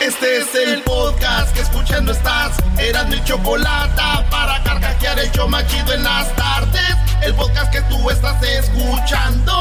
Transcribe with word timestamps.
Este 0.00 0.38
es 0.38 0.54
el 0.54 0.80
podcast 0.82 1.52
que 1.52 1.60
escuchando 1.60 2.12
estás. 2.12 2.56
Eran 2.78 3.10
mi 3.10 3.22
chocolate 3.24 4.00
para 4.30 4.62
carcajear 4.62 5.18
el 5.18 5.30
yo 5.32 5.48
machido 5.48 5.92
en 5.92 6.04
las 6.04 6.34
tardes. 6.36 6.94
El 7.20 7.34
podcast 7.34 7.72
que 7.72 7.80
tú 7.82 8.08
estás 8.08 8.40
escuchando. 8.42 9.52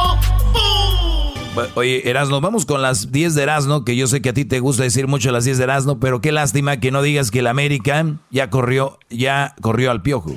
Oye, 1.73 2.07
Erasno, 2.07 2.39
vamos 2.39 2.67
con 2.67 2.83
las 2.83 3.11
10 3.11 3.33
de 3.33 3.43
Erasno, 3.43 3.83
que 3.83 3.95
yo 3.95 4.05
sé 4.05 4.21
que 4.21 4.29
a 4.29 4.33
ti 4.33 4.45
te 4.45 4.59
gusta 4.59 4.83
decir 4.83 5.07
mucho 5.07 5.31
las 5.31 5.43
10 5.43 5.57
de 5.57 5.63
Erasno, 5.63 5.99
pero 5.99 6.21
qué 6.21 6.31
lástima 6.31 6.79
que 6.79 6.91
no 6.91 7.01
digas 7.01 7.31
que 7.31 7.39
el 7.39 7.47
América 7.47 8.05
ya 8.29 8.51
corrió, 8.51 8.99
ya 9.09 9.55
corrió 9.59 9.89
al 9.89 10.03
piojo. 10.03 10.35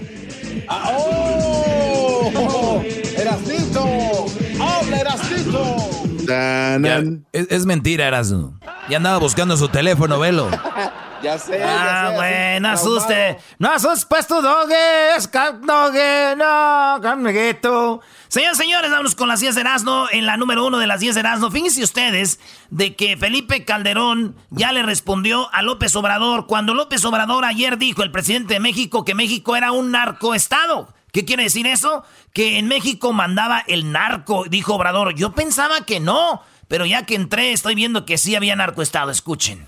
Es, 7.33 7.67
mentira, 7.67 8.07
Erasno. 8.07 8.59
Ya 8.89 8.97
andaba 8.97 9.19
buscando 9.19 9.57
su 9.57 9.69
teléfono, 9.69 10.19
velo. 10.19 10.49
ya 11.23 11.39
sé. 11.39 11.63
Ah, 11.63 12.13
güey, 12.15 12.61
no 12.61 12.71
asuste. 12.71 13.39
No 13.59 13.71
asustes, 13.71 14.05
pues 14.05 14.27
tu 14.27 14.41
dogue, 14.41 15.17
es 15.17 15.31
dogue, 15.31 16.35
no, 16.37 17.09
amiguito. 17.09 18.01
Señores, 18.29 18.59
señores, 18.59 18.91
vámonos 18.91 19.15
con 19.15 19.29
las 19.29 19.41
10 19.41 19.57
de 19.57 19.61
Erasmo. 19.61 20.07
En 20.13 20.25
la 20.25 20.37
número 20.37 20.65
uno 20.65 20.79
de 20.79 20.87
las 20.87 21.01
10 21.01 21.15
de 21.15 21.21
Erasmo. 21.21 21.51
Fíjense 21.51 21.83
ustedes 21.83 22.39
de 22.71 22.95
que 22.95 23.17
Felipe 23.17 23.65
Calderón 23.65 24.37
ya 24.51 24.71
le 24.73 24.83
respondió 24.83 25.53
a 25.53 25.63
López 25.63 25.97
Obrador 25.97 26.47
cuando 26.47 26.75
López 26.75 27.05
Obrador 27.05 27.45
ayer 27.45 27.77
dijo, 27.77 28.03
el 28.03 28.13
presidente 28.13 28.55
de 28.55 28.61
México, 28.61 29.05
que 29.05 29.15
México 29.15 29.57
era 29.57 29.73
un 29.73 29.91
narcoestado. 29.91 30.95
¿Qué 31.13 31.25
quiere 31.25 31.45
decir 31.45 31.67
eso? 31.67 32.05
Que 32.33 32.59
en 32.59 32.69
México 32.69 33.13
mandaba 33.13 33.65
el 33.67 33.93
narco, 33.93 34.45
dijo 34.49 34.75
Obrador. 34.75 35.15
Yo 35.15 35.33
pensaba 35.33 35.85
que 35.85 36.01
no, 36.01 36.43
pero 36.69 36.87
ya 36.87 37.07
que 37.07 37.15
entré 37.15 37.53
estoy 37.53 37.75
viendo 37.75 38.07
que 38.07 38.19
sí 38.19 38.35
había 38.37 38.57
narcoestado. 38.57 39.11
Escuchen. 39.11 39.67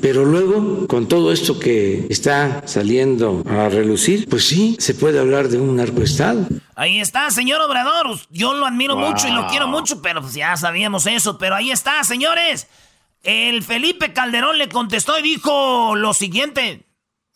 Pero 0.00 0.24
luego, 0.24 0.86
con 0.86 1.08
todo 1.08 1.30
esto 1.30 1.58
que 1.58 2.06
está 2.08 2.66
saliendo 2.66 3.44
a 3.46 3.68
relucir, 3.68 4.28
pues 4.28 4.46
sí, 4.46 4.76
se 4.78 4.94
puede 4.94 5.18
hablar 5.18 5.48
de 5.48 5.58
un 5.58 5.76
narcoestado. 5.76 6.46
Ahí 6.74 7.00
está, 7.00 7.30
señor 7.30 7.60
Obrador. 7.60 8.18
Yo 8.30 8.54
lo 8.54 8.66
admiro 8.66 8.96
mucho 8.96 9.28
y 9.28 9.32
lo 9.32 9.46
quiero 9.48 9.68
mucho, 9.68 10.00
pero 10.00 10.22
pues 10.22 10.32
ya 10.32 10.56
sabíamos 10.56 11.06
eso. 11.06 11.36
Pero 11.36 11.54
ahí 11.54 11.70
está, 11.70 12.02
señores. 12.02 12.66
El 13.22 13.62
Felipe 13.62 14.14
Calderón 14.14 14.56
le 14.56 14.70
contestó 14.70 15.18
y 15.18 15.22
dijo 15.22 15.94
lo 15.94 16.14
siguiente. 16.14 16.86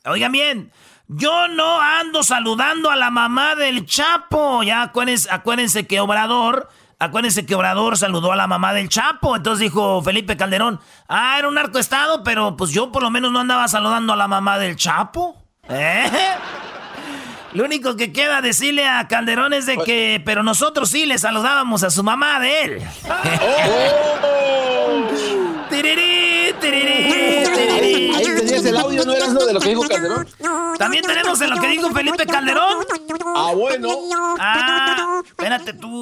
Oigan 0.06 0.32
bien, 0.32 0.72
yo 1.08 1.48
no 1.48 1.80
ando 1.80 2.22
saludando 2.22 2.90
a 2.90 2.96
la 2.96 3.10
mamá 3.10 3.54
del 3.54 3.86
Chapo. 3.86 4.62
Ya 4.62 4.82
acuérdense, 4.82 5.28
acuérdense 5.30 5.86
que 5.86 6.00
Obrador 6.00 6.68
Acuérdense 6.98 7.44
que 7.44 7.54
Obrador 7.54 7.98
saludó 7.98 8.32
a 8.32 8.36
la 8.36 8.46
mamá 8.46 8.72
del 8.72 8.88
Chapo. 8.88 9.36
Entonces 9.36 9.60
dijo 9.60 10.00
Felipe 10.02 10.36
Calderón, 10.36 10.80
ah, 11.08 11.36
era 11.38 11.48
un 11.48 11.58
estado, 11.78 12.22
pero 12.22 12.56
pues 12.56 12.70
yo 12.70 12.92
por 12.92 13.02
lo 13.02 13.10
menos 13.10 13.32
no 13.32 13.40
andaba 13.40 13.68
saludando 13.68 14.12
a 14.12 14.16
la 14.16 14.28
mamá 14.28 14.58
del 14.58 14.76
Chapo. 14.76 15.36
¿Eh? 15.68 16.10
Lo 17.52 17.64
único 17.64 17.94
que 17.94 18.12
queda 18.12 18.40
decirle 18.40 18.88
a 18.88 19.06
Calderón 19.06 19.52
es 19.52 19.66
de 19.66 19.76
que, 19.78 20.20
pero 20.24 20.42
nosotros 20.42 20.90
sí 20.90 21.06
le 21.06 21.18
saludábamos 21.18 21.84
a 21.84 21.90
su 21.90 22.02
mamá 22.02 22.40
de 22.40 22.62
él. 22.62 22.82
Oh. 23.08 24.54
Ahí 27.94 28.24
tenías 28.36 28.64
el 28.64 28.76
audio, 28.76 29.04
¿no 29.04 29.14
eras 29.14 29.32
lo 29.32 29.46
de 29.46 29.52
lo 29.52 29.60
que 29.60 29.68
dijo 29.68 29.82
Calderón? 29.82 30.26
También 30.78 31.04
tenemos 31.04 31.40
en 31.40 31.50
lo 31.50 31.56
que 31.60 31.68
dijo 31.68 31.90
Felipe 31.90 32.26
Calderón. 32.26 32.84
Ah, 33.36 33.52
bueno. 33.54 33.88
Ah, 34.38 35.22
espérate 35.24 35.72
tú. 35.74 35.94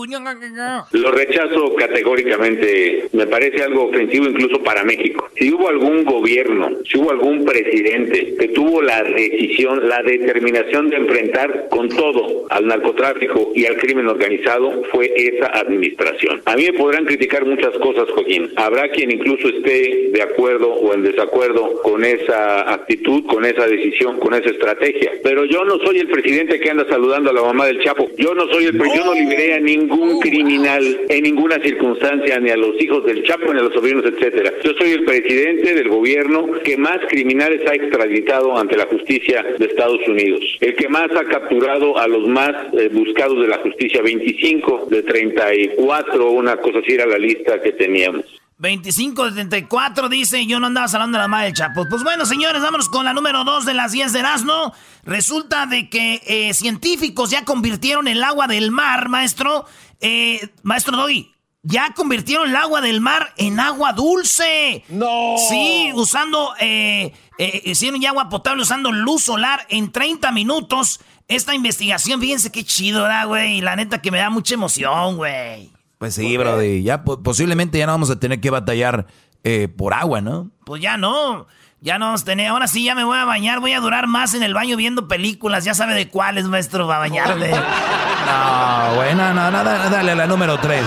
Lo 0.92 1.12
rechazo 1.12 1.74
categóricamente. 1.76 3.08
Me 3.12 3.26
parece 3.26 3.62
algo 3.62 3.88
ofensivo 3.88 4.26
incluso 4.26 4.62
para 4.62 4.84
México. 4.84 5.28
Si 5.36 5.52
hubo 5.52 5.68
algún 5.68 6.04
gobierno, 6.04 6.70
si 6.90 6.98
hubo 6.98 7.10
algún 7.10 7.44
presidente 7.44 8.34
que 8.38 8.48
tuvo 8.48 8.82
la 8.82 9.02
decisión, 9.02 9.88
la 9.88 10.02
determinación 10.02 10.90
de 10.90 10.96
enfrentar 10.96 11.68
con 11.70 11.88
todo 11.88 12.46
al 12.50 12.66
narcotráfico 12.66 13.52
y 13.54 13.66
al 13.66 13.76
crimen 13.76 14.08
organizado, 14.08 14.82
fue 14.90 15.12
esa 15.16 15.46
administración. 15.46 16.42
A 16.46 16.56
mí 16.56 16.64
me 16.64 16.72
podrán 16.72 17.04
criticar 17.04 17.44
muchas 17.46 17.76
cosas, 17.78 18.08
Joaquín. 18.10 18.52
Habrá 18.56 18.90
quien 18.90 19.10
incluso 19.10 19.48
esté 19.48 20.10
de 20.12 20.22
acuerdo 20.22 20.72
o 20.72 20.94
en 20.94 21.02
desacuerdo 21.02 21.80
con 21.82 22.04
esa 22.04 22.72
actitud, 22.72 23.24
con 23.26 23.44
esa 23.44 23.66
decisión, 23.66 24.18
con 24.18 24.34
esa 24.34 24.50
estrategia. 24.50 25.12
Pero 25.22 25.44
yo 25.44 25.64
no 25.64 25.78
soy 25.84 25.98
el 25.98 26.08
presidente 26.08 26.60
que 26.60 26.70
anda 26.70 26.86
saludando 26.88 27.30
a 27.30 27.32
la 27.32 27.42
mamá 27.42 27.66
del 27.66 27.82
Chapo. 27.82 28.08
Yo 28.16 28.34
no 28.34 28.46
soy 28.48 28.66
el 28.66 28.78
yo 28.78 29.04
no 29.04 29.14
liberé 29.14 29.54
a 29.54 29.60
ningún 29.60 30.20
criminal 30.20 31.00
en 31.08 31.22
ninguna 31.22 31.60
circunstancia, 31.60 32.38
ni 32.40 32.50
a 32.50 32.56
los 32.56 32.80
hijos 32.80 33.04
del 33.04 33.22
Chapo, 33.24 33.52
ni 33.52 33.60
a 33.60 33.64
los 33.64 33.74
sobrinos, 33.74 34.04
etcétera. 34.04 34.52
Yo 34.64 34.72
soy 34.78 34.92
el 34.92 35.04
presidente 35.04 35.74
del 35.74 35.88
gobierno 35.88 36.46
que 36.64 36.76
más 36.76 36.98
criminales 37.08 37.60
ha 37.68 37.74
extraditado 37.74 38.56
ante 38.56 38.76
la 38.76 38.86
justicia 38.86 39.44
de 39.58 39.66
Estados 39.66 40.06
Unidos. 40.06 40.40
El 40.60 40.74
que 40.74 40.88
más 40.88 41.10
ha 41.12 41.24
capturado 41.24 41.98
a 41.98 42.06
los 42.06 42.26
más 42.28 42.52
eh, 42.74 42.88
buscados 42.92 43.40
de 43.40 43.48
la 43.48 43.58
justicia, 43.58 44.02
25 44.02 44.86
de 44.90 45.02
34, 45.02 46.30
una 46.30 46.56
cosa 46.56 46.78
así 46.78 46.92
era 46.92 47.06
la 47.06 47.18
lista 47.18 47.60
que 47.60 47.72
teníamos. 47.72 48.41
2574 48.58 50.08
dice, 50.08 50.46
yo 50.46 50.60
no 50.60 50.68
andaba 50.68 50.86
hablando 50.86 51.18
de 51.18 51.22
la 51.22 51.28
madre 51.28 51.46
del 51.46 51.54
Chapo. 51.54 51.86
Pues 51.88 52.02
bueno, 52.02 52.26
señores, 52.26 52.62
vámonos 52.62 52.88
con 52.88 53.04
la 53.04 53.12
número 53.12 53.44
2 53.44 53.64
de 53.64 53.74
las 53.74 53.92
10 53.92 54.12
de 54.12 54.18
Erasmo. 54.20 54.72
Resulta 55.04 55.66
de 55.66 55.90
que 55.90 56.22
eh, 56.26 56.54
científicos 56.54 57.30
ya 57.30 57.44
convirtieron 57.44 58.06
el 58.06 58.22
agua 58.22 58.46
del 58.46 58.70
mar, 58.70 59.08
maestro, 59.08 59.64
eh, 60.00 60.48
maestro 60.62 60.96
Doggy, 60.96 61.32
ya 61.62 61.92
convirtieron 61.94 62.50
el 62.50 62.56
agua 62.56 62.80
del 62.80 63.00
mar 63.00 63.32
en 63.36 63.60
agua 63.60 63.92
dulce. 63.92 64.84
No. 64.88 65.36
Sí, 65.48 65.90
usando, 65.94 66.54
eh, 66.60 67.12
eh 67.38 67.62
hicieron 67.64 68.04
agua 68.04 68.28
potable 68.28 68.62
usando 68.62 68.92
luz 68.92 69.24
solar 69.24 69.66
en 69.68 69.92
30 69.92 70.32
minutos. 70.32 71.00
Esta 71.28 71.54
investigación, 71.54 72.20
fíjense 72.20 72.52
qué 72.52 72.64
chido, 72.64 73.02
¿verdad, 73.02 73.26
güey? 73.26 73.60
La 73.60 73.76
neta 73.76 74.02
que 74.02 74.10
me 74.10 74.18
da 74.18 74.28
mucha 74.28 74.54
emoción, 74.54 75.16
güey. 75.16 75.70
Pues 76.02 76.16
sí, 76.16 76.36
Brody. 76.36 76.82
Ya 76.82 77.04
posiblemente 77.04 77.78
ya 77.78 77.86
no 77.86 77.92
vamos 77.92 78.10
a 78.10 78.18
tener 78.18 78.40
que 78.40 78.50
batallar 78.50 79.06
eh, 79.44 79.68
por 79.68 79.94
agua, 79.94 80.20
¿no? 80.20 80.50
Pues 80.64 80.82
ya 80.82 80.96
no. 80.96 81.46
Ya 81.80 81.96
no 81.96 82.06
vamos 82.06 82.22
a 82.22 82.24
tener. 82.24 82.48
Ahora 82.48 82.66
sí 82.66 82.82
ya 82.82 82.96
me 82.96 83.04
voy 83.04 83.16
a 83.18 83.24
bañar. 83.24 83.60
Voy 83.60 83.72
a 83.72 83.78
durar 83.78 84.08
más 84.08 84.34
en 84.34 84.42
el 84.42 84.52
baño 84.52 84.76
viendo 84.76 85.06
películas. 85.06 85.62
Ya 85.64 85.74
sabe 85.74 85.94
de 85.94 86.08
cuáles, 86.08 86.46
maestro, 86.46 86.88
va 86.88 86.96
a 86.96 86.98
bañarle. 86.98 87.50
no, 88.26 88.94
bueno, 88.96 89.32
no, 89.32 89.48
no, 89.52 89.62
dale 89.62 90.10
a 90.10 90.14
la 90.16 90.26
número 90.26 90.58
3. 90.58 90.84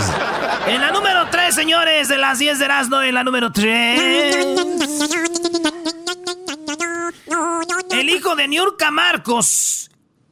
En 0.67 0.81
la 0.81 0.91
número 0.91 1.29
3, 1.31 1.55
señores, 1.55 2.09
de 2.09 2.17
las 2.17 2.37
10 2.37 2.59
de 2.59 2.65
Erasmo, 2.65 3.01
en 3.01 3.15
la 3.15 3.23
número 3.23 3.53
3. 3.53 4.01
El 7.91 8.09
hijo 8.09 8.35
de 8.35 8.49
Niurka 8.49 8.91
Marcos 8.91 9.89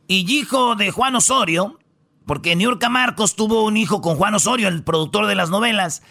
y 0.10 0.30
hijo 0.30 0.76
de 0.76 0.92
Juan 0.92 1.16
Osorio 1.16 1.80
porque 2.26 2.56
Niurka 2.56 2.90
Marcos 2.90 3.36
tuvo 3.36 3.64
un 3.64 3.78
hijo 3.78 4.02
con 4.02 4.16
Juan 4.16 4.36
Osorio, 4.36 4.68
el 4.68 4.84
productor 4.84 5.28
de 5.28 5.36
las 5.36 5.50
novelas. 5.50 6.02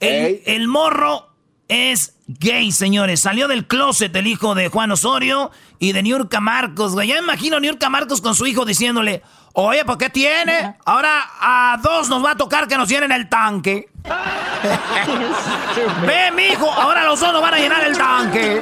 El, 0.00 0.68
morro 0.68 1.28
es 1.68 2.16
gay, 2.26 2.72
señores. 2.72 3.20
Salió 3.20 3.46
del 3.46 3.66
closet 3.66 4.14
el 4.16 4.26
hijo 4.26 4.54
de 4.54 4.68
Juan 4.68 4.90
Osorio 4.90 5.50
y 5.78 5.92
de 5.92 6.02
Niurka 6.02 6.40
Marcos, 6.40 6.94
güey. 6.94 7.08
Ya 7.08 7.18
imagino 7.18 7.58
a 7.58 7.60
Niurka 7.60 7.88
Marcos 7.88 8.20
con 8.20 8.34
su 8.34 8.46
hijo 8.46 8.64
diciéndole, 8.64 9.22
oye, 9.52 9.84
¿por 9.84 9.98
qué 9.98 10.10
tiene? 10.10 10.76
Ahora 10.84 11.30
a 11.40 11.78
dos 11.82 12.08
nos 12.08 12.24
va 12.24 12.32
a 12.32 12.36
tocar 12.36 12.66
que 12.66 12.76
nos 12.76 12.88
llenen 12.88 13.12
el 13.12 13.28
tanque. 13.28 13.88
Ve, 16.06 16.32
mijo, 16.32 16.70
ahora 16.70 17.04
los 17.04 17.20
dos 17.20 17.32
nos 17.32 17.40
van 17.40 17.54
a 17.54 17.58
llenar 17.58 17.84
el 17.84 17.96
tanque. 17.96 18.60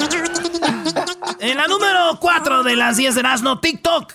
En 1.39 1.57
la 1.57 1.67
número 1.67 2.19
4 2.21 2.63
de 2.63 2.77
las 2.77 2.99
10 2.99 3.15
de 3.15 3.23
Nazno, 3.23 3.61
TikTok 3.61 4.13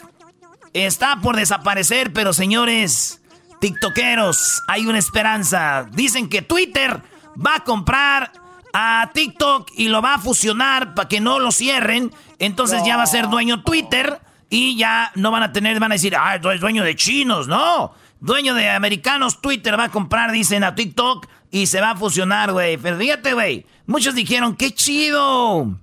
Está 0.75 1.21
por 1.21 1.37
desaparecer, 1.37 2.11
pero 2.11 2.33
señores, 2.33 3.21
TikTokeros, 3.61 4.61
hay 4.67 4.85
una 4.87 4.97
esperanza. 4.97 5.87
Dicen 5.93 6.27
que 6.27 6.41
Twitter 6.41 7.01
va 7.33 7.55
a 7.55 7.63
comprar 7.63 8.33
a 8.73 9.09
TikTok 9.13 9.71
y 9.77 9.87
lo 9.87 10.01
va 10.01 10.15
a 10.15 10.19
fusionar 10.19 10.93
para 10.93 11.07
que 11.07 11.21
no 11.21 11.39
lo 11.39 11.53
cierren. 11.53 12.11
Entonces 12.39 12.83
ya 12.85 12.97
va 12.97 13.03
a 13.03 13.07
ser 13.07 13.29
dueño 13.29 13.63
Twitter 13.63 14.19
y 14.49 14.75
ya 14.75 15.13
no 15.15 15.31
van 15.31 15.43
a 15.43 15.53
tener, 15.53 15.79
van 15.79 15.93
a 15.93 15.95
decir, 15.95 16.13
ah, 16.13 16.35
es 16.35 16.59
dueño 16.59 16.83
de 16.83 16.97
chinos, 16.97 17.47
no. 17.47 17.93
Dueño 18.19 18.53
de 18.53 18.69
americanos, 18.69 19.39
Twitter 19.39 19.79
va 19.79 19.85
a 19.85 19.91
comprar, 19.91 20.33
dicen, 20.33 20.65
a 20.65 20.75
TikTok 20.75 21.25
y 21.51 21.67
se 21.67 21.79
va 21.79 21.91
a 21.91 21.95
fusionar, 21.95 22.51
güey. 22.51 22.75
Pero 22.75 22.97
fíjate, 22.97 23.33
güey. 23.33 23.65
Muchos 23.85 24.13
dijeron, 24.13 24.57
qué 24.57 24.73
chido. 24.73 25.79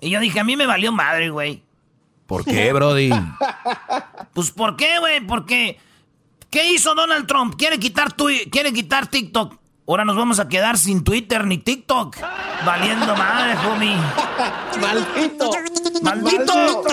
Y 0.00 0.08
yo 0.08 0.20
dije, 0.20 0.40
a 0.40 0.44
mí 0.44 0.56
me 0.56 0.64
valió 0.64 0.90
madre, 0.90 1.28
güey. 1.28 1.62
¿Por 2.30 2.44
qué, 2.44 2.72
Brody? 2.72 3.10
pues 4.34 4.52
¿por 4.52 4.76
qué, 4.76 5.00
güey? 5.00 5.20
Porque 5.20 5.80
¿qué 6.48 6.72
hizo 6.72 6.94
Donald 6.94 7.26
Trump? 7.26 7.56
Quiere 7.58 7.80
quitar 7.80 8.12
tu, 8.12 8.28
quiere 8.52 8.72
quitar 8.72 9.08
TikTok. 9.08 9.58
Ahora 9.88 10.04
nos 10.04 10.14
vamos 10.14 10.38
a 10.38 10.48
quedar 10.48 10.78
sin 10.78 11.02
Twitter 11.02 11.44
ni 11.44 11.58
TikTok. 11.58 12.16
Valiendo 12.64 13.16
madre, 13.16 13.56
homie. 13.66 13.96
Maldito. 14.80 15.50
¡Maldito! 16.02 16.84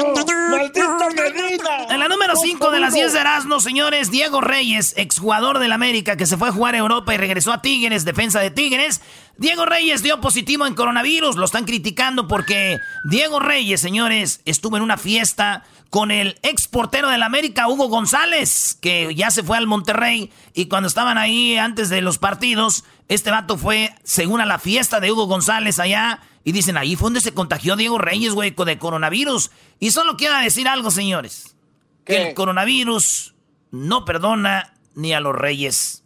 ¡Maldito 0.50 0.98
Medina! 1.16 1.86
En 1.92 2.00
la 2.00 2.08
número 2.08 2.36
5 2.36 2.72
de 2.72 2.80
las 2.80 2.96
10 2.96 3.14
de 3.14 3.20
Erasmo, 3.20 3.60
señores, 3.60 4.10
Diego 4.10 4.42
Reyes, 4.42 4.96
exjugador 4.98 5.60
del 5.60 5.72
América 5.72 6.18
que 6.18 6.26
se 6.26 6.38
fue 6.38 6.50
a 6.50 6.52
jugar 6.52 6.74
a 6.74 6.80
Europa 6.80 7.14
y 7.14 7.18
regresó 7.18 7.54
a 7.54 7.62
Tigres, 7.62 8.06
defensa 8.06 8.40
de 8.40 8.50
Tigres. 8.50 9.02
Diego 9.38 9.66
Reyes 9.66 10.02
dio 10.02 10.20
positivo 10.20 10.66
en 10.66 10.74
coronavirus, 10.74 11.36
lo 11.36 11.46
están 11.46 11.66
criticando 11.66 12.28
porque 12.28 12.80
Diego 13.10 13.40
Reyes, 13.40 13.80
señores, 13.80 14.42
estuvo 14.46 14.78
en 14.78 14.84
una 14.84 14.98
fiesta 14.98 15.64
con 15.92 16.10
el 16.10 16.40
ex 16.42 16.68
portero 16.68 17.10
del 17.10 17.22
América, 17.22 17.68
Hugo 17.68 17.88
González, 17.88 18.78
que 18.82 19.14
ya 19.14 19.30
se 19.30 19.44
fue 19.44 19.58
al 19.58 19.68
Monterrey 19.68 20.32
y 20.54 20.66
cuando 20.66 20.88
estaban 20.88 21.20
ahí 21.20 21.56
antes 21.58 21.90
de 21.90 22.02
los 22.02 22.18
partidos, 22.18 22.84
este 23.08 23.30
vato 23.30 23.58
fue, 23.58 23.94
según 24.04 24.42
a 24.42 24.46
la 24.46 24.58
fiesta 24.58 25.00
de 25.00 25.12
Hugo 25.12 25.28
González 25.28 25.80
allá, 25.80 26.22
y 26.44 26.52
dicen, 26.54 26.78
ahí 26.78 26.96
fue 26.96 27.08
donde 27.08 27.22
se 27.22 27.34
contagió 27.34 27.76
Diego 27.76 27.98
Reyes, 27.98 28.34
güey, 28.34 28.52
de 28.52 28.78
coronavirus. 28.80 29.52
Y 29.80 29.92
solo 29.92 30.16
quiero 30.16 30.38
decir 30.38 30.68
algo, 30.70 30.92
señores. 30.92 31.58
Que 32.06 32.30
el 32.30 32.34
coronavirus 32.36 33.36
no 33.72 34.06
perdona 34.06 34.74
ni 34.96 35.12
a 35.14 35.20
los 35.20 35.36
reyes. 35.36 36.06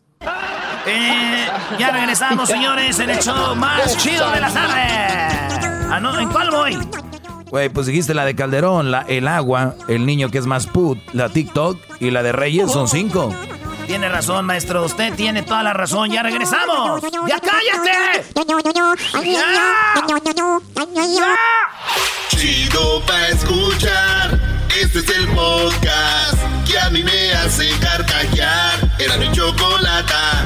Eh, 0.86 1.48
ya 1.78 1.92
regresamos, 1.92 2.50
señores, 2.50 3.00
en 3.00 3.10
el 3.10 3.19
show 3.19 3.56
más 3.56 3.98
chido 3.98 4.30
de 4.31 4.39
la 4.42 4.51
tarde. 4.51 4.81
Ah, 5.89 6.00
no, 6.01 6.18
¿En 6.19 6.30
cuál 6.30 6.50
voy? 6.51 6.78
Güey, 7.50 7.69
pues 7.69 7.88
dijiste 7.88 8.13
la 8.13 8.24
de 8.25 8.33
Calderón, 8.33 8.92
la, 8.92 9.01
el 9.01 9.28
agua, 9.28 9.75
el 9.89 10.06
niño 10.06 10.30
que 10.30 10.38
es 10.38 10.45
más 10.45 10.68
put, 10.68 10.98
la 11.13 11.28
TikTok 11.30 11.78
y 12.00 12.12
la 12.12 12.24
de 12.24 12.31
Reyes 12.31 12.72
son 12.72 12.88
cinco. 12.88 13.36
Tiene 13.91 14.07
razón, 14.07 14.45
maestro. 14.45 14.85
Usted 14.85 15.13
tiene 15.15 15.43
toda 15.43 15.63
la 15.63 15.73
razón. 15.73 16.09
¡Ya 16.09 16.23
regresamos! 16.23 17.01
¡Ya 17.27 17.41
cállate! 17.41 18.23
¡Ya! 21.11 21.27
Chido 22.29 23.01
pa' 23.05 23.27
escuchar. 23.27 24.39
Este 24.81 24.99
es 24.99 25.09
el 25.09 25.27
podcast 25.27 26.38
que 26.65 26.79
a 26.79 26.89
mí 26.89 27.03
me 27.03 27.33
hace 27.33 27.69
carcajear. 27.81 28.79
Era 28.97 29.17
mi 29.17 29.29
chocolata. 29.33 30.45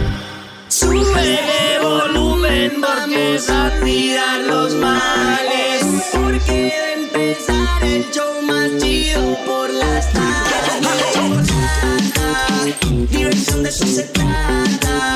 Sube 0.67 1.39
volumen, 1.83 2.81
vamos 2.81 3.47
a 3.51 3.69
tirar 3.83 4.39
los 4.39 4.73
males. 4.73 5.83
Porque 6.11 6.51
de 6.51 6.93
empezar 6.93 7.83
el 7.83 8.09
show 8.09 8.41
más 8.41 8.71
chido 8.81 9.37
por 9.45 9.69
las 9.69 10.11
tardes. 10.11 11.44
Diversión 12.65 13.61
de 13.61 13.69
eso 13.69 13.85
se 13.85 14.03
trata. 14.05 15.13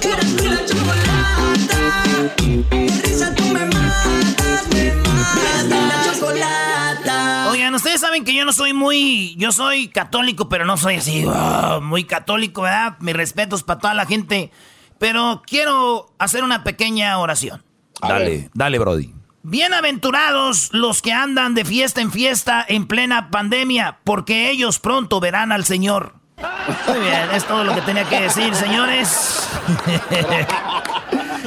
Eras 0.00 0.24
mi 0.24 0.48
la 0.48 0.64
chocolata. 0.64 2.02
De 2.46 3.02
risa 3.04 3.34
tú 3.34 3.44
me 3.44 3.66
matas, 3.66 4.68
me 4.72 4.94
matas. 4.94 5.66
la 5.68 6.02
chocolata. 6.10 7.50
Oigan, 7.50 7.74
ustedes 7.74 8.00
saben 8.00 8.24
que 8.24 8.34
yo 8.34 8.46
no 8.46 8.54
soy 8.54 8.72
muy. 8.72 9.36
Yo 9.36 9.52
soy 9.52 9.88
católico, 9.88 10.48
pero 10.48 10.64
no 10.64 10.78
soy 10.78 10.94
así. 10.94 11.26
oh, 11.26 11.82
muy 11.82 12.04
católico, 12.04 12.62
¿verdad? 12.62 12.96
Mis 13.00 13.14
respetos 13.14 13.64
para 13.64 13.80
toda 13.80 13.92
la 13.92 14.06
gente. 14.06 14.50
Pero 14.98 15.42
quiero 15.46 16.14
hacer 16.18 16.42
una 16.42 16.64
pequeña 16.64 17.18
oración. 17.18 17.62
Dale, 18.00 18.48
dale, 18.54 18.78
Brody. 18.78 19.12
Bienaventurados 19.42 20.70
los 20.72 21.02
que 21.02 21.12
andan 21.12 21.54
de 21.54 21.66
fiesta 21.66 22.00
en 22.00 22.10
fiesta 22.10 22.64
en 22.66 22.86
plena 22.86 23.30
pandemia, 23.30 23.98
porque 24.04 24.50
ellos 24.50 24.78
pronto 24.78 25.20
verán 25.20 25.52
al 25.52 25.66
Señor. 25.66 26.17
Muy 26.86 26.98
bien, 27.00 27.30
es 27.32 27.44
todo 27.46 27.64
lo 27.64 27.74
que 27.74 27.80
tenía 27.82 28.04
que 28.04 28.20
decir, 28.20 28.54
señores. 28.54 29.48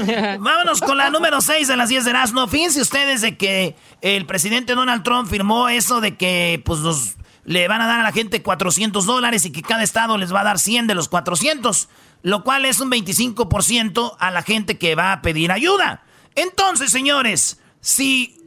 Vámonos 0.39 0.81
con 0.81 0.97
la 0.97 1.09
número 1.09 1.41
6 1.41 1.67
de 1.67 1.77
las 1.77 1.89
10 1.89 2.05
de 2.05 2.09
Erasmo. 2.11 2.47
Fíjense 2.47 2.81
ustedes 2.81 3.21
de 3.21 3.37
que 3.37 3.75
el 4.01 4.25
presidente 4.25 4.75
Donald 4.75 5.03
Trump 5.03 5.29
firmó 5.29 5.69
eso 5.69 6.01
de 6.01 6.17
que 6.17 6.61
pues 6.65 6.79
los, 6.79 7.15
le 7.45 7.67
van 7.67 7.81
a 7.81 7.87
dar 7.87 7.99
a 7.99 8.03
la 8.03 8.11
gente 8.11 8.41
400 8.41 9.05
dólares 9.05 9.45
y 9.45 9.51
que 9.51 9.61
cada 9.61 9.83
estado 9.83 10.17
les 10.17 10.33
va 10.33 10.41
a 10.41 10.45
dar 10.45 10.59
100 10.59 10.87
de 10.87 10.95
los 10.95 11.07
400, 11.07 11.87
lo 12.23 12.43
cual 12.43 12.65
es 12.65 12.79
un 12.79 12.91
25% 12.91 14.15
a 14.19 14.31
la 14.31 14.41
gente 14.41 14.77
que 14.77 14.95
va 14.95 15.13
a 15.13 15.21
pedir 15.21 15.51
ayuda. 15.51 16.03
Entonces, 16.35 16.91
señores, 16.91 17.59
si 17.79 18.41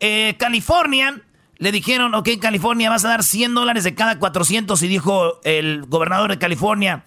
eh, 0.00 0.36
California 0.38 1.22
le 1.64 1.72
dijeron, 1.72 2.14
ok, 2.14 2.28
California 2.42 2.90
vas 2.90 3.06
a 3.06 3.08
dar 3.08 3.24
100 3.24 3.54
dólares 3.54 3.84
de 3.84 3.94
cada 3.94 4.18
400 4.18 4.82
y 4.82 4.86
dijo 4.86 5.40
el 5.44 5.86
gobernador 5.86 6.30
de 6.30 6.38
California, 6.38 7.06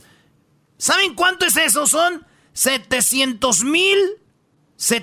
¿saben 0.80 1.14
cuánto 1.14 1.46
es 1.46 1.58
eso? 1.58 1.86
Son 1.86 2.26
700 2.54 3.64
mil, 3.64 4.00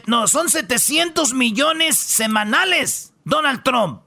no, 0.08 0.26
son 0.26 0.48
700 0.48 1.34
millones 1.34 1.96
semanales, 1.96 3.12
Donald 3.24 3.62
Trump. 3.62 4.00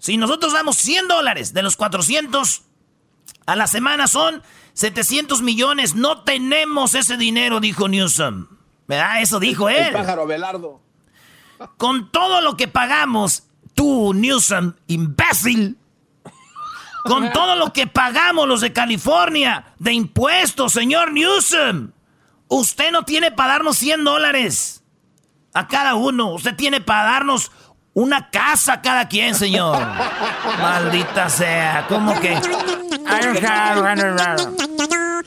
Si 0.00 0.16
nosotros 0.16 0.52
damos 0.52 0.76
100 0.78 1.06
dólares 1.06 1.54
de 1.54 1.62
los 1.62 1.76
400 1.76 2.62
a 3.46 3.54
la 3.54 3.68
semana 3.68 4.08
son 4.08 4.42
700 4.72 5.42
millones, 5.42 5.94
no 5.94 6.24
tenemos 6.24 6.96
ese 6.96 7.16
dinero, 7.16 7.60
dijo 7.60 7.86
Newsom. 7.86 8.48
¿Verdad? 8.88 9.22
Eso 9.22 9.38
dijo 9.38 9.68
él. 9.68 9.76
El 9.76 9.92
pájaro 9.92 10.26
Belardo. 10.26 10.80
Con 11.76 12.10
todo 12.10 12.40
lo 12.40 12.56
que 12.56 12.66
pagamos, 12.66 13.44
tú, 13.78 14.12
Newsom, 14.12 14.74
imbécil. 14.88 15.78
Con 17.04 17.32
todo 17.32 17.54
lo 17.54 17.72
que 17.72 17.86
pagamos 17.86 18.48
los 18.48 18.60
de 18.60 18.72
California 18.72 19.72
de 19.78 19.92
impuestos, 19.92 20.72
señor 20.72 21.12
Newsom. 21.12 21.92
Usted 22.48 22.90
no 22.90 23.04
tiene 23.04 23.30
para 23.30 23.52
darnos 23.52 23.78
100 23.78 24.02
dólares 24.02 24.82
a 25.54 25.68
cada 25.68 25.94
uno. 25.94 26.34
Usted 26.34 26.56
tiene 26.56 26.80
para 26.80 27.04
darnos 27.04 27.52
una 28.00 28.30
casa 28.30 28.80
cada 28.80 29.08
quien, 29.08 29.34
señor. 29.34 29.78
Maldita 30.60 31.28
sea. 31.28 31.86
¿Cómo 31.88 32.18
que? 32.20 32.38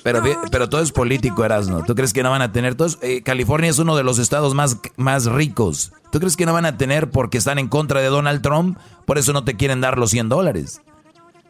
Pero, 0.03 0.23
pero 0.49 0.69
todo 0.69 0.81
es 0.81 0.91
político, 0.91 1.45
Erasmo. 1.45 1.83
¿Tú 1.83 1.93
crees 1.95 2.13
que 2.13 2.23
no 2.23 2.31
van 2.31 2.41
a 2.41 2.51
tener 2.51 2.75
todos? 2.75 2.97
eh, 3.01 3.21
California 3.23 3.69
es 3.69 3.77
uno 3.79 3.95
de 3.95 4.03
los 4.03 4.17
estados 4.19 4.53
más, 4.55 4.77
más 4.95 5.25
ricos. 5.25 5.91
¿Tú 6.11 6.19
crees 6.19 6.35
que 6.35 6.45
no 6.45 6.53
van 6.53 6.65
a 6.65 6.77
tener 6.77 7.09
porque 7.11 7.37
están 7.37 7.59
en 7.59 7.67
contra 7.67 8.01
de 8.01 8.07
Donald 8.07 8.41
Trump? 8.41 8.77
Por 9.05 9.17
eso 9.17 9.31
no 9.33 9.43
te 9.43 9.55
quieren 9.57 9.79
dar 9.81 9.97
los 9.97 10.09
100 10.11 10.29
dólares. 10.29 10.81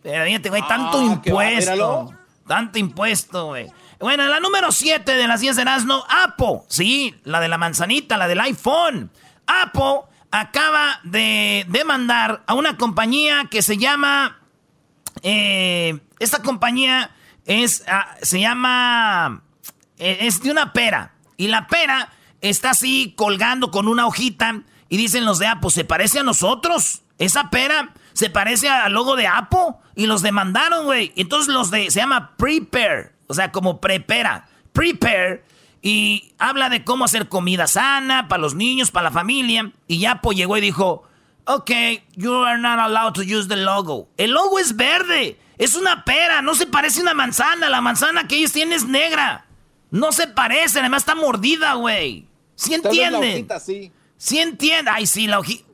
Pero 0.03 0.25
fíjate, 0.25 0.49
güey, 0.49 0.67
tanto 0.67 0.97
Ah, 0.97 1.01
va, 1.05 1.13
impuesto. 1.13 2.13
tanto 2.47 2.79
impuesto, 2.79 3.45
güey. 3.47 3.71
Bueno, 3.99 4.25
la 4.27 4.39
número 4.39 4.71
7 4.71 5.11
de 5.13 5.27
las 5.27 5.41
10 5.41 5.55
de 5.55 5.61
Erasmo, 5.61 6.03
Apple. 6.09 6.61
Sí, 6.67 7.15
la 7.23 7.39
de 7.39 7.47
la 7.47 7.57
manzanita, 7.57 8.17
la 8.17 8.27
del 8.27 8.39
iPhone. 8.41 9.11
Apple 9.45 10.01
acaba 10.31 10.99
de 11.03 11.65
demandar 11.67 12.43
a 12.47 12.53
una 12.53 12.77
compañía 12.77 13.47
que 13.51 13.61
se 13.61 13.77
llama... 13.77 14.39
eh, 15.23 15.99
esta 16.19 16.41
compañía 16.41 17.11
es, 17.45 17.83
ah, 17.87 18.15
se 18.21 18.39
llama... 18.39 19.43
eh, 19.97 20.19
es 20.21 20.41
de 20.41 20.51
una 20.51 20.73
pera. 20.73 21.13
Y 21.37 21.47
la 21.47 21.67
pera 21.67 22.09
está 22.39 22.71
así 22.71 23.13
colgando 23.15 23.71
con 23.71 23.87
una 23.87 24.07
hojita. 24.07 24.63
Y 24.89 24.97
dicen 24.97 25.25
los 25.25 25.39
de 25.39 25.47
Apple, 25.47 25.71
¿se 25.71 25.85
parece 25.85 26.19
a 26.19 26.23
nosotros? 26.23 27.01
Esa 27.17 27.49
pera 27.49 27.93
se 28.13 28.29
parece 28.29 28.69
al 28.69 28.93
logo 28.93 29.15
de 29.15 29.27
Apple. 29.27 29.75
Y 29.95 30.05
los 30.05 30.21
demandaron, 30.21 30.85
güey. 30.85 31.13
Entonces 31.15 31.53
los 31.53 31.71
de... 31.71 31.91
Se 31.91 31.99
llama 31.99 32.35
Prepare. 32.37 33.11
O 33.27 33.33
sea, 33.33 33.51
como 33.51 33.79
prepara. 33.79 34.47
Prepare. 34.73 35.43
Y 35.81 36.33
habla 36.37 36.69
de 36.69 36.83
cómo 36.83 37.05
hacer 37.05 37.27
comida 37.27 37.67
sana 37.67 38.27
para 38.27 38.41
los 38.41 38.53
niños, 38.53 38.91
para 38.91 39.05
la 39.05 39.11
familia. 39.11 39.71
Y 39.87 40.05
Apple 40.05 40.35
llegó 40.35 40.57
y 40.57 40.61
dijo... 40.61 41.03
Ok, 41.45 41.71
you 42.15 42.33
are 42.43 42.59
not 42.59 42.79
allowed 42.79 43.13
to 43.13 43.21
use 43.21 43.47
the 43.47 43.55
logo. 43.55 44.07
El 44.17 44.31
logo 44.31 44.59
es 44.59 44.75
verde. 44.75 45.39
Es 45.57 45.75
una 45.75 46.05
pera. 46.05 46.41
No 46.41 46.53
se 46.53 46.67
parece 46.67 46.99
a 46.99 47.03
una 47.03 47.13
manzana. 47.15 47.67
La 47.67 47.81
manzana 47.81 48.27
que 48.27 48.35
ellos 48.35 48.51
tienen 48.51 48.73
es 48.73 48.85
negra. 48.85 49.45
No 49.89 50.11
se 50.11 50.27
parece. 50.27 50.79
Además 50.79 51.01
está 51.01 51.15
mordida, 51.15 51.73
güey. 51.73 52.27
¿Sí 52.55 52.69
vez 52.69 52.83
la 52.83 52.89
entienden? 52.89 53.33
hojita 53.33 53.59
sí. 53.59 53.91
¿Sí 54.17 54.39
entienden? 54.39 54.93
Ay, 54.95 55.07
sí, 55.07 55.25
la 55.27 55.39
hojita. 55.39 55.65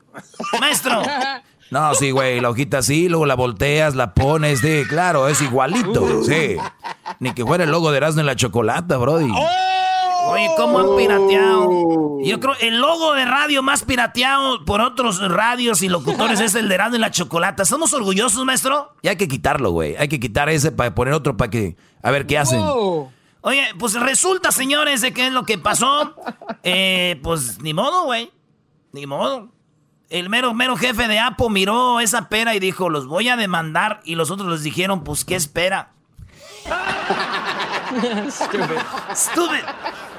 Maestro. 0.60 1.02
No, 1.70 1.94
sí, 1.94 2.12
güey, 2.12 2.40
la 2.40 2.48
hojita 2.48 2.78
así, 2.78 3.10
luego 3.10 3.26
la 3.26 3.34
volteas, 3.34 3.94
la 3.94 4.14
pones, 4.14 4.62
de, 4.62 4.86
claro, 4.88 5.28
es 5.28 5.42
igualito, 5.42 6.24
sí. 6.24 6.56
Ni 7.20 7.34
que 7.34 7.44
fuera 7.44 7.64
el 7.64 7.70
logo 7.70 7.90
de 7.90 7.98
Erasmo 7.98 8.20
en 8.20 8.26
la 8.26 8.36
chocolata, 8.36 8.96
Brody. 8.96 9.30
Oye, 10.28 10.48
¿cómo 10.56 10.78
han 10.78 10.96
pirateado? 10.96 12.18
Yo 12.22 12.40
creo 12.40 12.54
el 12.60 12.78
logo 12.78 13.14
de 13.14 13.24
radio 13.24 13.62
más 13.62 13.82
pirateado 13.82 14.64
por 14.64 14.80
otros 14.80 15.20
radios 15.30 15.82
y 15.82 15.88
locutores 15.88 16.40
es 16.40 16.54
el 16.54 16.68
de 16.68 16.76
Radio 16.76 16.96
y 16.96 17.00
la 17.00 17.10
Chocolata. 17.10 17.64
¿Somos 17.64 17.92
orgullosos, 17.92 18.44
maestro? 18.44 18.94
Y 19.02 19.08
hay 19.08 19.16
que 19.16 19.28
quitarlo, 19.28 19.70
güey. 19.70 19.96
Hay 19.96 20.08
que 20.08 20.20
quitar 20.20 20.48
ese 20.48 20.72
para 20.72 20.94
poner 20.94 21.14
otro 21.14 21.36
para 21.36 21.50
que. 21.50 21.76
A 22.02 22.10
ver 22.10 22.26
qué 22.26 22.38
hacen. 22.38 22.60
Oh. 22.62 23.10
Oye, 23.40 23.64
pues 23.78 23.94
resulta, 23.94 24.52
señores, 24.52 25.00
de 25.00 25.12
qué 25.12 25.28
es 25.28 25.32
lo 25.32 25.44
que 25.44 25.58
pasó. 25.58 26.14
Eh, 26.62 27.18
pues 27.22 27.60
ni 27.62 27.72
modo, 27.72 28.04
güey. 28.04 28.30
Ni 28.92 29.06
modo. 29.06 29.50
El 30.10 30.28
mero, 30.28 30.54
mero 30.54 30.76
jefe 30.76 31.06
de 31.06 31.18
Apple 31.18 31.48
miró 31.50 32.00
esa 32.00 32.28
pera 32.28 32.54
y 32.54 32.60
dijo, 32.60 32.90
los 32.90 33.06
voy 33.06 33.28
a 33.28 33.36
demandar. 33.36 34.00
Y 34.04 34.16
los 34.16 34.30
otros 34.30 34.50
les 34.50 34.62
dijeron, 34.62 35.04
pues, 35.04 35.24
¿qué 35.24 35.36
espera? 35.36 35.92
Stupid. 39.14 39.64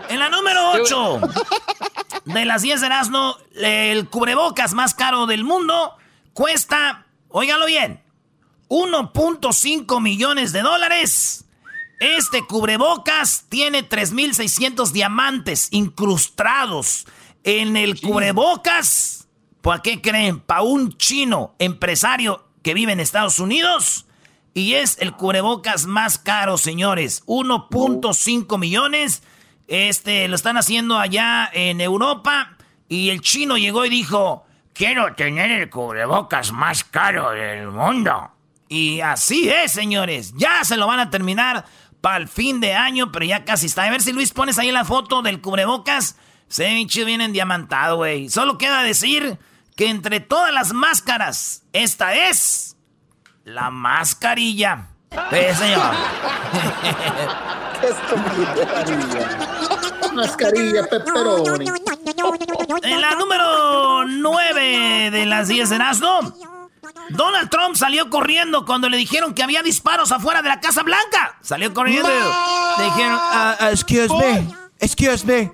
En 0.09 0.19
la 0.19 0.29
número 0.29 0.71
8 0.71 1.21
de 2.25 2.45
las 2.45 2.63
10 2.63 2.81
de 2.81 2.87
Erasmo, 2.87 3.37
el 3.55 4.09
cubrebocas 4.09 4.73
más 4.73 4.95
caro 4.95 5.27
del 5.27 5.43
mundo 5.43 5.95
cuesta, 6.33 7.05
óigalo 7.29 7.67
bien, 7.67 8.01
1.5 8.69 10.01
millones 10.01 10.51
de 10.51 10.61
dólares. 10.61 11.45
Este 11.99 12.45
cubrebocas 12.47 13.45
tiene 13.49 13.87
3.600 13.87 14.91
diamantes 14.91 15.67
incrustados 15.71 17.05
en 17.43 17.77
el 17.77 18.01
cubrebocas. 18.01 19.27
¿Por 19.61 19.81
qué 19.83 20.01
creen? 20.01 20.39
Para 20.39 20.63
un 20.63 20.97
chino 20.97 21.55
empresario 21.59 22.45
que 22.63 22.73
vive 22.73 22.93
en 22.93 22.99
Estados 22.99 23.39
Unidos. 23.39 24.05
Y 24.53 24.73
es 24.73 24.97
el 24.99 25.13
cubrebocas 25.13 25.85
más 25.85 26.17
caro, 26.17 26.57
señores. 26.57 27.23
1.5 27.27 28.57
millones. 28.57 29.21
Este 29.69 30.27
lo 30.27 30.35
están 30.35 30.57
haciendo 30.57 30.97
allá 30.97 31.47
en 31.53 31.79
Europa. 31.79 32.57
Y 32.87 33.11
el 33.11 33.21
chino 33.21 33.55
llegó 33.55 33.85
y 33.85 33.89
dijo: 33.89 34.45
Quiero 34.73 35.13
tener 35.13 35.51
el 35.51 35.69
cubrebocas 35.69 36.51
más 36.51 36.83
caro 36.83 37.29
del 37.29 37.67
mundo. 37.67 38.31
Y 38.67 39.01
así 39.01 39.47
es, 39.47 39.71
señores. 39.71 40.33
Ya 40.35 40.63
se 40.63 40.75
lo 40.75 40.87
van 40.87 40.99
a 40.99 41.11
terminar 41.11 41.65
para 42.01 42.17
el 42.17 42.27
fin 42.27 42.59
de 42.59 42.73
año, 42.73 43.11
pero 43.11 43.25
ya 43.25 43.45
casi 43.45 43.67
está. 43.67 43.83
A 43.83 43.91
ver 43.91 44.01
si 44.01 44.11
Luis 44.11 44.31
pones 44.31 44.57
ahí 44.57 44.71
la 44.71 44.85
foto 44.85 45.21
del 45.21 45.39
cubrebocas. 45.39 46.17
Se 46.47 46.63
ve 46.63 47.05
bien 47.05 47.21
endiamantado, 47.21 47.97
güey. 47.97 48.29
Solo 48.29 48.57
queda 48.57 48.81
decir 48.81 49.37
que 49.75 49.89
entre 49.89 50.19
todas 50.19 50.51
las 50.51 50.73
máscaras, 50.73 51.63
esta 51.73 52.15
es 52.15 52.75
la 53.43 53.69
mascarilla. 53.69 54.87
Sí, 55.11 55.55
señor. 55.55 55.91
Qué 57.81 57.93
Mascarilla, 60.13 60.87
pepperoni. 60.87 61.69
En 62.83 63.01
la 63.01 63.11
número 63.15 64.05
9 64.05 65.11
de 65.11 65.25
las 65.25 65.47
10 65.47 65.69
de 65.69 65.75
Erasmo, 65.75 66.19
Donald 67.09 67.49
Trump 67.49 67.75
salió 67.75 68.09
corriendo 68.09 68.65
cuando 68.65 68.89
le 68.89 68.97
dijeron 68.97 69.33
que 69.33 69.43
había 69.43 69.63
disparos 69.63 70.11
afuera 70.11 70.41
de 70.41 70.49
la 70.49 70.59
Casa 70.59 70.83
Blanca. 70.83 71.37
Salió 71.41 71.73
corriendo. 71.73 72.09
Le 72.77 72.83
dijeron, 72.83 73.13
uh, 73.13 73.63
uh, 73.63 73.67
excuse 73.67 74.13
me, 74.13 74.47
excuse 74.79 75.25
me. 75.25 75.51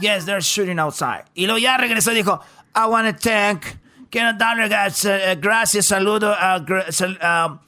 Yes, 0.00 0.24
they're 0.24 0.40
shooting 0.40 0.78
outside. 0.78 1.24
Y 1.34 1.46
luego 1.46 1.58
ya 1.58 1.76
regresó 1.76 2.12
y 2.12 2.16
dijo, 2.16 2.40
I 2.74 2.86
want 2.86 3.06
to 3.08 3.28
thank, 3.28 3.64
quiero 4.10 4.32
darle 4.34 4.66
uh, 4.66 5.40
gracias, 5.40 5.86
saludo 5.86 6.32
uh, 6.32 7.58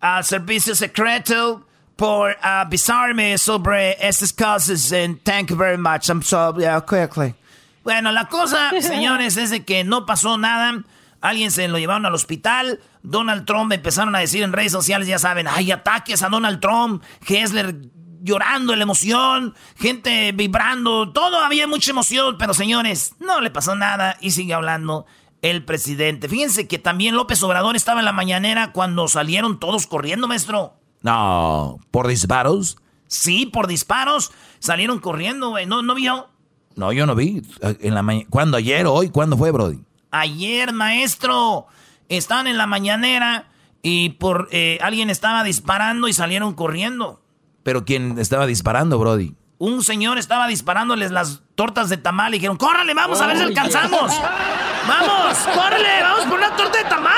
al 0.00 0.24
servicio 0.24 0.74
secreto 0.74 1.67
por 1.98 2.36
avisarme 2.40 3.36
sobre 3.38 3.96
estas 3.98 4.32
cosas 4.32 4.92
and 4.92 5.20
thank 5.24 5.50
you 5.50 5.56
very 5.56 5.76
much. 5.76 6.08
I'm 6.08 6.22
so, 6.22 6.54
yeah, 6.56 6.80
quickly. 6.80 7.34
Bueno, 7.82 8.12
la 8.12 8.28
cosa, 8.28 8.70
señores, 8.80 9.36
es 9.36 9.50
de 9.50 9.64
que 9.64 9.82
no 9.82 10.06
pasó 10.06 10.38
nada. 10.38 10.84
Alguien 11.20 11.50
se 11.50 11.66
lo 11.66 11.76
llevaron 11.76 12.06
al 12.06 12.14
hospital. 12.14 12.78
Donald 13.02 13.46
Trump 13.46 13.72
empezaron 13.72 14.14
a 14.14 14.20
decir 14.20 14.44
en 14.44 14.52
redes 14.52 14.70
sociales, 14.70 15.08
ya 15.08 15.18
saben, 15.18 15.48
hay 15.48 15.72
ataques 15.72 16.22
a 16.22 16.28
Donald 16.28 16.60
Trump. 16.60 17.02
Hessler 17.26 17.74
llorando 18.22 18.72
en 18.72 18.78
la 18.78 18.84
emoción, 18.84 19.56
gente 19.76 20.30
vibrando, 20.32 21.12
todo 21.12 21.40
había 21.40 21.66
mucha 21.66 21.90
emoción, 21.90 22.36
pero 22.38 22.54
señores, 22.54 23.14
no 23.18 23.40
le 23.40 23.50
pasó 23.50 23.74
nada 23.74 24.16
y 24.20 24.30
sigue 24.30 24.54
hablando 24.54 25.06
el 25.42 25.64
presidente. 25.64 26.28
Fíjense 26.28 26.68
que 26.68 26.78
también 26.78 27.16
López 27.16 27.42
Obrador 27.42 27.74
estaba 27.74 28.00
en 28.00 28.06
la 28.06 28.12
mañanera 28.12 28.72
cuando 28.72 29.08
salieron 29.08 29.58
todos 29.58 29.88
corriendo, 29.88 30.28
maestro. 30.28 30.77
No, 31.02 31.78
¿por 31.90 32.08
disparos? 32.08 32.78
Sí, 33.06 33.46
por 33.46 33.66
disparos. 33.66 34.32
Salieron 34.58 35.00
corriendo, 35.00 35.50
güey. 35.50 35.66
¿No, 35.66 35.82
¿No 35.82 35.94
vio? 35.94 36.28
No, 36.76 36.92
yo 36.92 37.06
no 37.06 37.14
vi. 37.14 37.42
En 37.60 37.94
la 37.94 38.04
¿Cuándo? 38.30 38.56
¿Ayer? 38.56 38.86
¿Hoy? 38.86 39.10
¿Cuándo 39.10 39.36
fue, 39.36 39.50
Brody? 39.50 39.80
Ayer, 40.10 40.72
maestro. 40.72 41.66
Estaban 42.08 42.46
en 42.46 42.56
la 42.56 42.66
mañanera 42.66 43.48
y 43.82 44.10
por 44.10 44.48
eh, 44.52 44.78
alguien 44.80 45.10
estaba 45.10 45.44
disparando 45.44 46.08
y 46.08 46.12
salieron 46.12 46.54
corriendo. 46.54 47.20
¿Pero 47.62 47.84
quién 47.84 48.18
estaba 48.18 48.46
disparando, 48.46 48.98
Brody? 48.98 49.34
Un 49.58 49.82
señor 49.82 50.18
estaba 50.18 50.46
disparándoles 50.46 51.10
las 51.10 51.42
tortas 51.54 51.88
de 51.88 51.96
tamal 51.96 52.32
y 52.32 52.38
dijeron, 52.38 52.56
córrale, 52.56 52.94
vamos 52.94 53.20
a 53.20 53.26
ver 53.26 53.38
si 53.38 53.42
alcanzamos. 53.42 54.12
vamos, 54.88 55.38
córrele, 55.54 56.02
vamos 56.02 56.24
por 56.26 56.38
una 56.38 56.56
torta 56.56 56.78
de 56.78 56.84
tamal. 56.84 57.14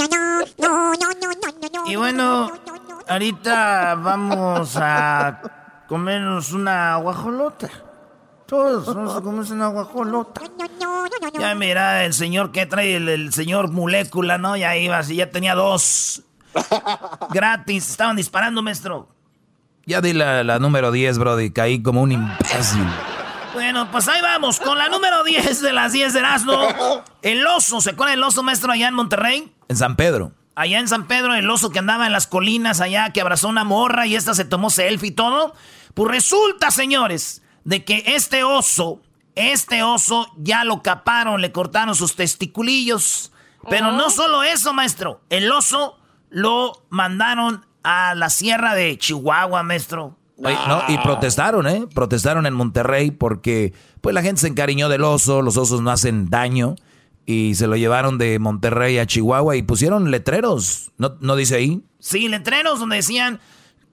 Bueno, 2.06 2.52
ahorita 3.08 3.96
vamos 3.96 4.76
a 4.76 5.82
comernos 5.88 6.52
una 6.52 6.94
guajolota. 6.98 7.68
Todos 8.46 8.86
vamos 8.94 9.16
a 9.16 9.20
comernos 9.20 9.50
una 9.50 9.66
guajolota. 9.66 10.40
Ya 11.36 11.52
mira, 11.56 12.04
el 12.04 12.14
señor 12.14 12.52
que 12.52 12.64
trae 12.66 12.94
el, 12.94 13.32
señor 13.32 13.72
molécula, 13.72 14.38
¿no? 14.38 14.56
Ya 14.56 14.76
iba 14.76 14.98
así, 14.98 15.16
ya 15.16 15.32
tenía 15.32 15.56
dos. 15.56 16.22
Gratis, 17.30 17.90
estaban 17.90 18.14
disparando, 18.14 18.62
maestro. 18.62 19.08
Ya 19.84 20.00
di 20.00 20.12
la, 20.12 20.60
número 20.60 20.92
10, 20.92 21.18
Brody, 21.18 21.50
caí 21.50 21.82
como 21.82 22.02
un 22.02 22.12
imbécil. 22.12 22.86
Bueno, 23.52 23.90
pues 23.90 24.06
ahí 24.06 24.22
vamos, 24.22 24.60
con 24.60 24.78
la 24.78 24.88
número 24.88 25.24
10 25.24 25.60
de 25.60 25.72
las 25.72 25.92
10 25.92 26.12
de 26.12 26.18
Erasmo. 26.20 26.56
El 27.22 27.44
oso, 27.48 27.80
¿se 27.80 27.90
acuerda 27.90 28.14
el 28.14 28.22
oso, 28.22 28.44
maestro, 28.44 28.70
allá 28.70 28.86
en 28.86 28.94
Monterrey? 28.94 29.52
En 29.68 29.76
San 29.76 29.96
Pedro. 29.96 30.30
Allá 30.56 30.80
en 30.80 30.88
San 30.88 31.06
Pedro, 31.06 31.34
el 31.34 31.50
oso 31.50 31.68
que 31.68 31.78
andaba 31.78 32.06
en 32.06 32.12
las 32.12 32.26
colinas 32.26 32.80
allá, 32.80 33.10
que 33.12 33.20
abrazó 33.20 33.48
una 33.48 33.62
morra 33.62 34.06
y 34.06 34.16
esta 34.16 34.34
se 34.34 34.46
tomó 34.46 34.70
selfie 34.70 35.10
y 35.10 35.12
todo. 35.12 35.54
Pues 35.92 36.10
resulta, 36.10 36.70
señores, 36.70 37.42
de 37.64 37.84
que 37.84 38.02
este 38.06 38.42
oso, 38.42 39.02
este 39.34 39.82
oso 39.82 40.32
ya 40.38 40.64
lo 40.64 40.82
caparon, 40.82 41.42
le 41.42 41.52
cortaron 41.52 41.94
sus 41.94 42.16
testiculillos. 42.16 43.32
Pero 43.68 43.92
no 43.92 44.08
solo 44.08 44.42
eso, 44.44 44.72
maestro. 44.72 45.20
El 45.28 45.52
oso 45.52 45.98
lo 46.30 46.86
mandaron 46.88 47.66
a 47.82 48.14
la 48.14 48.30
sierra 48.30 48.74
de 48.74 48.96
Chihuahua, 48.96 49.62
maestro. 49.62 50.16
y 50.88 50.98
protestaron, 50.98 51.66
¿eh? 51.66 51.86
Protestaron 51.94 52.46
en 52.46 52.54
Monterrey 52.54 53.10
porque 53.10 53.74
pues 54.00 54.14
la 54.14 54.22
gente 54.22 54.40
se 54.40 54.48
encariñó 54.48 54.88
del 54.88 55.04
oso, 55.04 55.42
los 55.42 55.58
osos 55.58 55.82
no 55.82 55.90
hacen 55.90 56.30
daño 56.30 56.76
y 57.26 57.56
se 57.56 57.66
lo 57.66 57.76
llevaron 57.76 58.18
de 58.18 58.38
Monterrey 58.38 58.98
a 58.98 59.06
Chihuahua 59.06 59.56
y 59.56 59.62
pusieron 59.62 60.10
letreros, 60.12 60.92
¿no, 60.96 61.16
no 61.20 61.34
dice 61.34 61.56
ahí? 61.56 61.82
Sí, 61.98 62.28
letreros 62.28 62.78
donde 62.78 62.96
decían 62.96 63.40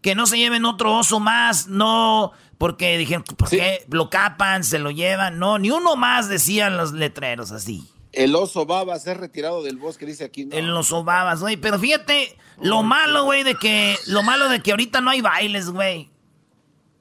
que 0.02 0.14
no 0.14 0.28
se 0.28 0.38
lleven 0.38 0.66
otro 0.66 0.96
oso 0.98 1.20
más, 1.20 1.68
no, 1.68 2.32
porque 2.60 2.98
dijeron, 2.98 3.24
¿por 3.24 3.50
qué 3.50 3.86
lo 3.90 4.10
capan, 4.10 4.64
se 4.64 4.78
lo 4.78 4.92
llevan? 4.92 5.40
No, 5.40 5.58
ni 5.58 5.72
uno 5.72 5.96
más 5.96 6.30
decían 6.30 6.78
los 6.78 6.94
letreros 6.94 7.52
así. 7.52 7.90
El 8.12 8.36
oso 8.36 8.68
baba 8.68 8.98
ser 9.00 9.20
retirado 9.20 9.64
del 9.64 9.78
bosque, 9.78 10.06
dice 10.06 10.24
aquí. 10.24 10.48
El 10.52 10.70
oso 10.72 11.04
babas, 11.04 11.42
güey. 11.42 11.58
Pero 11.58 11.80
fíjate, 11.80 12.38
lo 12.62 12.84
malo, 12.84 13.26
güey, 13.26 13.42
de 13.42 13.56
que, 13.56 13.98
lo 14.06 14.22
malo 14.22 14.50
de 14.50 14.62
que 14.62 14.70
ahorita 14.70 15.02
no 15.02 15.10
hay 15.10 15.22
bailes, 15.22 15.72
güey. 15.72 16.12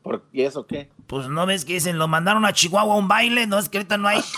¿Por 0.02 0.24
¿Y 0.32 0.42
eso 0.42 0.66
qué? 0.66 0.90
Pues 1.06 1.28
no 1.28 1.44
ves 1.44 1.66
que 1.66 1.74
dicen, 1.74 1.98
lo 1.98 2.08
mandaron 2.08 2.46
a 2.46 2.52
Chihuahua 2.54 2.94
a 2.94 2.96
un 2.96 3.08
baile, 3.08 3.46
no 3.46 3.58
es 3.58 3.68
que 3.68 3.78
ahorita 3.78 3.98
no 3.98 4.08
hay. 4.08 4.20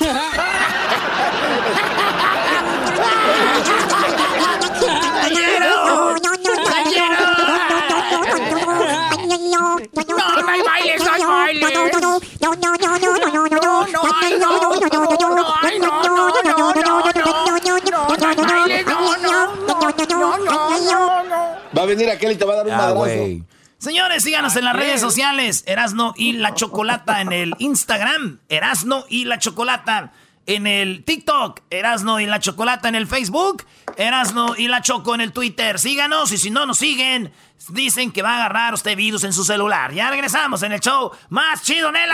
Va 21.76 21.82
a 21.82 21.86
venir 21.86 22.10
aquel 22.10 22.32
y 22.32 22.36
te 22.36 22.44
va 22.44 22.52
a 22.52 22.56
dar 22.56 22.66
un 22.66 22.76
madrazo. 22.76 23.44
Señores, 23.78 24.22
síganos 24.22 24.56
en 24.56 24.64
las 24.64 24.76
redes 24.76 25.00
sociales. 25.00 25.64
Erasno 25.66 26.14
y 26.16 26.32
la 26.32 26.54
Chocolata 26.54 27.20
en 27.20 27.32
el 27.32 27.54
Instagram. 27.58 28.40
Erasno 28.48 29.04
y 29.08 29.24
la 29.24 29.38
Chocolata 29.38 30.12
en 30.46 30.66
el 30.66 31.04
TikTok. 31.04 31.60
Erasno 31.70 32.20
y 32.20 32.26
la 32.26 32.40
Chocolata 32.40 32.88
en 32.88 32.94
el 32.94 33.06
Facebook. 33.06 33.64
Erasno 33.96 34.54
y 34.56 34.68
la 34.68 34.82
Choco 34.82 35.14
en 35.14 35.20
el 35.20 35.32
Twitter. 35.32 35.78
Síganos 35.78 36.32
y 36.32 36.38
si 36.38 36.50
no 36.50 36.66
nos 36.66 36.78
siguen, 36.78 37.32
dicen 37.68 38.10
que 38.12 38.22
va 38.22 38.32
a 38.32 38.36
agarrar 38.36 38.74
usted 38.74 38.96
virus 38.96 39.24
en 39.24 39.32
su 39.32 39.44
celular. 39.44 39.92
Ya 39.92 40.10
regresamos 40.10 40.62
en 40.62 40.72
el 40.72 40.80
show 40.80 41.10
más 41.28 41.62
chido 41.62 41.90
en 41.90 41.96
el 41.96 42.10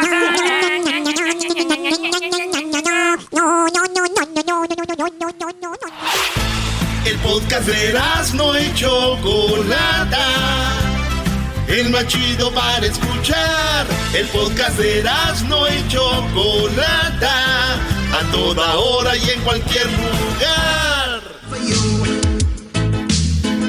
El 7.07 7.19
podcast 7.21 7.67
de 7.67 7.89
Erasno 7.89 8.59
y 8.59 8.75
Chocolata 8.75 10.61
el 11.71 11.91
más 11.91 12.07
chido 12.07 12.53
para 12.53 12.87
escuchar. 12.87 13.87
El 14.15 14.27
podcast 14.29 14.79
de 14.79 15.05
no 15.49 15.69
y 15.69 15.89
Chocolata, 15.89 17.75
a 18.13 18.33
toda 18.33 18.77
hora 18.77 19.17
y 19.17 19.31
en 19.31 19.41
cualquier 19.43 19.87
lugar. 19.87 21.21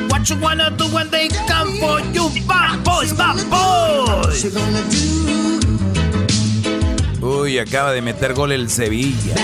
What 0.10 0.30
you 0.30 0.36
wanna 0.42 0.70
do 0.72 0.86
when 0.88 1.10
they 1.10 1.30
come 1.48 1.78
for 1.80 2.02
you, 2.12 2.30
bad 2.48 2.84
boys, 2.84 3.14
bad 3.14 3.38
boys. 3.50 4.46
Uy, 7.22 7.60
acaba 7.60 7.92
de 7.92 8.02
meter 8.02 8.34
gol 8.34 8.52
el 8.52 8.70
Sevilla. 8.70 9.36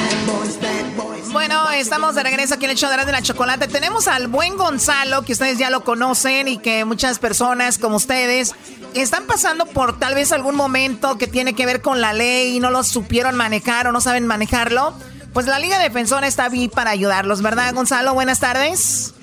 Bueno, 1.38 1.70
estamos 1.70 2.16
de 2.16 2.24
regreso 2.24 2.56
aquí 2.56 2.66
en 2.66 2.72
el 2.72 2.78
show 2.78 2.90
de 2.90 3.12
la 3.12 3.22
chocolate. 3.22 3.68
Tenemos 3.68 4.08
al 4.08 4.28
buen 4.28 4.58
Gonzalo, 4.58 5.22
que 5.22 5.34
ustedes 5.34 5.60
ya 5.60 5.70
lo 5.70 5.84
conocen 5.84 6.48
y 6.48 6.58
que 6.58 6.84
muchas 6.84 7.20
personas 7.20 7.78
como 7.78 7.98
ustedes 7.98 8.56
están 8.96 9.28
pasando 9.28 9.68
por 9.68 10.00
tal 10.00 10.16
vez 10.16 10.32
algún 10.32 10.56
momento 10.56 11.20
que 11.20 11.28
tiene 11.28 11.54
que 11.54 11.68
ver 11.68 11.84
con 11.84 12.02
la 12.02 12.12
ley 12.12 12.56
y 12.56 12.60
no 12.60 12.72
lo 12.72 12.84
supieron 12.84 13.36
manejar 13.36 13.86
o 13.86 13.92
no 13.92 14.02
saben 14.02 14.26
manejarlo. 14.26 14.96
Pues 15.32 15.46
la 15.46 15.60
Liga 15.60 15.78
Defensora 15.78 16.26
está 16.26 16.46
ahí 16.46 16.70
para 16.70 16.90
ayudarlos, 16.90 17.44
¿verdad, 17.44 17.72
Gonzalo? 17.76 18.16
Buenas 18.16 18.40
tardes. 18.40 19.14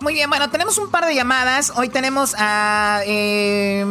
Muy 0.00 0.14
bien, 0.14 0.30
bueno, 0.30 0.48
tenemos 0.48 0.78
un 0.78 0.90
par 0.92 1.06
de 1.06 1.14
llamadas. 1.14 1.72
Hoy 1.76 1.88
tenemos 1.88 2.36
a 2.38 3.00
eh, 3.04 3.82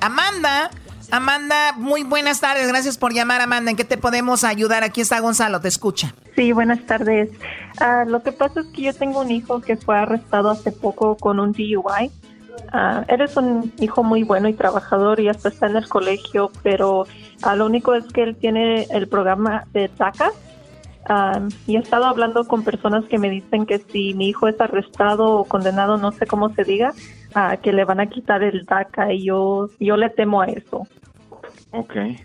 Amanda. 0.00 0.70
Amanda, 1.10 1.74
muy 1.76 2.04
buenas 2.04 2.40
tardes. 2.40 2.66
Gracias 2.66 2.96
por 2.96 3.12
llamar, 3.12 3.42
Amanda. 3.42 3.70
¿En 3.70 3.76
qué 3.76 3.84
te 3.84 3.98
podemos 3.98 4.44
ayudar? 4.44 4.82
Aquí 4.82 5.02
está 5.02 5.20
Gonzalo, 5.20 5.60
te 5.60 5.68
escucha. 5.68 6.14
Sí, 6.34 6.52
buenas 6.52 6.84
tardes. 6.86 7.28
Ah, 7.78 8.04
lo 8.06 8.22
que 8.22 8.32
pasa 8.32 8.60
es 8.60 8.66
que 8.68 8.82
yo 8.82 8.94
tengo 8.94 9.20
un 9.20 9.30
hijo 9.30 9.60
que 9.60 9.76
fue 9.76 9.98
arrestado 9.98 10.50
hace 10.50 10.72
poco 10.72 11.16
con 11.16 11.38
un 11.38 11.52
DUI. 11.52 12.10
Uh, 12.72 13.04
eres 13.08 13.36
un 13.36 13.72
hijo 13.78 14.02
muy 14.02 14.22
bueno 14.22 14.48
y 14.48 14.54
trabajador 14.54 15.20
y 15.20 15.28
hasta 15.28 15.50
está 15.50 15.66
en 15.66 15.76
el 15.76 15.88
colegio, 15.88 16.50
pero 16.62 17.06
ah, 17.42 17.54
lo 17.54 17.66
único 17.66 17.94
es 17.94 18.04
que 18.06 18.22
él 18.22 18.36
tiene 18.36 18.84
el 18.90 19.06
programa 19.06 19.66
de 19.72 19.88
DACA 19.96 20.32
y 21.66 21.76
he 21.76 21.78
estado 21.78 22.06
hablando 22.06 22.46
con 22.46 22.64
personas 22.64 23.04
que 23.04 23.18
me 23.18 23.30
dicen 23.30 23.66
que 23.66 23.78
si 23.78 24.14
mi 24.14 24.28
hijo 24.28 24.48
es 24.48 24.60
arrestado 24.60 25.36
o 25.36 25.44
condenado, 25.44 25.98
no 25.98 26.12
sé 26.12 26.26
cómo 26.26 26.50
se 26.50 26.64
diga, 26.64 26.92
que 27.62 27.72
le 27.72 27.84
van 27.84 28.00
a 28.00 28.06
quitar 28.06 28.42
el 28.42 28.64
DACA 28.64 29.12
y 29.12 29.24
yo, 29.24 29.68
yo 29.78 29.96
le 29.96 30.10
temo 30.10 30.40
a 30.40 30.46
eso. 30.46 30.86
Okay. 31.72 32.16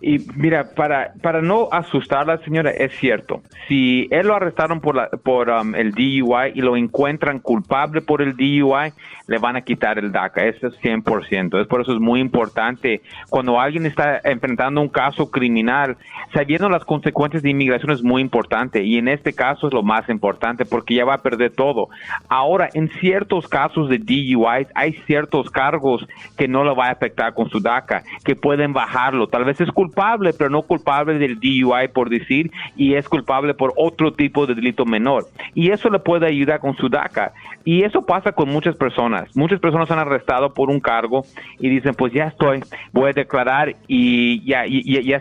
Y 0.00 0.18
mira, 0.36 0.70
para, 0.74 1.12
para 1.22 1.42
no 1.42 1.68
asustar 1.72 2.20
a 2.20 2.36
la 2.36 2.38
señora, 2.44 2.70
es 2.70 2.92
cierto, 2.98 3.42
si 3.66 4.06
él 4.10 4.28
lo 4.28 4.36
arrestaron 4.36 4.80
por, 4.80 4.94
la, 4.94 5.08
por 5.08 5.48
um, 5.50 5.74
el 5.74 5.92
DUI 5.92 6.52
y 6.54 6.60
lo 6.60 6.76
encuentran 6.76 7.40
culpable 7.40 8.00
por 8.00 8.22
el 8.22 8.36
DUI, 8.36 8.92
le 9.26 9.38
van 9.38 9.56
a 9.56 9.62
quitar 9.62 9.98
el 9.98 10.12
DACA, 10.12 10.46
eso 10.46 10.68
es 10.68 10.80
100%. 10.80 11.60
Es 11.60 11.66
por 11.66 11.80
eso 11.80 11.92
es 11.92 12.00
muy 12.00 12.20
importante, 12.20 13.02
cuando 13.28 13.60
alguien 13.60 13.86
está 13.86 14.20
enfrentando 14.24 14.80
un 14.80 14.88
caso 14.88 15.30
criminal, 15.30 15.96
sabiendo 16.32 16.68
las 16.68 16.84
consecuencias 16.84 17.42
de 17.42 17.50
inmigración 17.50 17.90
es 17.90 18.02
muy 18.02 18.22
importante 18.22 18.82
y 18.82 18.96
en 18.96 19.08
este 19.08 19.32
caso 19.32 19.68
es 19.68 19.74
lo 19.74 19.82
más 19.82 20.08
importante 20.08 20.64
porque 20.64 20.94
ya 20.94 21.04
va 21.04 21.14
a 21.14 21.22
perder 21.22 21.52
todo. 21.52 21.88
Ahora, 22.28 22.68
en 22.72 22.88
ciertos 23.00 23.48
casos 23.48 23.88
de 23.88 23.98
DUI 23.98 24.66
hay 24.74 24.92
ciertos 25.06 25.50
cargos 25.50 26.06
que 26.36 26.48
no 26.48 26.64
lo 26.64 26.74
va 26.74 26.86
a 26.86 26.92
afectar 26.92 27.34
con 27.34 27.50
su 27.50 27.60
DACA, 27.60 28.04
que 28.24 28.36
pueden 28.36 28.72
bajarlo. 28.72 29.26
Tal 29.26 29.44
vez 29.44 29.60
es 29.60 29.70
culpable, 29.70 29.87
pero 30.36 30.50
no 30.50 30.62
culpable 30.62 31.18
del 31.18 31.38
DUI 31.38 31.88
por 31.92 32.10
decir, 32.10 32.50
y 32.76 32.94
es 32.94 33.08
culpable 33.08 33.54
por 33.54 33.72
otro 33.76 34.12
tipo 34.12 34.46
de 34.46 34.54
delito 34.54 34.84
menor. 34.84 35.26
Y 35.54 35.70
eso 35.70 35.90
le 35.90 35.98
puede 35.98 36.26
ayudar 36.26 36.60
con 36.60 36.76
su 36.76 36.88
DACA. 36.88 37.32
Y 37.64 37.82
eso 37.84 38.02
pasa 38.02 38.32
con 38.32 38.48
muchas 38.48 38.76
personas. 38.76 39.36
Muchas 39.36 39.60
personas 39.60 39.90
han 39.90 39.98
arrestado 39.98 40.54
por 40.54 40.70
un 40.70 40.80
cargo 40.80 41.24
y 41.58 41.68
dicen, 41.68 41.94
pues 41.94 42.12
ya 42.12 42.24
estoy, 42.24 42.62
voy 42.92 43.10
a 43.10 43.12
declarar 43.12 43.76
y 43.86 44.42
ya, 44.44 44.64
ya, 44.66 45.00
ya, 45.00 45.20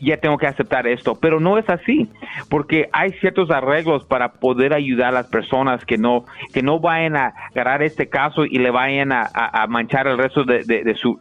ya 0.00 0.16
tengo 0.16 0.38
que 0.38 0.46
aceptar 0.46 0.86
esto. 0.86 1.14
Pero 1.20 1.40
no 1.40 1.58
es 1.58 1.68
así, 1.68 2.08
porque 2.48 2.88
hay 2.92 3.12
ciertos 3.20 3.50
arreglos 3.50 4.04
para 4.04 4.32
poder 4.32 4.74
ayudar 4.74 5.08
a 5.08 5.12
las 5.12 5.26
personas 5.28 5.84
que 5.84 5.98
no, 5.98 6.24
que 6.52 6.62
no 6.62 6.80
vayan 6.80 7.16
a 7.16 7.34
agarrar 7.52 7.82
este 7.82 8.08
caso 8.08 8.44
y 8.44 8.58
le 8.58 8.70
vayan 8.70 9.12
a, 9.12 9.30
manchar 9.68 10.06
el 10.06 10.18
resto 10.18 10.44
de, 10.44 10.64
de, 10.64 10.94
su, 10.94 11.18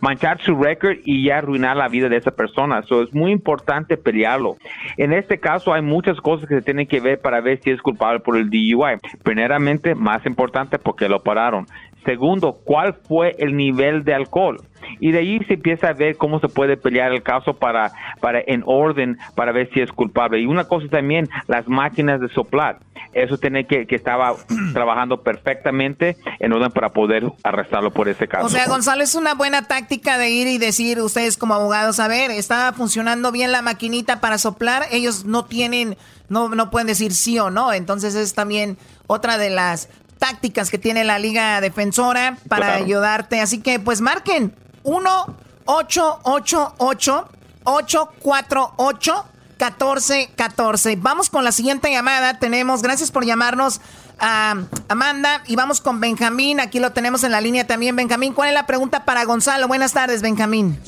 manchar 0.00 0.40
su 0.40 0.56
récord 0.56 0.96
y 1.04 1.24
ya 1.24 1.38
arruinar 1.38 1.76
la 1.76 1.88
vida 1.88 2.08
de 2.08 2.16
esa 2.26 2.36
persona. 2.36 2.82
So, 2.82 3.02
es 3.02 3.14
muy 3.14 3.30
importante 3.30 3.96
pelearlo. 3.96 4.56
En 4.96 5.12
este 5.12 5.38
caso 5.38 5.72
hay 5.72 5.82
muchas 5.82 6.20
cosas 6.20 6.48
que 6.48 6.56
se 6.56 6.62
tienen 6.62 6.86
que 6.86 7.00
ver 7.00 7.20
para 7.20 7.40
ver 7.40 7.60
si 7.62 7.70
es 7.70 7.80
culpable 7.80 8.20
por 8.20 8.36
el 8.36 8.50
DUI. 8.50 8.98
Primeramente, 9.22 9.94
más 9.94 10.24
importante 10.26 10.78
porque 10.78 11.08
lo 11.08 11.22
pararon. 11.22 11.66
Segundo, 12.06 12.60
¿cuál 12.64 12.94
fue 12.94 13.34
el 13.38 13.56
nivel 13.56 14.04
de 14.04 14.14
alcohol? 14.14 14.62
Y 15.00 15.10
de 15.10 15.18
ahí 15.18 15.40
se 15.48 15.54
empieza 15.54 15.88
a 15.88 15.92
ver 15.92 16.16
cómo 16.16 16.38
se 16.38 16.46
puede 16.46 16.76
pelear 16.76 17.12
el 17.12 17.24
caso 17.24 17.54
para, 17.54 17.90
para 18.20 18.40
en 18.46 18.62
orden 18.64 19.18
para 19.34 19.50
ver 19.50 19.68
si 19.74 19.80
es 19.80 19.90
culpable. 19.90 20.40
Y 20.40 20.46
una 20.46 20.68
cosa 20.68 20.86
también, 20.88 21.28
las 21.48 21.66
máquinas 21.66 22.20
de 22.20 22.28
soplar. 22.28 22.78
Eso 23.12 23.38
tiene 23.38 23.66
que, 23.66 23.86
que 23.86 23.96
estaba 23.96 24.36
trabajando 24.72 25.22
perfectamente 25.22 26.16
en 26.38 26.52
orden 26.52 26.70
para 26.70 26.90
poder 26.90 27.24
arrestarlo 27.42 27.90
por 27.90 28.08
ese 28.08 28.28
caso. 28.28 28.46
O 28.46 28.50
sea, 28.50 28.68
Gonzalo, 28.68 29.02
es 29.02 29.16
una 29.16 29.34
buena 29.34 29.66
táctica 29.66 30.16
de 30.16 30.30
ir 30.30 30.46
y 30.46 30.58
decir, 30.58 31.00
ustedes 31.00 31.36
como 31.36 31.54
abogados, 31.54 31.98
a 31.98 32.06
ver, 32.06 32.30
está 32.30 32.72
funcionando 32.72 33.32
bien 33.32 33.50
la 33.50 33.62
maquinita 33.62 34.20
para 34.20 34.38
soplar. 34.38 34.84
Ellos 34.92 35.24
no 35.24 35.44
tienen, 35.44 35.96
no, 36.28 36.50
no 36.50 36.70
pueden 36.70 36.86
decir 36.86 37.12
sí 37.12 37.36
o 37.40 37.50
no. 37.50 37.72
Entonces 37.72 38.14
es 38.14 38.34
también 38.34 38.78
otra 39.08 39.38
de 39.38 39.50
las 39.50 39.88
tácticas 40.18 40.70
que 40.70 40.78
tiene 40.78 41.04
la 41.04 41.18
Liga 41.18 41.60
Defensora 41.60 42.38
para 42.48 42.74
ayudarte. 42.74 43.40
Así 43.40 43.58
que 43.58 43.78
pues 43.80 44.00
marquen 44.00 44.54
1 44.82 45.36
888 45.66 47.28
848 47.64 49.24
1414. 49.58 50.96
Vamos 50.96 51.30
con 51.30 51.44
la 51.44 51.52
siguiente 51.52 51.90
llamada. 51.90 52.38
Tenemos, 52.38 52.82
gracias 52.82 53.10
por 53.10 53.24
llamarnos 53.24 53.80
a 54.18 54.54
Amanda 54.88 55.42
y 55.46 55.56
vamos 55.56 55.80
con 55.80 56.00
Benjamín. 56.00 56.60
Aquí 56.60 56.78
lo 56.78 56.92
tenemos 56.92 57.24
en 57.24 57.32
la 57.32 57.40
línea 57.40 57.66
también. 57.66 57.96
Benjamín, 57.96 58.32
¿cuál 58.32 58.48
es 58.48 58.54
la 58.54 58.66
pregunta 58.66 59.04
para 59.04 59.24
Gonzalo? 59.24 59.68
Buenas 59.68 59.92
tardes, 59.92 60.22
Benjamín. 60.22 60.78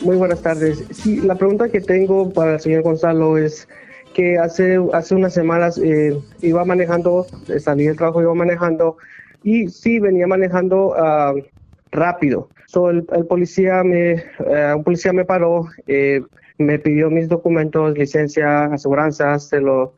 Muy 0.00 0.16
buenas 0.16 0.42
tardes. 0.42 0.84
Sí, 0.90 1.20
la 1.20 1.34
pregunta 1.36 1.68
que 1.68 1.80
tengo 1.80 2.32
para 2.32 2.54
el 2.54 2.60
señor 2.60 2.82
Gonzalo 2.82 3.38
es 3.38 3.68
que 4.12 4.38
hace, 4.38 4.78
hace 4.92 5.14
unas 5.14 5.34
semanas 5.34 5.78
eh, 5.78 6.18
iba 6.40 6.64
manejando, 6.64 7.26
salí 7.58 7.86
del 7.86 7.96
trabajo, 7.96 8.22
iba 8.22 8.34
manejando 8.34 8.96
y 9.42 9.68
sí, 9.68 9.98
venía 9.98 10.26
manejando 10.26 10.88
uh, 10.90 11.42
rápido. 11.90 12.48
So, 12.66 12.90
el, 12.90 13.04
policía 13.28 13.82
me, 13.84 14.14
uh, 14.40 14.76
un 14.76 14.84
policía 14.84 15.12
me 15.12 15.24
paró, 15.24 15.66
eh, 15.86 16.22
me 16.58 16.78
pidió 16.78 17.10
mis 17.10 17.28
documentos, 17.28 17.96
licencia, 17.96 18.64
aseguranzas, 18.64 19.48
se, 19.48 19.60
lo, 19.60 19.94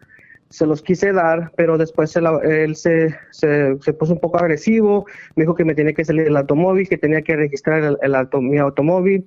se 0.48 0.66
los 0.66 0.82
quise 0.82 1.12
dar, 1.12 1.52
pero 1.56 1.78
después 1.78 2.10
se 2.10 2.20
él 2.44 2.74
se, 2.74 3.14
se, 3.30 3.76
se, 3.80 3.92
puso 3.92 4.14
un 4.14 4.20
poco 4.20 4.38
agresivo, 4.38 5.06
me 5.36 5.44
dijo 5.44 5.54
que 5.54 5.64
me 5.64 5.74
tenía 5.74 5.92
que 5.92 6.04
salir 6.04 6.24
del 6.24 6.36
automóvil, 6.36 6.88
que 6.88 6.98
tenía 6.98 7.22
que 7.22 7.36
registrar 7.36 7.82
el, 7.84 7.98
el 8.02 8.42
mi 8.42 8.58
automóvil. 8.58 9.26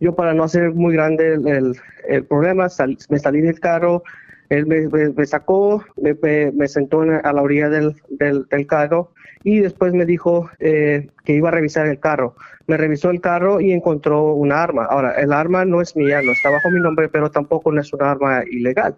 Yo 0.00 0.14
para 0.14 0.34
no 0.34 0.44
hacer 0.44 0.72
muy 0.74 0.94
grande 0.94 1.34
el, 1.34 1.76
el, 2.08 2.24
problema, 2.24 2.68
me 3.08 3.18
salí 3.18 3.40
del 3.40 3.58
carro, 3.58 4.02
él 4.48 4.66
me, 4.66 5.26
sacó, 5.26 5.84
me, 6.00 6.16
me, 6.52 6.68
sentó 6.68 7.02
a 7.02 7.32
la 7.32 7.42
orilla 7.42 7.68
del, 7.68 7.94
del, 8.08 8.66
carro 8.66 9.12
y 9.44 9.60
después 9.60 9.92
me 9.92 10.06
dijo 10.06 10.48
eh, 10.58 11.08
que 11.24 11.34
iba 11.34 11.48
a 11.48 11.52
revisar 11.52 11.86
el 11.86 12.00
carro. 12.00 12.34
Me 12.66 12.76
revisó 12.76 13.10
el 13.10 13.20
carro 13.20 13.60
y 13.60 13.72
encontró 13.72 14.32
una 14.32 14.62
arma. 14.62 14.84
Ahora, 14.84 15.12
el 15.12 15.32
arma 15.32 15.64
no 15.64 15.82
es 15.82 15.96
mía, 15.96 16.22
no 16.22 16.32
está 16.32 16.50
bajo 16.50 16.70
mi 16.70 16.80
nombre, 16.80 17.08
pero 17.08 17.30
tampoco 17.30 17.72
no 17.72 17.80
es 17.80 17.92
una 17.92 18.10
arma 18.10 18.42
ilegal. 18.50 18.96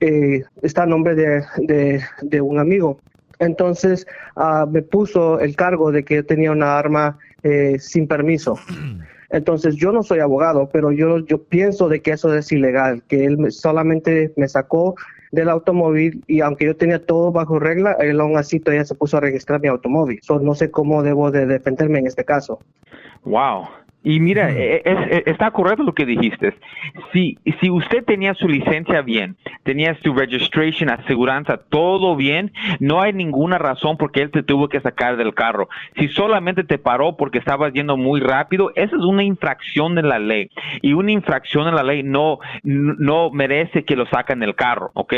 Eh, 0.00 0.42
está 0.62 0.82
a 0.82 0.86
nombre 0.86 1.14
de, 1.14 1.44
de, 1.58 2.00
de, 2.22 2.40
un 2.40 2.58
amigo. 2.58 2.98
Entonces 3.38 4.06
uh, 4.36 4.66
me 4.68 4.82
puso 4.82 5.38
el 5.38 5.54
cargo 5.54 5.92
de 5.92 6.04
que 6.04 6.24
tenía 6.24 6.50
una 6.50 6.76
arma 6.76 7.18
eh, 7.44 7.76
sin 7.78 8.08
permiso. 8.08 8.58
Entonces 9.32 9.76
yo 9.76 9.92
no 9.92 10.02
soy 10.02 10.20
abogado, 10.20 10.68
pero 10.72 10.92
yo, 10.92 11.18
yo 11.20 11.42
pienso 11.42 11.88
de 11.88 12.00
que 12.00 12.12
eso 12.12 12.34
es 12.34 12.52
ilegal, 12.52 13.02
que 13.08 13.24
él 13.24 13.50
solamente 13.50 14.32
me 14.36 14.46
sacó 14.46 14.94
del 15.32 15.48
automóvil 15.48 16.22
y 16.26 16.42
aunque 16.42 16.66
yo 16.66 16.76
tenía 16.76 17.04
todo 17.04 17.32
bajo 17.32 17.58
regla, 17.58 17.96
él 18.00 18.20
aún 18.20 18.36
así 18.36 18.60
todavía 18.60 18.84
se 18.84 18.94
puso 18.94 19.16
a 19.16 19.20
registrar 19.20 19.60
mi 19.60 19.68
automóvil. 19.68 20.20
So, 20.22 20.38
no 20.38 20.54
sé 20.54 20.70
cómo 20.70 21.02
debo 21.02 21.30
de 21.30 21.46
defenderme 21.46 21.98
en 21.98 22.06
este 22.06 22.24
caso. 22.24 22.58
Wow. 23.24 23.64
Y 24.04 24.18
mira, 24.20 24.50
e- 24.50 24.82
es- 24.84 25.10
e- 25.10 25.22
está 25.26 25.50
correcto 25.52 25.84
lo 25.84 25.94
que 25.94 26.04
dijiste. 26.04 26.54
Si, 27.12 27.38
si 27.60 27.70
usted 27.70 28.04
tenía 28.04 28.34
su 28.34 28.48
licencia 28.48 29.00
bien, 29.02 29.36
tenía 29.62 29.96
su 30.02 30.12
registration, 30.12 30.90
aseguranza, 30.90 31.58
todo 31.68 32.16
bien, 32.16 32.52
no 32.80 33.00
hay 33.00 33.12
ninguna 33.12 33.58
razón 33.58 33.96
por 33.96 34.10
qué 34.10 34.22
él 34.22 34.30
te 34.32 34.42
tuvo 34.42 34.68
que 34.68 34.80
sacar 34.80 35.16
del 35.16 35.34
carro. 35.34 35.68
Si 35.96 36.08
solamente 36.08 36.64
te 36.64 36.78
paró 36.78 37.16
porque 37.16 37.38
estabas 37.38 37.72
yendo 37.72 37.96
muy 37.96 38.20
rápido, 38.20 38.72
esa 38.74 38.96
es 38.96 39.02
una 39.04 39.22
infracción 39.22 39.94
de 39.94 40.02
la 40.02 40.18
ley. 40.18 40.50
Y 40.80 40.94
una 40.94 41.12
infracción 41.12 41.66
de 41.66 41.72
la 41.72 41.84
ley 41.84 42.02
no, 42.02 42.40
no 42.64 43.30
merece 43.30 43.84
que 43.84 43.94
lo 43.94 44.06
saquen 44.06 44.40
del 44.40 44.56
carro, 44.56 44.90
¿ok? 44.94 45.14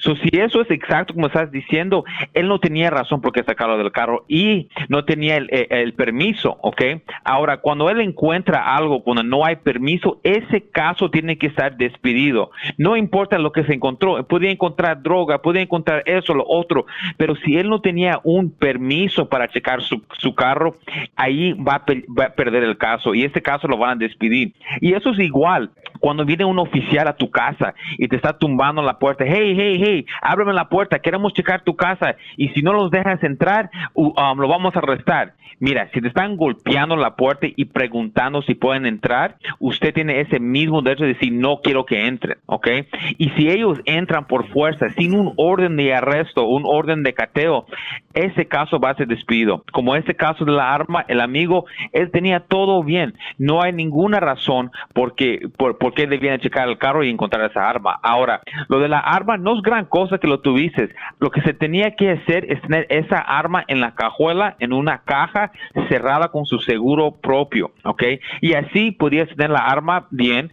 So, 0.00 0.14
si 0.16 0.28
eso 0.38 0.60
es 0.60 0.70
exacto 0.70 1.14
como 1.14 1.28
estás 1.28 1.50
diciendo, 1.50 2.04
él 2.34 2.48
no 2.48 2.60
tenía 2.60 2.90
razón 2.90 3.22
por 3.22 3.32
qué 3.32 3.42
sacarlo 3.44 3.78
del 3.78 3.92
carro 3.92 4.24
y 4.28 4.68
no 4.88 5.04
tenía 5.06 5.36
el, 5.36 5.48
el- 5.50 5.66
el 5.70 5.94
permiso, 5.94 6.58
¿ok? 6.60 6.82
Ahora, 7.24 7.58
cuando 7.58 7.88
él 7.88 8.00
encuentra 8.00 8.25
algo, 8.32 9.02
cuando 9.02 9.22
no 9.22 9.44
hay 9.44 9.56
permiso, 9.56 10.20
ese 10.22 10.62
caso 10.62 11.10
tiene 11.10 11.38
que 11.38 11.46
estar 11.46 11.76
despedido. 11.76 12.50
No 12.78 12.96
importa 12.96 13.38
lo 13.38 13.52
que 13.52 13.64
se 13.64 13.74
encontró, 13.74 14.26
podía 14.26 14.50
encontrar 14.50 15.02
droga, 15.02 15.42
podía 15.42 15.62
encontrar 15.62 16.02
eso, 16.06 16.34
lo 16.34 16.44
otro, 16.46 16.86
pero 17.16 17.36
si 17.36 17.56
él 17.56 17.68
no 17.68 17.80
tenía 17.80 18.20
un 18.24 18.50
permiso 18.50 19.28
para 19.28 19.48
checar 19.48 19.82
su, 19.82 20.02
su 20.18 20.34
carro, 20.34 20.76
ahí 21.16 21.52
va 21.54 21.74
a, 21.74 21.84
va 22.18 22.24
a 22.26 22.34
perder 22.34 22.62
el 22.62 22.76
caso 22.76 23.14
y 23.14 23.24
ese 23.24 23.42
caso 23.42 23.68
lo 23.68 23.76
van 23.76 23.90
a 23.90 23.96
despedir. 23.96 24.54
Y 24.80 24.94
eso 24.94 25.10
es 25.10 25.18
igual 25.18 25.70
cuando 26.00 26.24
viene 26.24 26.44
un 26.44 26.58
oficial 26.58 27.08
a 27.08 27.16
tu 27.16 27.30
casa 27.30 27.74
y 27.98 28.08
te 28.08 28.16
está 28.16 28.38
tumbando 28.38 28.82
la 28.82 28.98
puerta, 28.98 29.24
hey, 29.26 29.54
hey, 29.56 29.80
hey, 29.82 30.06
ábreme 30.22 30.52
la 30.52 30.68
puerta, 30.68 30.98
queremos 30.98 31.32
checar 31.32 31.62
tu 31.62 31.76
casa 31.76 32.16
y 32.36 32.48
si 32.50 32.62
no 32.62 32.72
los 32.72 32.90
dejas 32.90 33.22
entrar, 33.22 33.70
um, 33.94 34.38
lo 34.38 34.48
vamos 34.48 34.74
a 34.76 34.80
arrestar. 34.80 35.34
Mira, 35.58 35.88
si 35.94 36.02
te 36.02 36.08
están 36.08 36.36
golpeando 36.36 36.96
la 36.96 37.16
puerta 37.16 37.46
y 37.54 37.64
preguntando 37.64 38.42
si 38.42 38.54
pueden 38.54 38.84
entrar, 38.84 39.36
usted 39.58 39.94
tiene 39.94 40.20
ese 40.20 40.38
mismo 40.38 40.82
derecho 40.82 41.04
de 41.04 41.14
decir 41.14 41.32
no 41.32 41.60
quiero 41.62 41.86
que 41.86 42.06
entren, 42.06 42.38
¿ok? 42.44 42.68
Y 43.16 43.30
si 43.30 43.48
ellos 43.48 43.80
entran 43.86 44.26
por 44.26 44.48
fuerza, 44.48 44.90
sin 44.90 45.14
un 45.14 45.32
orden 45.36 45.76
de 45.76 45.94
arresto, 45.94 46.46
un 46.46 46.64
orden 46.66 47.02
de 47.02 47.14
cateo, 47.14 47.64
ese 48.12 48.46
caso 48.46 48.78
va 48.78 48.90
a 48.90 48.96
ser 48.96 49.06
despedido. 49.06 49.64
Como 49.72 49.96
ese 49.96 50.14
caso 50.14 50.44
de 50.44 50.52
la 50.52 50.74
arma, 50.74 51.04
el 51.08 51.20
amigo, 51.20 51.64
él 51.92 52.10
tenía 52.10 52.40
todo 52.40 52.82
bien. 52.82 53.14
No 53.38 53.62
hay 53.62 53.72
ninguna 53.72 54.20
razón 54.20 54.70
por 54.92 55.14
qué, 55.14 55.40
por, 55.86 55.92
por 55.92 55.94
qué 55.94 56.08
debían 56.08 56.40
checar 56.40 56.68
el 56.68 56.78
carro 56.78 57.04
y 57.04 57.10
encontrar 57.10 57.48
esa 57.48 57.70
arma. 57.70 58.00
Ahora, 58.02 58.40
lo 58.66 58.80
de 58.80 58.88
la 58.88 58.98
arma 58.98 59.36
no 59.36 59.54
es 59.54 59.62
gran 59.62 59.84
cosa 59.84 60.18
que 60.18 60.26
lo 60.26 60.40
tuvieses. 60.40 60.90
Lo 61.20 61.30
que 61.30 61.42
se 61.42 61.54
tenía 61.54 61.94
que 61.94 62.10
hacer 62.10 62.50
es 62.50 62.60
tener 62.62 62.88
esa 62.90 63.18
arma 63.18 63.64
en 63.68 63.80
la 63.80 63.94
cajuela, 63.94 64.56
en 64.58 64.72
una 64.72 65.02
caja 65.04 65.52
cerrada 65.88 66.32
con 66.32 66.44
su 66.44 66.58
seguro 66.58 67.12
propio, 67.12 67.70
¿ok? 67.84 68.02
Y 68.40 68.54
así 68.54 68.90
podías 68.90 69.28
tener 69.28 69.50
la 69.50 69.60
arma 69.60 70.08
bien, 70.10 70.50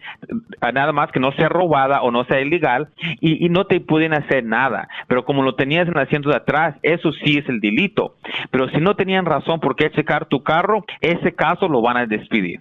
nada 0.72 0.92
más 0.92 1.10
que 1.10 1.18
no 1.18 1.32
sea 1.32 1.48
robada 1.48 2.02
o 2.02 2.12
no 2.12 2.24
sea 2.26 2.40
ilegal 2.40 2.90
y, 3.20 3.44
y 3.44 3.48
no 3.48 3.66
te 3.66 3.80
pueden 3.80 4.14
hacer 4.14 4.44
nada. 4.44 4.88
Pero 5.08 5.24
como 5.24 5.42
lo 5.42 5.56
tenías 5.56 5.88
en 5.88 5.94
el 5.94 6.02
asiento 6.04 6.28
de 6.28 6.36
atrás, 6.36 6.76
eso 6.82 7.10
sí 7.12 7.38
es 7.38 7.48
el 7.48 7.58
delito. 7.58 8.14
Pero 8.52 8.68
si 8.68 8.78
no 8.78 8.94
tenían 8.94 9.26
razón 9.26 9.58
por 9.58 9.74
qué 9.74 9.90
checar 9.90 10.26
tu 10.26 10.44
carro, 10.44 10.84
ese 11.00 11.34
caso 11.34 11.66
lo 11.66 11.82
van 11.82 11.96
a 11.96 12.06
despedir. 12.06 12.60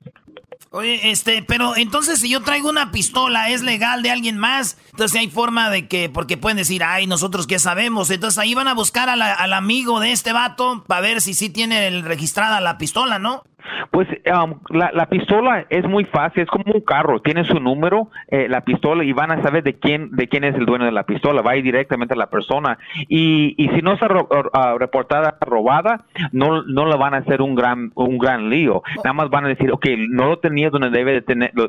Oye, 0.76 1.12
este, 1.12 1.44
pero 1.44 1.78
entonces 1.78 2.20
si 2.20 2.30
yo 2.30 2.42
traigo 2.42 2.68
una 2.68 2.92
pistola, 2.92 3.52
¿es 3.52 3.62
legal 3.62 4.02
de 4.02 4.10
alguien 4.10 4.40
más? 4.40 4.76
Entonces 4.90 5.20
hay 5.20 5.30
forma 5.30 5.70
de 5.70 5.88
que, 5.88 6.10
porque 6.10 6.36
pueden 6.36 6.58
decir, 6.58 6.84
ay, 6.84 7.06
nosotros 7.06 7.46
qué 7.46 7.60
sabemos. 7.60 8.10
Entonces 8.10 8.40
ahí 8.40 8.56
van 8.56 8.68
a 8.68 8.74
buscar 8.74 9.08
al 9.08 9.54
amigo 9.54 10.00
de 10.00 10.12
este 10.12 10.34
vato 10.34 10.84
para 10.88 11.02
ver 11.02 11.22
si 11.22 11.36
sí 11.36 11.52
tiene 11.52 11.86
el- 11.86 12.02
registrada 12.02 12.60
la 12.60 12.80
pistola, 12.80 13.20
¿no? 13.20 13.44
Pues 13.92 14.08
um, 14.32 14.56
la, 14.70 14.92
la 14.94 15.06
pistola 15.08 15.66
es 15.70 15.88
muy 15.88 16.06
fácil, 16.06 16.44
es 16.44 16.50
como 16.50 16.66
un 16.74 16.82
carro, 16.82 17.22
tiene 17.22 17.44
su 17.46 17.60
número, 17.60 18.10
eh, 18.28 18.48
la 18.50 18.62
pistola 18.62 19.04
y 19.04 19.14
van 19.14 19.32
a 19.32 19.42
saber 19.42 19.64
de 19.64 19.76
quién 19.80 20.12
de 20.12 20.28
quién 20.28 20.44
es 20.44 20.56
el 20.56 20.66
dueño 20.66 20.86
de 20.86 20.92
la 20.92 21.04
pistola, 21.04 21.42
va 21.42 21.52
a 21.52 21.56
ir 21.58 21.64
directamente 21.64 22.14
a 22.14 22.18
la 22.18 22.28
persona 22.30 22.78
y, 23.08 23.56
y 23.58 23.70
si 23.70 23.82
no 23.82 23.94
está 23.94 24.08
ro- 24.08 24.28
ah, 24.54 24.76
reportada 24.80 25.38
robada, 25.42 26.02
no 26.32 26.64
no 26.64 26.86
le 26.88 26.98
van 26.98 27.14
a 27.14 27.18
hacer 27.18 27.42
un 27.42 27.56
gran 27.56 27.92
un 27.96 28.18
gran 28.18 28.50
lío, 28.50 28.84
nada 28.98 29.14
más 29.14 29.30
van 29.30 29.46
a 29.46 29.50
decir, 29.50 29.72
ok, 29.72 29.86
no 30.10 30.28
lo 30.28 30.40
tenía 30.40 30.70
donde 30.70 30.90
debe 30.90 31.22
de 31.22 31.22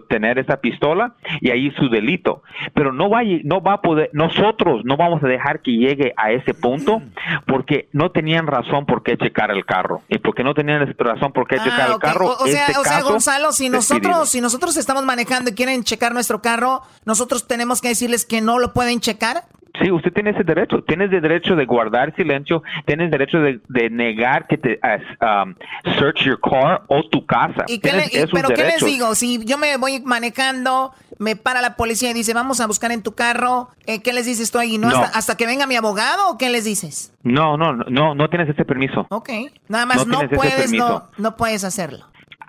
tener, 0.09 0.38
esa 0.38 0.57
pistola 0.61 1.14
y 1.40 1.50
ahí 1.50 1.70
su 1.72 1.88
delito, 1.88 2.42
pero 2.74 2.92
no 2.92 3.09
va 3.09 3.20
a 3.20 3.24
no 3.44 3.61
va 3.61 3.74
a 3.74 3.80
poder, 3.83 4.11
nosotros 4.12 4.85
no 4.85 4.96
vamos 4.96 5.22
a 5.22 5.28
dejar 5.28 5.61
que 5.61 5.72
llegue 5.72 6.12
a 6.16 6.33
ese 6.33 6.54
punto 6.54 7.02
porque 7.46 7.88
no 7.92 8.11
tenían 8.11 8.46
razón 8.46 8.87
por 8.87 9.02
qué 9.02 9.16
checar 9.16 9.50
el 9.50 9.64
carro 9.64 10.02
y 10.09 10.18
porque 10.18 10.44
no 10.44 10.54
tenían 10.54 10.92
razón 10.98 11.33
por 11.33 11.46
qué 11.46 11.57
checar 11.59 11.84
Ah, 11.85 11.88
el 11.88 11.92
ok. 11.94 12.03
carro. 12.03 12.31
O, 12.31 12.44
o 12.44 12.47
sea, 12.47 12.66
este 12.66 12.79
o 12.79 12.85
sea, 12.85 13.03
Gonzalo, 13.03 13.53
si 13.53 13.68
nosotros, 13.68 14.29
si 14.29 14.40
nosotros 14.40 14.77
estamos 14.77 15.05
manejando 15.05 15.51
y 15.51 15.55
quieren 15.55 15.85
checar 15.85 16.12
nuestro 16.12 16.42
carro, 16.42 16.83
nosotros 17.05 17.47
tenemos 17.47 17.81
que 17.81 17.88
decirles 17.88 18.25
que 18.25 18.40
no 18.40 18.59
lo 18.59 18.73
pueden 18.73 19.01
checar. 19.01 19.47
Sí, 19.83 19.91
usted 19.91 20.13
tiene 20.13 20.31
ese 20.31 20.45
derecho. 20.45 20.85
Tienes 20.85 21.13
el 21.13 21.21
derecho 21.21 21.57
de 21.57 21.65
guardar 21.67 22.15
silencio, 22.15 22.63
tienes 22.87 23.11
derecho 23.11 23.39
de, 23.39 23.61
de 23.69 23.91
negar 23.91 24.47
que 24.47 24.57
te 24.57 24.79
um, 25.21 25.55
search 25.99 26.23
your 26.25 26.39
car 26.41 26.83
o 26.87 27.03
tu 27.09 27.27
casa. 27.27 27.65
¿Y 27.67 27.79
qué 27.81 27.89
le- 27.93 27.95
Tienes 28.09 28.15
y- 28.15 28.19
esos 28.19 28.31
pero 28.33 28.49
qué 28.51 28.63
les 28.65 28.85
digo? 28.85 29.15
Si 29.17 29.45
yo 29.45 29.59
me 29.59 29.77
voy 29.77 30.01
manejando, 30.01 30.93
me 31.19 31.35
para 31.37 31.61
la 31.61 31.77
policía 31.77 32.11
y 32.11 32.15
dice, 32.15 32.35
vamos 32.35 32.61
a 32.61 32.67
buscar 32.67 32.93
en 32.93 33.03
tu 33.03 33.15
carro, 33.17 33.69
eh, 33.87 34.01
¿qué 34.01 34.13
les 34.13 34.27
dices 34.27 34.51
tú 34.53 34.59
ahí? 34.59 34.79
¿No? 34.79 34.91
No. 34.91 34.99
Hasta, 35.01 35.19
hasta 35.19 35.37
que 35.37 35.47
venga 35.47 35.67
mi 35.67 35.77
abogado 35.77 36.29
o 36.31 36.39
qué 36.39 36.51
les 36.51 36.65
dices? 36.65 37.13
No, 37.25 37.57
no, 37.57 37.73
no, 37.73 38.15
no 38.15 38.29
tienes 38.29 38.49
ese 38.49 38.65
permiso. 38.65 39.07
Ok. 39.11 39.31
Nada 39.69 39.87
más 39.87 40.07
No 40.07 40.23
no, 40.23 40.29
puedes, 40.29 40.73
no, 40.73 41.09
no 41.19 41.37
puedes 41.37 41.65
hacerlo. 41.65 42.07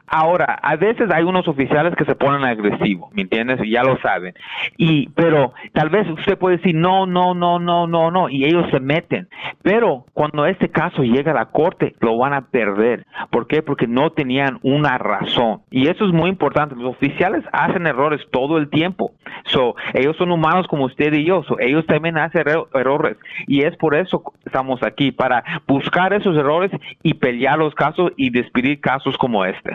Ahora, 0.08 0.60
a 0.62 0.76
veces 0.76 1.10
hay 1.12 1.24
unos 1.24 1.48
oficiales 1.48 1.96
que 1.96 2.06
se 2.06 2.16
ponen 2.16 2.44
agresivos, 2.44 3.12
¿me 3.14 3.24
entiendes? 3.24 3.60
Ya 3.70 3.84
lo 3.84 3.98
saben. 4.00 4.34
Y, 4.78 5.10
pero 5.10 5.54
tal 5.74 5.90
vez 5.90 6.08
usted 6.10 6.38
puede 6.38 6.58
decir 6.58 6.76
no, 6.76 7.06
no, 7.06 7.34
no, 7.34 7.60
no, 7.60 7.88
no, 7.88 8.12
no, 8.12 8.30
y 8.30 8.46
ellos 8.46 8.66
se 8.72 8.80
meten. 8.80 9.28
Pero 9.64 10.06
cuando 10.14 10.46
este 10.46 10.70
caso 10.70 11.04
llega 11.04 11.32
a 11.32 11.36
la 11.36 11.46
corte, 11.48 11.96
lo 12.02 12.18
van 12.18 12.34
a 12.34 12.42
perder. 12.48 13.06
¿Por 13.32 13.48
qué? 13.48 13.62
Porque 13.64 13.88
no 13.88 14.12
tenían 14.12 14.60
una 14.62 14.98
razón. 14.98 15.62
Y 15.72 15.88
eso 15.88 16.06
es 16.06 16.14
muy 16.14 16.30
importante. 16.30 16.76
Los 16.76 16.96
oficiales 16.96 17.44
hacen 17.52 17.88
errores 17.88 18.22
todo 18.32 18.58
el 18.58 18.70
tiempo. 18.70 19.12
So, 19.46 19.76
ellos 19.94 20.16
son 20.18 20.32
humanos 20.32 20.68
como 20.68 20.86
usted 20.86 21.14
y 21.14 21.26
yo. 21.26 21.44
So, 21.44 21.60
ellos 21.60 21.86
también 21.88 22.18
hacen 22.18 22.42
erro- 22.46 22.68
errores. 22.74 23.18
Y 23.48 23.64
es 23.64 23.76
por 23.78 23.96
eso 23.96 24.24
estamos 24.46 24.82
aquí, 24.84 25.12
para 25.12 25.44
buscar 25.68 26.14
esos 26.14 26.38
errores 26.38 26.72
y 27.04 27.16
pelear 27.16 27.58
los 27.58 27.74
casos 27.76 28.12
y 28.18 28.30
despedir 28.30 28.80
casos 28.80 29.18
como 29.18 29.46
este. 29.46 29.72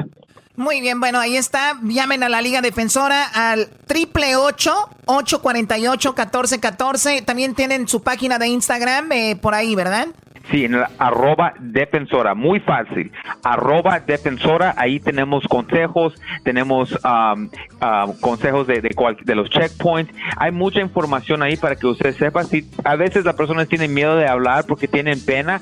Muy 0.60 0.82
bien, 0.82 1.00
bueno, 1.00 1.18
ahí 1.18 1.38
está. 1.38 1.78
Llamen 1.82 2.22
a 2.22 2.28
la 2.28 2.42
Liga 2.42 2.60
Defensora 2.60 3.24
al 3.24 3.70
triple 3.86 4.36
ocho 4.36 4.90
ocho 5.06 5.40
cuarenta 5.40 5.78
y 5.78 5.86
ocho 5.86 6.14
catorce 6.14 6.60
catorce. 6.60 7.22
También 7.22 7.54
tienen 7.54 7.88
su 7.88 8.02
página 8.02 8.38
de 8.38 8.48
Instagram 8.48 9.10
eh, 9.10 9.36
por 9.36 9.54
ahí, 9.54 9.74
¿verdad? 9.74 10.08
Sí, 10.50 10.64
en 10.64 10.74
el 10.74 10.84
arroba 10.98 11.54
defensora, 11.60 12.34
muy 12.34 12.58
fácil. 12.60 13.12
Arroba 13.44 14.00
defensora, 14.00 14.74
ahí 14.76 14.98
tenemos 14.98 15.44
consejos, 15.46 16.14
tenemos 16.42 16.98
um, 17.04 17.48
consejos 18.20 18.66
de, 18.66 18.80
de, 18.80 18.90
de 19.24 19.34
los 19.34 19.48
checkpoints. 19.48 20.12
Hay 20.36 20.50
mucha 20.50 20.80
información 20.80 21.42
ahí 21.42 21.56
para 21.56 21.76
que 21.76 21.86
usted 21.86 22.16
sepa. 22.16 22.42
Si 22.44 22.68
a 22.84 22.96
veces 22.96 23.24
las 23.24 23.36
personas 23.36 23.68
tienen 23.68 23.94
miedo 23.94 24.16
de 24.16 24.26
hablar 24.26 24.64
porque 24.66 24.88
tienen 24.88 25.24
pena, 25.24 25.60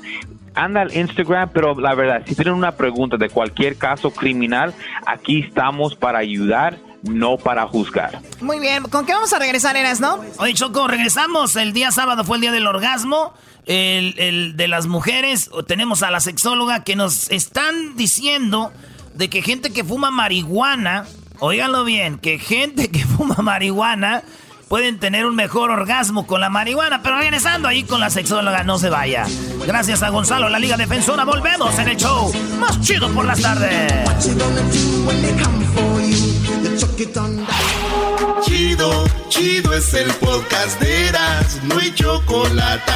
anda 0.55 0.81
al 0.81 0.95
Instagram, 0.95 1.49
pero 1.53 1.79
la 1.79 1.93
verdad, 1.93 2.23
si 2.25 2.35
tienen 2.35 2.53
una 2.53 2.71
pregunta 2.71 3.17
de 3.17 3.29
cualquier 3.29 3.77
caso 3.77 4.11
criminal, 4.11 4.73
aquí 5.05 5.41
estamos 5.41 5.95
para 5.95 6.19
ayudar, 6.19 6.77
no 7.03 7.37
para 7.37 7.67
juzgar. 7.67 8.21
Muy 8.41 8.59
bien, 8.59 8.83
¿con 8.83 9.05
qué 9.05 9.13
vamos 9.13 9.31
a 9.33 9.39
regresar, 9.39 9.77
Eras, 9.77 9.99
no? 9.99 10.19
Oye, 10.37 10.53
Choco, 10.53 10.87
regresamos. 10.87 11.55
El 11.55 11.73
día 11.73 11.91
sábado 11.91 12.23
fue 12.23 12.37
el 12.37 12.41
día 12.41 12.51
del 12.51 12.67
orgasmo. 12.67 13.33
El, 13.65 14.15
el 14.17 14.57
de 14.57 14.67
las 14.67 14.87
mujeres. 14.87 15.49
Tenemos 15.67 16.01
a 16.03 16.11
la 16.11 16.19
sexóloga 16.19 16.83
que 16.83 16.95
nos 16.95 17.29
están 17.29 17.95
diciendo 17.95 18.71
de 19.13 19.29
que 19.29 19.41
gente 19.41 19.71
que 19.71 19.83
fuma 19.83 20.11
marihuana, 20.11 21.05
óiganlo 21.39 21.83
bien, 21.83 22.17
que 22.17 22.39
gente 22.39 22.89
que 22.89 22.99
fuma 23.05 23.35
marihuana 23.35 24.23
pueden 24.69 24.99
tener 24.99 25.25
un 25.25 25.35
mejor 25.35 25.71
orgasmo 25.71 26.25
con 26.25 26.41
la 26.41 26.49
marihuana. 26.49 27.01
Pero 27.01 27.17
regresando 27.17 27.67
ahí 27.67 27.83
con 27.83 27.99
la 27.99 28.09
sexóloga, 28.09 28.63
no 28.63 28.79
se 28.79 28.89
vaya. 28.89 29.25
Gracias 29.67 30.03
a 30.03 30.09
Gonzalo, 30.09 30.49
la 30.49 30.59
Liga 30.59 30.77
Defensora. 30.77 31.25
Volvemos 31.25 31.77
en 31.79 31.89
el 31.89 31.97
show 31.97 32.31
más 32.59 32.79
chido 32.81 33.09
por 33.09 33.25
las 33.25 33.41
tardes. 33.41 33.93
Chido, 38.43 39.05
chido 39.29 39.73
es 39.73 39.93
el 39.93 40.11
podcast 40.15 40.81
de 40.81 41.07
Eras, 41.07 41.63
no 41.63 41.77
hay 41.77 41.93
chocolate. 41.95 42.91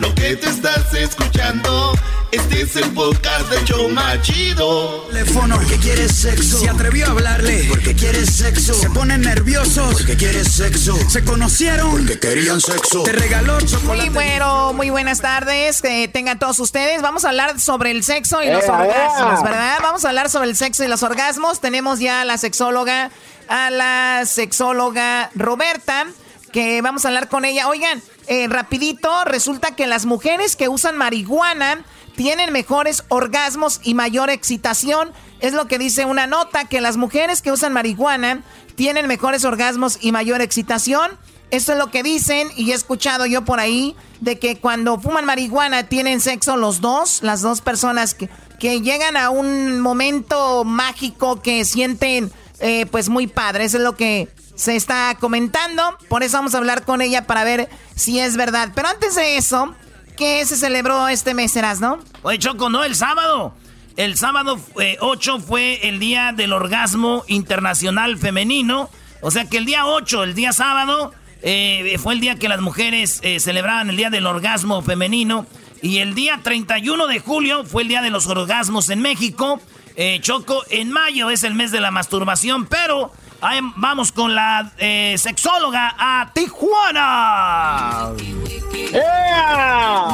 Lo 0.00 0.14
que 0.14 0.34
te 0.36 0.48
estás 0.48 0.92
escuchando, 0.94 1.92
este 2.32 2.62
es 2.62 2.76
el 2.76 2.90
podcast 2.92 3.50
de 3.50 3.64
Choma 3.64 4.20
Chido. 4.22 5.06
Teléfono 5.08 5.56
porque 5.56 5.76
quieres 5.76 6.12
sexo. 6.12 6.58
Se 6.58 6.70
atrevió 6.70 7.06
a 7.06 7.10
hablarle 7.10 7.66
porque 7.68 7.94
quieres 7.94 8.34
sexo. 8.34 8.72
Se 8.74 8.88
ponen 8.90 9.20
nerviosos 9.20 9.92
porque 9.94 10.16
quieres 10.16 10.50
sexo. 10.50 10.96
Se 11.10 11.22
conocieron 11.22 11.90
porque 11.90 12.18
querían 12.18 12.60
sexo. 12.60 13.02
Te 13.02 13.12
regaló 13.12 13.60
chocolate. 13.60 14.00
Muy 14.02 14.08
bueno, 14.08 14.72
muy 14.72 14.90
buenas 14.90 15.20
tardes. 15.20 15.82
Que 15.82 16.08
tengan 16.08 16.38
todos 16.38 16.58
ustedes. 16.60 17.02
Vamos 17.02 17.26
a 17.26 17.28
hablar 17.28 17.60
sobre 17.60 17.90
el 17.90 18.02
sexo 18.02 18.42
y 18.42 18.48
los 18.48 18.64
orgasmos, 18.64 19.42
¿verdad? 19.42 19.78
Vamos 19.82 20.04
a 20.06 20.08
hablar 20.08 20.30
sobre 20.30 20.48
el 20.48 20.56
sexo 20.56 20.82
y 20.82 20.88
los 20.88 21.02
orgasmos. 21.02 21.60
Tenemos 21.60 22.00
ya 22.00 22.22
a 22.22 22.24
la 22.24 22.38
sexóloga, 22.38 23.10
a 23.48 23.70
la 23.70 24.24
sexóloga 24.24 25.30
Roberta, 25.34 26.06
que 26.52 26.80
vamos 26.80 27.04
a 27.04 27.08
hablar 27.08 27.28
con 27.28 27.44
ella. 27.44 27.68
Oigan, 27.68 28.02
eh, 28.30 28.46
rapidito, 28.46 29.24
resulta 29.24 29.74
que 29.74 29.88
las 29.88 30.06
mujeres 30.06 30.54
que 30.54 30.68
usan 30.68 30.96
marihuana 30.96 31.84
tienen 32.14 32.52
mejores 32.52 33.02
orgasmos 33.08 33.80
y 33.82 33.94
mayor 33.94 34.30
excitación. 34.30 35.12
Es 35.40 35.52
lo 35.52 35.66
que 35.66 35.80
dice 35.80 36.04
una 36.04 36.28
nota, 36.28 36.66
que 36.66 36.80
las 36.80 36.96
mujeres 36.96 37.42
que 37.42 37.50
usan 37.50 37.72
marihuana 37.72 38.44
tienen 38.76 39.08
mejores 39.08 39.44
orgasmos 39.44 39.98
y 40.00 40.12
mayor 40.12 40.42
excitación. 40.42 41.10
Eso 41.50 41.72
es 41.72 41.78
lo 41.78 41.90
que 41.90 42.04
dicen 42.04 42.46
y 42.54 42.70
he 42.70 42.74
escuchado 42.74 43.26
yo 43.26 43.44
por 43.44 43.58
ahí 43.58 43.96
de 44.20 44.38
que 44.38 44.58
cuando 44.58 45.00
fuman 45.00 45.24
marihuana 45.24 45.88
tienen 45.88 46.20
sexo 46.20 46.56
los 46.56 46.80
dos, 46.80 47.24
las 47.24 47.40
dos 47.40 47.60
personas 47.60 48.14
que, 48.14 48.30
que 48.60 48.80
llegan 48.80 49.16
a 49.16 49.30
un 49.30 49.80
momento 49.80 50.62
mágico 50.62 51.42
que 51.42 51.64
sienten 51.64 52.30
eh, 52.60 52.86
pues 52.86 53.08
muy 53.08 53.26
padre. 53.26 53.64
Eso 53.64 53.78
es 53.78 53.82
lo 53.82 53.96
que 53.96 54.28
se 54.60 54.76
está 54.76 55.16
comentando. 55.18 55.82
Por 56.10 56.22
eso 56.22 56.36
vamos 56.36 56.54
a 56.54 56.58
hablar 56.58 56.84
con 56.84 57.00
ella 57.00 57.26
para 57.26 57.44
ver 57.44 57.70
si 57.96 58.20
es 58.20 58.36
verdad. 58.36 58.72
Pero 58.74 58.88
antes 58.88 59.14
de 59.14 59.38
eso, 59.38 59.74
¿qué 60.18 60.44
se 60.44 60.54
celebró 60.58 61.08
este 61.08 61.32
mes, 61.32 61.54
no? 61.80 61.98
Oye, 62.20 62.38
Choco, 62.38 62.68
no, 62.68 62.84
el 62.84 62.94
sábado. 62.94 63.54
El 63.96 64.18
sábado 64.18 64.60
8 65.00 65.40
fue 65.40 65.88
el 65.88 65.98
día 65.98 66.32
del 66.32 66.52
orgasmo 66.52 67.24
internacional 67.26 68.18
femenino. 68.18 68.90
O 69.22 69.30
sea 69.30 69.46
que 69.46 69.56
el 69.56 69.64
día 69.64 69.86
8, 69.86 70.24
el 70.24 70.34
día 70.34 70.52
sábado, 70.52 71.14
eh, 71.40 71.96
fue 71.98 72.12
el 72.12 72.20
día 72.20 72.36
que 72.36 72.50
las 72.50 72.60
mujeres 72.60 73.20
eh, 73.22 73.40
celebraban 73.40 73.88
el 73.88 73.96
día 73.96 74.10
del 74.10 74.26
orgasmo 74.26 74.82
femenino. 74.82 75.46
Y 75.80 75.98
el 75.98 76.14
día 76.14 76.40
31 76.42 77.06
de 77.06 77.18
julio 77.18 77.64
fue 77.64 77.82
el 77.82 77.88
día 77.88 78.02
de 78.02 78.10
los 78.10 78.26
orgasmos 78.26 78.90
en 78.90 79.00
México. 79.00 79.58
Eh, 79.96 80.18
Choco, 80.20 80.62
en 80.70 80.90
mayo 80.90 81.30
es 81.30 81.44
el 81.44 81.54
mes 81.54 81.70
de 81.72 81.80
la 81.80 81.90
masturbación, 81.90 82.66
pero 82.66 83.12
ahí 83.40 83.60
vamos 83.76 84.12
con 84.12 84.34
la 84.34 84.72
eh, 84.78 85.16
sexóloga 85.18 85.94
a 85.98 86.30
Tijuana. 86.32 88.10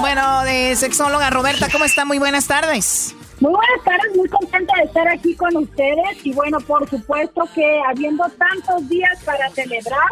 Bueno, 0.00 0.42
de 0.44 0.76
sexóloga 0.76 1.30
Roberta, 1.30 1.68
¿cómo 1.70 1.84
está? 1.84 2.04
Muy 2.04 2.18
buenas 2.18 2.46
tardes. 2.46 3.14
Muy 3.40 3.52
buenas 3.52 3.84
tardes, 3.84 4.16
muy 4.16 4.28
contenta 4.30 4.72
de 4.78 4.84
estar 4.84 5.06
aquí 5.08 5.34
con 5.34 5.54
ustedes 5.56 6.24
y 6.24 6.32
bueno, 6.32 6.58
por 6.60 6.88
supuesto 6.88 7.46
que 7.54 7.80
habiendo 7.86 8.24
tantos 8.38 8.88
días 8.88 9.22
para 9.24 9.50
celebrar, 9.50 10.08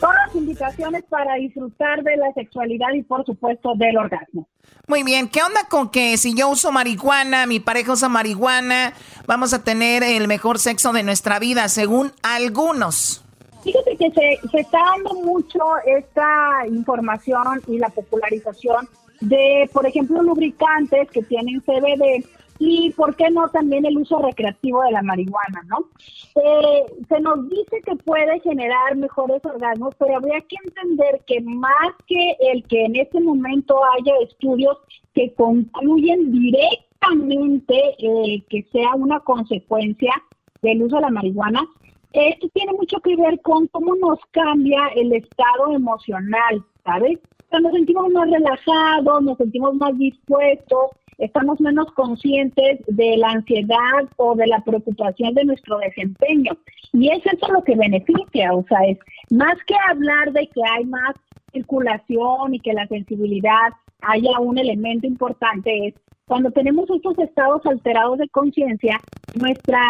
todas 0.00 0.16
las 0.26 0.34
invitaciones 0.34 1.04
para 1.08 1.34
disfrutar 1.34 2.02
de 2.02 2.16
la 2.16 2.32
sexualidad 2.32 2.92
y 2.94 3.02
por 3.02 3.24
supuesto 3.24 3.74
del 3.76 3.96
orgasmo. 3.98 4.48
Muy 4.88 5.02
bien, 5.02 5.28
¿qué 5.28 5.42
onda 5.42 5.60
con 5.68 5.90
que 5.90 6.16
si 6.16 6.34
yo 6.34 6.48
uso 6.48 6.72
marihuana, 6.72 7.46
mi 7.46 7.60
pareja 7.60 7.92
usa 7.92 8.08
marihuana, 8.08 8.92
vamos 9.26 9.52
a 9.52 9.64
tener 9.64 10.02
el 10.02 10.28
mejor 10.28 10.58
sexo 10.58 10.92
de 10.92 11.02
nuestra 11.02 11.38
vida, 11.38 11.68
según 11.68 12.12
algunos? 12.22 13.24
Fíjate 13.64 13.96
que 13.96 14.10
se, 14.10 14.48
se 14.48 14.60
está 14.60 14.78
dando 14.78 15.14
mucho 15.14 15.58
esta 15.84 16.66
información 16.68 17.62
y 17.66 17.78
la 17.78 17.88
popularización 17.88 18.88
de, 19.20 19.68
por 19.72 19.86
ejemplo, 19.86 20.22
lubricantes 20.22 21.10
que 21.10 21.22
tienen 21.22 21.60
CBD 21.62 22.24
y 22.58 22.90
por 22.92 23.16
qué 23.16 23.30
no 23.30 23.48
también 23.48 23.84
el 23.84 23.98
uso 23.98 24.18
recreativo 24.18 24.82
de 24.82 24.92
la 24.92 25.02
marihuana, 25.02 25.62
¿no? 25.68 25.88
Eh, 26.42 26.84
se 27.08 27.20
nos 27.20 27.48
dice 27.48 27.80
que 27.84 27.96
puede 27.96 28.40
generar 28.40 28.96
mejores 28.96 29.44
orgasmos, 29.44 29.94
pero 29.98 30.16
habría 30.16 30.40
que 30.42 30.56
entender 30.64 31.22
que 31.26 31.40
más 31.40 31.94
que 32.06 32.36
el 32.40 32.64
que 32.64 32.84
en 32.84 32.96
este 32.96 33.20
momento 33.20 33.80
haya 33.84 34.14
estudios 34.22 34.78
que 35.14 35.32
concluyen 35.34 36.32
directamente 36.32 37.96
eh, 37.98 38.42
que 38.48 38.62
sea 38.72 38.94
una 38.94 39.20
consecuencia 39.20 40.12
del 40.62 40.82
uso 40.82 40.96
de 40.96 41.02
la 41.02 41.10
marihuana, 41.10 41.66
esto 42.12 42.48
tiene 42.54 42.72
mucho 42.72 42.98
que 43.00 43.14
ver 43.16 43.40
con 43.42 43.66
cómo 43.68 43.94
nos 43.96 44.18
cambia 44.30 44.88
el 44.94 45.12
estado 45.12 45.72
emocional, 45.72 46.64
¿sabes? 46.84 47.18
O 47.18 47.48
sea, 47.50 47.60
nos 47.60 47.72
sentimos 47.72 48.10
más 48.10 48.30
relajados, 48.30 49.22
nos 49.22 49.36
sentimos 49.36 49.74
más 49.74 49.96
dispuestos, 49.98 50.90
estamos 51.18 51.60
menos 51.60 51.90
conscientes 51.92 52.80
de 52.86 53.16
la 53.16 53.30
ansiedad 53.30 54.08
o 54.16 54.34
de 54.34 54.46
la 54.46 54.60
preocupación 54.60 55.34
de 55.34 55.44
nuestro 55.44 55.78
desempeño. 55.78 56.52
Y 56.92 57.10
es 57.10 57.24
eso 57.26 57.52
lo 57.52 57.62
que 57.62 57.76
beneficia, 57.76 58.52
o 58.52 58.64
sea, 58.68 58.78
es 58.86 58.98
más 59.30 59.56
que 59.66 59.74
hablar 59.88 60.32
de 60.32 60.46
que 60.48 60.60
hay 60.76 60.84
más 60.84 61.14
circulación 61.52 62.54
y 62.54 62.60
que 62.60 62.72
la 62.72 62.86
sensibilidad 62.86 63.72
haya 64.02 64.38
un 64.40 64.58
elemento 64.58 65.06
importante, 65.06 65.88
es 65.88 65.94
cuando 66.26 66.50
tenemos 66.50 66.90
estos 66.90 67.18
estados 67.18 67.64
alterados 67.66 68.18
de 68.18 68.28
conciencia, 68.28 69.00
nuestra 69.34 69.80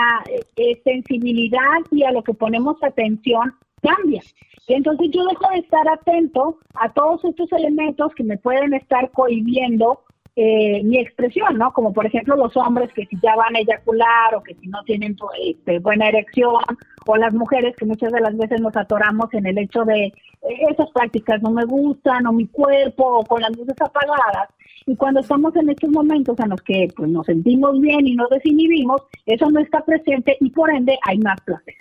eh, 0.56 0.80
sensibilidad 0.84 1.80
y 1.90 2.04
a 2.04 2.12
lo 2.12 2.22
que 2.22 2.34
ponemos 2.34 2.76
atención 2.82 3.54
cambia. 3.80 4.22
Entonces 4.68 5.08
yo 5.12 5.24
dejo 5.24 5.48
de 5.50 5.60
estar 5.60 5.88
atento 5.88 6.58
a 6.74 6.92
todos 6.92 7.24
estos 7.24 7.50
elementos 7.52 8.14
que 8.14 8.24
me 8.24 8.36
pueden 8.36 8.74
estar 8.74 9.10
cohibiendo 9.12 10.00
eh, 10.38 10.82
mi 10.84 10.98
expresión, 10.98 11.56
¿no? 11.56 11.72
Como 11.72 11.94
por 11.94 12.04
ejemplo 12.04 12.36
los 12.36 12.54
hombres 12.58 12.92
que 12.92 13.06
si 13.06 13.16
ya 13.22 13.34
van 13.36 13.56
a 13.56 13.60
eyacular 13.60 14.34
o 14.34 14.42
que 14.42 14.54
si 14.54 14.68
no 14.68 14.82
tienen 14.84 15.16
este, 15.42 15.78
buena 15.78 16.08
erección, 16.08 16.60
o 17.06 17.16
las 17.16 17.32
mujeres 17.32 17.74
que 17.74 17.86
muchas 17.86 18.12
de 18.12 18.20
las 18.20 18.36
veces 18.36 18.60
nos 18.60 18.76
atoramos 18.76 19.32
en 19.32 19.46
el 19.46 19.56
hecho 19.56 19.84
de 19.84 20.04
eh, 20.06 20.12
esas 20.70 20.90
prácticas 20.90 21.40
no 21.40 21.50
me 21.52 21.64
gustan, 21.64 22.26
o 22.26 22.32
mi 22.32 22.46
cuerpo, 22.48 23.20
o 23.20 23.24
con 23.24 23.40
las 23.40 23.56
luces 23.56 23.76
apagadas. 23.80 24.50
Y 24.84 24.94
cuando 24.94 25.20
estamos 25.20 25.56
en 25.56 25.70
estos 25.70 25.88
momentos 25.90 26.38
en 26.38 26.50
los 26.50 26.60
que 26.60 26.88
pues, 26.94 27.08
nos 27.08 27.24
sentimos 27.24 27.80
bien 27.80 28.06
y 28.06 28.14
nos 28.14 28.28
desinhibimos, 28.28 29.02
eso 29.24 29.50
no 29.50 29.60
está 29.60 29.84
presente 29.86 30.36
y 30.40 30.50
por 30.50 30.70
ende 30.70 30.98
hay 31.06 31.18
más 31.18 31.40
placer. 31.40 31.74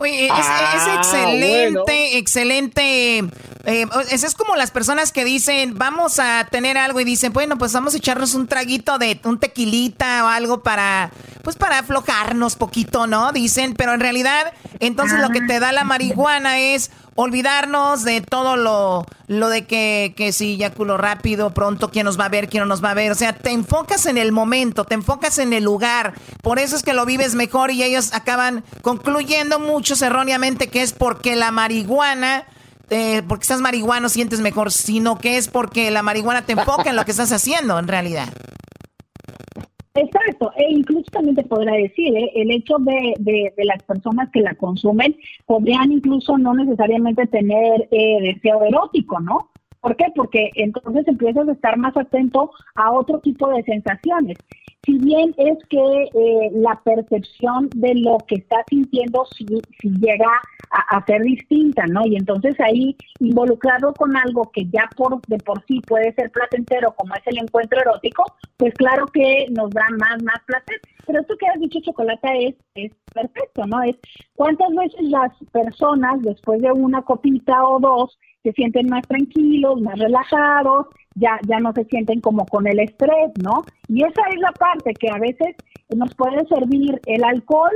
Oye, 0.00 0.24
es, 0.24 0.32
ah, 0.34 0.94
excelente, 0.96 2.16
excelente. 2.16 3.18
Eh, 3.66 3.86
es, 4.10 4.34
como 4.34 4.56
las 4.56 4.70
personas 4.70 5.12
que 5.12 5.26
dicen, 5.26 5.76
vamos 5.76 6.18
a 6.18 6.46
tener 6.50 6.78
algo 6.78 7.00
y 7.00 7.04
dicen, 7.04 7.34
bueno, 7.34 7.58
pues 7.58 7.74
vamos 7.74 7.92
a 7.92 7.98
echarnos 7.98 8.32
un 8.32 8.46
traguito 8.46 8.96
de 8.96 9.20
un 9.24 9.38
tequilita 9.38 10.24
o 10.24 10.28
algo 10.28 10.62
para, 10.62 11.10
pues 11.42 11.56
para 11.56 11.80
aflojarnos 11.80 12.56
poquito, 12.56 13.06
¿no? 13.06 13.32
Dicen, 13.32 13.74
pero 13.74 13.92
en 13.92 14.00
realidad, 14.00 14.54
entonces 14.78 15.20
lo 15.20 15.28
que 15.28 15.42
te 15.42 15.60
da 15.60 15.70
la 15.70 15.84
marihuana 15.84 16.58
es 16.58 16.90
olvidarnos 17.14 18.04
de 18.04 18.20
todo 18.20 18.56
lo, 18.56 19.06
lo 19.26 19.48
de 19.48 19.66
que, 19.66 20.14
que 20.16 20.32
si 20.32 20.60
culo 20.76 20.96
rápido, 20.96 21.50
pronto, 21.52 21.90
quién 21.90 22.04
nos 22.06 22.18
va 22.18 22.26
a 22.26 22.28
ver, 22.28 22.48
quién 22.48 22.62
no 22.62 22.66
nos 22.66 22.82
va 22.82 22.90
a 22.90 22.94
ver. 22.94 23.12
O 23.12 23.14
sea, 23.14 23.32
te 23.32 23.50
enfocas 23.50 24.06
en 24.06 24.18
el 24.18 24.32
momento, 24.32 24.84
te 24.84 24.94
enfocas 24.94 25.38
en 25.38 25.52
el 25.52 25.64
lugar. 25.64 26.14
Por 26.42 26.58
eso 26.58 26.76
es 26.76 26.82
que 26.82 26.94
lo 26.94 27.04
vives 27.06 27.34
mejor 27.34 27.70
y 27.70 27.82
ellos 27.82 28.12
acaban 28.12 28.64
concluyendo 28.82 29.58
muchos 29.58 30.02
erróneamente 30.02 30.68
que 30.68 30.82
es 30.82 30.92
porque 30.92 31.36
la 31.36 31.50
marihuana... 31.50 32.44
Eh, 32.92 33.22
porque 33.28 33.44
estás 33.44 33.60
marihuano 33.60 34.08
sientes 34.08 34.40
mejor, 34.40 34.72
sino 34.72 35.16
que 35.16 35.36
es 35.36 35.46
porque 35.46 35.92
la 35.92 36.02
marihuana 36.02 36.44
te 36.44 36.54
enfoca 36.54 36.90
en 36.90 36.96
lo 36.96 37.04
que 37.04 37.12
estás 37.12 37.30
haciendo 37.30 37.78
en 37.78 37.86
realidad. 37.86 38.28
Exacto, 39.94 40.52
e 40.56 40.70
incluso 40.70 41.10
también 41.10 41.34
te 41.34 41.42
podrá 41.42 41.72
decir, 41.72 42.16
¿eh? 42.16 42.30
el 42.36 42.52
hecho 42.52 42.76
de, 42.78 43.14
de, 43.18 43.64
las 43.64 43.82
personas 43.82 44.30
que 44.30 44.40
la 44.40 44.54
consumen 44.54 45.16
podrían 45.46 45.90
incluso 45.90 46.38
no 46.38 46.54
necesariamente 46.54 47.26
tener 47.26 47.88
eh, 47.90 48.20
deseo 48.22 48.62
erótico, 48.62 49.18
¿no? 49.18 49.50
¿Por 49.80 49.96
qué? 49.96 50.06
Porque 50.14 50.50
entonces 50.54 51.08
empiezas 51.08 51.48
a 51.48 51.52
estar 51.52 51.76
más 51.76 51.96
atento 51.96 52.52
a 52.76 52.92
otro 52.92 53.18
tipo 53.18 53.48
de 53.48 53.64
sensaciones 53.64 54.38
si 54.84 54.98
bien 54.98 55.34
es 55.36 55.58
que 55.68 55.78
eh, 55.78 56.50
la 56.54 56.80
percepción 56.84 57.68
de 57.74 57.94
lo 57.96 58.18
que 58.26 58.36
está 58.36 58.64
sintiendo 58.68 59.26
si, 59.36 59.46
si 59.80 59.90
llega 60.00 60.30
a, 60.70 61.04
ser 61.04 61.22
distinta, 61.22 61.84
¿no? 61.86 62.06
Y 62.06 62.16
entonces 62.16 62.54
ahí 62.60 62.96
involucrado 63.18 63.92
con 63.94 64.16
algo 64.16 64.50
que 64.52 64.64
ya 64.66 64.88
por 64.96 65.20
de 65.26 65.38
por 65.38 65.64
sí 65.66 65.80
puede 65.80 66.14
ser 66.14 66.30
placentero, 66.30 66.94
como 66.96 67.14
es 67.14 67.26
el 67.26 67.38
encuentro 67.38 67.80
erótico, 67.80 68.24
pues 68.56 68.72
claro 68.74 69.06
que 69.06 69.46
nos 69.50 69.70
da 69.70 69.84
más, 69.98 70.22
más 70.22 70.40
placer. 70.46 70.80
Pero 71.06 71.20
esto 71.20 71.36
que 71.36 71.46
has 71.46 71.60
dicho, 71.60 71.80
Chocolata, 71.80 72.32
es, 72.36 72.54
es 72.74 72.92
perfecto, 73.12 73.66
¿no? 73.66 73.82
Es 73.82 73.96
cuántas 74.34 74.70
veces 74.74 75.02
las 75.02 75.32
personas, 75.50 76.22
después 76.22 76.60
de 76.62 76.70
una 76.70 77.02
copita 77.02 77.66
o 77.66 77.80
dos, 77.80 78.16
se 78.42 78.52
sienten 78.52 78.86
más 78.88 79.02
tranquilos, 79.08 79.80
más 79.80 79.98
relajados, 79.98 80.86
ya, 81.14 81.38
ya 81.46 81.58
no 81.58 81.72
se 81.72 81.84
sienten 81.84 82.20
como 82.20 82.46
con 82.46 82.66
el 82.66 82.80
estrés, 82.80 83.32
¿no? 83.42 83.64
Y 83.88 84.04
esa 84.04 84.22
es 84.32 84.40
la 84.40 84.52
parte 84.52 84.94
que 84.94 85.08
a 85.10 85.18
veces 85.18 85.56
nos 85.94 86.14
puede 86.14 86.46
servir 86.46 87.00
el 87.06 87.24
alcohol, 87.24 87.72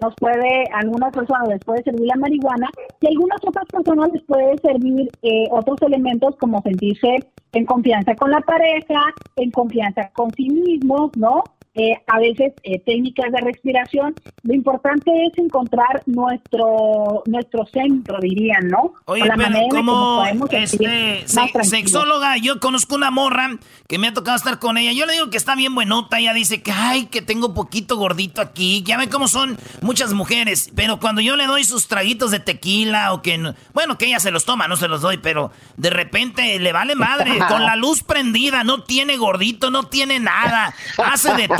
nos 0.00 0.14
puede, 0.16 0.64
a 0.72 0.78
algunas 0.78 1.12
personas 1.12 1.48
les 1.48 1.60
puede 1.60 1.82
servir 1.82 2.06
la 2.06 2.16
marihuana 2.16 2.68
y 3.00 3.06
a 3.06 3.10
algunas 3.10 3.38
otras 3.46 3.66
personas 3.66 4.10
les 4.12 4.22
puede 4.22 4.56
servir 4.58 5.10
eh, 5.22 5.44
otros 5.50 5.80
elementos 5.82 6.36
como 6.36 6.62
sentirse 6.62 7.18
en 7.52 7.66
confianza 7.66 8.14
con 8.14 8.30
la 8.30 8.40
pareja, 8.40 9.00
en 9.36 9.50
confianza 9.50 10.10
con 10.14 10.30
sí 10.32 10.48
mismos, 10.48 11.10
¿no? 11.16 11.42
Eh, 11.72 11.96
a 12.08 12.18
veces 12.18 12.52
eh, 12.64 12.82
técnicas 12.84 13.30
de 13.30 13.40
respiración. 13.42 14.12
Lo 14.42 14.54
importante 14.54 15.08
es 15.26 15.38
encontrar 15.38 16.02
nuestro 16.06 17.22
nuestro 17.26 17.64
centro, 17.66 18.18
dirían, 18.20 18.66
¿no? 18.66 18.94
Oye, 19.04 19.22
pero 19.36 19.68
como 19.70 20.24
este, 20.50 21.28
sexóloga, 21.62 22.38
yo 22.38 22.58
conozco 22.58 22.96
una 22.96 23.12
morra 23.12 23.56
que 23.86 23.98
me 23.98 24.08
ha 24.08 24.12
tocado 24.12 24.36
estar 24.36 24.58
con 24.58 24.78
ella. 24.78 24.92
Yo 24.92 25.06
le 25.06 25.12
digo 25.12 25.30
que 25.30 25.36
está 25.36 25.54
bien 25.54 25.72
buenota. 25.72 26.18
Ella 26.18 26.34
dice 26.34 26.60
que, 26.60 26.72
ay, 26.72 27.06
que 27.06 27.22
tengo 27.22 27.54
poquito 27.54 27.96
gordito 27.96 28.40
aquí. 28.40 28.82
Ya 28.84 28.98
ve 28.98 29.08
cómo 29.08 29.28
son 29.28 29.56
muchas 29.80 30.12
mujeres. 30.12 30.72
Pero 30.74 30.98
cuando 30.98 31.20
yo 31.20 31.36
le 31.36 31.46
doy 31.46 31.62
sus 31.62 31.86
traguitos 31.86 32.32
de 32.32 32.40
tequila 32.40 33.12
o 33.12 33.22
que, 33.22 33.54
bueno, 33.72 33.96
que 33.96 34.06
ella 34.06 34.18
se 34.18 34.32
los 34.32 34.44
toma, 34.44 34.66
no 34.66 34.74
se 34.74 34.88
los 34.88 35.02
doy, 35.02 35.18
pero 35.18 35.52
de 35.76 35.90
repente 35.90 36.58
le 36.58 36.72
vale 36.72 36.96
madre. 36.96 37.38
con 37.48 37.62
la 37.62 37.76
luz 37.76 38.02
prendida, 38.02 38.64
no 38.64 38.82
tiene 38.82 39.16
gordito, 39.16 39.70
no 39.70 39.84
tiene 39.84 40.18
nada. 40.18 40.74
Hace 40.98 41.32
de 41.34 41.46
todo. 41.46 41.59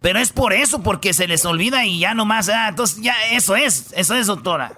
Pero 0.00 0.18
es 0.18 0.32
por 0.32 0.52
eso, 0.52 0.82
porque 0.82 1.12
se 1.12 1.26
les 1.26 1.44
olvida 1.44 1.84
y 1.84 1.98
ya 2.00 2.14
nomás, 2.14 2.48
ah, 2.48 2.68
entonces 2.68 3.02
ya 3.02 3.14
eso 3.32 3.56
es, 3.56 3.92
eso 3.96 4.14
es, 4.14 4.26
doctora. 4.26 4.72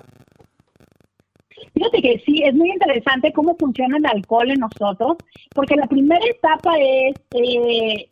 Fíjate 1.74 2.02
que 2.02 2.22
sí, 2.24 2.42
es 2.42 2.54
muy 2.54 2.70
interesante 2.70 3.32
cómo 3.32 3.56
funciona 3.56 3.98
el 3.98 4.06
alcohol 4.06 4.50
en 4.50 4.60
nosotros, 4.60 5.16
porque 5.54 5.76
la 5.76 5.86
primera 5.86 6.24
etapa 6.26 6.72
es, 6.78 7.14
eh, 7.34 8.08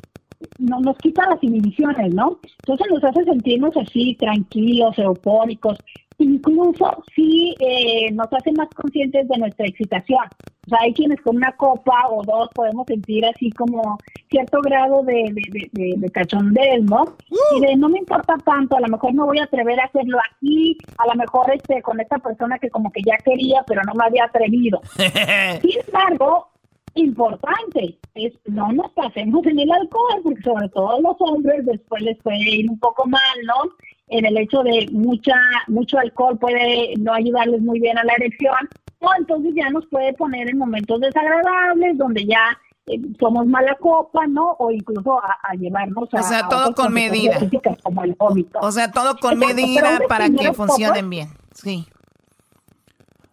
no, 0.58 0.80
nos 0.80 0.96
quita 0.98 1.28
las 1.28 1.42
inhibiciones, 1.42 2.14
¿no? 2.14 2.38
Entonces 2.60 2.86
nos 2.90 3.02
hace 3.02 3.24
sentirnos 3.24 3.76
así, 3.76 4.14
tranquilos, 4.20 4.98
eufóricos, 4.98 5.78
incluso 6.18 7.02
sí 7.14 7.54
eh, 7.60 8.10
nos 8.12 8.32
hace 8.32 8.52
más 8.52 8.68
conscientes 8.70 9.28
de 9.28 9.38
nuestra 9.38 9.66
excitación. 9.66 10.24
O 10.66 10.68
sea, 10.68 10.78
hay 10.80 10.92
quienes 10.92 11.20
con 11.20 11.36
una 11.36 11.52
copa 11.52 12.08
o 12.10 12.24
dos 12.24 12.48
podemos 12.54 12.86
sentir 12.86 13.24
así 13.24 13.50
como 13.50 13.98
cierto 14.28 14.60
grado 14.62 15.02
de, 15.04 15.24
de, 15.32 15.70
de, 15.72 15.94
de 15.96 16.10
cachondez, 16.10 16.82
¿no? 16.82 17.04
Y 17.56 17.60
de 17.60 17.76
no 17.76 17.88
me 17.88 17.98
importa 17.98 18.36
tanto, 18.44 18.76
a 18.76 18.80
lo 18.80 18.88
mejor 18.88 19.14
no 19.14 19.26
voy 19.26 19.38
a 19.38 19.44
atrever 19.44 19.78
a 19.78 19.84
hacerlo 19.84 20.18
aquí, 20.32 20.76
a 20.98 21.06
lo 21.06 21.14
mejor 21.14 21.52
este 21.52 21.82
con 21.82 22.00
esta 22.00 22.18
persona 22.18 22.58
que 22.58 22.70
como 22.70 22.90
que 22.90 23.02
ya 23.02 23.16
quería, 23.18 23.62
pero 23.66 23.82
no 23.86 23.94
me 23.94 24.06
había 24.06 24.24
atrevido. 24.24 24.80
Sin 25.62 25.80
embargo, 25.86 26.48
importante 26.96 27.98
es 28.14 28.32
no 28.46 28.72
nos 28.72 28.90
pasemos 28.92 29.46
en 29.46 29.60
el 29.60 29.70
alcohol, 29.70 30.20
porque 30.22 30.42
sobre 30.42 30.68
todo 30.70 31.00
los 31.00 31.16
hombres 31.20 31.64
después 31.64 32.02
les 32.02 32.18
puede 32.22 32.38
ir 32.38 32.70
un 32.70 32.78
poco 32.78 33.06
mal, 33.06 33.38
¿no? 33.44 33.70
En 34.08 34.24
el 34.24 34.38
hecho 34.38 34.62
de 34.62 34.88
mucha 34.92 35.34
mucho 35.66 35.98
alcohol 35.98 36.38
puede 36.38 36.94
no 36.98 37.12
ayudarles 37.12 37.60
muy 37.62 37.80
bien 37.80 37.98
a 37.98 38.04
la 38.04 38.12
erección, 38.14 38.56
o 39.00 39.08
entonces 39.18 39.52
ya 39.54 39.68
nos 39.70 39.86
puede 39.86 40.12
poner 40.14 40.48
en 40.48 40.58
momentos 40.58 41.00
desagradables 41.00 41.98
donde 41.98 42.24
ya 42.24 42.56
eh, 42.86 43.00
somos 43.18 43.46
mala 43.46 43.74
copa, 43.80 44.26
¿no? 44.28 44.54
O 44.58 44.70
incluso 44.70 45.18
a, 45.20 45.54
llevarnos 45.54 46.08
a... 46.14 46.20
O 46.20 46.22
sea, 46.22 46.48
todo 46.48 46.72
con 46.72 46.92
medida. 46.92 47.38
Como 47.82 48.04
el. 48.04 48.16
O 48.60 48.72
sea, 48.72 48.92
todo 48.92 49.16
con 49.16 49.38
medida 49.38 49.98
para 50.08 50.30
que 50.30 50.52
funcionen 50.52 51.10
bien. 51.10 51.28
Sí. 51.52 51.86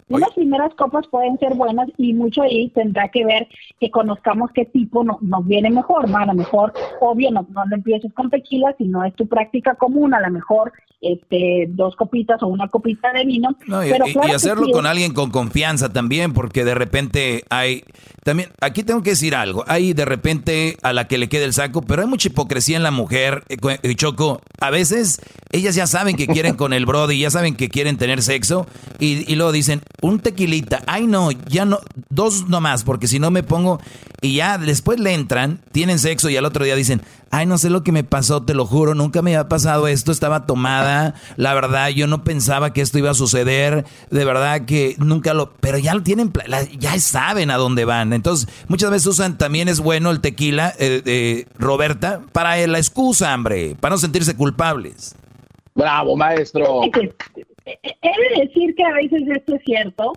Unas 0.09 0.31
primeras 0.33 0.73
copas 0.75 1.07
pueden 1.07 1.37
ser 1.39 1.53
buenas 1.55 1.89
y 1.97 2.13
mucho 2.13 2.41
ahí 2.41 2.69
tendrá 2.69 3.09
que 3.09 3.25
ver 3.25 3.47
que 3.79 3.89
conozcamos 3.91 4.51
qué 4.53 4.65
tipo 4.65 5.03
no, 5.03 5.17
nos 5.21 5.45
viene 5.45 5.69
mejor, 5.69 6.09
¿no? 6.09 6.17
A 6.17 6.25
lo 6.25 6.33
mejor, 6.33 6.73
obvio, 6.99 7.31
no, 7.31 7.47
no 7.49 7.63
empieces 7.75 8.13
con 8.13 8.29
tequila, 8.29 8.75
si 8.77 8.85
no 8.85 9.03
es 9.03 9.13
tu 9.15 9.27
práctica 9.27 9.75
común, 9.75 10.13
a 10.13 10.19
lo 10.19 10.31
mejor 10.31 10.73
este, 11.03 11.65
dos 11.69 11.95
copitas 11.95 12.41
o 12.41 12.47
una 12.47 12.69
copita 12.69 13.11
de 13.11 13.25
vino. 13.25 13.49
y, 13.67 14.31
hacerlo 14.31 14.71
con 14.71 14.85
alguien 14.85 15.13
con 15.13 15.29
confianza 15.31 15.91
también, 15.91 16.33
porque 16.33 16.63
de 16.63 16.73
repente 16.73 17.43
hay, 17.49 17.83
también, 18.23 18.49
aquí 18.61 18.83
tengo 18.83 19.03
que 19.03 19.11
decir 19.11 19.35
algo, 19.35 19.63
hay 19.67 19.93
de 19.93 20.05
repente 20.05 20.77
a 20.81 20.93
la 20.93 21.07
que 21.07 21.17
le 21.17 21.27
quede 21.27 21.43
el 21.43 21.53
saco, 21.53 21.81
pero 21.81 22.01
hay 22.01 22.07
mucha 22.07 22.29
hipocresía 22.29 22.77
en 22.77 22.83
la 22.83 22.91
mujer, 22.91 23.43
eh, 23.49 23.57
eh, 23.83 23.95
Choco, 23.95 24.39
a 24.59 24.69
veces 24.69 25.21
ellas 25.51 25.75
ya 25.75 25.87
saben 25.87 26.15
que 26.15 26.25
quieren 26.25 26.55
con 26.55 26.73
el 26.73 26.85
brody, 26.85 27.19
ya 27.19 27.29
saben 27.29 27.55
que 27.55 27.69
quieren 27.69 27.97
tener 27.97 28.21
sexo, 28.21 28.65
y, 28.99 29.29
y 29.31 29.35
luego 29.35 29.51
dicen, 29.51 29.81
un 30.01 30.19
tequilita, 30.19 30.83
ay 30.85 31.07
no, 31.07 31.31
ya 31.31 31.65
no, 31.65 31.79
dos 32.09 32.49
nomás, 32.49 32.83
porque 32.83 33.07
si 33.07 33.19
no 33.19 33.31
me 33.31 33.43
pongo, 33.43 33.79
y 34.21 34.35
ya 34.35 34.57
después 34.57 34.99
le 34.99 35.13
entran, 35.13 35.61
tienen 35.71 35.99
sexo 35.99 36.29
y 36.29 36.35
al 36.35 36.45
otro 36.45 36.65
día 36.65 36.75
dicen, 36.75 37.01
ay 37.31 37.45
no 37.45 37.57
sé 37.57 37.69
lo 37.69 37.83
que 37.83 37.91
me 37.93 38.03
pasó, 38.03 38.43
te 38.43 38.53
lo 38.53 38.65
juro, 38.65 38.95
nunca 38.95 39.21
me 39.21 39.35
había 39.35 39.47
pasado 39.47 39.87
esto, 39.87 40.11
estaba 40.11 40.45
tomada, 40.45 41.15
la 41.37 41.53
verdad 41.53 41.89
yo 41.89 42.07
no 42.07 42.23
pensaba 42.23 42.73
que 42.73 42.81
esto 42.81 42.97
iba 42.97 43.11
a 43.11 43.15
suceder, 43.15 43.85
de 44.09 44.25
verdad 44.25 44.65
que 44.65 44.95
nunca 44.99 45.33
lo, 45.33 45.53
pero 45.53 45.77
ya 45.77 45.93
lo 45.93 46.03
tienen, 46.03 46.33
ya 46.77 46.99
saben 46.99 47.49
a 47.49 47.57
dónde 47.57 47.85
van, 47.85 48.11
entonces 48.11 48.49
muchas 48.67 48.91
veces 48.91 49.07
usan, 49.07 49.37
también 49.37 49.69
es 49.69 49.79
bueno 49.79 50.11
el 50.11 50.19
tequila, 50.19 50.73
eh, 50.79 51.01
eh, 51.05 51.45
Roberta, 51.57 52.21
para 52.33 52.65
la 52.67 52.77
excusa, 52.77 53.33
hombre, 53.33 53.75
para 53.79 53.95
no 53.95 53.99
sentirse 53.99 54.35
culpables. 54.35 55.15
Bravo, 55.75 56.15
maestro. 56.15 56.81
He 57.65 58.35
de 58.35 58.45
decir 58.45 58.75
que 58.75 58.83
a 58.83 58.93
veces 58.93 59.23
esto 59.27 59.55
es 59.55 59.63
cierto 59.63 60.13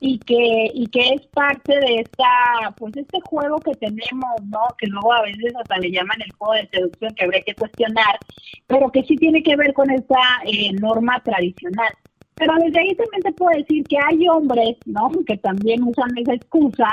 y 0.00 0.18
que 0.18 0.70
y 0.74 0.86
que 0.86 1.00
es 1.14 1.26
parte 1.28 1.78
de 1.78 2.00
esta 2.00 2.74
pues 2.78 2.96
este 2.96 3.20
juego 3.20 3.58
que 3.58 3.74
tenemos 3.76 4.30
no 4.46 4.62
que 4.78 4.86
luego 4.86 5.12
a 5.12 5.22
veces 5.22 5.54
hasta 5.60 5.76
le 5.76 5.90
llaman 5.90 6.22
el 6.22 6.32
juego 6.32 6.54
de 6.54 6.68
seducción 6.68 7.14
que 7.14 7.24
habría 7.24 7.42
que 7.42 7.54
cuestionar 7.54 8.18
pero 8.66 8.90
que 8.90 9.04
sí 9.04 9.16
tiene 9.16 9.42
que 9.42 9.56
ver 9.56 9.74
con 9.74 9.90
esta 9.90 10.20
eh, 10.46 10.72
norma 10.72 11.20
tradicional. 11.24 11.92
Pero 12.36 12.54
desde 12.54 12.80
ahí 12.80 12.94
también 12.94 13.22
te 13.22 13.32
puedo 13.32 13.58
decir 13.58 13.84
que 13.86 13.98
hay 13.98 14.26
hombres 14.28 14.76
no 14.86 15.10
que 15.26 15.36
también 15.36 15.82
usan 15.82 16.16
esa 16.16 16.34
excusa 16.34 16.88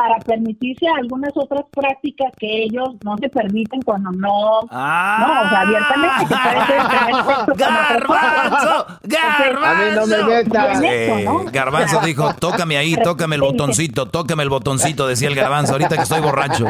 para 0.00 0.18
permitirse 0.20 0.86
algunas 0.88 1.30
otras 1.34 1.66
prácticas 1.70 2.32
que 2.38 2.62
ellos 2.62 2.88
no 3.04 3.18
se 3.18 3.28
permiten 3.28 3.82
cuando 3.82 4.10
no, 4.12 4.60
ah, 4.70 5.18
no, 5.20 5.42
o 5.42 5.48
sea, 5.50 5.60
abiertamente. 5.60 6.34
garbanzo, 7.58 8.86
garbanzo. 9.02 9.66
A 9.66 9.74
mí 9.74 9.84
no 9.94 10.06
me 10.06 10.22
metas. 10.22 10.82
Eh, 10.82 11.26
garbanzo 11.52 12.00
dijo, 12.00 12.32
tócame 12.32 12.78
ahí, 12.78 12.96
tócame 12.96 13.34
el 13.34 13.42
botoncito, 13.42 14.06
tócame 14.06 14.42
el 14.42 14.48
botoncito, 14.48 15.06
decía 15.06 15.28
el 15.28 15.34
garbanzo, 15.34 15.74
ahorita 15.74 15.96
que 15.96 16.02
estoy 16.02 16.22
borracho. 16.22 16.64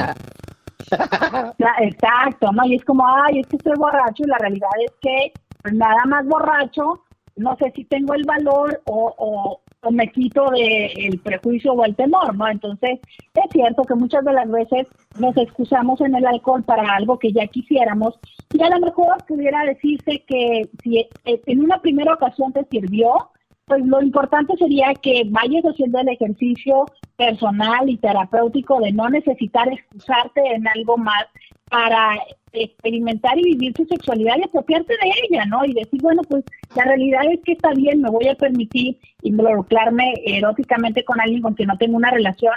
Exacto, 1.78 2.50
¿no? 2.50 2.64
Y 2.64 2.74
es 2.74 2.84
como, 2.84 3.06
ay, 3.06 3.38
es 3.38 3.46
que 3.46 3.58
estoy 3.58 3.76
borracho 3.76 4.24
y 4.24 4.26
la 4.26 4.38
realidad 4.38 4.70
es 4.84 4.92
que 5.00 5.32
nada 5.72 6.04
más 6.06 6.26
borracho, 6.26 7.04
no 7.36 7.56
sé 7.58 7.72
si 7.76 7.84
tengo 7.84 8.12
el 8.14 8.24
valor 8.24 8.82
o, 8.86 9.14
o, 9.16 9.52
o 9.52 9.60
me 9.90 10.08
quito 10.08 10.50
del 10.50 10.90
el 10.96 11.18
prejuicio 11.20 11.72
o 11.72 11.84
el 11.84 11.96
temor, 11.96 12.36
¿no? 12.36 12.48
Entonces, 12.48 13.00
es 13.34 13.50
cierto 13.50 13.84
que 13.84 13.94
muchas 13.94 14.24
de 14.24 14.32
las 14.32 14.50
veces 14.50 14.86
nos 15.18 15.36
excusamos 15.36 16.00
en 16.02 16.14
el 16.14 16.26
alcohol 16.26 16.62
para 16.62 16.94
algo 16.94 17.18
que 17.18 17.32
ya 17.32 17.46
quisiéramos 17.46 18.18
y 18.52 18.62
a 18.62 18.68
lo 18.68 18.80
mejor 18.80 19.16
pudiera 19.26 19.64
decirse 19.64 20.22
que 20.26 20.68
si 20.82 20.98
eh, 20.98 21.08
en 21.24 21.62
una 21.62 21.80
primera 21.80 22.14
ocasión 22.14 22.52
te 22.52 22.64
sirvió, 22.70 23.30
pues 23.64 23.84
lo 23.86 24.02
importante 24.02 24.54
sería 24.56 24.92
que 24.94 25.22
vayas 25.30 25.64
haciendo 25.64 26.00
el 26.00 26.08
ejercicio 26.08 26.86
personal 27.16 27.88
y 27.88 27.96
terapéutico 27.98 28.80
de 28.80 28.92
no 28.92 29.08
necesitar 29.08 29.68
excusarte 29.68 30.42
en 30.54 30.66
algo 30.66 30.98
más 30.98 31.26
para 31.70 32.18
experimentar 32.52 33.38
y 33.38 33.44
vivir 33.44 33.74
tu 33.74 33.84
sexualidad 33.86 34.34
y 34.38 34.42
apropiarte 34.42 34.92
de 34.92 35.12
ella, 35.28 35.44
¿no? 35.46 35.64
Y 35.64 35.72
decir, 35.72 36.02
bueno, 36.02 36.22
pues 36.28 36.44
la 36.74 36.84
realidad 36.84 37.22
es 37.30 37.40
que 37.44 37.52
está 37.52 37.70
bien, 37.72 38.02
me 38.02 38.10
voy 38.10 38.28
a 38.28 38.34
permitir 38.34 38.98
involucrarme 39.22 40.14
eróticamente 40.26 41.04
con 41.04 41.20
alguien 41.20 41.42
con 41.42 41.54
quien 41.54 41.68
no 41.68 41.78
tengo 41.78 41.96
una 41.96 42.10
relación 42.10 42.52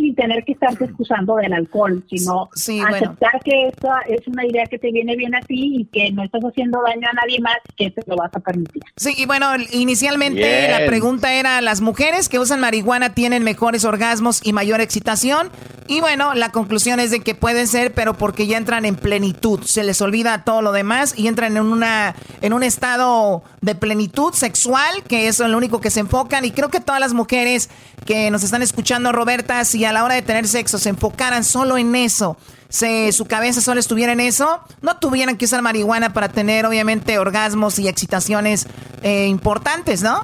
sin 0.00 0.14
tener 0.14 0.44
que 0.44 0.52
estarte 0.52 0.84
excusando 0.84 1.36
del 1.36 1.52
alcohol, 1.52 2.04
sino 2.08 2.48
aceptar 2.52 3.40
que 3.44 3.68
esta 3.68 4.00
es 4.08 4.26
una 4.26 4.46
idea 4.46 4.64
que 4.66 4.78
te 4.78 4.90
viene 4.90 5.16
bien 5.16 5.34
a 5.34 5.40
ti 5.40 5.76
y 5.80 5.84
que 5.86 6.10
no 6.12 6.22
estás 6.22 6.42
haciendo 6.42 6.80
daño 6.82 7.08
a 7.10 7.14
nadie 7.14 7.40
más 7.40 7.56
que 7.76 7.90
te 7.90 8.02
lo 8.06 8.16
vas 8.16 8.30
a 8.34 8.40
permitir. 8.40 8.82
Sí, 8.96 9.14
y 9.16 9.26
bueno, 9.26 9.46
inicialmente 9.72 10.68
la 10.68 10.86
pregunta 10.86 11.34
era, 11.34 11.60
¿las 11.60 11.80
mujeres 11.80 12.28
que 12.28 12.38
usan 12.38 12.60
marihuana 12.60 13.14
tienen 13.14 13.42
mejores 13.42 13.84
orgasmos 13.84 14.40
y 14.44 14.52
mayor 14.52 14.80
excitación? 14.80 15.50
Y 15.88 16.00
bueno, 16.00 16.34
la 16.34 16.50
conclusión 16.50 16.98
es 16.98 17.10
de 17.10 17.20
que 17.20 17.34
pueden 17.34 17.68
ser, 17.68 17.92
pero 17.92 18.14
porque 18.14 18.46
ya 18.46 18.58
entran 18.58 18.84
en 18.84 18.96
plenitud, 18.96 19.60
se 19.62 19.84
les 19.84 20.00
olvida 20.00 20.42
todo 20.42 20.60
lo 20.60 20.72
demás 20.72 21.14
y 21.16 21.28
entran 21.28 21.56
en 21.56 21.62
una 21.62 22.14
en 22.40 22.52
un 22.52 22.64
estado 22.64 23.44
de 23.60 23.74
plenitud 23.76 24.32
sexual, 24.32 25.04
que 25.08 25.28
es 25.28 25.38
lo 25.38 25.56
único 25.56 25.80
que 25.80 25.90
se 25.90 26.00
enfocan 26.00 26.44
y 26.44 26.50
creo 26.50 26.70
que 26.70 26.80
todas 26.80 27.00
las 27.00 27.14
mujeres 27.14 27.70
que 28.04 28.30
nos 28.30 28.42
están 28.42 28.62
escuchando, 28.62 29.12
Roberta, 29.12 29.64
si 29.64 29.84
a 29.86 29.92
la 29.92 30.04
hora 30.04 30.14
de 30.14 30.22
tener 30.22 30.46
sexo 30.46 30.78
se 30.78 30.90
enfocaran 30.90 31.44
solo 31.44 31.78
en 31.78 31.94
eso, 31.94 32.36
se, 32.68 33.12
su 33.12 33.26
cabeza 33.26 33.60
solo 33.60 33.80
estuviera 33.80 34.12
en 34.12 34.20
eso, 34.20 34.60
no 34.82 34.98
tuvieran 34.98 35.36
que 35.36 35.44
usar 35.44 35.62
marihuana 35.62 36.12
para 36.12 36.28
tener 36.28 36.66
obviamente 36.66 37.18
orgasmos 37.18 37.78
y 37.78 37.88
excitaciones 37.88 38.66
eh, 39.02 39.26
importantes, 39.26 40.02
¿no? 40.02 40.22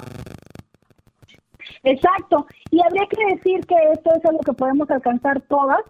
Exacto. 1.83 2.47
Y 2.71 2.81
habría 2.81 3.05
que 3.07 3.35
decir 3.35 3.65
que 3.65 3.75
esto 3.93 4.11
es 4.15 4.25
algo 4.25 4.39
que 4.39 4.53
podemos 4.53 4.89
alcanzar 4.89 5.41
todas. 5.41 5.81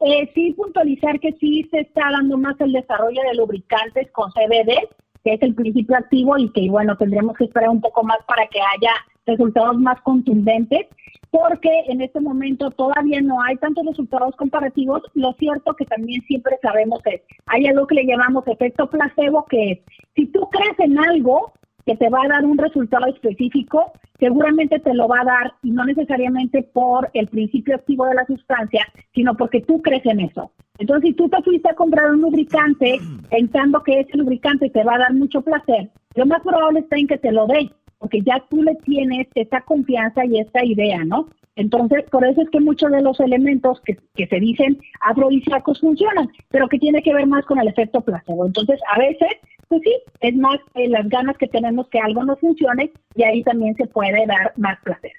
Eh, 0.00 0.30
sí 0.34 0.52
puntualizar 0.52 1.20
que 1.20 1.32
sí 1.38 1.68
se 1.70 1.80
está 1.80 2.10
dando 2.10 2.36
más 2.36 2.60
el 2.60 2.72
desarrollo 2.72 3.20
de 3.22 3.36
lubricantes 3.36 4.10
con 4.10 4.32
CBD, 4.32 4.88
que 5.22 5.34
es 5.34 5.42
el 5.42 5.54
principio 5.54 5.96
activo 5.96 6.36
y 6.38 6.50
que 6.50 6.68
bueno, 6.68 6.96
tendremos 6.96 7.36
que 7.36 7.44
esperar 7.44 7.68
un 7.68 7.80
poco 7.80 8.02
más 8.02 8.18
para 8.26 8.46
que 8.48 8.60
haya 8.60 8.92
resultados 9.26 9.78
más 9.78 10.00
contundentes. 10.00 10.86
Porque 11.32 11.70
en 11.88 12.02
este 12.02 12.20
momento 12.20 12.70
todavía 12.70 13.22
no 13.22 13.42
hay 13.42 13.56
tantos 13.56 13.86
resultados 13.86 14.36
comparativos. 14.36 15.02
Lo 15.14 15.32
cierto 15.32 15.74
que 15.74 15.86
también 15.86 16.20
siempre 16.26 16.58
sabemos 16.60 17.00
es, 17.06 17.22
hay 17.46 17.66
algo 17.66 17.86
que 17.86 17.94
le 17.94 18.06
llamamos 18.06 18.46
efecto 18.46 18.88
placebo, 18.88 19.46
que 19.46 19.72
es, 19.72 19.78
si 20.14 20.26
tú 20.26 20.46
crees 20.50 20.78
en 20.78 20.98
algo 20.98 21.54
que 21.86 21.96
te 21.96 22.10
va 22.10 22.20
a 22.22 22.28
dar 22.28 22.44
un 22.44 22.58
resultado 22.58 23.06
específico, 23.06 23.92
seguramente 24.20 24.78
te 24.78 24.92
lo 24.92 25.08
va 25.08 25.22
a 25.22 25.24
dar 25.24 25.54
y 25.62 25.70
no 25.70 25.86
necesariamente 25.86 26.62
por 26.62 27.10
el 27.14 27.26
principio 27.28 27.76
activo 27.76 28.04
de 28.06 28.14
la 28.14 28.26
sustancia, 28.26 28.86
sino 29.14 29.34
porque 29.34 29.62
tú 29.62 29.80
crees 29.80 30.04
en 30.04 30.20
eso. 30.20 30.52
Entonces, 30.78 31.10
si 31.10 31.14
tú 31.14 31.30
te 31.30 31.42
fuiste 31.42 31.70
a 31.70 31.74
comprar 31.74 32.10
un 32.10 32.20
lubricante 32.20 33.00
pensando 33.30 33.82
que 33.82 34.00
ese 34.00 34.18
lubricante 34.18 34.68
te 34.68 34.84
va 34.84 34.96
a 34.96 34.98
dar 34.98 35.14
mucho 35.14 35.40
placer, 35.40 35.88
lo 36.14 36.26
más 36.26 36.42
probable 36.42 36.80
está 36.80 36.98
en 36.98 37.06
que 37.06 37.16
te 37.16 37.32
lo 37.32 37.46
dé, 37.46 37.70
porque 38.02 38.20
ya 38.22 38.44
tú 38.50 38.64
le 38.64 38.74
tienes 38.84 39.28
esta 39.36 39.60
confianza 39.60 40.26
y 40.26 40.40
esta 40.40 40.64
idea, 40.64 41.04
¿no? 41.04 41.28
Entonces, 41.54 42.02
por 42.10 42.26
eso 42.26 42.42
es 42.42 42.50
que 42.50 42.58
muchos 42.58 42.90
de 42.90 43.00
los 43.00 43.20
elementos 43.20 43.80
que, 43.82 43.96
que 44.16 44.26
se 44.26 44.40
dicen 44.40 44.76
afrodisíacos 45.02 45.80
funcionan, 45.80 46.28
pero 46.50 46.66
que 46.68 46.80
tiene 46.80 47.00
que 47.00 47.14
ver 47.14 47.28
más 47.28 47.44
con 47.44 47.60
el 47.60 47.68
efecto 47.68 48.00
placebo. 48.00 48.44
Entonces, 48.44 48.80
a 48.92 48.98
veces, 48.98 49.28
pues 49.68 49.82
sí, 49.84 49.94
es 50.20 50.34
más 50.34 50.56
eh, 50.74 50.88
las 50.88 51.08
ganas 51.08 51.38
que 51.38 51.46
tenemos 51.46 51.88
que 51.90 52.00
algo 52.00 52.24
no 52.24 52.34
funcione 52.34 52.90
y 53.14 53.22
ahí 53.22 53.44
también 53.44 53.76
se 53.76 53.86
puede 53.86 54.26
dar 54.26 54.52
más 54.56 54.80
placer. 54.82 55.12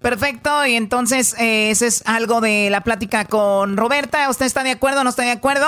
Perfecto, 0.00 0.64
y 0.64 0.76
entonces 0.76 1.34
eh, 1.38 1.70
ese 1.70 1.86
es 1.86 2.02
algo 2.06 2.40
de 2.40 2.70
la 2.70 2.80
plática 2.80 3.26
con 3.26 3.76
Roberta. 3.76 4.30
¿Usted 4.30 4.46
está 4.46 4.62
de 4.62 4.70
acuerdo 4.70 5.02
o 5.02 5.04
no 5.04 5.10
está 5.10 5.24
de 5.24 5.30
acuerdo? 5.30 5.66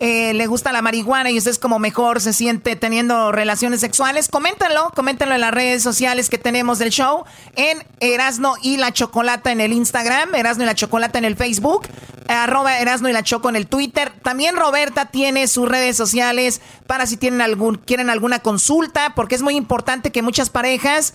Eh, 0.00 0.32
¿Le 0.32 0.46
gusta 0.46 0.72
la 0.72 0.80
marihuana 0.80 1.30
y 1.30 1.36
usted 1.36 1.50
es 1.50 1.58
como 1.58 1.78
mejor 1.78 2.22
se 2.22 2.32
siente 2.32 2.76
teniendo 2.76 3.30
relaciones 3.30 3.80
sexuales? 3.80 4.28
Coméntenlo, 4.28 4.90
coméntenlo 4.94 5.34
en 5.34 5.42
las 5.42 5.52
redes 5.52 5.82
sociales 5.82 6.30
que 6.30 6.38
tenemos 6.38 6.78
del 6.78 6.88
show, 6.88 7.24
en 7.56 7.84
Erasno 8.00 8.54
y 8.62 8.78
la 8.78 8.90
Chocolata 8.90 9.52
en 9.52 9.60
el 9.60 9.74
Instagram, 9.74 10.34
Erasno 10.34 10.64
y 10.64 10.66
la 10.66 10.74
Chocolata 10.74 11.18
en 11.18 11.26
el 11.26 11.36
Facebook, 11.36 11.86
arroba 12.26 12.78
Erasno 12.78 13.10
y 13.10 13.12
la 13.12 13.22
Choco 13.22 13.50
en 13.50 13.56
el 13.56 13.66
Twitter. 13.66 14.14
También 14.22 14.56
Roberta 14.56 15.10
tiene 15.10 15.46
sus 15.46 15.68
redes 15.68 15.94
sociales 15.94 16.62
para 16.86 17.04
si 17.04 17.18
tienen 17.18 17.42
algún, 17.42 17.76
quieren 17.76 18.08
alguna 18.08 18.38
consulta, 18.38 19.12
porque 19.14 19.34
es 19.34 19.42
muy 19.42 19.56
importante 19.56 20.10
que 20.10 20.22
muchas 20.22 20.48
parejas 20.48 21.12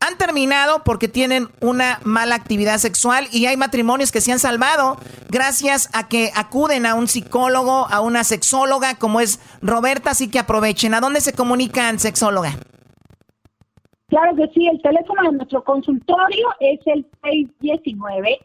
han 0.00 0.16
terminado 0.16 0.82
porque 0.84 1.08
tienen 1.08 1.48
una 1.60 2.00
mala 2.04 2.34
actividad 2.34 2.78
sexual 2.78 3.26
y 3.32 3.46
hay 3.46 3.56
matrimonios 3.56 4.10
que 4.10 4.20
se 4.20 4.32
han 4.32 4.38
salvado 4.38 4.96
gracias 5.28 5.90
a 5.92 6.08
que 6.08 6.30
acuden 6.34 6.86
a 6.86 6.94
un 6.94 7.06
psicólogo, 7.06 7.86
a 7.90 8.00
una 8.00 8.24
sexóloga 8.24 8.94
como 8.96 9.20
es 9.20 9.40
Roberta, 9.60 10.10
así 10.10 10.30
que 10.30 10.38
aprovechen. 10.38 10.94
¿A 10.94 11.00
dónde 11.00 11.20
se 11.20 11.34
comunican, 11.34 11.98
sexóloga? 11.98 12.52
Claro 14.08 14.34
que 14.34 14.48
sí, 14.54 14.66
el 14.66 14.80
teléfono 14.82 15.30
de 15.30 15.36
nuestro 15.36 15.62
consultorio 15.62 16.48
es 16.58 16.80
el 16.86 17.06
619 17.22 18.38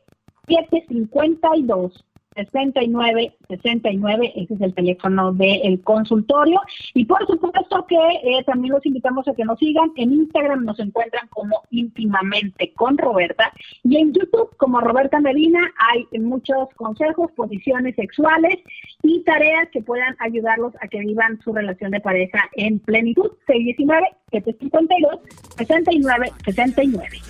752 0.48 2.06
69 2.36 3.34
69, 3.48 4.34
ese 4.36 4.54
es 4.54 4.62
el 4.62 4.74
teléfono 4.74 5.34
del 5.34 5.82
consultorio. 5.84 6.62
Y 6.94 7.06
por 7.06 7.26
supuesto 7.28 7.86
que 7.88 7.96
eh, 7.96 8.44
también 8.46 8.74
los 8.74 8.86
invitamos 8.86 9.28
a 9.28 9.34
que 9.34 9.46
nos 9.46 9.60
sigan. 9.60 9.92
En 9.96 10.14
Instagram 10.14 10.66
nos 10.66 10.80
encuentran 10.80 11.28
como 11.30 11.64
íntimamente 11.70 12.74
con 12.74 12.98
Roberta 12.98 13.52
y 13.84 13.98
en 13.98 14.14
YouTube 14.14 14.56
como 14.58 14.80
Roberta 14.82 15.20
Medina 15.20 15.60
hay 15.92 16.20
muchos 16.20 16.70
consejos, 16.76 17.32
posiciones 17.34 17.96
sexuales 17.96 18.60
y 19.04 19.22
tareas 19.24 19.70
que 19.72 19.82
puedan 19.82 20.16
ayudarlos 20.20 20.74
a 20.82 20.88
que 20.88 21.00
vivan 21.00 21.40
su 21.44 21.54
relación 21.54 21.92
de 21.92 22.00
pareja 22.00 22.50
en 22.54 22.80
plenitud. 22.80 23.32
619 23.48 24.08
752 24.32 25.20
69 25.58 26.32
69. 26.46 27.22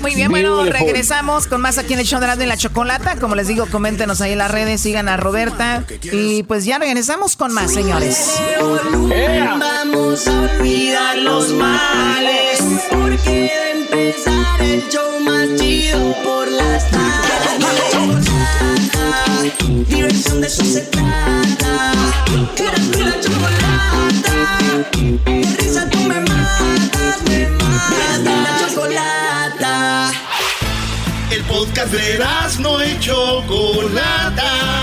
Muy 0.00 0.14
bien, 0.14 0.30
bueno, 0.30 0.64
regresamos 0.64 1.46
con 1.46 1.60
más 1.60 1.78
aquí 1.78 1.94
en 1.94 2.00
el 2.00 2.06
show 2.06 2.20
de 2.20 2.46
la 2.46 2.56
Chocolata. 2.56 3.18
Como 3.18 3.34
les 3.34 3.48
digo, 3.48 3.66
coméntenos 3.70 4.20
ahí 4.20 4.32
en 4.32 4.38
las 4.38 4.50
redes, 4.50 4.80
sigan 4.80 5.08
a 5.08 5.16
Roberta. 5.16 5.61
Y 6.02 6.42
pues 6.42 6.64
ya 6.64 6.78
regresamos 6.78 7.36
con 7.36 7.52
más, 7.52 7.72
señores. 7.72 8.40
Vamos 9.58 10.26
a 10.26 10.40
olvidar 10.40 11.18
los 11.18 11.50
males. 11.50 12.60
Porque 12.90 13.30
de 13.30 13.70
empezar 13.82 14.60
el 14.62 14.88
show 14.88 15.20
más 15.20 15.48
chido 15.60 16.14
por 16.22 16.50
las 16.50 16.90
tardes. 16.90 17.12
Diversión 19.88 20.40
de 20.40 20.46
eso 20.46 20.64
se 20.64 20.80
trata. 20.82 21.92
La 22.98 23.20
chocolata. 23.20 24.34
De 25.24 25.56
risa 25.58 25.88
tú 25.90 25.98
me 25.98 26.20
matas, 26.20 27.22
me 27.28 27.48
matas. 27.48 28.20
La 28.24 28.58
chocolata. 28.66 30.12
El 31.30 31.42
podcast 31.44 31.92
de 31.92 32.18
no 32.60 32.84
y 32.84 32.98
Chocolata. 33.00 34.81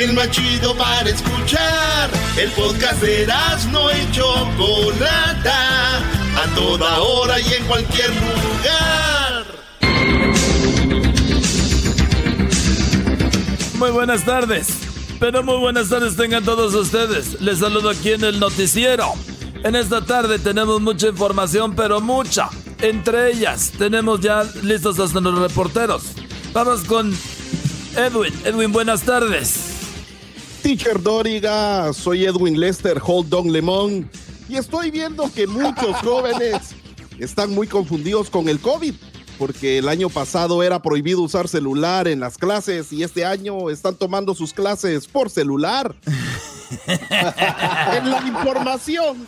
El 0.00 0.14
más 0.14 0.30
chido 0.30 0.74
para 0.76 1.10
escuchar. 1.10 2.08
El 2.38 2.50
podcast 2.52 3.02
de 3.02 3.26
no 3.70 3.90
y 3.90 4.10
Chocolata. 4.12 5.98
A 5.98 6.54
toda 6.54 7.00
hora 7.00 7.38
y 7.38 7.52
en 7.52 7.64
cualquier 7.66 8.08
lugar. 8.08 9.44
Muy 13.74 13.90
buenas 13.90 14.24
tardes. 14.24 14.68
Pero 15.18 15.42
muy 15.42 15.58
buenas 15.58 15.90
tardes 15.90 16.16
tengan 16.16 16.44
todos 16.44 16.74
ustedes. 16.74 17.38
Les 17.42 17.58
saludo 17.58 17.90
aquí 17.90 18.12
en 18.12 18.24
el 18.24 18.40
noticiero. 18.40 19.12
En 19.64 19.76
esta 19.76 20.00
tarde 20.00 20.38
tenemos 20.38 20.80
mucha 20.80 21.08
información, 21.08 21.76
pero 21.76 22.00
mucha. 22.00 22.48
Entre 22.80 23.32
ellas 23.32 23.70
tenemos 23.76 24.20
ya 24.20 24.44
listos 24.62 24.98
hasta 24.98 25.20
los 25.20 25.38
reporteros. 25.38 26.04
Vamos 26.54 26.84
con 26.84 27.14
Edwin. 27.96 28.32
Edwin, 28.46 28.72
buenas 28.72 29.02
tardes. 29.02 29.69
Teacher 30.62 31.02
Doriga, 31.02 31.92
soy 31.92 32.24
Edwin 32.24 32.60
Lester 32.60 33.00
Holdon 33.02 33.50
Lemón 33.50 34.10
y 34.48 34.56
estoy 34.56 34.90
viendo 34.90 35.32
que 35.32 35.46
muchos 35.46 35.96
jóvenes 36.04 36.74
están 37.18 37.50
muy 37.54 37.66
confundidos 37.66 38.28
con 38.28 38.48
el 38.48 38.60
COVID 38.60 38.94
porque 39.38 39.78
el 39.78 39.88
año 39.88 40.10
pasado 40.10 40.62
era 40.62 40.82
prohibido 40.82 41.22
usar 41.22 41.48
celular 41.48 42.06
en 42.08 42.20
las 42.20 42.36
clases 42.36 42.92
y 42.92 43.02
este 43.02 43.24
año 43.24 43.70
están 43.70 43.96
tomando 43.96 44.34
sus 44.34 44.52
clases 44.52 45.06
por 45.06 45.30
celular. 45.30 45.96
en 46.86 48.10
la 48.10 48.22
información. 48.26 49.26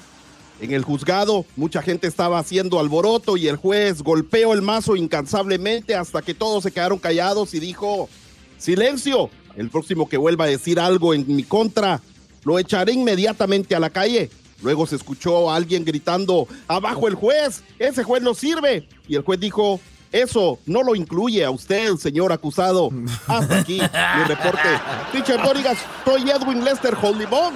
En 0.60 0.72
el 0.72 0.84
juzgado, 0.84 1.46
mucha 1.56 1.80
gente 1.80 2.06
estaba 2.06 2.38
haciendo 2.38 2.78
alboroto 2.78 3.38
y 3.38 3.48
el 3.48 3.56
juez 3.56 4.02
golpeó 4.02 4.52
el 4.52 4.60
mazo 4.60 4.96
incansablemente 4.96 5.94
hasta 5.94 6.20
que 6.20 6.34
todos 6.34 6.62
se 6.64 6.72
quedaron 6.72 6.98
callados 6.98 7.54
y 7.54 7.58
dijo, 7.58 8.10
silencio, 8.58 9.30
el 9.56 9.70
próximo 9.70 10.08
que 10.08 10.16
vuelva 10.16 10.44
a 10.44 10.48
decir 10.48 10.80
algo 10.80 11.14
en 11.14 11.24
mi 11.26 11.42
contra, 11.42 12.00
lo 12.44 12.58
echaré 12.58 12.92
inmediatamente 12.92 13.74
a 13.74 13.80
la 13.80 13.90
calle. 13.90 14.30
Luego 14.62 14.86
se 14.86 14.96
escuchó 14.96 15.50
a 15.50 15.56
alguien 15.56 15.84
gritando, 15.84 16.46
abajo 16.68 17.08
el 17.08 17.14
juez, 17.14 17.62
ese 17.78 18.04
juez 18.04 18.22
no 18.22 18.34
sirve. 18.34 18.86
Y 19.08 19.16
el 19.16 19.22
juez 19.22 19.40
dijo, 19.40 19.80
eso 20.12 20.58
no 20.66 20.82
lo 20.82 20.94
incluye 20.94 21.44
a 21.44 21.50
usted, 21.50 21.96
señor 21.96 22.32
acusado. 22.32 22.90
Hasta 23.26 23.60
aquí 23.60 23.80
mi 23.80 24.24
reporte. 24.24 24.68
Teacher 25.10 25.42
Dorigas, 25.42 25.78
soy 26.04 26.30
Edwin 26.30 26.64
Lester 26.64 26.96
Holdimón. 27.00 27.54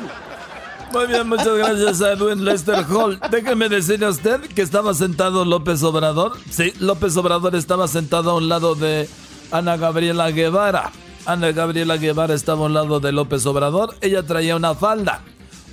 Muy 0.92 1.06
bien, 1.06 1.28
muchas 1.28 1.48
gracias 1.48 2.00
a 2.00 2.12
Edwin 2.12 2.44
Lester 2.44 2.84
Hall. 2.88 3.20
Déjeme 3.30 3.68
decirle 3.68 4.06
a 4.06 4.10
usted 4.10 4.40
que 4.40 4.62
estaba 4.62 4.94
sentado 4.94 5.44
López 5.44 5.82
Obrador. 5.82 6.38
Sí, 6.50 6.72
López 6.78 7.16
Obrador 7.16 7.54
estaba 7.54 7.86
sentado 7.88 8.30
a 8.30 8.34
un 8.34 8.48
lado 8.48 8.74
de 8.74 9.08
Ana 9.50 9.76
Gabriela 9.76 10.30
Guevara. 10.30 10.92
Ana 11.26 11.50
Gabriela 11.50 11.96
Guevara 11.96 12.34
estaba 12.34 12.62
a 12.62 12.66
un 12.66 12.74
lado 12.74 13.00
de 13.00 13.10
López 13.10 13.44
Obrador. 13.46 13.96
Ella 14.00 14.22
traía 14.22 14.54
una 14.54 14.74
falda. 14.74 15.22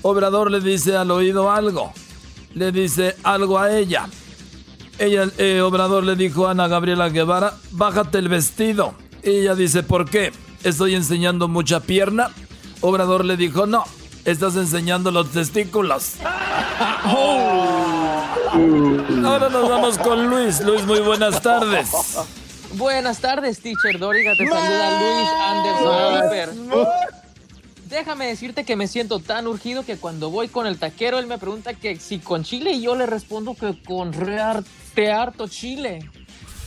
Obrador 0.01 0.49
le 0.49 0.59
dice 0.59 0.97
al 0.97 1.11
oído 1.11 1.51
algo. 1.51 1.93
Le 2.55 2.71
dice 2.71 3.15
algo 3.23 3.59
a 3.59 3.71
ella. 3.77 4.07
Ella, 4.97 5.27
eh, 5.37 5.61
Obrador 5.61 6.03
le 6.03 6.15
dijo 6.15 6.47
a 6.47 6.51
Ana 6.51 6.67
Gabriela 6.67 7.09
Guevara, 7.09 7.53
bájate 7.71 8.17
el 8.17 8.29
vestido. 8.29 8.95
Y 9.23 9.29
ella 9.29 9.53
dice, 9.53 9.83
¿por 9.83 10.09
qué? 10.09 10.31
¿Estoy 10.63 10.95
enseñando 10.95 11.47
mucha 11.47 11.79
pierna? 11.81 12.31
Obrador 12.81 13.23
le 13.23 13.37
dijo, 13.37 13.67
no, 13.67 13.83
estás 14.25 14.55
enseñando 14.55 15.11
los 15.11 15.29
testículos. 15.29 16.13
Ahora 19.23 19.49
nos 19.49 19.69
vamos 19.69 19.97
con 19.99 20.29
Luis. 20.29 20.61
Luis, 20.61 20.85
muy 20.85 20.99
buenas 20.99 21.41
tardes. 21.41 21.89
Buenas 22.75 23.19
tardes, 23.19 23.59
teacher 23.59 23.99
Doriga. 23.99 24.33
Te 24.35 24.47
saluda 24.47 24.99
Luis 24.99 25.29
Anderson. 25.39 26.87
Déjame 27.87 28.25
decirte 28.25 28.63
que 28.63 28.75
me 28.75 28.87
siento 28.87 29.19
tan 29.19 29.45
urgido 29.45 29.85
que 29.85 29.97
cuando 29.97 30.31
voy 30.31 30.47
con 30.47 30.65
el 30.65 30.79
taquero, 30.79 31.19
él 31.19 31.27
me 31.27 31.37
pregunta 31.37 31.75
que 31.75 31.97
si 31.97 32.17
con 32.17 32.43
chile 32.43 32.71
y 32.71 32.81
yo 32.81 32.95
le 32.95 33.05
respondo 33.05 33.53
que 33.53 33.79
con 33.83 34.11
rearte 34.11 35.11
harto 35.11 35.47
chile. 35.47 36.09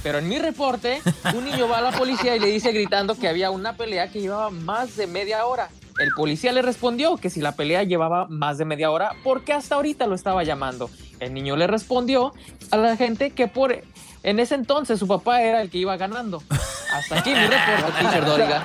Pero 0.04 0.18
en 0.18 0.28
mi 0.28 0.38
reporte, 0.38 1.02
un 1.34 1.44
niño 1.44 1.68
va 1.68 1.78
a 1.78 1.82
la 1.82 1.90
policía 1.90 2.36
y 2.36 2.38
le 2.38 2.46
dice 2.46 2.70
gritando 2.70 3.16
que 3.16 3.26
había 3.26 3.50
una 3.50 3.76
pelea 3.76 4.09
que 4.09 4.20
llevaba 4.20 4.50
más 4.50 4.96
de 4.96 5.09
media 5.09 5.44
hora. 5.46 5.68
El 5.98 6.11
policía 6.16 6.52
le 6.52 6.62
respondió 6.62 7.16
que 7.16 7.30
si 7.30 7.40
la 7.40 7.52
pelea 7.52 7.82
llevaba 7.82 8.26
más 8.28 8.59
de 8.59 8.64
media 8.64 8.92
hora, 8.92 9.11
porque 9.24 9.52
hasta 9.52 9.74
ahorita 9.74 10.07
lo 10.07 10.14
estaba 10.14 10.44
llamando. 10.44 10.88
El 11.18 11.34
niño 11.34 11.57
le 11.57 11.66
respondió 11.66 12.32
a 12.70 12.76
la 12.76 12.96
gente 12.96 13.30
que 13.30 13.48
por 13.48 13.82
en 14.26 14.40
ese 14.40 14.56
entonces 14.56 14.98
su 14.98 15.06
papá 15.06 15.40
era 15.40 15.62
el 15.62 15.70
que 15.70 15.78
iba 15.78 15.96
ganando. 15.96 16.42
Hasta 16.92 17.20
aquí 17.20 17.30
mi 17.30 17.46
reporte, 17.46 17.92
teacher 18.00 18.24
Doriga. 18.24 18.64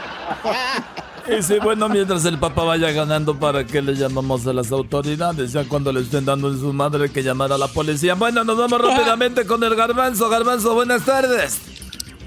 Y 1.30 1.44
sí, 1.44 1.60
bueno, 1.62 1.88
mientras 1.88 2.26
el 2.26 2.40
papá 2.40 2.64
vaya 2.64 2.92
ganando, 2.92 3.38
¿para 3.38 3.64
qué 3.64 3.80
le 3.84 3.94
llamamos 3.94 4.48
a 4.48 4.54
las 4.54 4.72
autoridades? 4.72 5.54
Ya 5.54 5.64
cuando 5.66 5.94
le 5.94 6.02
estén 6.02 6.26
dando 6.26 6.50
en 6.50 6.60
su 6.60 6.74
madre 6.74 7.12
que 7.12 7.22
llamar 7.22 7.52
a 7.54 7.60
la 7.60 7.68
policía. 7.68 8.16
Bueno, 8.16 8.44
nos 8.44 8.58
vamos 8.58 8.82
rápidamente 8.88 9.46
con 9.46 9.64
el 9.64 9.76
garbanzo. 9.76 10.30
Garbanzo, 10.30 10.74
buenas 10.74 11.06
tardes. 11.06 11.60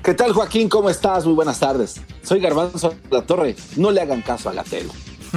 ¿Qué 0.05 0.15
tal, 0.15 0.33
Joaquín? 0.33 0.69
¿Cómo 0.69 0.89
estás? 0.89 1.25
Muy 1.25 1.35
buenas 1.35 1.59
tardes. 1.59 2.01
Soy 2.23 2.39
Garbanzo 2.39 2.91
de 2.91 3.17
la 3.17 3.23
Torre. 3.23 3.57
No 3.75 3.91
le 3.91 4.01
hagan 4.01 4.23
caso 4.23 4.49
a 4.49 4.53
Gatelo. 4.53 4.93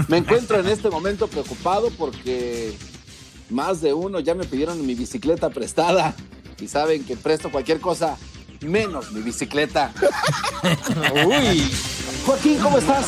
Me 0.07 0.17
encuentro 0.17 0.59
en 0.59 0.67
este 0.67 0.91
momento 0.91 1.27
preocupado 1.27 1.89
porque 1.97 2.77
más 3.49 3.81
de 3.81 3.95
uno 3.95 4.19
ya 4.19 4.35
me 4.35 4.43
pidieron 4.43 4.85
mi 4.85 4.93
bicicleta 4.93 5.49
prestada 5.49 6.13
y 6.59 6.67
saben 6.67 7.03
que 7.03 7.15
presto 7.15 7.51
cualquier 7.51 7.79
cosa 7.79 8.17
menos 8.61 9.11
mi 9.11 9.21
bicicleta. 9.21 9.93
Uy. 11.25 11.63
Joaquín, 12.25 12.57
¿cómo 12.59 12.77
estás? 12.77 13.07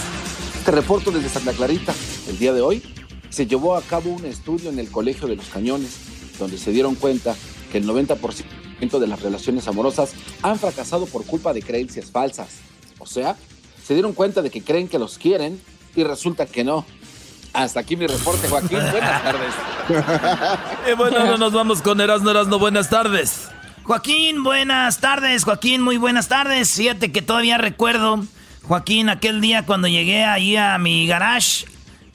Te 0.63 0.71
reporto 0.71 1.11
desde 1.11 1.29
Santa 1.29 1.53
Clarita. 1.53 1.93
El 2.27 2.37
día 2.37 2.53
de 2.53 2.61
hoy 2.61 2.83
se 3.29 3.47
llevó 3.47 3.75
a 3.75 3.81
cabo 3.81 4.11
un 4.11 4.25
estudio 4.25 4.69
en 4.69 4.79
el 4.79 4.89
Colegio 4.89 5.27
de 5.27 5.35
los 5.35 5.47
Cañones, 5.47 5.97
donde 6.37 6.57
se 6.57 6.71
dieron 6.71 6.95
cuenta 6.95 7.35
que 7.71 7.79
el 7.79 7.87
90% 7.87 8.99
de 8.99 9.07
las 9.07 9.21
relaciones 9.21 9.67
amorosas 9.67 10.13
han 10.41 10.57
fracasado 10.59 11.05
por 11.05 11.25
culpa 11.25 11.53
de 11.53 11.61
creencias 11.61 12.11
falsas. 12.11 12.47
O 12.99 13.05
sea, 13.05 13.35
se 13.83 13.93
dieron 13.93 14.13
cuenta 14.13 14.41
de 14.41 14.49
que 14.49 14.61
creen 14.61 14.87
que 14.87 14.99
los 14.99 15.17
quieren 15.17 15.59
y 15.95 16.03
resulta 16.03 16.45
que 16.45 16.63
no. 16.63 16.85
Hasta 17.53 17.79
aquí 17.79 17.95
mi 17.95 18.07
reporte, 18.07 18.47
Joaquín. 18.47 18.79
Buenas 18.91 19.23
tardes. 19.23 19.53
Y 20.89 20.93
bueno, 20.93 21.17
ahora 21.17 21.37
nos 21.37 21.51
vamos 21.53 21.81
con 21.81 21.99
Erasno 21.99 22.31
Erasno. 22.31 22.59
Buenas 22.59 22.89
tardes. 22.89 23.49
Joaquín, 23.83 24.43
buenas 24.43 24.99
tardes. 24.99 25.43
Joaquín, 25.45 25.81
muy 25.81 25.97
buenas 25.97 26.27
tardes. 26.27 26.71
Fíjate 26.73 27.11
que 27.11 27.21
todavía 27.23 27.57
recuerdo, 27.57 28.23
Joaquín, 28.67 29.09
aquel 29.09 29.41
día 29.41 29.65
cuando 29.65 29.87
llegué 29.87 30.23
ahí 30.25 30.55
a 30.57 30.77
mi 30.77 31.07
garage 31.07 31.65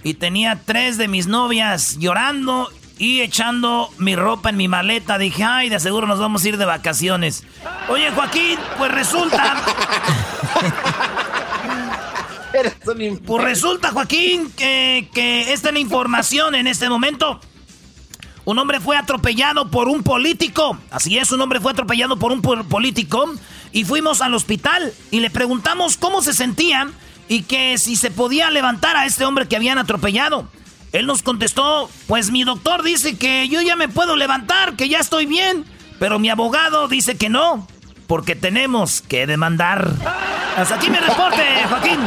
y 0.05 0.15
tenía 0.15 0.61
tres 0.65 0.99
de 0.99 1.09
mis 1.09 1.27
novias 1.27 1.97
llorando 1.99 2.71
y 2.97 3.23
echando 3.23 3.91
mi 3.99 4.15
ropa 4.15 4.51
en 4.51 4.57
mi 4.57 4.69
maleta. 4.69 5.19
Dije, 5.19 5.43
ay, 5.43 5.69
de 5.69 5.81
seguro 5.81 6.07
nos 6.07 6.21
vamos 6.21 6.45
a 6.45 6.49
ir 6.49 6.59
de 6.59 6.65
vacaciones. 6.65 7.43
Oye, 7.89 8.09
Joaquín, 8.13 8.57
pues 8.79 8.93
resulta. 8.93 9.57
Pues 13.27 13.45
resulta, 13.45 13.91
Joaquín, 13.91 14.51
que, 14.57 15.09
que 15.15 15.53
esta 15.53 15.69
es 15.69 15.75
la 15.75 15.81
información 15.81 16.55
en 16.55 16.67
este 16.67 16.89
momento. 16.89 17.41
Un 18.45 18.59
hombre 18.59 18.79
fue 18.81 18.97
atropellado 18.97 19.71
por 19.71 19.89
un 19.89 20.03
político. 20.03 20.79
Así 20.91 21.17
es, 21.19 21.33
un 21.33 21.41
hombre 21.41 21.61
fue 21.61 21.73
atropellado 21.73 22.19
por 22.19 22.31
un 22.33 22.43
po- 22.43 22.63
político. 22.65 23.33
Y 23.73 23.85
fuimos 23.85 24.21
al 24.21 24.35
hospital 24.35 24.93
y 25.11 25.21
le 25.21 25.31
preguntamos 25.31 25.97
cómo 25.97 26.23
se 26.23 26.33
sentía 26.35 26.89
y 27.27 27.43
que 27.43 27.79
si 27.79 27.97
se 27.97 28.11
podía 28.11 28.51
levantar 28.51 28.97
a 28.97 29.07
este 29.07 29.25
hombre 29.25 29.49
que 29.49 29.57
habían 29.57 29.79
atropellado. 29.79 30.47
Él 30.93 31.07
nos 31.07 31.23
contestó, 31.23 31.91
pues 32.07 32.31
mi 32.31 32.45
doctor 32.45 32.83
dice 32.85 33.17
que 33.17 33.49
yo 33.49 33.61
ya 33.63 33.75
me 33.77 33.89
puedo 33.89 34.15
levantar, 34.15 34.77
que 34.77 34.89
ya 34.89 34.99
estoy 35.01 35.27
bien. 35.27 35.65
Pero 35.99 36.19
mi 36.19 36.29
abogado 36.29 36.87
dice 36.87 37.17
que 37.17 37.29
no, 37.31 37.67
porque 38.07 38.37
tenemos 38.37 39.01
que 39.01 39.27
demandar. 39.27 39.91
Hasta 40.57 40.75
aquí 40.77 40.91
mi 40.91 40.99
reporte, 40.99 41.43
Joaquín. 41.69 41.99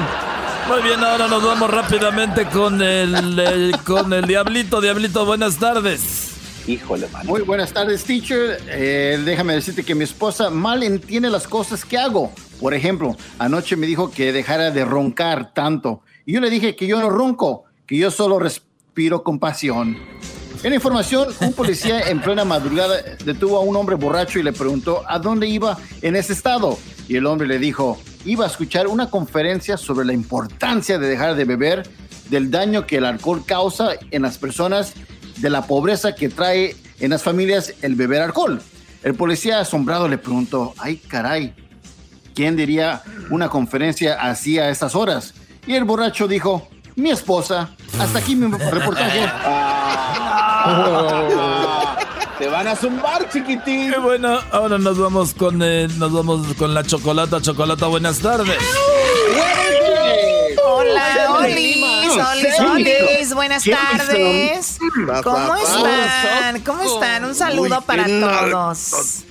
Muy 0.68 0.82
bien, 0.82 1.01
ahora 1.01 1.30
nos 1.30 1.41
vamos 1.41 1.72
rápidamente 1.72 2.45
con 2.45 2.82
el, 2.82 3.39
eh, 3.39 3.72
con 3.86 4.11
el 4.11 4.28
Diablito. 4.28 4.82
Diablito, 4.82 5.26
buenas 5.26 5.57
tardes. 5.57 6.34
Híjole, 6.68 7.07
man. 7.07 7.26
Muy 7.26 7.41
buenas 7.41 7.72
tardes, 7.72 8.03
teacher. 8.03 8.61
Eh, 8.68 9.22
déjame 9.24 9.53
decirte 9.53 9.84
que 9.84 9.95
mi 9.95 10.03
esposa 10.03 10.49
mal 10.49 10.84
entiende 10.84 11.30
las 11.30 11.47
cosas 11.47 11.86
que 11.86 11.97
hago. 11.97 12.34
Por 12.59 12.74
ejemplo, 12.74 13.15
anoche 13.39 13.78
me 13.78 13.88
dijo 13.88 14.11
que 14.11 14.34
dejara 14.34 14.72
de 14.72 14.84
roncar 14.84 15.53
tanto. 15.53 16.01
Y 16.26 16.34
yo 16.34 16.41
le 16.41 16.49
dije 16.49 16.76
que 16.76 16.86
yo 16.86 16.99
no 16.99 17.09
ronco, 17.09 17.63
que 17.86 17.97
yo 17.97 18.11
solo 18.11 18.38
respiro 18.38 19.24
con 19.24 19.39
pasión. 19.39 19.97
En 20.64 20.74
información, 20.74 21.28
un 21.39 21.53
policía 21.53 22.01
en 22.10 22.20
plena 22.20 22.43
madrugada 22.43 22.95
detuvo 23.24 23.58
a 23.58 23.62
un 23.62 23.76
hombre 23.76 23.95
borracho 23.95 24.39
y 24.39 24.43
le 24.43 24.53
preguntó 24.53 25.03
a 25.08 25.20
dónde 25.20 25.47
iba 25.47 25.78
en 26.01 26.16
ese 26.16 26.34
estado. 26.34 26.78
Y 27.08 27.16
el 27.16 27.26
hombre 27.26 27.47
le 27.47 27.60
dijo, 27.60 27.99
iba 28.26 28.45
a 28.45 28.47
escuchar 28.47 28.88
una 28.88 29.10
conferencia 29.10 29.78
sobre 29.78 30.05
la 30.05 30.14
importancia 30.14 30.99
de 30.99 31.08
dejar 31.08 31.36
de 31.36 31.45
beber, 31.45 31.88
del 32.30 32.51
daño 32.51 32.86
que 32.86 32.97
el 32.97 33.05
alcohol 33.05 33.43
causa 33.45 33.91
en 34.12 34.24
las 34.24 34.38
personas, 34.38 34.93
de 35.38 35.49
la 35.49 35.68
pobreza 35.68 36.16
que 36.16 36.30
trae 36.30 36.76
en 36.99 37.12
las 37.12 37.24
familias 37.24 37.74
el 37.82 37.95
beber 37.95 38.22
alcohol. 38.22 38.62
El 39.03 39.14
policía 39.14 39.60
asombrado 39.60 40.08
le 40.08 40.18
preguntó, 40.18 40.74
ay 40.80 40.97
caray, 40.97 41.53
¿quién 42.34 42.58
diría 42.58 43.03
una 43.30 43.47
conferencia 43.47 44.16
así 44.20 44.60
a 44.60 44.70
estas 44.70 44.95
horas? 44.95 45.34
Y 45.66 45.76
el 45.76 45.84
borracho 45.84 46.28
dijo, 46.28 46.68
mi 46.97 47.12
esposa. 47.12 47.70
Hasta 47.99 48.20
aquí 48.20 48.36
mi 48.36 48.51
reportaje. 48.51 49.22
Te 52.39 52.47
van 52.47 52.68
a 52.68 52.76
zumbar, 52.76 53.28
chiquitín. 53.30 53.93
Y 53.93 53.99
bueno, 53.99 54.39
ahora 54.51 54.78
nos 54.78 54.97
vamos 54.97 55.34
con 55.34 55.61
eh, 55.63 55.88
nos 55.97 56.13
vamos 56.13 56.45
con 56.57 56.74
la 56.74 56.84
chocolata. 56.84 57.41
Chocolata, 57.41 57.88
buenas 57.88 58.20
tardes. 58.20 58.57
Hola, 60.63 61.38
Olis, 61.39 61.77
Olis, 62.20 62.59
Olis, 62.59 63.34
buenas 63.34 63.63
¿Qué 63.63 63.72
tardes. 63.72 64.78
¿Cómo 65.24 65.55
están? 65.55 66.61
¿Cómo 66.61 66.84
están? 66.84 67.26
Un 67.26 67.36
saludo 67.36 67.82
para 67.82 68.05
todos. 68.05 69.24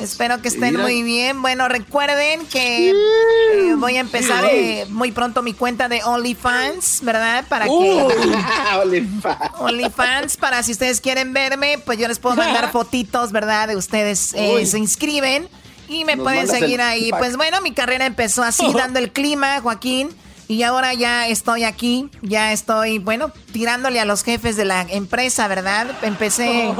Espero 0.00 0.42
que 0.42 0.48
estén 0.48 0.76
muy 0.76 1.02
bien. 1.02 1.40
Bueno, 1.42 1.68
recuerden 1.68 2.44
que 2.46 2.90
eh, 2.90 3.74
voy 3.76 3.96
a 3.96 4.00
empezar 4.00 4.44
eh, 4.50 4.86
muy 4.90 5.12
pronto 5.12 5.42
mi 5.42 5.54
cuenta 5.54 5.88
de 5.88 6.02
OnlyFans, 6.04 7.00
¿verdad? 7.02 7.44
Para 7.48 7.66
que 7.66 7.70
OnlyFans, 9.58 10.36
para 10.36 10.62
si 10.62 10.72
ustedes 10.72 11.00
quieren 11.00 11.32
verme, 11.32 11.78
pues 11.78 11.98
yo 11.98 12.08
les 12.08 12.18
puedo 12.18 12.36
mandar 12.36 12.70
fotitos, 12.72 13.32
¿verdad? 13.32 13.68
De 13.68 13.76
ustedes 13.76 14.34
eh, 14.34 14.66
se 14.66 14.78
inscriben 14.78 15.48
y 15.88 16.04
me 16.04 16.16
Nos 16.16 16.24
pueden 16.24 16.48
seguir 16.48 16.80
ahí. 16.80 17.10
pack. 17.10 17.20
Pues 17.20 17.36
bueno, 17.36 17.60
mi 17.60 17.72
carrera 17.72 18.06
empezó 18.06 18.42
así, 18.42 18.72
dando 18.72 18.98
el 18.98 19.10
clima, 19.10 19.60
Joaquín. 19.60 20.10
Y 20.50 20.64
ahora 20.64 20.92
ya 20.94 21.28
estoy 21.28 21.62
aquí, 21.62 22.10
ya 22.22 22.50
estoy, 22.50 22.98
bueno, 22.98 23.30
tirándole 23.52 24.00
a 24.00 24.04
los 24.04 24.24
jefes 24.24 24.56
de 24.56 24.64
la 24.64 24.82
empresa, 24.82 25.46
¿verdad? 25.46 25.86
Empecé, 26.02 26.74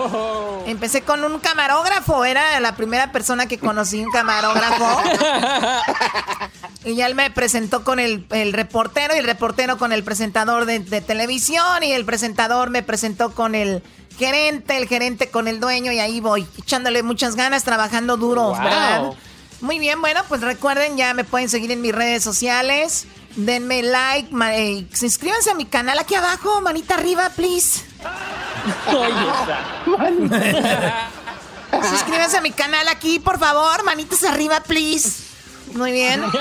empecé 0.67 1.03
con 1.03 1.23
un 1.23 1.39
camarógrafo, 1.39 2.25
era 2.25 2.59
la 2.59 2.75
primera 2.75 3.13
persona 3.13 3.47
que 3.47 3.59
conocí, 3.59 4.03
un 4.03 4.11
camarógrafo. 4.11 5.03
Y 6.85 6.97
ya 6.97 7.07
él 7.07 7.15
me 7.15 7.31
presentó 7.31 7.85
con 7.85 8.01
el, 8.01 8.27
el 8.31 8.53
reportero 8.53 9.15
y 9.15 9.19
el 9.21 9.25
reportero 9.27 9.79
con 9.79 9.93
el 9.93 10.03
presentador 10.03 10.65
de, 10.65 10.81
de 10.81 11.01
televisión 11.01 11.85
y 11.85 11.93
el 11.93 12.05
presentador 12.05 12.71
me 12.71 12.83
presentó 12.83 13.33
con 13.37 13.55
el 13.55 13.85
gerente, 14.19 14.79
el 14.79 14.89
gerente 14.89 15.31
con 15.31 15.47
el 15.47 15.61
dueño 15.61 15.93
y 15.93 16.01
ahí 16.01 16.21
voy, 16.21 16.45
echándole 16.59 17.05
muchas 17.05 17.37
ganas, 17.37 17.63
trabajando 17.63 18.17
duro, 18.17 18.49
Wow. 18.49 18.59
¿verdad? 18.59 19.03
Muy 19.61 19.79
bien, 19.79 20.01
bueno, 20.01 20.23
pues 20.27 20.41
recuerden, 20.41 20.97
ya 20.97 21.13
me 21.13 21.23
pueden 21.23 21.51
seguir 21.51 21.71
en 21.71 21.83
mis 21.83 21.95
redes 21.95 22.25
sociales. 22.25 23.07
Denme 23.37 23.83
like, 23.83 24.29
eh, 24.53 24.87
suscríbanse 24.93 25.51
a 25.51 25.55
mi 25.55 25.67
canal 25.67 25.99
aquí 25.99 26.15
abajo, 26.15 26.61
manita 26.61 26.95
arriba, 26.95 27.31
please. 27.31 27.83
Suscríbanse 31.91 32.37
a 32.37 32.41
mi 32.41 32.51
canal 32.51 32.89
aquí, 32.89 33.21
por 33.21 33.39
favor, 33.39 33.85
manitas 33.85 34.25
arriba, 34.25 34.61
please. 34.61 35.23
Muy 35.75 35.93
bien. 35.93 36.23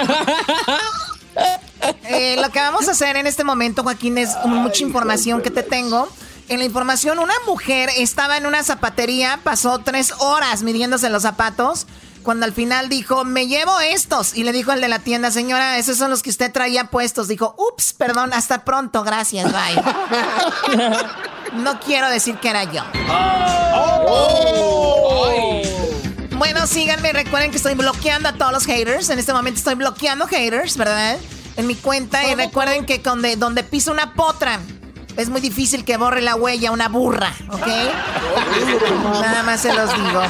Eh, 2.03 2.35
lo 2.41 2.49
que 2.49 2.59
vamos 2.59 2.89
a 2.89 2.91
hacer 2.91 3.15
en 3.15 3.25
este 3.25 3.45
momento, 3.45 3.83
Joaquín, 3.83 4.17
es 4.17 4.31
mucha 4.43 4.83
información 4.83 5.41
que 5.41 5.49
te 5.49 5.63
tengo. 5.63 6.09
En 6.49 6.59
la 6.59 6.65
información, 6.65 7.19
una 7.19 7.35
mujer 7.45 7.89
estaba 7.95 8.35
en 8.35 8.45
una 8.45 8.63
zapatería, 8.63 9.39
pasó 9.43 9.79
tres 9.79 10.11
horas 10.19 10.63
midiéndose 10.63 11.09
los 11.09 11.21
zapatos, 11.21 11.87
cuando 12.29 12.45
al 12.45 12.53
final 12.53 12.89
dijo, 12.89 13.25
me 13.25 13.47
llevo 13.47 13.79
estos. 13.79 14.37
Y 14.37 14.43
le 14.43 14.51
dijo 14.51 14.71
al 14.71 14.81
de 14.81 14.87
la 14.87 14.99
tienda, 14.99 15.31
señora, 15.31 15.79
esos 15.79 15.97
son 15.97 16.11
los 16.11 16.21
que 16.21 16.29
usted 16.29 16.51
traía 16.51 16.83
puestos. 16.83 17.27
Dijo, 17.27 17.55
ups, 17.57 17.93
perdón, 17.93 18.33
hasta 18.33 18.63
pronto, 18.65 19.01
gracias, 19.01 19.51
bye. 19.51 19.83
no 21.53 21.79
quiero 21.79 22.07
decir 22.07 22.35
que 22.35 22.51
era 22.51 22.65
yo. 22.65 22.83
Bueno, 26.37 26.67
síganme, 26.67 27.13
recuerden 27.13 27.49
que 27.49 27.57
estoy 27.57 27.73
bloqueando 27.73 28.29
a 28.29 28.33
todos 28.33 28.51
los 28.51 28.67
haters. 28.67 29.09
En 29.09 29.17
este 29.17 29.33
momento 29.33 29.57
estoy 29.57 29.73
bloqueando 29.73 30.27
haters, 30.27 30.77
¿verdad? 30.77 31.17
En 31.57 31.65
mi 31.65 31.73
cuenta. 31.73 32.27
Y 32.27 32.35
recuerden 32.35 32.85
que 32.85 32.99
donde, 32.99 33.37
donde 33.37 33.63
piso 33.63 33.91
una 33.91 34.13
potra, 34.13 34.59
es 35.17 35.29
muy 35.29 35.41
difícil 35.41 35.83
que 35.83 35.97
borre 35.97 36.21
la 36.21 36.35
huella 36.35 36.69
una 36.69 36.89
burra, 36.89 37.33
¿ok? 37.49 37.67
Nada 39.19 39.41
más 39.41 39.61
se 39.61 39.73
los 39.73 39.91
digo. 39.95 40.21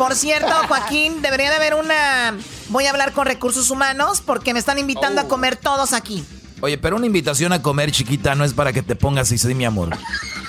Por 0.00 0.14
cierto, 0.14 0.50
Joaquín, 0.66 1.20
debería 1.20 1.50
de 1.50 1.56
haber 1.56 1.74
una... 1.74 2.34
Voy 2.70 2.86
a 2.86 2.90
hablar 2.90 3.12
con 3.12 3.26
recursos 3.26 3.68
humanos 3.68 4.22
porque 4.24 4.54
me 4.54 4.58
están 4.58 4.78
invitando 4.78 5.20
a 5.20 5.24
comer 5.28 5.56
todos 5.56 5.92
aquí. 5.92 6.24
Oye, 6.62 6.78
pero 6.78 6.96
una 6.96 7.04
invitación 7.04 7.52
a 7.52 7.60
comer 7.60 7.92
chiquita 7.92 8.34
no 8.34 8.44
es 8.44 8.54
para 8.54 8.72
que 8.72 8.80
te 8.82 8.96
pongas 8.96 9.30
y 9.30 9.36
sí, 9.36 9.54
mi 9.54 9.66
amor. 9.66 9.90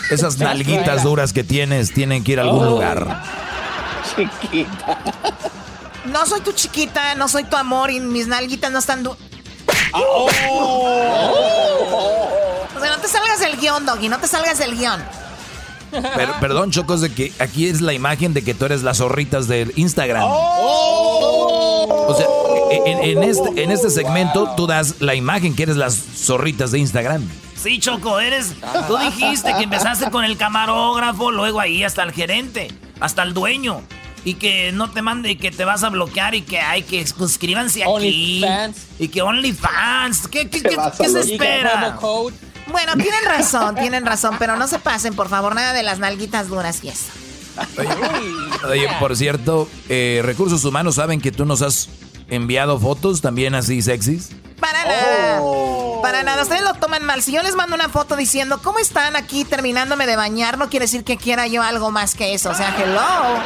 Esas 0.10 0.38
nalguitas 0.38 1.04
duras 1.04 1.34
que 1.34 1.44
tienes 1.44 1.92
tienen 1.94 2.24
que 2.24 2.32
ir 2.32 2.40
a 2.40 2.44
algún 2.44 2.66
Oh. 2.66 2.70
lugar. 2.70 3.24
Chiquita. 4.16 4.98
No 6.06 6.26
soy 6.26 6.40
tu 6.40 6.54
chiquita, 6.54 7.14
no 7.16 7.28
soy 7.28 7.44
tu 7.44 7.58
amor 7.58 7.92
y 7.92 8.00
mis 8.00 8.28
nalguitas 8.28 8.72
no 8.72 8.80
están... 8.80 9.04
du- 9.04 9.18
Oh. 9.94 10.30
O 12.74 12.80
sea, 12.80 12.90
no 12.90 12.98
te 13.02 13.08
salgas 13.10 13.42
del 13.42 13.58
guion, 13.58 13.86
Doggy, 13.86 14.08
no 14.08 14.18
te 14.18 14.28
salgas 14.30 14.58
del 14.60 14.78
guion. 14.78 15.04
Per- 15.92 16.34
perdón, 16.40 16.72
Choco, 16.72 16.94
es 16.96 17.02
de 17.02 17.14
que 17.14 17.32
aquí 17.40 17.68
es 17.68 17.82
la 17.82 17.94
imagen 17.94 18.34
de 18.34 18.44
que 18.44 18.54
tú 18.54 18.66
eres 18.66 18.82
las 18.84 18.98
zorritas 18.98 19.48
del 19.48 19.74
Instagram. 19.76 20.24
Oh. 20.26 22.06
O 22.08 22.16
sea, 22.16 22.26
en, 22.86 23.18
en 23.18 23.24
este, 23.24 23.64
en 23.64 23.72
este 23.72 23.90
segmento 23.90 24.54
tú 24.56 24.68
das 24.68 24.96
la 25.00 25.16
imagen 25.16 25.56
que 25.56 25.64
eres 25.64 25.78
las 25.78 25.96
zorritas 25.96 26.72
de 26.72 26.80
Instagram. 26.80 27.28
Sí, 27.56 27.80
Choco, 27.80 28.20
eres. 28.20 28.54
Tú 28.88 28.98
dijiste 28.98 29.54
que 29.58 29.64
empezaste 29.64 30.10
con 30.10 30.26
el 30.26 30.36
camarógrafo, 30.38 31.32
luego 31.32 31.60
ahí 31.60 31.84
hasta 31.84 32.02
el 32.04 32.12
gerente, 32.12 32.70
hasta 33.00 33.24
el 33.24 33.34
dueño. 33.34 33.82
Y 34.24 34.36
que 34.36 34.72
no 34.72 34.90
te 34.92 35.02
mande, 35.02 35.32
y 35.32 35.36
que 35.36 35.50
te 35.52 35.66
vas 35.66 35.84
a 35.84 35.90
bloquear 35.90 36.36
y 36.36 36.44
que 36.44 36.60
hay 36.60 36.84
que 36.84 37.06
suscríbanse 37.08 37.82
aquí. 37.84 37.92
OnlyFans. 37.92 38.78
Y 39.00 39.08
que 39.08 39.22
OnlyFans. 39.24 40.28
¿Qué, 40.28 40.48
qué, 40.50 40.62
qué- 40.62 40.70
qué 40.70 41.10
se 41.10 41.12
bloquear. 41.12 41.26
Y 41.26 41.28
que 41.28 41.34
espera? 41.34 41.98
Bueno, 42.68 42.94
tienen 42.96 43.26
razón, 43.26 43.76
tienen 43.76 44.06
razón, 44.06 44.36
pero 44.40 44.56
no 44.56 44.68
se 44.68 44.80
pasen, 44.80 45.14
por 45.14 45.30
favor, 45.30 45.56
nada 45.56 45.74
de 45.74 45.84
las 45.84 46.00
nalguitas 46.00 46.48
duras 46.48 46.84
y 46.84 46.90
eso. 46.90 47.12
Oye, 48.68 48.88
por 49.00 49.16
cierto, 49.16 49.68
eh, 49.90 50.22
Recursos 50.24 50.64
Humanos 50.64 50.96
saben 50.96 51.20
que 51.20 51.32
tú 51.32 51.46
nos 51.46 51.62
has 51.62 51.90
enviado 52.30 52.80
fotos 52.80 53.22
también 53.22 53.56
así 53.56 53.82
sexys. 53.82 54.30
Para 54.62 54.86
nada. 54.86 55.42
Para 56.04 56.24
nada. 56.24 56.44
Ustedes 56.44 56.62
lo 56.62 56.76
toman 56.76 57.04
mal. 57.04 57.24
Si 57.24 57.32
yo 57.32 57.42
les 57.42 57.56
mando 57.56 57.76
una 57.76 57.90
foto 57.90 58.16
diciendo, 58.16 58.62
¿cómo 58.64 58.78
están 58.78 59.16
aquí 59.16 59.44
terminándome 59.44 60.06
de 60.06 60.16
bañar? 60.16 60.60
No 60.60 60.70
quiere 60.70 60.86
decir 60.86 61.04
que 61.04 61.18
quiera 61.18 61.48
yo 61.48 61.64
algo 61.64 61.90
más 61.90 62.14
que 62.14 62.36
eso. 62.36 62.52
O 62.52 62.54
sea, 62.54 62.76
hello. 62.78 63.42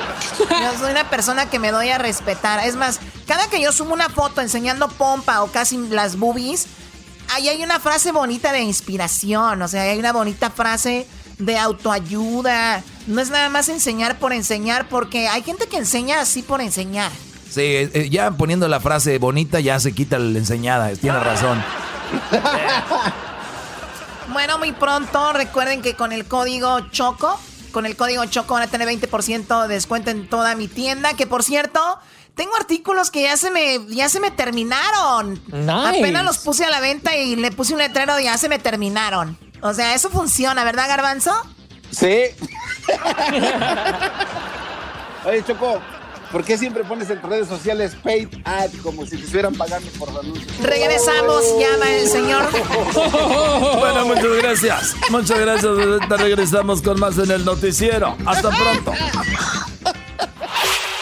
Yo 0.49 0.77
soy 0.77 0.91
una 0.91 1.09
persona 1.09 1.49
que 1.49 1.57
me 1.57 1.71
doy 1.71 1.89
a 1.89 1.97
respetar. 1.97 2.65
Es 2.67 2.75
más, 2.75 2.99
cada 3.27 3.47
que 3.47 3.61
yo 3.61 3.71
subo 3.71 3.93
una 3.93 4.09
foto 4.09 4.41
enseñando 4.41 4.89
pompa 4.89 5.41
o 5.41 5.47
casi 5.47 5.77
las 5.87 6.17
boobies, 6.17 6.67
ahí 7.33 7.49
hay 7.49 7.63
una 7.63 7.79
frase 7.79 8.11
bonita 8.11 8.51
de 8.51 8.61
inspiración. 8.61 9.61
O 9.61 9.67
sea, 9.67 9.83
hay 9.83 9.99
una 9.99 10.13
bonita 10.13 10.49
frase 10.49 11.07
de 11.37 11.57
autoayuda. 11.57 12.83
No 13.07 13.21
es 13.21 13.29
nada 13.29 13.49
más 13.49 13.69
enseñar 13.69 14.17
por 14.19 14.33
enseñar, 14.33 14.89
porque 14.89 15.27
hay 15.27 15.43
gente 15.43 15.67
que 15.67 15.77
enseña 15.77 16.21
así 16.21 16.41
por 16.41 16.61
enseñar. 16.61 17.11
Sí, 17.49 17.61
eh, 17.61 17.91
eh, 17.93 18.09
ya 18.09 18.31
poniendo 18.31 18.67
la 18.67 18.79
frase 18.79 19.17
bonita 19.17 19.59
ya 19.59 19.79
se 19.79 19.93
quita 19.93 20.19
la 20.19 20.37
enseñada, 20.37 20.93
tiene 20.95 21.19
razón. 21.19 21.63
Bueno, 24.35 24.57
muy 24.57 24.71
pronto 24.71 25.33
recuerden 25.33 25.81
que 25.81 25.93
con 25.93 26.11
el 26.11 26.25
código 26.25 26.89
Choco, 26.89 27.39
con 27.71 27.85
el 27.85 27.95
código 27.95 28.25
Choco 28.25 28.55
van 28.55 28.63
a 28.63 28.67
tener 28.67 28.87
20% 28.87 29.67
de 29.67 29.73
descuento 29.73 30.09
en 30.09 30.27
toda 30.27 30.55
mi 30.55 30.67
tienda, 30.67 31.13
que 31.13 31.27
por 31.27 31.43
cierto, 31.43 31.79
tengo 32.35 32.55
artículos 32.55 33.11
que 33.11 33.23
ya 33.23 33.37
se 33.37 33.49
me 33.49 33.79
ya 33.89 34.09
se 34.09 34.19
me 34.19 34.29
terminaron. 34.31 35.41
Nice. 35.47 35.99
Apenas 35.99 36.25
los 36.25 36.37
puse 36.39 36.65
a 36.65 36.69
la 36.69 36.79
venta 36.81 37.15
y 37.15 37.35
le 37.35 37.51
puse 37.51 37.73
un 37.73 37.79
letrero 37.79 38.15
de 38.15 38.23
ya 38.25 38.37
se 38.37 38.49
me 38.49 38.59
terminaron. 38.59 39.37
O 39.61 39.73
sea, 39.73 39.95
eso 39.95 40.09
funciona, 40.09 40.63
¿verdad, 40.63 40.87
Garbanzo? 40.87 41.31
Sí. 41.91 42.23
Oye, 45.25 45.43
Choco, 45.43 45.81
¿por 46.31 46.43
qué 46.43 46.57
siempre 46.57 46.83
pones 46.83 47.09
en 47.09 47.19
tus 47.21 47.29
redes 47.29 47.47
sociales 47.47 47.95
paid 48.03 48.27
ad 48.43 48.69
como 48.83 49.05
si 49.05 49.11
te 49.11 49.23
estuvieran 49.23 49.55
pagando 49.55 49.89
por 49.91 50.09
anuncios? 50.09 50.57
Regresamos, 50.59 51.43
llama 51.57 51.89
el 51.89 52.07
señor. 52.07 52.49
Bueno, 53.79 54.05
muchas 54.05 54.33
gracias. 54.41 54.95
Muchas 55.09 55.39
gracias. 55.39 55.65
Ahorita 55.65 56.17
regresamos 56.17 56.81
con 56.81 56.99
más 56.99 57.17
en 57.17 57.31
el 57.31 57.45
noticiero. 57.45 58.15
Hasta 58.25 58.49
pronto. 58.49 58.93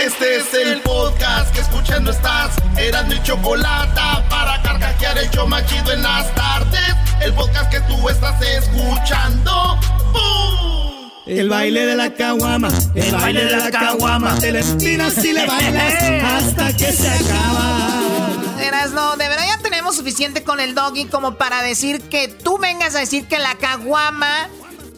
Este 0.06 0.36
es 0.36 0.54
el 0.54 0.82
podcast 0.82 1.54
que 1.54 1.62
escuchando 1.62 2.12
estás. 2.12 2.58
Eran 2.76 3.08
mi 3.08 3.24
chocolate 3.24 4.01
para 4.30 4.62
carcajear 4.62 5.18
el 5.18 5.30
show 5.30 5.47
más 5.47 5.66
chido 5.66 5.93
en 5.93 6.04
las 6.04 6.36
tardes. 6.36 6.93
El 7.22 7.34
podcast 7.34 7.72
que 7.72 7.80
tú 7.82 8.10
estás 8.10 8.36
escuchando. 8.41 9.80
¡Bum! 10.12 11.10
El 11.26 11.47
baile 11.47 11.86
de 11.86 11.95
la 11.95 12.14
caguama, 12.14 12.68
el 12.93 13.12
baile 13.14 13.45
de 13.45 13.56
la 13.56 13.72
caguama, 13.72 14.38
te 14.39 14.51
la 14.51 14.60
estiras 14.60 15.24
y 15.24 15.32
le 15.32 15.47
bailas 15.47 15.93
hasta 16.22 16.76
que 16.76 16.91
se 16.91 17.10
acaba. 17.10 18.60
Erasno, 18.62 19.16
de 19.16 19.30
verdad 19.30 19.45
ya 19.47 19.64
tenemos 19.64 19.95
suficiente 19.95 20.43
con 20.43 20.60
el 20.60 20.76
doggy 20.76 21.06
como 21.06 21.36
para 21.36 21.62
decir 21.62 22.01
que 22.10 22.28
tú 22.28 22.58
vengas 22.58 22.93
a 22.95 22.99
decir 22.99 23.26
que 23.30 23.39
la 23.39 23.56
caguama 23.56 24.49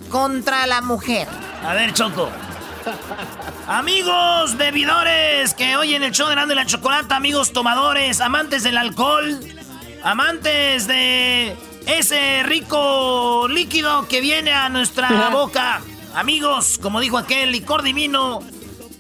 contra 0.09 0.65
la 0.65 0.81
mujer. 0.81 1.27
A 1.63 1.75
ver, 1.75 1.93
Choco. 1.93 2.27
Amigos 3.67 4.57
bebidores 4.57 5.53
que 5.53 5.75
oyen 5.75 6.03
el 6.03 6.11
show 6.11 6.27
de 6.29 6.35
y 6.35 6.55
la 6.55 6.65
Chocolata, 6.65 7.15
amigos 7.15 7.51
tomadores, 7.51 8.21
amantes 8.21 8.63
del 8.63 8.77
alcohol, 8.77 9.39
amantes 10.03 10.87
de 10.87 11.55
ese 11.87 12.43
rico 12.43 13.47
líquido 13.49 14.07
que 14.07 14.21
viene 14.21 14.53
a 14.53 14.69
nuestra 14.69 15.29
boca. 15.29 15.81
Amigos, 16.13 16.77
como 16.81 16.99
dijo 16.99 17.17
aquel, 17.17 17.51
licor 17.51 17.83
divino, 17.83 18.41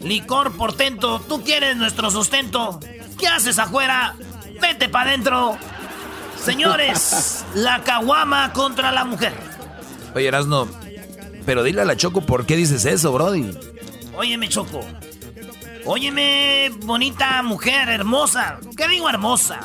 licor 0.01 0.55
portento, 0.57 1.19
tú 1.19 1.43
quieres 1.43 1.77
nuestro 1.77 2.09
sustento. 2.11 2.79
¿Qué 3.19 3.27
haces 3.27 3.59
afuera? 3.59 4.15
Vete 4.59 4.89
para 4.89 5.11
adentro. 5.11 5.57
Señores, 6.43 7.45
la 7.55 7.83
caguama 7.83 8.51
contra 8.51 8.91
la 8.91 9.05
mujer. 9.05 9.33
Oye, 10.13 10.27
Erasno, 10.27 10.67
pero 11.45 11.63
dile 11.63 11.81
a 11.81 11.85
la 11.85 11.95
Choco 11.95 12.21
por 12.21 12.45
qué 12.45 12.55
dices 12.55 12.85
eso, 12.85 13.11
Brody. 13.11 13.51
Óyeme, 14.17 14.49
Choco. 14.49 14.81
Óyeme, 15.85 16.71
bonita 16.83 17.41
mujer, 17.43 17.89
hermosa. 17.89 18.59
¿Qué 18.75 18.87
digo 18.87 19.09
hermosa? 19.09 19.59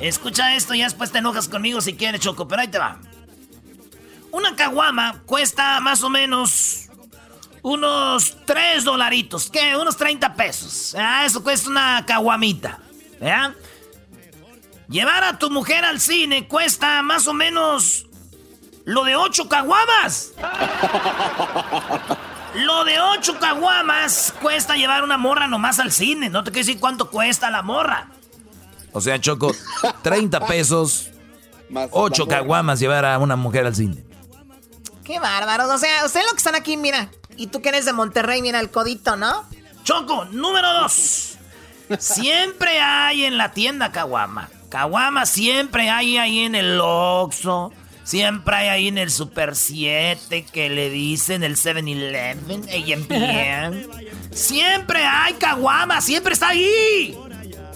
Escucha 0.00 0.54
esto 0.54 0.74
y 0.74 0.82
después 0.82 1.10
te 1.10 1.18
enojas 1.18 1.48
conmigo 1.48 1.80
si 1.80 1.94
quieres, 1.94 2.20
Choco, 2.20 2.46
pero 2.46 2.62
ahí 2.62 2.68
te 2.68 2.78
va. 2.78 2.98
Una 4.30 4.54
caguama 4.54 5.22
cuesta 5.26 5.80
más 5.80 6.02
o 6.02 6.10
menos 6.10 6.88
unos 7.62 8.36
3 8.44 8.84
dolaritos. 8.84 9.50
¿Qué? 9.50 9.76
Unos 9.76 9.96
30 9.96 10.34
pesos. 10.34 10.94
Ah, 10.96 11.24
eso 11.26 11.42
cuesta 11.42 11.68
una 11.68 12.04
caguamita. 12.06 12.78
¿Ya? 13.20 13.54
Llevar 14.88 15.24
a 15.24 15.38
tu 15.38 15.50
mujer 15.50 15.84
al 15.84 15.98
cine 15.98 16.46
cuesta 16.46 17.02
más 17.02 17.26
o 17.26 17.32
menos 17.32 18.06
lo 18.84 19.02
de 19.04 19.16
8 19.16 19.48
caguamas. 19.48 20.32
Lo 22.56 22.84
de 22.84 22.98
8 23.00 23.38
caguamas 23.38 24.32
cuesta 24.40 24.76
llevar 24.76 25.02
una 25.04 25.18
morra 25.18 25.46
nomás 25.46 25.78
al 25.78 25.92
cine. 25.92 26.30
No 26.30 26.42
te 26.42 26.50
quiero 26.50 26.66
decir 26.66 26.80
cuánto 26.80 27.10
cuesta 27.10 27.50
la 27.50 27.62
morra. 27.62 28.08
O 28.92 29.00
sea, 29.00 29.20
Choco, 29.20 29.54
30 30.02 30.46
pesos, 30.46 31.10
8 31.90 32.26
caguamas 32.26 32.80
llevar 32.80 33.04
a 33.04 33.18
una 33.18 33.36
mujer 33.36 33.66
al 33.66 33.74
cine. 33.74 34.02
Qué 35.04 35.20
bárbaros. 35.20 35.70
O 35.70 35.78
sea, 35.78 36.04
ustedes 36.04 36.26
lo 36.26 36.32
que 36.32 36.38
están 36.38 36.54
aquí, 36.54 36.76
mira. 36.76 37.10
Y 37.36 37.48
tú 37.48 37.60
que 37.60 37.68
eres 37.68 37.84
de 37.84 37.92
Monterrey, 37.92 38.40
mira 38.40 38.58
el 38.60 38.70
codito, 38.70 39.16
¿no? 39.16 39.44
Choco, 39.84 40.24
número 40.26 40.72
2. 40.80 41.38
Siempre 41.98 42.80
hay 42.80 43.24
en 43.24 43.36
la 43.36 43.52
tienda 43.52 43.92
caguama. 43.92 44.48
Caguama 44.68 45.26
siempre 45.26 45.90
hay 45.90 46.18
ahí 46.18 46.40
en 46.40 46.54
el 46.54 46.80
Oxxo. 46.80 47.72
Siempre 48.06 48.54
hay 48.54 48.68
ahí 48.68 48.86
en 48.86 48.98
el 48.98 49.10
Super 49.10 49.56
7 49.56 50.44
que 50.52 50.70
le 50.70 50.90
dicen 50.90 51.42
el 51.42 51.56
7-Eleven, 51.56 52.68
AM. 52.70 53.88
Siempre 54.30 55.04
hay 55.04 55.34
caguama, 55.34 56.00
siempre 56.00 56.32
está 56.32 56.50
ahí. 56.50 57.18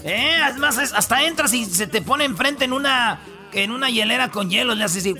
Eh, 0.05 0.37
además 0.41 0.77
hasta 0.77 1.25
entras 1.25 1.53
y 1.53 1.65
se 1.65 1.85
te 1.85 2.01
pone 2.01 2.23
enfrente 2.23 2.63
en 2.63 2.71
una 2.71 3.19
en 3.51 3.71
una 3.71 3.89
hielera 3.89 4.31
con 4.31 4.49
hielo, 4.49 4.73
le 4.73 4.85
haces 4.85 5.03
así. 5.03 5.15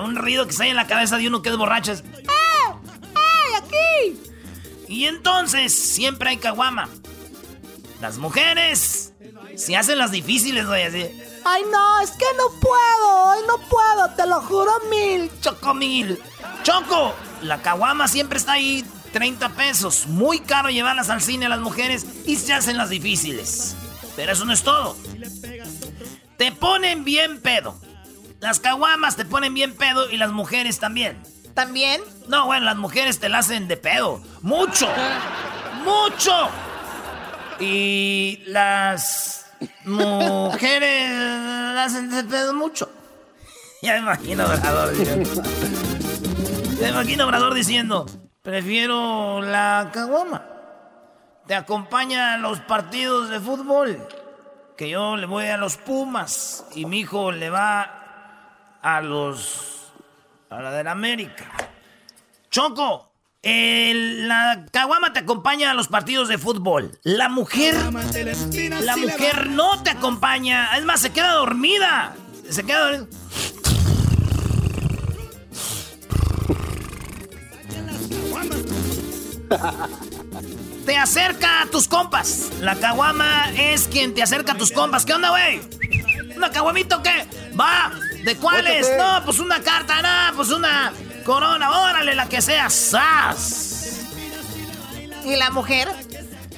Un 0.00 0.14
ruido 0.14 0.46
que 0.46 0.52
sale 0.52 0.70
en 0.70 0.76
la 0.76 0.86
cabeza 0.86 1.18
de 1.18 1.26
uno 1.26 1.42
que 1.42 1.48
es 1.48 1.56
borracho. 1.56 1.90
es, 1.90 2.04
¡Ay, 2.24 3.62
aquí! 3.64 4.20
Y 4.86 5.06
entonces 5.06 5.74
siempre 5.74 6.30
hay 6.30 6.36
caguama. 6.36 6.88
Las 8.00 8.18
mujeres 8.18 9.12
se 9.56 9.76
hacen 9.76 9.98
las 9.98 10.12
difíciles, 10.12 10.68
güey, 10.68 10.84
así. 10.84 11.27
Ay, 11.50 11.62
no, 11.72 12.00
es 12.00 12.10
que 12.10 12.26
no 12.36 12.50
puedo. 12.60 13.46
No 13.46 13.58
puedo, 13.68 14.10
te 14.14 14.26
lo 14.26 14.42
juro 14.42 14.70
mil. 14.90 15.30
Choco 15.40 15.72
mil. 15.72 16.20
Choco, 16.62 17.14
la 17.40 17.62
caguama 17.62 18.06
siempre 18.06 18.38
está 18.38 18.52
ahí 18.52 18.84
30 19.12 19.48
pesos. 19.50 20.06
Muy 20.08 20.40
caro 20.40 20.68
llevarlas 20.68 21.08
al 21.08 21.22
cine 21.22 21.46
a 21.46 21.48
las 21.48 21.60
mujeres 21.60 22.06
y 22.26 22.36
se 22.36 22.52
hacen 22.52 22.76
las 22.76 22.90
difíciles. 22.90 23.76
Pero 24.14 24.32
eso 24.32 24.44
no 24.44 24.52
es 24.52 24.62
todo. 24.62 24.94
Te 26.36 26.52
ponen 26.52 27.04
bien 27.04 27.40
pedo. 27.40 27.74
Las 28.40 28.60
caguamas 28.60 29.16
te 29.16 29.24
ponen 29.24 29.54
bien 29.54 29.74
pedo 29.74 30.10
y 30.10 30.18
las 30.18 30.30
mujeres 30.30 30.78
también. 30.78 31.16
¿También? 31.54 32.02
No, 32.28 32.44
bueno, 32.44 32.66
las 32.66 32.76
mujeres 32.76 33.20
te 33.20 33.30
la 33.30 33.38
hacen 33.38 33.68
de 33.68 33.78
pedo. 33.78 34.20
Mucho. 34.42 34.86
Mucho. 35.82 36.48
Y 37.58 38.42
las 38.46 39.37
mujeres 39.84 41.10
hacen 41.78 42.10
de 42.10 42.24
pedo 42.24 42.54
mucho. 42.54 42.90
ya 43.82 43.94
me 43.94 43.98
imagino 44.00 44.44
Obrador 44.44 44.96
diciendo. 44.96 45.42
Me 46.80 46.88
imagino 46.88 47.24
Obrador 47.24 47.54
diciendo, 47.54 48.06
prefiero 48.42 49.40
la 49.40 49.90
caguama. 49.92 50.44
Te 51.46 51.54
acompaña 51.54 52.34
a 52.34 52.38
los 52.38 52.60
partidos 52.60 53.30
de 53.30 53.40
fútbol. 53.40 54.06
Que 54.76 54.90
yo 54.90 55.16
le 55.16 55.26
voy 55.26 55.46
a 55.46 55.56
los 55.56 55.76
Pumas 55.76 56.64
y 56.74 56.84
mi 56.84 57.00
hijo 57.00 57.32
le 57.32 57.50
va 57.50 58.78
a 58.80 59.00
los 59.00 59.92
a 60.50 60.60
la 60.60 60.70
del 60.70 60.88
América. 60.88 61.46
Choco, 62.50 63.07
el- 63.42 64.28
la 64.28 64.66
caguama 64.72 65.12
te 65.12 65.20
acompaña 65.20 65.70
a 65.70 65.74
los 65.74 65.88
partidos 65.88 66.28
de 66.28 66.38
fútbol. 66.38 66.98
La 67.02 67.28
mujer, 67.28 67.74
la 68.82 68.96
mujer 68.96 69.50
no 69.50 69.82
te 69.82 69.90
acompaña. 69.90 70.76
Es 70.76 70.84
más, 70.84 71.00
se 71.00 71.10
queda 71.10 71.32
dormida. 71.32 72.14
Se 72.50 72.64
queda 72.64 72.80
dormida. 72.90 73.06
Te 80.86 80.96
acerca 80.96 81.62
a 81.62 81.66
tus 81.66 81.88
compas. 81.88 82.50
La 82.60 82.76
caguama 82.76 83.50
es 83.56 83.88
quien 83.88 84.14
te 84.14 84.22
acerca 84.22 84.52
a 84.52 84.56
tus 84.56 84.72
compas. 84.72 85.04
¿Qué 85.04 85.12
onda, 85.14 85.30
güey? 85.30 85.60
¿Una 86.36 86.50
caguamita 86.50 86.96
o 86.98 87.02
qué? 87.02 87.26
Va. 87.58 87.90
¿De 88.24 88.36
cuáles? 88.36 88.86
Óyete. 88.86 88.98
No, 89.02 89.24
pues 89.24 89.38
una 89.38 89.60
carta, 89.60 90.02
no, 90.02 90.36
pues 90.36 90.50
una 90.50 90.92
corona. 91.28 91.70
Órale, 91.70 92.14
la 92.14 92.26
que 92.26 92.40
sea. 92.40 92.70
¡Sas! 92.70 94.00
¿Y 95.26 95.36
la 95.36 95.50
mujer? 95.50 95.88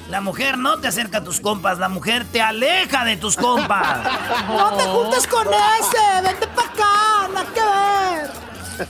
La 0.09 0.21
mujer 0.21 0.57
no 0.57 0.79
te 0.79 0.87
acerca 0.87 1.17
a 1.19 1.23
tus 1.23 1.39
compas, 1.41 1.77
la 1.77 1.89
mujer 1.89 2.25
te 2.31 2.41
aleja 2.41 3.03
de 3.05 3.17
tus 3.17 3.35
compas. 3.35 3.99
No 4.47 4.71
te 4.77 4.83
juntes 4.83 5.27
con 5.27 5.47
ese, 5.47 6.21
vente 6.23 6.47
para 6.47 6.67
acá, 6.67 7.29
nada 7.33 7.47
que 7.53 7.61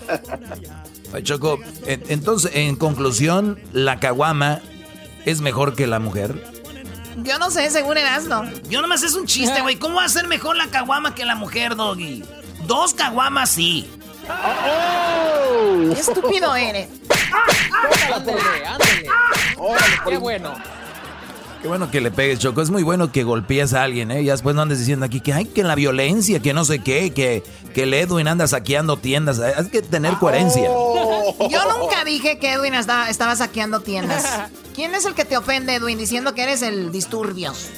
ver. 0.10 0.22
Ay, 1.14 1.24
Choco, 1.24 1.60
en- 1.86 2.04
entonces, 2.10 2.52
en 2.56 2.76
conclusión, 2.76 3.60
la 3.74 4.00
caguama 4.00 4.60
es 5.26 5.42
mejor 5.42 5.76
que 5.76 5.86
la 5.88 6.00
mujer. 6.00 6.44
Yo 7.18 7.38
no 7.40 7.52
sé, 7.52 7.70
según 7.72 7.98
Erasmo. 7.98 8.44
Yo 8.70 8.82
nomás 8.82 9.04
es 9.04 9.14
un 9.14 9.26
chiste, 9.26 9.62
güey. 9.62 9.76
¿Cómo 9.78 9.96
va 9.98 10.06
a 10.06 10.10
ser 10.10 10.28
mejor 10.28 10.56
la 10.56 10.68
caguama 10.68 11.14
que 11.16 11.26
la 11.26 11.36
mujer, 11.36 11.76
Doggy? 11.76 12.24
Dos 12.66 12.94
caguamas 12.94 13.50
sí. 13.50 13.90
Qué 15.94 16.00
estúpido 16.00 16.56
eres. 16.56 16.88
Ándale, 18.14 18.66
ándale. 18.66 19.10
Qué 20.08 20.18
bueno. 20.18 20.54
Qué 21.62 21.68
bueno 21.68 21.92
que 21.92 22.02
le 22.02 22.10
pegues, 22.10 22.40
Choco. 22.40 22.62
Es 22.62 22.72
muy 22.72 22.82
bueno 22.82 23.12
que 23.12 23.24
golpees 23.24 23.74
a 23.76 23.84
alguien, 23.84 24.10
¿eh? 24.10 24.24
Ya 24.24 24.32
después 24.32 24.56
no 24.56 24.64
andes 24.64 24.80
diciendo 24.80 25.06
aquí 25.06 25.22
que 25.22 25.32
hay 25.34 25.46
que 25.46 25.64
la 25.64 25.76
violencia, 25.76 26.40
que 26.40 26.54
no 26.54 26.66
sé 26.66 26.80
qué, 26.80 27.14
que, 27.14 27.44
que 27.76 27.84
el 27.84 27.94
Edwin 27.94 28.28
anda 28.28 28.48
saqueando 28.48 28.98
tiendas. 28.98 29.40
Hay 29.40 29.68
que 29.68 29.84
tener 29.84 30.16
coherencia. 30.16 30.64
Yo 31.50 31.78
nunca 31.78 32.04
dije 32.04 32.40
que 32.40 32.54
Edwin 32.54 32.74
estaba, 32.74 33.10
estaba 33.10 33.36
saqueando 33.36 33.80
tiendas. 33.82 34.26
¿Quién 34.74 34.96
es 34.96 35.06
el 35.06 35.14
que 35.14 35.24
te 35.24 35.38
ofende, 35.38 35.76
Edwin, 35.76 36.00
diciendo 36.00 36.34
que 36.34 36.44
eres 36.44 36.64
el 36.64 36.92
disturbios? 36.92 37.70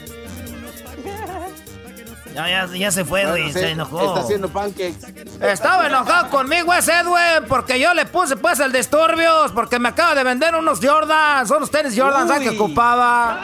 Ya, 2.33 2.49
ya, 2.49 2.67
ya 2.75 2.91
se 2.91 3.05
fue, 3.05 3.25
güey. 3.25 3.47
sí, 3.53 3.59
Se 3.59 3.71
enojó. 3.71 4.01
Está 4.07 4.21
haciendo 4.21 4.49
pancakes. 4.49 4.97
Estaba 5.41 5.87
enojado 5.87 6.29
conmigo 6.29 6.73
ese 6.73 6.91
Edwin 6.93 7.47
porque 7.47 7.79
yo 7.79 7.93
le 7.93 8.05
puse 8.05 8.35
pues 8.35 8.59
el 8.59 8.71
disturbios 8.71 9.51
porque 9.51 9.77
me 9.79 9.89
acaba 9.89 10.15
de 10.15 10.23
vender 10.23 10.55
unos 10.55 10.79
Jordans, 10.81 11.49
unos 11.51 11.69
tenis 11.69 11.93
Jordans 11.95 12.29
¿sabes 12.29 12.49
que 12.49 12.55
ocupaba. 12.55 13.39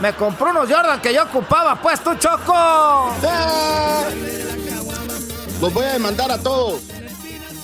Me 0.00 0.12
compró 0.12 0.50
unos 0.50 0.68
Jordans 0.70 1.00
que 1.00 1.14
yo 1.14 1.22
ocupaba, 1.24 1.76
pues 1.76 2.00
tú 2.00 2.14
choco. 2.16 3.14
Los 5.60 5.72
voy 5.72 5.84
a 5.86 5.92
demandar 5.94 6.30
a 6.30 6.38
todos. 6.38 6.82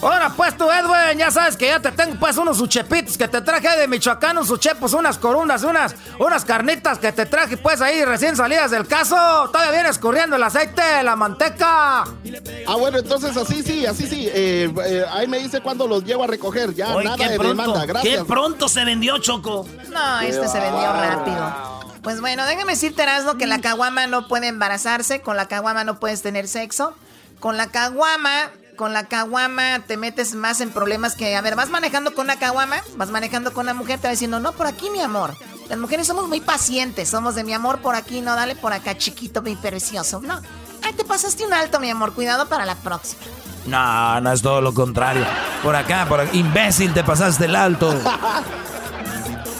Ahora 0.02 0.32
pues 0.36 0.56
tú 0.56 0.68
Edwin, 0.68 1.16
ya 1.16 1.30
sabes 1.30 1.56
que 1.56 1.68
ya 1.68 1.78
te 1.78 1.92
tengo 1.92 2.18
pues 2.18 2.36
unos 2.36 2.60
uchepitos 2.60 3.16
que 3.16 3.28
te 3.28 3.40
traje 3.40 3.78
de 3.78 3.86
Michoacán, 3.86 4.36
unos 4.36 4.50
uchepos, 4.50 4.94
unas 4.94 5.16
corunas, 5.16 5.62
unas, 5.62 5.94
unas 6.18 6.44
carnitas 6.44 6.98
que 6.98 7.12
te 7.12 7.24
traje 7.24 7.56
pues 7.56 7.80
ahí 7.80 8.04
recién 8.04 8.36
salidas 8.36 8.72
del 8.72 8.86
caso. 8.88 9.14
Todavía 9.52 9.72
viene 9.72 9.88
escurriendo 9.90 10.34
el 10.34 10.42
aceite, 10.42 11.02
la 11.04 11.14
manteca. 11.14 12.02
Ah, 12.02 12.76
bueno, 12.76 12.98
entonces 12.98 13.36
así 13.36 13.62
sí, 13.62 13.86
así 13.86 14.08
sí. 14.08 14.28
Eh, 14.32 14.72
eh, 14.86 15.04
ahí 15.12 15.28
me 15.28 15.38
dice 15.38 15.60
cuándo 15.60 15.86
los 15.86 16.04
llevo 16.04 16.24
a 16.24 16.26
recoger. 16.26 16.74
Ya, 16.74 16.88
nada 17.02 17.16
de 17.16 17.38
pronto, 17.38 17.62
demanda. 17.62 17.86
Gracias. 17.86 18.18
qué 18.18 18.24
pronto 18.24 18.68
se 18.68 18.84
vendió 18.84 19.18
Choco. 19.18 19.68
No, 19.88 20.20
este 20.20 20.48
se 20.48 20.58
vendió 20.58 20.92
rápido. 20.92 21.80
Pues 22.02 22.20
bueno, 22.20 22.44
déjame 22.46 22.72
decirte, 22.72 23.04
Erasmo, 23.04 23.36
que 23.36 23.46
la 23.46 23.60
caguama 23.60 24.08
no 24.08 24.26
puede 24.26 24.48
embarazarse, 24.48 25.20
con 25.20 25.36
la 25.36 25.46
caguama 25.46 25.84
no 25.84 26.00
puedes 26.00 26.22
tener 26.22 26.48
sexo. 26.48 26.94
Con 27.38 27.56
la 27.56 27.68
caguama, 27.68 28.50
con 28.76 28.92
la 28.92 29.04
caguama 29.04 29.80
te 29.86 29.96
metes 29.96 30.34
más 30.34 30.60
en 30.60 30.70
problemas 30.70 31.14
que, 31.14 31.36
a 31.36 31.40
ver, 31.40 31.56
vas 31.56 31.70
manejando 31.70 32.14
con 32.14 32.26
una 32.26 32.38
caguama, 32.38 32.82
vas 32.96 33.10
manejando 33.10 33.52
con 33.52 33.64
una 33.66 33.74
mujer, 33.74 33.98
te 33.98 34.08
va 34.08 34.12
diciendo, 34.12 34.40
no, 34.40 34.52
por 34.52 34.66
aquí, 34.66 34.90
mi 34.90 35.00
amor. 35.00 35.34
Las 35.68 35.78
mujeres 35.78 36.06
somos 36.06 36.28
muy 36.28 36.40
pacientes, 36.40 37.08
somos 37.08 37.34
de 37.34 37.44
mi 37.44 37.52
amor 37.52 37.80
por 37.80 37.94
aquí, 37.94 38.20
no, 38.20 38.34
dale 38.34 38.56
por 38.56 38.72
acá, 38.72 38.96
chiquito, 38.96 39.42
mi 39.42 39.56
precioso. 39.56 40.20
No, 40.20 40.40
ay, 40.82 40.92
te 40.94 41.04
pasaste 41.04 41.44
un 41.44 41.52
alto, 41.52 41.80
mi 41.80 41.90
amor, 41.90 42.12
cuidado 42.14 42.46
para 42.46 42.66
la 42.66 42.74
próxima. 42.74 43.22
No, 43.66 44.20
no 44.20 44.32
es 44.32 44.42
todo 44.42 44.60
lo 44.60 44.74
contrario. 44.74 45.24
Por 45.62 45.76
acá, 45.76 46.06
por 46.08 46.20
acá. 46.20 46.30
Imbécil, 46.34 46.92
te 46.92 47.04
pasaste 47.04 47.44
el 47.44 47.56
alto. 47.56 47.94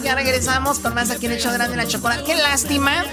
Ya 0.03 0.16
regresamos 0.16 0.80
con 0.80 0.94
más 0.94 1.11
aquí 1.11 1.26
en 1.26 1.32
el 1.32 1.38
show 1.40 1.50
de 1.50 1.57
Erasmo 1.57 1.74
y 1.74 1.76
la 1.76 1.86
Chocolate. 1.86 2.24
Qué 2.24 2.34
lástima, 2.34 3.05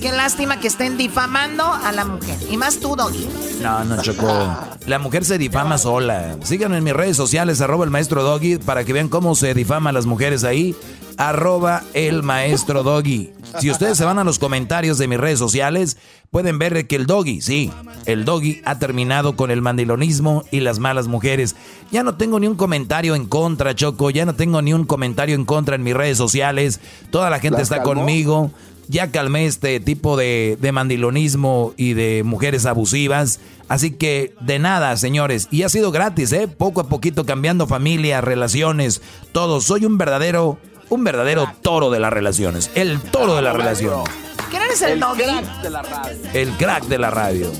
qué 0.00 0.12
lástima 0.12 0.60
que 0.60 0.68
estén 0.68 0.96
difamando 0.96 1.64
a 1.64 1.90
la 1.90 2.04
mujer. 2.04 2.38
Y 2.48 2.56
más 2.56 2.78
tú, 2.78 2.94
Doggy. 2.94 3.28
No, 3.60 3.84
no, 3.84 4.00
Choco. 4.00 4.56
La 4.86 5.00
mujer 5.00 5.24
se 5.24 5.36
difama 5.36 5.78
sola. 5.78 6.36
Síganme 6.44 6.78
en 6.78 6.84
mis 6.84 6.92
redes 6.92 7.16
sociales, 7.16 7.60
arroba 7.60 7.84
el 7.84 7.90
maestro 7.90 8.22
Doggy, 8.22 8.58
para 8.58 8.84
que 8.84 8.92
vean 8.92 9.08
cómo 9.08 9.34
se 9.34 9.52
difama 9.52 9.90
a 9.90 9.92
las 9.92 10.06
mujeres 10.06 10.44
ahí. 10.44 10.76
Arroba 11.16 11.82
el 11.92 12.22
maestro 12.22 12.84
Doggy. 12.84 13.32
Si 13.60 13.70
ustedes 13.70 13.98
se 13.98 14.04
van 14.04 14.20
a 14.20 14.24
los 14.24 14.38
comentarios 14.38 14.98
de 14.98 15.08
mis 15.08 15.18
redes 15.18 15.40
sociales, 15.40 15.96
pueden 16.30 16.58
ver 16.58 16.86
que 16.86 16.96
el 16.96 17.06
Doggy, 17.06 17.40
sí, 17.40 17.70
el 18.06 18.24
Doggy 18.24 18.60
ha 18.64 18.78
terminado 18.78 19.36
con 19.36 19.50
el 19.50 19.62
mandilonismo 19.62 20.44
y 20.50 20.60
las 20.60 20.78
malas 20.78 21.08
mujeres. 21.08 21.56
Ya 21.90 22.02
no 22.02 22.16
tengo 22.16 22.38
ni 22.40 22.46
un 22.46 22.56
comentario 22.56 23.14
en 23.14 23.26
contra, 23.26 23.74
Choco. 23.74 24.10
Ya 24.10 24.24
no 24.26 24.34
tengo 24.34 24.62
ni 24.62 24.72
un 24.72 24.84
comentario 24.84 25.34
en 25.34 25.44
contra 25.44 25.74
en 25.76 25.82
mis 25.82 25.94
redes 25.94 26.18
sociales. 26.18 26.80
Toda 27.10 27.30
la 27.30 27.40
gente 27.40 27.58
¿Las 27.58 27.64
está 27.70 27.82
calmó? 27.82 28.00
conmigo. 28.02 28.50
Ya 28.90 29.10
calmé 29.10 29.44
este 29.44 29.80
tipo 29.80 30.16
de, 30.16 30.56
de 30.60 30.72
mandilonismo 30.72 31.74
y 31.76 31.92
de 31.92 32.22
mujeres 32.24 32.64
abusivas. 32.64 33.38
Así 33.68 33.90
que 33.90 34.32
de 34.40 34.58
nada, 34.58 34.96
señores. 34.96 35.48
Y 35.50 35.62
ha 35.62 35.68
sido 35.68 35.90
gratis, 35.92 36.32
¿eh? 36.32 36.48
Poco 36.48 36.80
a 36.80 36.88
poquito 36.88 37.26
cambiando 37.26 37.66
familia, 37.66 38.22
relaciones, 38.22 39.02
todo. 39.32 39.60
Soy 39.60 39.84
un 39.84 39.98
verdadero, 39.98 40.58
un 40.88 41.04
verdadero 41.04 41.52
toro 41.60 41.90
de 41.90 42.00
las 42.00 42.12
relaciones. 42.12 42.70
El 42.74 42.98
toro 43.00 43.36
de 43.36 43.42
las 43.42 43.54
relaciones. 43.54 44.08
¿Quién 44.50 44.62
eres 44.62 44.82
el, 44.82 45.00
Doggy? 45.00 45.22
crack 45.22 45.62
de 45.62 45.70
la 45.70 45.82
radio. 45.82 46.16
El 46.32 46.50
crack 46.52 46.84
de 46.84 46.98
la 46.98 47.10
radio. 47.10 47.52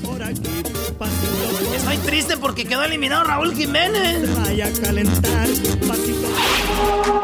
Estoy 1.75 1.97
triste 1.97 2.37
porque 2.37 2.65
quedó 2.65 2.83
eliminado 2.83 3.23
Raúl 3.23 3.55
Jiménez. 3.55 4.27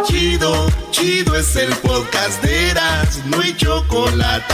Chido, 0.05 0.67
chido 0.91 1.35
es 1.35 1.55
el 1.55 1.75
podcast 1.77 2.41
de 2.43 2.69
Eras, 2.69 3.19
no 3.25 3.41
hay 3.41 3.55
chocolate. 3.55 4.53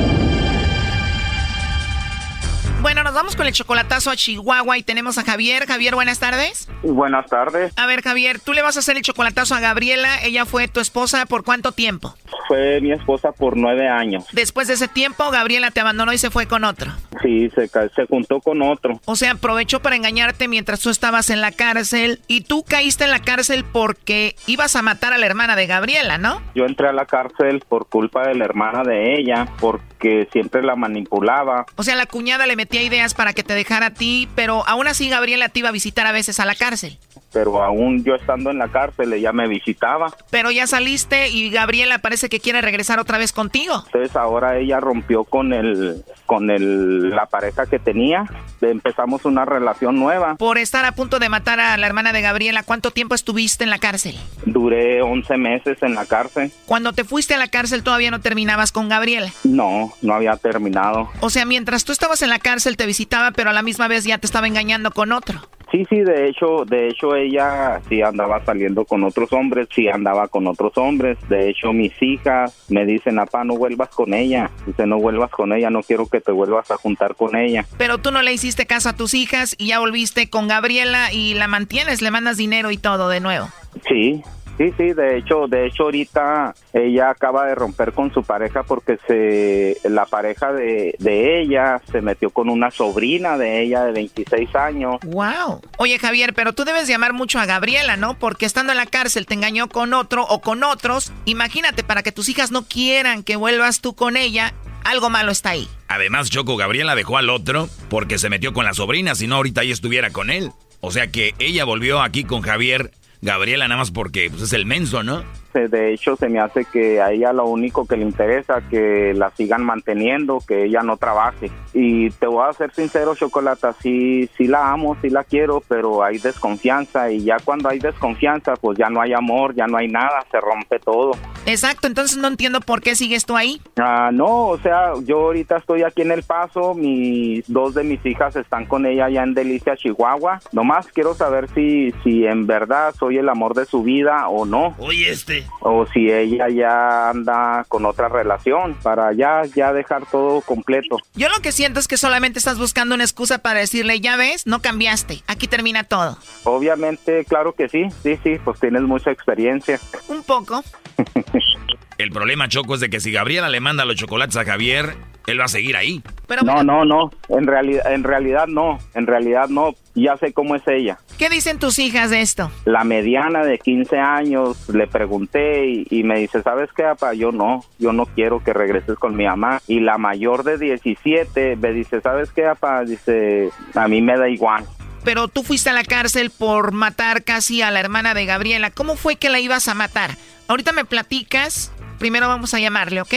Bueno, 2.84 3.03
nos 3.14 3.22
vamos 3.22 3.36
con 3.36 3.46
el 3.46 3.54
chocolatazo 3.54 4.10
a 4.10 4.16
Chihuahua 4.16 4.80
y 4.80 4.82
tenemos 4.82 5.20
a 5.20 5.24
Javier. 5.24 5.68
Javier, 5.68 5.94
buenas 5.94 6.18
tardes. 6.18 6.68
Buenas 6.82 7.28
tardes. 7.28 7.72
A 7.78 7.86
ver, 7.86 8.02
Javier, 8.02 8.40
tú 8.40 8.54
le 8.54 8.64
vas 8.64 8.76
a 8.76 8.80
hacer 8.80 8.98
el 8.98 9.04
chocolatazo 9.04 9.54
a 9.54 9.60
Gabriela. 9.60 10.24
Ella 10.24 10.48
fue 10.48 10.68
tu 10.68 10.80
esposa 10.80 11.28
por 11.28 11.44
cuánto 11.44 11.74
tiempo? 11.74 12.16
Fue 12.48 12.82
mi 12.82 12.92
esposa 12.92 13.32
por 13.32 13.56
nueve 13.56 13.88
años. 13.88 14.26
Después 14.32 14.68
de 14.68 14.74
ese 14.74 14.88
tiempo, 14.88 15.30
Gabriela 15.30 15.70
te 15.70 15.80
abandonó 15.80 16.12
y 16.12 16.18
se 16.18 16.32
fue 16.32 16.48
con 16.48 16.64
otro. 16.64 16.92
Sí, 17.22 17.52
se, 17.52 17.68
se 17.68 18.06
juntó 18.10 18.42
con 18.42 18.64
otro. 18.64 19.00
O 19.06 19.16
sea, 19.16 19.34
aprovechó 19.34 19.80
para 19.80 19.96
engañarte 19.96 20.48
mientras 20.48 20.80
tú 20.80 20.90
estabas 20.90 21.30
en 21.30 21.40
la 21.40 21.52
cárcel 21.52 22.20
y 22.28 22.42
tú 22.42 22.64
caíste 22.64 23.04
en 23.04 23.12
la 23.12 23.20
cárcel 23.20 23.64
porque 23.64 24.36
ibas 24.48 24.76
a 24.76 24.82
matar 24.82 25.14
a 25.14 25.20
la 25.20 25.28
hermana 25.28 25.56
de 25.56 25.68
Gabriela, 25.68 26.18
¿no? 26.18 26.42
Yo 26.56 26.66
entré 26.66 26.88
a 26.88 26.94
la 26.94 27.06
cárcel 27.06 27.64
por 27.70 27.88
culpa 27.88 28.28
de 28.28 28.34
la 28.34 28.46
hermana 28.46 28.82
de 28.82 29.20
ella, 29.20 29.48
porque 29.60 29.94
porque 30.04 30.28
siempre 30.34 30.62
la 30.62 30.76
manipulaba. 30.76 31.66
O 31.76 31.84
sea, 31.84 31.96
la 31.96 32.06
cuñada 32.06 32.46
le 32.46 32.58
metía 32.58 32.84
ideas 32.84 33.03
para 33.14 33.34
que 33.34 33.44
te 33.44 33.54
dejara 33.54 33.88
a 33.88 33.94
ti, 33.94 34.30
pero 34.36 34.66
aún 34.68 34.88
así 34.88 35.10
Gabriela 35.10 35.50
te 35.50 35.60
iba 35.60 35.70
a 35.70 35.74
visitar 35.74 36.08
a 36.08 36.12
veces 36.14 36.40
a 36.40 36.46
la 36.46 36.56
cárcel. 36.56 36.98
Pero 37.34 37.64
aún 37.64 38.04
yo 38.04 38.14
estando 38.14 38.52
en 38.52 38.60
la 38.60 38.70
cárcel, 38.70 39.12
ella 39.12 39.34
me 39.34 39.48
visitaba. 39.48 40.14
Pero 40.30 40.52
ya 40.52 40.68
saliste 40.68 41.30
y 41.30 41.50
Gabriela 41.50 41.98
parece 41.98 42.30
que 42.30 42.40
quiere 42.40 42.62
regresar 42.62 43.00
otra 43.00 43.18
vez 43.18 43.32
contigo. 43.32 43.84
Entonces 43.88 44.16
ahora 44.16 44.60
ella 44.60 44.80
rompió 44.80 45.24
con 45.24 45.52
el, 45.52 46.04
con 46.28 46.52
el, 46.52 47.10
la 47.10 47.26
pareja 47.26 47.66
que 47.66 47.80
tenía. 47.80 48.26
Empezamos 48.62 49.26
una 49.26 49.46
relación 49.46 50.00
nueva. 50.00 50.36
Por 50.36 50.60
estar 50.60 50.86
a 50.86 50.92
punto 50.94 51.18
de 51.18 51.28
matar 51.28 51.60
a 51.60 51.76
la 51.76 51.88
hermana 51.88 52.14
de 52.14 52.22
Gabriela, 52.22 52.62
¿cuánto 52.62 52.92
tiempo 52.92 53.16
estuviste 53.16 53.64
en 53.64 53.72
la 53.72 53.80
cárcel? 53.80 54.16
Duré 54.46 55.02
11 55.02 55.38
meses 55.38 55.78
en 55.82 55.96
la 55.96 56.06
cárcel. 56.06 56.52
Cuando 56.68 56.94
te 56.94 57.04
fuiste 57.04 57.34
a 57.34 57.38
la 57.40 57.48
cárcel 57.48 57.82
todavía 57.82 58.12
no 58.12 58.22
terminabas 58.22 58.72
con 58.72 58.90
Gabriela. 58.90 59.32
No, 59.44 59.92
no 60.04 60.14
había 60.14 60.38
terminado. 60.38 61.10
O 61.20 61.32
sea, 61.32 61.46
mientras 61.46 61.84
tú 61.84 61.92
estabas 61.92 62.22
en 62.22 62.30
la 62.30 62.38
cárcel 62.38 62.78
te 62.78 62.86
visitaba, 62.94 63.32
pero 63.32 63.50
a 63.50 63.54
la 63.54 63.64
misma 63.64 63.88
vez 63.88 64.04
ya 64.04 64.20
te 64.20 64.28
estaba 64.28 64.46
engañando 64.46 64.92
con 64.92 65.12
otro. 65.12 65.42
Sí, 65.72 65.84
sí, 65.90 66.02
de 66.02 66.28
hecho, 66.28 66.66
de 66.68 66.90
hecho 66.90 67.16
ella 67.16 67.82
sí 67.90 68.04
andaba 68.04 68.46
saliendo 68.46 68.86
con 68.86 69.04
otros 69.04 69.34
hombres, 69.34 69.68
sí 69.74 69.90
andaba 69.90 70.28
con 70.28 70.46
otros 70.46 70.78
hombres. 70.78 71.18
De 71.28 71.50
hecho, 71.50 71.74
mis 71.74 71.92
hijas 72.00 72.64
me 72.70 72.86
dicen, 72.86 73.16
papá, 73.16 73.44
no 73.44 73.58
vuelvas 73.58 73.90
con 73.90 74.14
ella. 74.14 74.52
Dice, 74.68 74.86
no 74.86 75.00
vuelvas 75.00 75.32
con 75.32 75.52
ella, 75.52 75.72
no 75.72 75.82
quiero 75.82 76.06
que 76.06 76.22
te 76.22 76.32
vuelvas 76.32 76.70
a 76.70 76.78
juntar 76.78 77.16
con 77.16 77.36
ella. 77.36 77.66
Pero 77.80 77.98
tú 77.98 78.12
no 78.12 78.22
le 78.22 78.32
hiciste 78.32 78.68
caso 78.68 78.90
a 78.90 78.96
tus 78.96 79.16
hijas 79.16 79.56
y 79.58 79.70
ya 79.70 79.80
volviste 79.80 80.30
con 80.30 80.48
Gabriela 80.48 81.12
y 81.12 81.34
la 81.34 81.48
mantienes, 81.48 82.04
le 82.04 82.12
mandas 82.12 82.38
dinero 82.38 82.70
y 82.70 82.78
todo 82.78 83.10
de 83.10 83.22
nuevo. 83.22 83.50
Sí, 83.88 84.22
Sí, 84.58 84.72
sí, 84.78 84.94
de 84.94 85.18
hecho, 85.18 85.48
de 85.48 85.66
hecho 85.66 85.84
ahorita 85.84 86.54
ella 86.74 87.10
acaba 87.10 87.48
de 87.48 87.56
romper 87.56 87.94
con 87.94 88.14
su 88.14 88.24
pareja 88.24 88.64
porque 88.64 89.00
se 89.08 89.78
la 89.90 90.06
pareja 90.06 90.54
de, 90.54 90.96
de 91.00 91.42
ella 91.42 91.82
se 91.92 92.02
metió 92.02 92.30
con 92.30 92.50
una 92.50 92.70
sobrina 92.70 93.38
de 93.38 93.62
ella 93.62 93.84
de 93.84 93.92
26 93.92 94.56
años. 94.56 94.98
Wow. 95.06 95.62
Oye, 95.78 95.98
Javier, 95.98 96.34
pero 96.34 96.54
tú 96.54 96.66
debes 96.66 96.88
llamar 96.88 97.14
mucho 97.14 97.40
a 97.40 97.46
Gabriela, 97.46 97.98
¿no? 97.98 98.18
Porque 98.20 98.46
estando 98.46 98.72
en 98.74 98.78
la 98.78 98.86
cárcel 98.86 99.26
te 99.26 99.34
engañó 99.34 99.70
con 99.70 99.94
otro 99.94 100.24
o 100.24 100.42
con 100.42 100.64
otros. 100.64 101.12
Imagínate 101.26 101.84
para 101.84 102.04
que 102.04 102.12
tus 102.12 102.30
hijas 102.30 102.52
no 102.52 102.66
quieran 102.68 103.24
que 103.24 103.36
vuelvas 103.36 103.82
tú 103.82 103.96
con 103.96 104.18
ella, 104.18 104.54
algo 104.84 105.10
malo 105.10 105.32
está 105.32 105.52
ahí. 105.52 105.68
Además, 105.88 106.30
Choco 106.30 106.58
Gabriela 106.58 106.96
dejó 106.96 107.18
al 107.18 107.30
otro 107.30 107.70
porque 107.90 108.20
se 108.20 108.30
metió 108.30 108.54
con 108.54 108.66
la 108.66 108.74
sobrina, 108.74 109.16
si 109.16 109.28
no 109.28 109.36
ahorita 109.36 109.64
ella 109.64 109.74
estuviera 109.74 110.12
con 110.12 110.30
él. 110.30 110.52
O 110.82 110.92
sea 110.92 111.08
que 111.08 111.34
ella 111.40 111.64
volvió 111.64 112.02
aquí 112.02 112.24
con 112.24 112.42
Javier 112.42 112.92
Gabriela 113.24 113.68
nada 113.70 113.80
más 113.80 113.92
porque 113.92 114.30
pues, 114.30 114.44
es 114.44 114.54
el 114.54 114.66
menso, 114.66 115.02
¿no? 115.02 115.24
De 115.54 115.94
hecho, 115.94 116.16
se 116.16 116.30
me 116.30 116.40
hace 116.40 116.66
que 116.66 117.02
a 117.02 117.12
ella 117.12 117.34
lo 117.34 117.46
único 117.46 117.86
que 117.86 117.98
le 117.98 118.04
interesa 118.04 118.62
que 118.70 119.14
la 119.16 119.32
sigan 119.32 119.64
manteniendo, 119.64 120.40
que 120.48 120.66
ella 120.66 120.82
no 120.84 120.98
trabaje. 120.98 121.52
Y 121.74 122.10
te 122.12 122.28
voy 122.28 122.48
a 122.48 122.54
ser 122.54 122.74
sincero, 122.74 123.16
Chocolata, 123.16 123.74
sí, 123.82 124.30
sí 124.38 124.48
la 124.48 124.72
amo, 124.72 124.98
sí 125.02 125.10
la 125.10 125.24
quiero, 125.24 125.64
pero 125.68 126.04
hay 126.04 126.18
desconfianza 126.18 127.12
y 127.12 127.24
ya 127.24 127.38
cuando 127.44 127.70
hay 127.70 127.80
desconfianza, 127.80 128.56
pues 128.56 128.78
ya 128.78 128.90
no 128.90 129.02
hay 129.02 129.14
amor, 129.14 129.56
ya 129.56 129.68
no 129.68 129.78
hay 129.78 129.88
nada, 129.88 130.26
se 130.32 130.40
rompe 130.40 130.80
todo. 130.80 131.12
Exacto, 131.46 131.88
entonces 131.88 132.18
no 132.18 132.28
entiendo 132.28 132.62
por 132.62 132.82
qué 132.82 132.96
sigues 132.96 133.26
tú 133.26 133.36
ahí. 133.36 133.62
Ah, 133.78 134.12
no, 134.14 134.48
o 134.48 134.58
sea, 134.60 134.94
yo 135.04 135.20
ahorita 135.20 135.58
estoy 135.58 135.84
aquí 135.84 136.02
en 136.02 136.12
El 136.12 136.24
Paso, 136.24 136.74
mis 136.74 137.44
dos 137.48 137.74
de 137.74 137.84
mis 137.84 138.06
hijas 138.06 138.36
están 138.36 138.66
con 138.66 138.86
ella 138.86 139.06
allá 139.06 139.24
en 139.24 139.34
Delicia, 139.34 139.76
Chihuahua. 139.76 140.40
Nomás 140.52 140.88
quiero 140.88 141.14
saber 141.14 141.50
si, 141.50 141.92
si 142.04 142.26
en 142.26 142.48
verdad 142.48 142.94
soy 142.98 143.18
el 143.18 143.30
amor 143.30 143.54
de 143.54 143.66
su 143.66 143.84
vida 143.84 144.28
o 144.30 144.46
no. 144.46 144.76
Oye, 144.80 145.10
este. 145.10 145.43
O 145.62 145.86
si 145.88 146.12
ella 146.12 146.50
ya 146.50 147.10
anda 147.10 147.66
con 147.68 147.86
otra 147.86 148.10
relación, 148.10 148.76
para 148.84 149.14
ya, 149.14 149.44
ya 149.56 149.74
dejar 149.74 150.06
todo 150.06 150.42
completo. 150.42 150.98
Yo 151.16 151.30
lo 151.30 151.42
que 151.42 151.52
siento 151.52 151.80
es 151.80 151.88
que 151.88 151.98
solamente 151.98 152.40
estás 152.40 152.58
buscando 152.58 152.96
una 152.96 153.04
excusa 153.04 153.40
para 153.40 153.60
decirle, 153.60 154.00
ya 154.00 154.18
ves, 154.18 154.46
no 154.46 154.62
cambiaste, 154.62 155.24
aquí 155.28 155.48
termina 155.48 155.84
todo. 155.84 156.18
Obviamente, 156.44 157.26
claro 157.26 157.54
que 157.54 157.70
sí, 157.70 157.88
sí, 158.04 158.18
sí, 158.24 158.38
pues 158.44 158.60
tienes 158.60 158.82
mucha 158.84 159.12
experiencia. 159.12 159.80
Un 160.08 160.24
poco. 160.24 160.64
El 161.98 162.10
problema, 162.12 162.48
Choco, 162.48 162.76
es 162.76 162.80
de 162.82 162.90
que 162.90 163.00
si 163.00 163.12
Gabriela 163.12 163.50
le 163.50 163.60
manda 163.60 163.86
los 163.86 163.96
chocolates 163.96 164.36
a 164.38 164.46
Javier, 164.46 164.96
él 165.28 165.40
va 165.40 165.46
a 165.46 165.50
seguir 165.50 165.78
ahí. 165.78 166.02
no, 166.44 166.64
no, 166.64 166.86
no. 166.86 167.12
En 167.30 167.48
realidad, 167.48 167.92
en 167.92 168.04
realidad 168.04 168.48
no. 168.48 168.80
En 168.94 169.08
realidad 169.08 169.48
no. 169.50 169.76
Ya 169.96 170.18
sé 170.18 170.34
cómo 170.34 170.56
es 170.56 170.64
ella. 170.68 170.98
¿Qué 171.18 171.30
dicen 171.30 171.60
tus 171.60 171.78
hijas 171.80 172.10
de 172.10 172.22
esto? 172.22 172.52
La 172.66 172.84
mediana 172.84 173.46
de 173.46 173.60
15 173.60 173.98
años 174.00 174.70
le 174.70 174.88
pregunté 174.88 175.68
y, 175.68 175.88
y 175.90 176.04
me 176.04 176.20
dice, 176.20 176.42
¿sabes 176.42 176.70
qué, 176.76 176.84
papá? 176.84 177.14
Yo 177.14 177.32
no. 177.32 177.64
Yo 177.78 177.94
no 177.94 178.06
quiero 178.08 178.44
que 178.44 178.54
regreses 178.54 178.98
con 178.98 179.16
mi 179.16 179.26
mamá. 179.26 179.62
Y 179.68 179.80
la 179.80 179.98
mayor 179.98 180.44
de 180.44 180.58
17 180.58 181.56
me 181.58 181.72
dice, 181.72 182.02
¿sabes 182.02 182.32
qué, 182.32 182.44
papá? 182.44 182.84
Dice, 182.84 183.50
a 183.76 183.88
mí 183.88 184.02
me 184.02 184.18
da 184.18 184.28
igual. 184.28 184.66
Pero 185.04 185.28
tú 185.28 185.44
fuiste 185.44 185.70
a 185.70 185.74
la 185.74 185.84
cárcel 185.84 186.32
por 186.32 186.72
matar 186.72 187.24
casi 187.24 187.62
a 187.62 187.72
la 187.72 187.80
hermana 187.80 188.14
de 188.14 188.26
Gabriela. 188.26 188.72
¿Cómo 188.72 188.96
fue 188.96 189.18
que 189.18 189.30
la 189.30 189.40
ibas 189.40 189.68
a 189.68 189.74
matar? 189.74 190.12
Ahorita 190.48 190.72
me 190.72 190.86
platicas. 190.86 191.72
Primero 192.00 192.28
vamos 192.28 192.54
a 192.54 192.60
llamarle, 192.60 193.02
¿ok? 193.02 193.14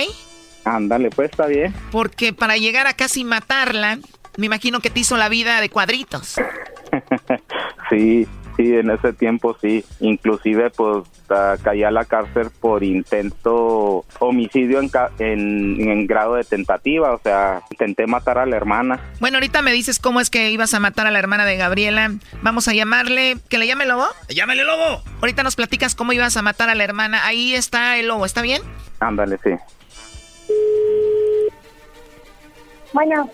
Ándale, 0.65 1.11
pues 1.11 1.31
está 1.31 1.47
bien. 1.47 1.75
Porque 1.91 2.33
para 2.33 2.57
llegar 2.57 2.87
a 2.87 2.95
casi 2.95 3.25
matarla, 3.25 3.99
me 4.37 4.47
imagino 4.47 4.81
que 4.81 4.91
te 4.91 5.01
hizo 5.01 5.17
la 5.17 5.29
vida 5.29 5.61
de 5.61 5.71
cuadritos. 5.71 6.37
sí, 7.91 8.27
sí, 8.57 8.75
en 8.75 8.91
ese 8.91 9.13
tiempo 9.13 9.57
sí. 9.61 9.85
Inclusive 10.01 10.71
pues 10.71 11.05
uh, 11.31 11.63
caí 11.63 11.83
a 11.85 11.91
la 11.91 12.05
cárcel 12.05 12.49
por 12.61 12.83
intento 12.85 14.05
homicidio 14.19 14.81
en, 14.81 14.89
ca- 14.89 15.11
en, 15.19 15.89
en 15.89 16.07
grado 16.07 16.35
de 16.35 16.45
tentativa. 16.45 17.13
O 17.13 17.21
sea, 17.23 17.63
intenté 17.71 18.07
matar 18.07 18.39
a 18.39 18.47
la 18.47 18.57
hermana. 18.57 19.01
Bueno, 19.21 19.37
ahorita 19.39 19.63
me 19.63 19.73
dices 19.73 19.99
cómo 19.99 20.21
es 20.21 20.31
que 20.31 20.51
ibas 20.51 20.75
a 20.75 20.81
matar 20.81 21.07
a 21.07 21.11
la 21.11 21.19
hermana 21.19 21.45
de 21.45 21.57
Gabriela. 21.57 22.13
Vamos 22.43 22.69
a 22.69 22.75
llamarle. 22.75 23.37
¿Que 23.49 23.59
le 23.59 23.67
llame 23.67 23.87
Lobo? 23.87 24.07
¡Llámale 24.29 24.65
Lobo! 24.65 25.03
Ahorita 25.21 25.43
nos 25.43 25.57
platicas 25.57 25.95
cómo 25.95 26.13
ibas 26.13 26.37
a 26.37 26.43
matar 26.43 26.69
a 26.71 26.75
la 26.75 26.85
hermana. 26.85 27.27
Ahí 27.27 27.55
está 27.55 27.97
el 27.99 28.09
Lobo, 28.09 28.25
¿está 28.27 28.43
bien? 28.43 28.63
Ándale, 29.01 29.39
sí. 29.45 29.51
Bueno, 32.93 33.31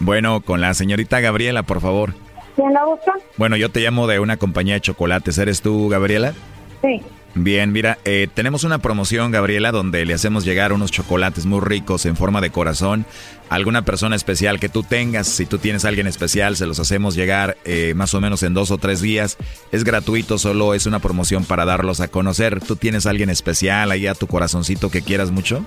Bueno, 0.00 0.40
con 0.40 0.60
la 0.60 0.74
señorita 0.74 1.20
Gabriela, 1.20 1.62
por 1.62 1.80
favor. 1.80 2.14
¿Quién 2.56 2.72
la 2.72 2.84
busca? 2.84 3.12
Bueno, 3.36 3.56
yo 3.56 3.70
te 3.70 3.80
llamo 3.80 4.06
de 4.06 4.18
una 4.20 4.36
compañía 4.36 4.74
de 4.74 4.80
chocolates. 4.80 5.38
¿Eres 5.38 5.62
tú, 5.62 5.88
Gabriela? 5.88 6.34
Sí. 6.82 7.00
Bien, 7.36 7.72
mira, 7.72 7.98
eh, 8.04 8.28
tenemos 8.32 8.62
una 8.62 8.78
promoción, 8.78 9.32
Gabriela, 9.32 9.72
donde 9.72 10.04
le 10.04 10.14
hacemos 10.14 10.44
llegar 10.44 10.72
unos 10.72 10.92
chocolates 10.92 11.46
muy 11.46 11.60
ricos 11.60 12.06
en 12.06 12.16
forma 12.16 12.40
de 12.40 12.50
corazón 12.50 13.06
alguna 13.48 13.82
persona 13.82 14.16
especial 14.16 14.60
que 14.60 14.68
tú 14.68 14.82
tengas. 14.82 15.26
Si 15.26 15.46
tú 15.46 15.58
tienes 15.58 15.84
a 15.84 15.88
alguien 15.88 16.06
especial, 16.06 16.56
se 16.56 16.66
los 16.66 16.78
hacemos 16.78 17.14
llegar 17.14 17.56
eh, 17.64 17.92
más 17.96 18.14
o 18.14 18.20
menos 18.20 18.42
en 18.42 18.54
dos 18.54 18.70
o 18.70 18.78
tres 18.78 19.00
días. 19.00 19.36
Es 19.72 19.84
gratuito, 19.84 20.38
solo 20.38 20.74
es 20.74 20.86
una 20.86 21.00
promoción 21.00 21.44
para 21.44 21.64
darlos 21.64 22.00
a 22.00 22.08
conocer. 22.08 22.60
¿Tú 22.60 22.76
tienes 22.76 23.06
a 23.06 23.10
alguien 23.10 23.30
especial 23.30 23.90
ahí 23.90 24.06
a 24.06 24.14
tu 24.14 24.26
corazoncito 24.26 24.90
que 24.90 25.02
quieras 25.02 25.30
mucho? 25.30 25.64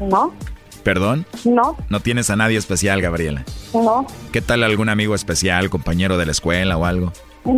No, 0.00 0.34
¿Perdón? 0.86 1.26
no, 1.44 1.76
No 1.88 1.98
tienes 1.98 2.30
a 2.30 2.36
nadie 2.36 2.56
especial, 2.58 3.02
Gabriela. 3.02 3.44
no. 3.74 4.06
¿Qué 4.30 4.40
tal 4.40 4.62
algún 4.62 4.88
amigo 4.88 5.16
especial, 5.16 5.68
compañero 5.68 6.16
de 6.16 6.26
la 6.26 6.30
escuela 6.30 6.76
o 6.76 6.84
algo? 6.84 7.12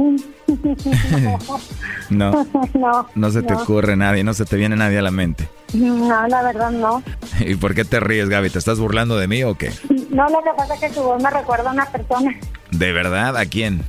No. 2.09 2.47
no. 2.75 3.07
No 3.15 3.31
se 3.31 3.43
te 3.43 3.53
ocurre 3.53 3.95
nadie, 3.97 4.25
no 4.25 4.33
se 4.33 4.47
te 4.47 4.57
viene 4.57 4.77
nadie 4.77 4.99
a 4.99 5.03
la 5.03 5.11
mente. 5.11 5.47
No, 5.75 6.27
la 6.27 6.43
verdad 6.43 6.71
no. 6.71 7.03
¿Y 7.41 7.55
por 7.57 7.75
qué 7.75 7.85
te 7.85 8.01
ríes, 8.01 8.31
Gaby? 8.31 8.49
¿Te 8.49 8.59
estás 8.59 8.79
burlando 8.81 9.19
de 9.19 9.29
mí 9.29 9.45
o 9.45 9.57
qué? 9.57 9.71
No, 10.09 10.27
lo 10.31 10.43
que 10.43 10.51
pasa 10.57 10.75
es 10.77 10.81
que 10.81 10.89
su 10.95 11.03
voz 11.03 11.23
me 11.23 11.29
recuerda 11.29 11.69
a 11.69 11.73
una 11.75 11.85
persona. 11.85 12.35
¿De 12.71 12.93
verdad? 12.95 13.37
¿A 13.37 13.45
quién? 13.45 13.83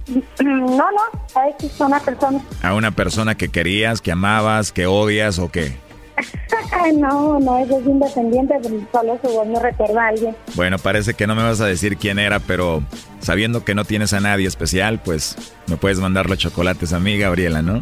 No, 0.43 0.57
no, 0.75 0.85
a 1.33 1.47
es 1.47 1.79
una 1.79 2.01
persona. 2.01 2.41
¿A 2.61 2.73
una 2.73 2.91
persona 2.91 3.35
que 3.35 3.47
querías, 3.47 4.01
que 4.01 4.11
amabas, 4.11 4.73
que 4.73 4.85
odias 4.85 5.39
o 5.39 5.49
qué? 5.49 5.77
no, 6.95 7.39
no, 7.39 7.59
ella 7.59 7.77
es 7.77 7.85
independiente, 7.85 8.55
solo 8.91 9.19
su 9.23 9.29
voz 9.29 9.47
me 9.47 9.59
recuerda 9.59 10.05
a 10.05 10.07
alguien. 10.09 10.35
Bueno, 10.55 10.77
parece 10.77 11.13
que 11.13 11.27
no 11.27 11.35
me 11.35 11.43
vas 11.43 11.61
a 11.61 11.65
decir 11.65 11.97
quién 11.97 12.19
era, 12.19 12.39
pero 12.39 12.83
sabiendo 13.19 13.63
que 13.63 13.75
no 13.75 13.85
tienes 13.85 14.13
a 14.13 14.19
nadie 14.19 14.47
especial, 14.47 14.99
pues 15.03 15.35
me 15.67 15.77
puedes 15.77 15.99
mandar 15.99 16.29
los 16.29 16.37
chocolates 16.37 16.93
a 16.93 16.99
mí, 16.99 17.17
Gabriela, 17.17 17.61
¿no? 17.61 17.79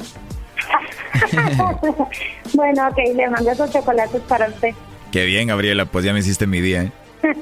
bueno, 2.53 2.87
ok, 2.87 2.97
le 3.15 3.29
mando 3.29 3.51
esos 3.51 3.71
chocolates 3.71 4.21
para 4.21 4.47
usted. 4.47 4.73
Qué 5.11 5.25
bien, 5.25 5.47
Gabriela, 5.47 5.85
pues 5.85 6.05
ya 6.05 6.13
me 6.13 6.19
hiciste 6.19 6.47
mi 6.47 6.61
día, 6.61 6.83
¿eh? 6.83 6.91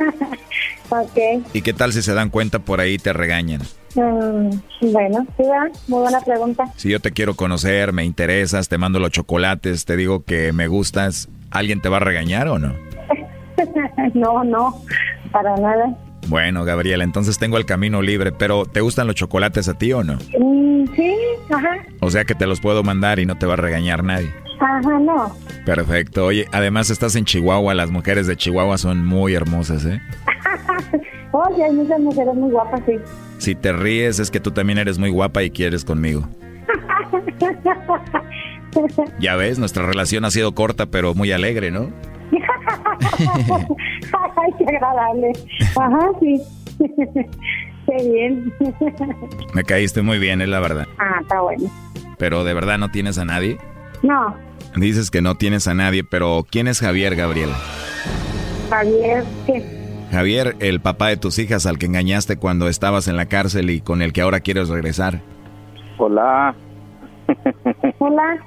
ok, 0.89 1.45
¿Y 1.53 1.61
qué 1.61 1.73
tal 1.73 1.91
si 1.91 2.01
se 2.01 2.13
dan 2.13 2.29
cuenta 2.29 2.59
por 2.59 2.79
ahí 2.79 2.93
y 2.93 2.97
te 2.97 3.11
regañan? 3.11 3.61
Mm, 3.95 4.91
bueno, 4.91 5.25
muy 5.87 5.99
buena 6.01 6.21
pregunta. 6.21 6.65
Si 6.75 6.89
yo 6.89 6.99
te 6.99 7.11
quiero 7.11 7.35
conocer, 7.35 7.93
me 7.93 8.03
interesas, 8.03 8.69
te 8.69 8.77
mando 8.77 8.99
los 8.99 9.11
chocolates, 9.11 9.85
te 9.85 9.97
digo 9.97 10.23
que 10.23 10.53
me 10.53 10.67
gustas, 10.67 11.29
¿alguien 11.51 11.81
te 11.81 11.89
va 11.89 11.97
a 11.97 12.01
regañar 12.01 12.47
o 12.47 12.59
no? 12.59 12.73
no, 14.13 14.43
no, 14.43 14.81
para 15.31 15.55
nada. 15.57 15.97
Bueno, 16.27 16.65
Gabriela, 16.65 17.03
entonces 17.03 17.37
tengo 17.37 17.57
el 17.57 17.65
camino 17.65 18.01
libre, 18.01 18.31
pero 18.31 18.65
¿te 18.65 18.81
gustan 18.81 19.05
los 19.05 19.15
chocolates 19.15 19.69
a 19.69 19.75
ti 19.75 19.93
o 19.93 20.03
no? 20.03 20.17
Mm, 20.39 20.85
sí, 20.95 21.15
ajá. 21.53 21.85
O 22.01 22.09
sea 22.09 22.25
que 22.25 22.33
te 22.33 22.47
los 22.47 22.59
puedo 22.59 22.83
mandar 22.83 23.19
y 23.19 23.25
no 23.25 23.37
te 23.37 23.45
va 23.45 23.53
a 23.53 23.57
regañar 23.57 24.03
nadie. 24.03 24.33
Ajá, 24.59 24.99
no. 24.99 25.35
Perfecto. 25.65 26.25
Oye, 26.25 26.47
además 26.51 26.89
estás 26.89 27.15
en 27.15 27.25
Chihuahua. 27.25 27.73
Las 27.73 27.91
mujeres 27.91 28.25
de 28.27 28.35
Chihuahua 28.35 28.77
son 28.77 29.05
muy 29.05 29.33
hermosas, 29.33 29.85
¿eh? 29.85 30.01
Oye, 31.31 31.63
hay 31.63 31.73
muchas 31.73 31.99
mujeres 31.99 32.33
muy 32.33 32.51
guapas, 32.51 32.81
sí. 32.85 32.93
Si 33.37 33.55
te 33.55 33.73
ríes 33.73 34.19
es 34.19 34.31
que 34.31 34.39
tú 34.39 34.51
también 34.51 34.77
eres 34.79 34.97
muy 34.97 35.09
guapa 35.09 35.43
y 35.43 35.49
quieres 35.51 35.83
conmigo. 35.85 36.27
Ya 39.19 39.37
ves, 39.37 39.57
nuestra 39.57 39.85
relación 39.85 40.25
ha 40.25 40.31
sido 40.31 40.53
corta 40.53 40.85
pero 40.87 41.13
muy 41.13 41.31
alegre, 41.31 41.71
¿no? 41.71 41.89
Ay, 43.01 44.51
qué 44.57 44.65
agradable. 44.75 45.31
Ajá, 45.77 46.09
sí. 46.19 46.41
qué 47.85 48.09
bien. 48.11 48.53
Me 49.53 49.63
caíste 49.63 50.01
muy 50.01 50.19
bien, 50.19 50.41
es 50.41 50.49
la 50.49 50.59
verdad. 50.59 50.87
ah, 50.97 51.19
está 51.21 51.39
bueno. 51.39 51.71
Pero 52.17 52.43
de 52.43 52.53
verdad 52.53 52.77
no 52.77 52.91
tienes 52.91 53.17
a 53.17 53.23
nadie. 53.23 53.57
No, 54.03 54.35
Dices 54.75 55.09
que 55.09 55.21
no 55.21 55.35
tienes 55.35 55.69
a 55.69 55.73
nadie, 55.73 56.03
pero 56.03 56.45
¿quién 56.49 56.67
es 56.67 56.81
Javier, 56.81 57.15
Gabriela? 57.15 57.55
Javier, 58.69 59.23
¿qué? 59.45 59.63
Javier, 60.11 60.55
el 60.59 60.79
papá 60.79 61.07
de 61.07 61.17
tus 61.17 61.39
hijas 61.39 61.65
al 61.65 61.77
que 61.77 61.85
engañaste 61.87 62.37
cuando 62.37 62.67
estabas 62.67 63.07
en 63.07 63.17
la 63.17 63.25
cárcel 63.25 63.69
y 63.69 63.81
con 63.81 64.01
el 64.01 64.13
que 64.13 64.21
ahora 64.21 64.39
quieres 64.39 64.69
regresar. 64.69 65.19
Hola, 65.97 66.55
Hola. 67.99 68.37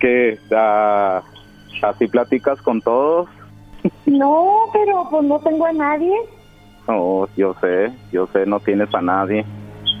que 0.00 0.38
ah, 0.56 1.22
así 1.82 2.06
platicas 2.06 2.60
con 2.62 2.80
todos. 2.80 3.28
No, 4.06 4.64
pero 4.72 5.06
pues 5.10 5.24
no 5.24 5.38
tengo 5.40 5.66
a 5.66 5.72
nadie. 5.72 6.14
No, 6.88 7.28
yo 7.36 7.54
sé, 7.60 7.92
yo 8.12 8.26
sé, 8.28 8.46
no 8.46 8.60
tienes 8.60 8.94
a 8.94 9.00
nadie. 9.00 9.44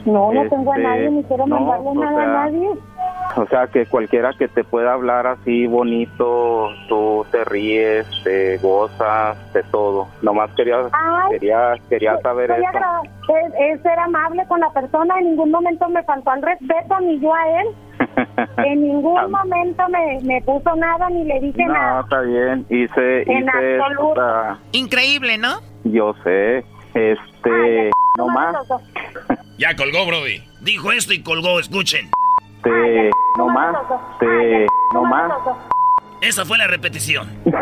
No, 0.06 0.32
no 0.32 0.48
tengo 0.48 0.72
a 0.72 0.76
Este, 0.76 0.88
nadie, 0.88 1.10
ni 1.10 1.22
quiero 1.24 1.46
no, 1.46 1.60
mandarle 1.60 1.94
nada 1.94 2.16
sea, 2.16 2.24
a 2.24 2.46
nadie. 2.46 2.68
O 3.36 3.46
sea, 3.46 3.66
que 3.66 3.84
cualquiera 3.86 4.32
que 4.38 4.46
te 4.46 4.62
pueda 4.62 4.92
hablar 4.92 5.26
así 5.26 5.66
bonito, 5.66 6.68
tú 6.88 7.26
te 7.32 7.42
ríes, 7.44 8.06
te 8.22 8.58
gozas, 8.58 9.36
de 9.52 9.62
todo. 9.64 10.06
Nomás 10.22 10.50
quería, 10.54 10.76
Ay, 10.92 11.32
quería, 11.32 11.74
quería 11.88 12.18
saber 12.20 12.52
eso. 12.52 12.62
agra- 12.68 13.00
es, 13.02 13.52
es 13.76 13.82
ser 13.82 13.98
amable 13.98 14.44
con 14.46 14.60
la 14.60 14.70
persona, 14.70 15.18
en 15.18 15.30
ningún 15.30 15.50
momento 15.50 15.88
me 15.88 16.02
faltó 16.04 16.30
al 16.30 16.42
respeto, 16.42 17.00
ni 17.00 17.18
yo 17.18 17.34
a 17.34 17.60
él. 17.60 17.66
En 18.58 18.82
ningún 18.82 19.30
momento 19.30 19.82
me, 19.88 20.20
me 20.22 20.40
puso 20.42 20.74
nada, 20.76 21.08
ni 21.10 21.24
le 21.24 21.40
dije 21.40 21.64
No, 21.66 21.72
nada. 21.72 22.00
está 22.02 22.20
bien. 22.22 22.66
Hice, 22.68 23.22
En 23.22 23.38
hice, 23.48 23.78
absoluto. 23.80 24.58
Increíble, 24.72 25.38
¿no? 25.38 25.56
yo 25.84 26.14
sé, 26.24 26.58
este, 26.94 27.90
nomás, 28.16 28.56
Ya 29.58 29.74
colgó, 29.76 30.06
Brody. 30.06 30.42
Dijo 30.62 30.90
esto 30.92 31.12
y 31.14 31.22
colgó, 31.22 31.60
escuchen. 31.60 32.10
Te, 32.64 33.10
nomás, 33.38 33.76
te, 34.18 34.66
nomás. 34.92 35.32
Esa 36.20 36.44
fue 36.44 36.58
la 36.58 36.66
repetición. 36.66 37.28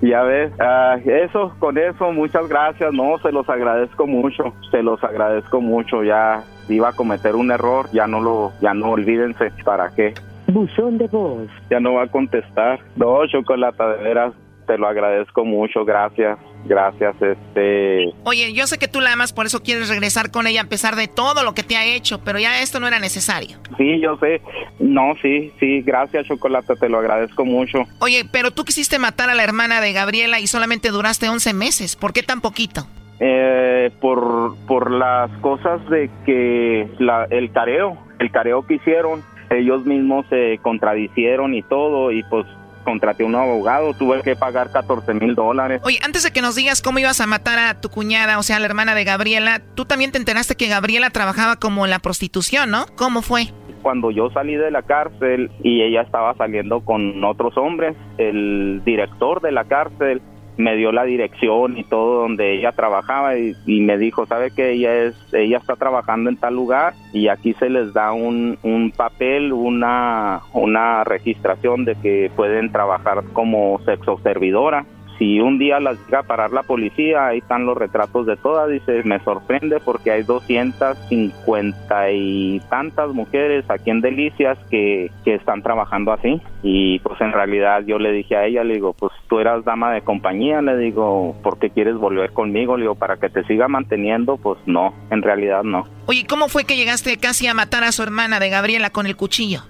Ya 0.00 0.22
ves, 0.22 0.52
ah, 0.60 0.96
eso, 1.04 1.52
con 1.58 1.76
eso, 1.76 2.12
muchas 2.12 2.48
gracias, 2.48 2.92
no, 2.92 3.18
se 3.18 3.32
los 3.32 3.48
agradezco 3.48 4.06
mucho, 4.06 4.54
se 4.70 4.80
los 4.82 5.02
agradezco 5.02 5.60
mucho, 5.60 6.04
ya 6.04 6.44
iba 6.68 6.90
a 6.90 6.92
cometer 6.92 7.34
un 7.34 7.50
error, 7.50 7.88
ya 7.92 8.06
no 8.06 8.20
lo, 8.20 8.52
ya 8.60 8.74
no 8.74 8.90
olvídense, 8.90 9.50
¿para 9.64 9.90
qué? 9.90 10.14
Buzón 10.46 10.96
de 10.98 11.08
voz. 11.08 11.48
Ya 11.68 11.80
no 11.80 11.94
va 11.94 12.04
a 12.04 12.06
contestar. 12.06 12.78
No, 12.94 13.26
Chocolata, 13.26 13.88
de 13.88 14.04
veras, 14.04 14.34
te 14.68 14.78
lo 14.78 14.86
agradezco 14.86 15.44
mucho, 15.44 15.84
gracias, 15.84 16.38
gracias, 16.68 17.14
este... 17.20 18.12
Oye, 18.24 18.52
yo 18.52 18.66
sé 18.66 18.78
que 18.78 18.88
tú 18.88 19.00
la 19.00 19.12
amas, 19.12 19.32
por 19.32 19.46
eso 19.46 19.62
quieres 19.62 19.88
regresar 19.88 20.30
con 20.30 20.46
ella 20.46 20.62
a 20.62 20.68
pesar 20.68 20.94
de 20.96 21.08
todo 21.08 21.42
lo 21.42 21.54
que 21.54 21.62
te 21.62 21.76
ha 21.76 21.84
hecho, 21.84 22.20
pero 22.24 22.38
ya 22.38 22.60
esto 22.62 22.78
no 22.80 22.86
era 22.86 22.98
necesario. 23.00 23.58
Sí, 23.76 24.00
yo 24.00 24.16
sé, 24.18 24.40
no, 24.78 25.14
sí, 25.22 25.52
sí, 25.58 25.82
gracias, 25.82 26.26
Chocolata, 26.26 26.74
te 26.76 26.88
lo 26.88 26.98
agradezco 26.98 27.44
mucho. 27.44 27.84
Oye, 28.00 28.24
pero 28.30 28.50
tú 28.50 28.64
quisiste 28.64 28.98
matar 28.98 29.30
a 29.30 29.34
la 29.34 29.44
hermana 29.44 29.80
de 29.80 29.92
Gabriela 29.92 30.38
y 30.40 30.46
solamente 30.46 30.90
duraste 30.90 31.28
11 31.28 31.54
meses. 31.54 31.96
¿Por 31.96 32.12
qué 32.12 32.22
tan 32.22 32.40
poquito? 32.40 32.86
Eh, 33.20 33.90
por, 34.00 34.56
por 34.66 34.92
las 34.92 35.30
cosas 35.40 35.84
de 35.90 36.08
que 36.24 36.88
la, 36.98 37.26
el 37.30 37.50
careo, 37.50 37.98
el 38.20 38.30
careo 38.30 38.64
que 38.64 38.74
hicieron, 38.74 39.24
ellos 39.50 39.84
mismos 39.86 40.26
se 40.28 40.58
contradicieron 40.62 41.54
y 41.54 41.62
todo, 41.62 42.12
y 42.12 42.22
pues 42.24 42.46
contraté 42.88 43.22
un 43.22 43.34
abogado, 43.34 43.92
tuve 43.92 44.22
que 44.22 44.34
pagar 44.34 44.72
14 44.72 45.12
mil 45.12 45.34
dólares. 45.34 45.82
Oye, 45.84 45.98
antes 46.02 46.22
de 46.22 46.30
que 46.30 46.40
nos 46.40 46.54
digas 46.56 46.80
cómo 46.80 46.98
ibas 46.98 47.20
a 47.20 47.26
matar 47.26 47.58
a 47.58 47.80
tu 47.82 47.90
cuñada, 47.90 48.38
o 48.38 48.42
sea, 48.42 48.58
la 48.58 48.64
hermana 48.64 48.94
de 48.94 49.04
Gabriela, 49.04 49.60
tú 49.74 49.84
también 49.84 50.10
te 50.10 50.16
enteraste 50.16 50.56
que 50.56 50.68
Gabriela 50.68 51.10
trabajaba 51.10 51.56
como 51.56 51.84
en 51.84 51.90
la 51.90 51.98
prostitución, 51.98 52.70
¿no? 52.70 52.86
¿Cómo 52.96 53.20
fue? 53.20 53.48
Cuando 53.82 54.10
yo 54.10 54.30
salí 54.30 54.56
de 54.56 54.70
la 54.70 54.82
cárcel 54.82 55.50
y 55.62 55.82
ella 55.82 56.00
estaba 56.00 56.34
saliendo 56.36 56.80
con 56.80 57.22
otros 57.22 57.58
hombres, 57.58 57.94
el 58.16 58.80
director 58.86 59.42
de 59.42 59.52
la 59.52 59.64
cárcel 59.64 60.22
me 60.58 60.76
dio 60.76 60.92
la 60.92 61.04
dirección 61.04 61.78
y 61.78 61.84
todo 61.84 62.22
donde 62.22 62.54
ella 62.54 62.72
trabajaba 62.72 63.38
y, 63.38 63.54
me 63.66 63.96
dijo, 63.96 64.26
sabe 64.26 64.50
que 64.50 64.72
ella 64.72 64.94
es, 65.04 65.14
ella 65.32 65.58
está 65.58 65.76
trabajando 65.76 66.28
en 66.28 66.36
tal 66.36 66.54
lugar 66.54 66.94
y 67.12 67.28
aquí 67.28 67.54
se 67.54 67.70
les 67.70 67.94
da 67.94 68.12
un, 68.12 68.58
un 68.64 68.90
papel, 68.90 69.52
una, 69.52 70.42
una 70.52 71.04
registración 71.04 71.84
de 71.84 71.94
que 71.94 72.30
pueden 72.34 72.72
trabajar 72.72 73.22
como 73.32 73.80
sexo 73.86 74.18
servidora. 74.22 74.84
Si 75.18 75.40
un 75.40 75.58
día 75.58 75.80
las 75.80 75.98
llega 76.06 76.20
a 76.20 76.22
parar 76.22 76.52
la 76.52 76.62
policía, 76.62 77.26
ahí 77.26 77.38
están 77.38 77.66
los 77.66 77.76
retratos 77.76 78.26
de 78.26 78.36
todas, 78.36 78.70
dice, 78.70 79.02
me 79.04 79.18
sorprende 79.24 79.80
porque 79.80 80.12
hay 80.12 80.22
250 80.22 82.12
y 82.12 82.60
tantas 82.70 83.10
mujeres 83.10 83.64
aquí 83.68 83.90
en 83.90 84.00
Delicias 84.00 84.56
que, 84.70 85.10
que 85.24 85.34
están 85.34 85.62
trabajando 85.62 86.12
así. 86.12 86.40
Y 86.62 87.00
pues 87.00 87.20
en 87.20 87.32
realidad 87.32 87.82
yo 87.84 87.98
le 87.98 88.12
dije 88.12 88.36
a 88.36 88.46
ella, 88.46 88.62
le 88.62 88.74
digo, 88.74 88.92
pues 88.92 89.12
tú 89.28 89.40
eras 89.40 89.64
dama 89.64 89.92
de 89.92 90.02
compañía, 90.02 90.62
le 90.62 90.76
digo, 90.76 91.36
¿por 91.42 91.58
qué 91.58 91.70
quieres 91.70 91.96
volver 91.96 92.32
conmigo? 92.32 92.76
Le 92.76 92.82
digo, 92.82 92.94
para 92.94 93.16
que 93.16 93.28
te 93.28 93.44
siga 93.44 93.66
manteniendo, 93.66 94.36
pues 94.36 94.58
no, 94.66 94.94
en 95.10 95.22
realidad 95.22 95.64
no. 95.64 95.84
Oye, 96.06 96.26
¿cómo 96.28 96.48
fue 96.48 96.64
que 96.64 96.76
llegaste 96.76 97.16
casi 97.18 97.46
a 97.48 97.54
matar 97.54 97.82
a 97.84 97.92
su 97.92 98.02
hermana 98.02 98.38
de 98.38 98.50
Gabriela 98.50 98.90
con 98.90 99.06
el 99.06 99.16
cuchillo? 99.16 99.62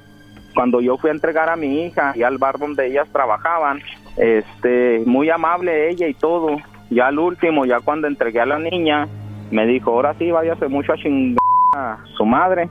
Cuando 0.59 0.81
yo 0.81 0.99
fui 0.99 1.11
a 1.11 1.13
entregar 1.13 1.49
a 1.49 1.55
mi 1.55 1.85
hija 1.85 2.15
y 2.17 2.25
al 2.25 2.37
bar 2.37 2.59
donde 2.59 2.89
ellas 2.89 3.07
trabajaban, 3.13 3.81
este, 4.17 5.05
muy 5.07 5.31
amable 5.31 5.89
ella 5.89 6.09
y 6.09 6.15
todo. 6.15 6.57
Ya 6.91 7.07
al 7.07 7.21
último, 7.21 7.65
ya 7.65 7.79
cuando 7.79 8.09
entregué 8.09 8.41
a 8.41 8.47
la 8.47 8.59
niña, 8.59 9.07
me 9.53 9.69
dijo, 9.69 9.93
ahora 9.93 10.17
sí, 10.19 10.33
váyase 10.33 10.67
mucho 10.67 10.95
a 10.95 10.97
chingar 10.97 11.39
a 11.77 11.99
su 12.17 12.27
madre. 12.27 12.69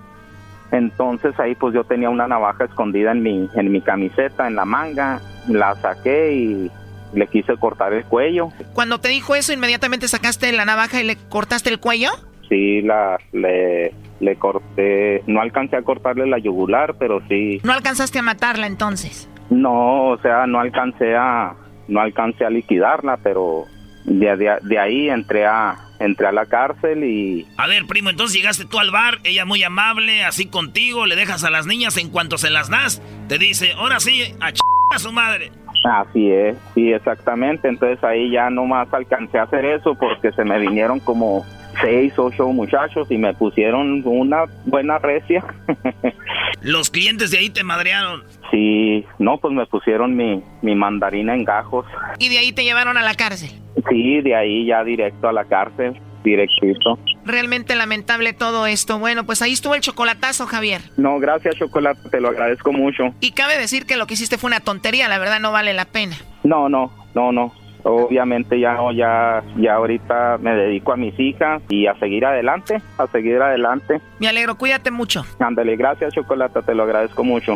Entonces 0.73 1.39
ahí 1.39 1.55
pues 1.55 1.73
yo 1.73 1.85
tenía 1.85 2.09
una 2.09 2.27
navaja 2.27 2.65
escondida 2.65 3.13
en 3.13 3.23
mi, 3.23 3.49
en 3.55 3.71
mi 3.71 3.79
camiseta, 3.79 4.47
en 4.47 4.57
la 4.57 4.65
manga, 4.65 5.21
la 5.47 5.73
saqué 5.75 6.33
y 6.33 6.71
le 7.13 7.27
quise 7.27 7.55
cortar 7.55 7.93
el 7.93 8.03
cuello. 8.03 8.49
Cuando 8.73 8.99
te 8.99 9.07
dijo 9.07 9.33
eso, 9.33 9.53
inmediatamente 9.53 10.09
sacaste 10.09 10.51
la 10.51 10.65
navaja 10.65 10.99
y 10.99 11.05
le 11.05 11.15
cortaste 11.15 11.69
el 11.69 11.79
cuello. 11.79 12.09
Sí, 12.49 12.81
la, 12.81 13.17
le, 13.33 13.91
le 14.19 14.35
corté, 14.37 15.21
no 15.27 15.41
alcancé 15.41 15.75
a 15.75 15.81
cortarle 15.81 16.27
la 16.27 16.37
yugular, 16.37 16.95
pero 16.97 17.21
sí, 17.27 17.59
No 17.63 17.73
alcanzaste 17.73 18.19
a 18.19 18.21
matarla 18.21 18.67
entonces. 18.67 19.29
No, 19.49 20.09
o 20.09 20.17
sea, 20.19 20.47
no 20.47 20.59
alcancé 20.59 21.15
a 21.15 21.53
no 21.87 22.01
alcancé 22.01 22.45
a 22.45 22.49
liquidarla, 22.49 23.17
pero 23.23 23.63
de, 24.05 24.35
de, 24.35 24.57
de 24.61 24.79
ahí 24.79 25.09
entré 25.09 25.45
a 25.45 25.75
entré 25.99 26.27
a 26.27 26.31
la 26.31 26.45
cárcel 26.45 27.03
y 27.03 27.47
A 27.57 27.67
ver, 27.67 27.85
primo, 27.87 28.09
entonces 28.09 28.35
llegaste 28.35 28.65
tú 28.65 28.79
al 28.79 28.91
bar, 28.91 29.19
ella 29.23 29.45
muy 29.45 29.63
amable, 29.63 30.23
así 30.23 30.45
contigo, 30.47 31.05
le 31.05 31.15
dejas 31.15 31.43
a 31.43 31.49
las 31.49 31.65
niñas 31.65 31.97
en 31.97 32.09
cuanto 32.09 32.37
se 32.37 32.49
las 32.49 32.69
das, 32.69 33.01
te 33.27 33.37
dice, 33.37 33.73
ahora 33.73 33.99
sí, 33.99 34.23
a 34.39 34.51
ch 34.51 34.59
a 34.95 34.99
su 34.99 35.11
madre. 35.11 35.51
así 35.83 36.31
es, 36.31 36.55
sí, 36.73 36.93
exactamente. 36.93 37.67
Entonces 37.67 38.01
ahí 38.03 38.31
ya 38.31 38.49
nomás 38.49 38.93
alcancé 38.93 39.37
a 39.37 39.43
hacer 39.43 39.65
eso 39.65 39.95
porque 39.95 40.31
se 40.31 40.45
me 40.45 40.59
vinieron 40.59 40.99
como 41.01 41.45
seis, 41.81 42.13
ocho 42.17 42.47
muchachos 42.47 43.09
y 43.11 43.17
me 43.17 43.33
pusieron 43.33 44.01
una 44.05 44.45
buena 44.65 44.97
recia. 44.99 45.43
Los 46.61 46.89
clientes 46.89 47.31
de 47.31 47.37
ahí 47.39 47.49
te 47.49 47.63
madrearon. 47.63 48.23
sí, 48.51 49.05
no, 49.19 49.37
pues 49.37 49.53
me 49.53 49.65
pusieron 49.65 50.15
mi, 50.15 50.43
mi 50.61 50.75
mandarina 50.75 51.35
en 51.35 51.43
gajos. 51.43 51.85
Y 52.19 52.29
de 52.29 52.39
ahí 52.39 52.51
te 52.51 52.63
llevaron 52.63 52.97
a 52.97 53.01
la 53.01 53.13
cárcel. 53.13 53.49
Sí, 53.89 54.21
de 54.21 54.35
ahí 54.35 54.65
ya 54.65 54.83
directo 54.83 55.27
a 55.29 55.33
la 55.33 55.45
cárcel, 55.45 55.99
directito. 56.23 56.97
Realmente 57.25 57.75
lamentable 57.75 58.33
todo 58.33 58.65
esto. 58.65 58.97
Bueno, 58.99 59.25
pues 59.25 59.41
ahí 59.41 59.53
estuvo 59.53 59.75
el 59.75 59.81
chocolatazo, 59.81 60.47
Javier. 60.47 60.81
No, 60.97 61.19
gracias, 61.19 61.55
Chocolate, 61.57 62.09
te 62.09 62.19
lo 62.19 62.29
agradezco 62.29 62.71
mucho. 62.73 63.13
Y 63.19 63.31
cabe 63.31 63.57
decir 63.57 63.85
que 63.85 63.97
lo 63.97 64.07
que 64.07 64.15
hiciste 64.15 64.37
fue 64.37 64.47
una 64.47 64.59
tontería, 64.61 65.07
la 65.07 65.19
verdad 65.19 65.39
no 65.39 65.51
vale 65.51 65.73
la 65.73 65.85
pena. 65.85 66.15
No, 66.43 66.69
no, 66.69 66.91
no, 67.13 67.31
no. 67.31 67.53
Obviamente 67.89 68.59
ya 68.59 68.73
no, 68.73 68.91
ya, 68.91 69.41
ya 69.55 69.75
ahorita 69.75 70.37
me 70.39 70.53
dedico 70.53 70.91
a 70.91 70.97
mis 70.97 71.17
hijas 71.17 71.61
y 71.69 71.87
a 71.87 71.97
seguir 71.99 72.25
adelante, 72.25 72.81
a 72.97 73.07
seguir 73.07 73.41
adelante. 73.41 74.01
Me 74.19 74.27
alegro, 74.27 74.55
cuídate 74.55 74.91
mucho. 74.91 75.23
Ándale, 75.39 75.75
gracias, 75.77 76.13
Chocolate, 76.13 76.61
te 76.63 76.75
lo 76.75 76.83
agradezco 76.83 77.23
mucho. 77.23 77.55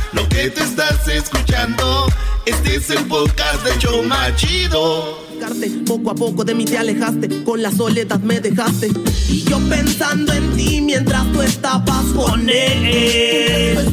Lo 0.13 0.27
que 0.27 0.49
te 0.49 0.61
estás 0.61 1.07
escuchando, 1.07 2.05
este 2.45 2.75
es 2.75 2.89
el 2.89 3.05
podcast 3.07 3.63
de 3.63 3.77
Choma 3.77 4.35
Chido. 4.35 5.19
Poco 5.87 6.11
a 6.11 6.15
poco 6.15 6.43
de 6.43 6.53
mí 6.53 6.65
te 6.65 6.77
alejaste, 6.77 7.43
con 7.43 7.61
la 7.61 7.71
soledad 7.71 8.19
me 8.19 8.41
dejaste. 8.41 8.91
Y 9.29 9.43
yo 9.43 9.59
pensando 9.69 10.33
en 10.33 10.55
ti 10.55 10.81
mientras 10.81 11.31
tú 11.31 11.41
estabas 11.41 12.03
con 12.15 12.49
él. 12.49 13.89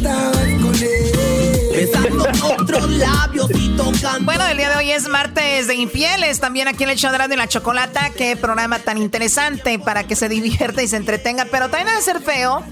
Besando 1.73 2.27
otros 2.43 2.91
labios 2.91 3.51
y 3.55 3.69
tocando. 3.77 4.25
Bueno, 4.25 4.45
el 4.47 4.57
día 4.57 4.71
de 4.71 4.77
hoy 4.77 4.91
es 4.91 5.09
martes 5.09 5.69
de 5.69 5.77
infieles, 5.77 6.41
también 6.41 6.67
aquí 6.67 6.83
en 6.83 6.91
el 6.91 6.97
show 6.97 7.13
de 7.13 7.37
la 7.37 7.47
chocolata. 7.47 8.11
Qué 8.11 8.37
programa 8.37 8.81
tan 8.81 8.99
interesante 8.99 9.79
para 9.79 10.05
que 10.05 10.17
se 10.17 10.29
divierta 10.29 10.83
y 10.83 10.89
se 10.89 10.97
entretenga. 10.97 11.47
Pero 11.51 11.69
también 11.69 11.87
debe 11.87 12.03
ser 12.03 12.21
feo 12.21 12.65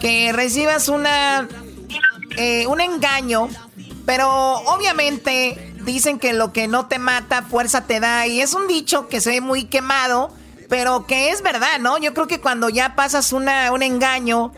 que 0.00 0.32
recibas 0.32 0.88
una 0.88 1.48
eh, 2.36 2.66
un 2.66 2.80
engaño, 2.80 3.48
pero 4.06 4.28
obviamente 4.28 5.74
dicen 5.84 6.18
que 6.18 6.32
lo 6.32 6.52
que 6.52 6.66
no 6.68 6.86
te 6.86 6.98
mata, 6.98 7.42
fuerza 7.42 7.86
te 7.86 8.00
da. 8.00 8.26
Y 8.26 8.40
es 8.40 8.54
un 8.54 8.66
dicho 8.66 9.08
que 9.08 9.20
se 9.20 9.30
ve 9.30 9.40
muy 9.40 9.64
quemado, 9.64 10.32
pero 10.68 11.06
que 11.06 11.30
es 11.30 11.42
verdad, 11.42 11.78
¿no? 11.80 11.98
Yo 11.98 12.14
creo 12.14 12.26
que 12.26 12.40
cuando 12.40 12.68
ya 12.68 12.94
pasas 12.96 13.32
una, 13.32 13.72
un 13.72 13.82
engaño, 13.82 14.52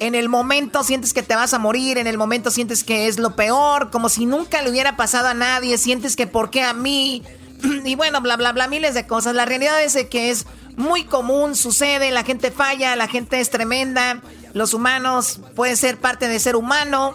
en 0.00 0.14
el 0.14 0.28
momento 0.28 0.82
sientes 0.82 1.12
que 1.12 1.22
te 1.22 1.36
vas 1.36 1.54
a 1.54 1.58
morir, 1.58 1.98
en 1.98 2.06
el 2.06 2.18
momento 2.18 2.50
sientes 2.50 2.84
que 2.84 3.06
es 3.06 3.18
lo 3.18 3.36
peor, 3.36 3.90
como 3.90 4.08
si 4.08 4.26
nunca 4.26 4.62
le 4.62 4.70
hubiera 4.70 4.96
pasado 4.96 5.28
a 5.28 5.34
nadie, 5.34 5.78
sientes 5.78 6.16
que 6.16 6.26
por 6.26 6.50
qué 6.50 6.62
a 6.62 6.74
mí, 6.74 7.22
y 7.84 7.94
bueno, 7.94 8.20
bla, 8.20 8.36
bla, 8.36 8.52
bla, 8.52 8.68
miles 8.68 8.94
de 8.94 9.06
cosas. 9.06 9.34
La 9.34 9.44
realidad 9.44 9.82
es 9.82 9.96
que 10.10 10.30
es 10.30 10.46
muy 10.76 11.04
común, 11.04 11.54
sucede, 11.54 12.10
la 12.10 12.24
gente 12.24 12.50
falla, 12.50 12.96
la 12.96 13.08
gente 13.08 13.40
es 13.40 13.50
tremenda, 13.50 14.22
los 14.52 14.74
humanos 14.74 15.40
pueden 15.54 15.76
ser 15.76 15.98
parte 15.98 16.28
de 16.28 16.38
ser 16.38 16.56
humano, 16.56 17.14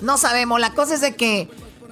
no 0.00 0.18
sabemos, 0.18 0.60
la 0.60 0.74
cosa 0.74 0.94
es 0.94 1.00
de 1.00 1.14
que 1.14 1.48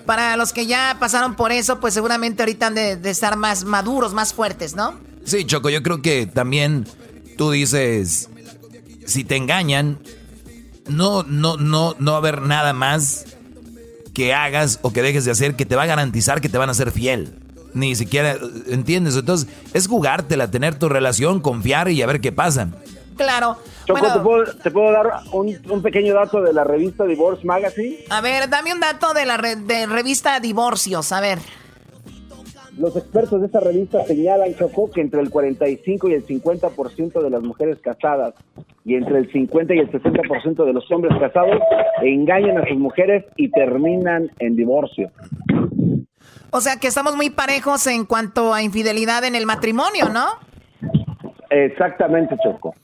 para 0.07 0.37
los 0.37 0.53
que 0.53 0.67
ya 0.67 0.97
pasaron 0.99 1.37
por 1.37 1.53
eso, 1.53 1.81
pues 1.81 1.95
seguramente 1.95 2.43
ahorita 2.43 2.69
han 2.69 2.75
de, 2.75 2.99
estar 3.05 3.37
más 3.37 3.65
maduros, 3.65 4.13
más 4.13 4.35
fuertes, 4.35 4.75
¿no? 4.75 4.99
Sí, 5.25 5.45
Choco, 5.45 5.71
yo 5.71 5.83
creo 5.83 6.03
que 6.03 6.27
también 6.27 6.87
tú 7.37 7.51
dices, 7.51 8.29
si 9.07 9.25
te 9.25 9.37
engañan, 9.37 9.99
no, 10.89 11.23
no, 11.23 11.57
no, 11.57 11.95
no 11.99 12.11
va 12.11 12.17
a 12.17 12.21
haber 12.21 12.43
nada 12.43 12.73
más 12.73 13.27
que 14.15 14.35
hagas 14.35 14.81
o 14.83 14.93
que 14.93 15.03
dejes 15.03 15.25
de 15.25 15.31
hacer 15.31 15.55
que 15.55 15.67
te 15.67 15.77
va 15.77 15.85
a 15.85 15.87
garantizar 15.87 16.41
que 16.41 16.49
te 16.49 16.59
van 16.59 16.71
a 16.71 16.75
ser 16.75 16.91
fiel. 16.91 17.40
Ni 17.75 17.95
siquiera, 17.95 18.37
¿entiendes? 18.69 19.17
Entonces, 19.17 19.49
es 19.75 19.87
jugártela, 19.87 20.51
tener 20.51 20.75
tu 20.79 20.89
relación, 20.89 21.41
confiar 21.41 21.89
y 21.91 22.03
a 22.03 22.07
ver 22.07 22.21
qué 22.21 22.33
pasa. 22.33 22.69
Claro. 23.17 23.57
Choco, 23.87 24.01
Bueno, 24.01 24.15
¿te, 24.15 24.21
puedo, 24.21 24.45
te 24.63 24.71
puedo 24.71 24.93
dar 24.93 25.07
un, 25.33 25.57
un 25.71 25.83
pequeño 25.83 26.15
dato 26.15 26.41
de 26.43 26.53
la 26.53 26.65
revista 26.65 27.05
Divorce 27.05 27.47
Magazine? 27.47 27.99
a 28.09 28.21
ver, 28.21 28.49
dame 28.49 28.73
un 28.73 28.81
dato 28.81 29.13
de 29.13 29.27
la 29.27 29.37
re- 29.37 29.57
de 29.57 29.87
revista 29.87 30.41
Divorcios, 30.41 31.13
a 31.13 31.21
ver. 31.21 31.39
Los 32.79 32.97
expertos 32.97 33.41
de 33.41 33.47
esta 33.47 33.61
revista 33.61 34.03
señalan, 34.07 34.55
Choco, 34.55 34.91
que 34.91 35.03
entre 35.03 35.21
el 35.21 35.29
45 35.29 36.09
y 36.09 36.15
el 36.15 36.27
50% 36.27 37.21
de 37.23 37.29
las 37.31 37.43
mujeres 37.43 37.79
casadas 37.83 38.33
y 38.87 38.95
entre 38.95 39.19
el 39.19 39.31
50 39.31 39.75
y 39.75 39.79
el 39.81 39.91
60% 39.93 40.65
de 40.65 40.73
los 40.73 40.91
hombres 40.91 41.13
casados 41.21 41.59
engañan 42.03 42.57
a 42.57 42.67
sus 42.67 42.79
mujeres 42.79 43.25
y 43.37 43.51
terminan 43.51 44.31
en 44.39 44.57
divorcio. 44.57 45.11
O 46.51 46.61
sea 46.61 46.77
que 46.77 46.89
estamos 46.89 47.17
muy 47.17 47.31
parejos 47.31 47.87
en 47.87 48.05
cuanto 48.05 48.53
a 48.53 48.63
infidelidad 48.63 49.25
en 49.25 49.35
el 49.35 49.47
matrimonio, 49.47 50.09
¿no? 50.09 50.27
Exactamente, 51.51 52.37
Choco. 52.43 52.75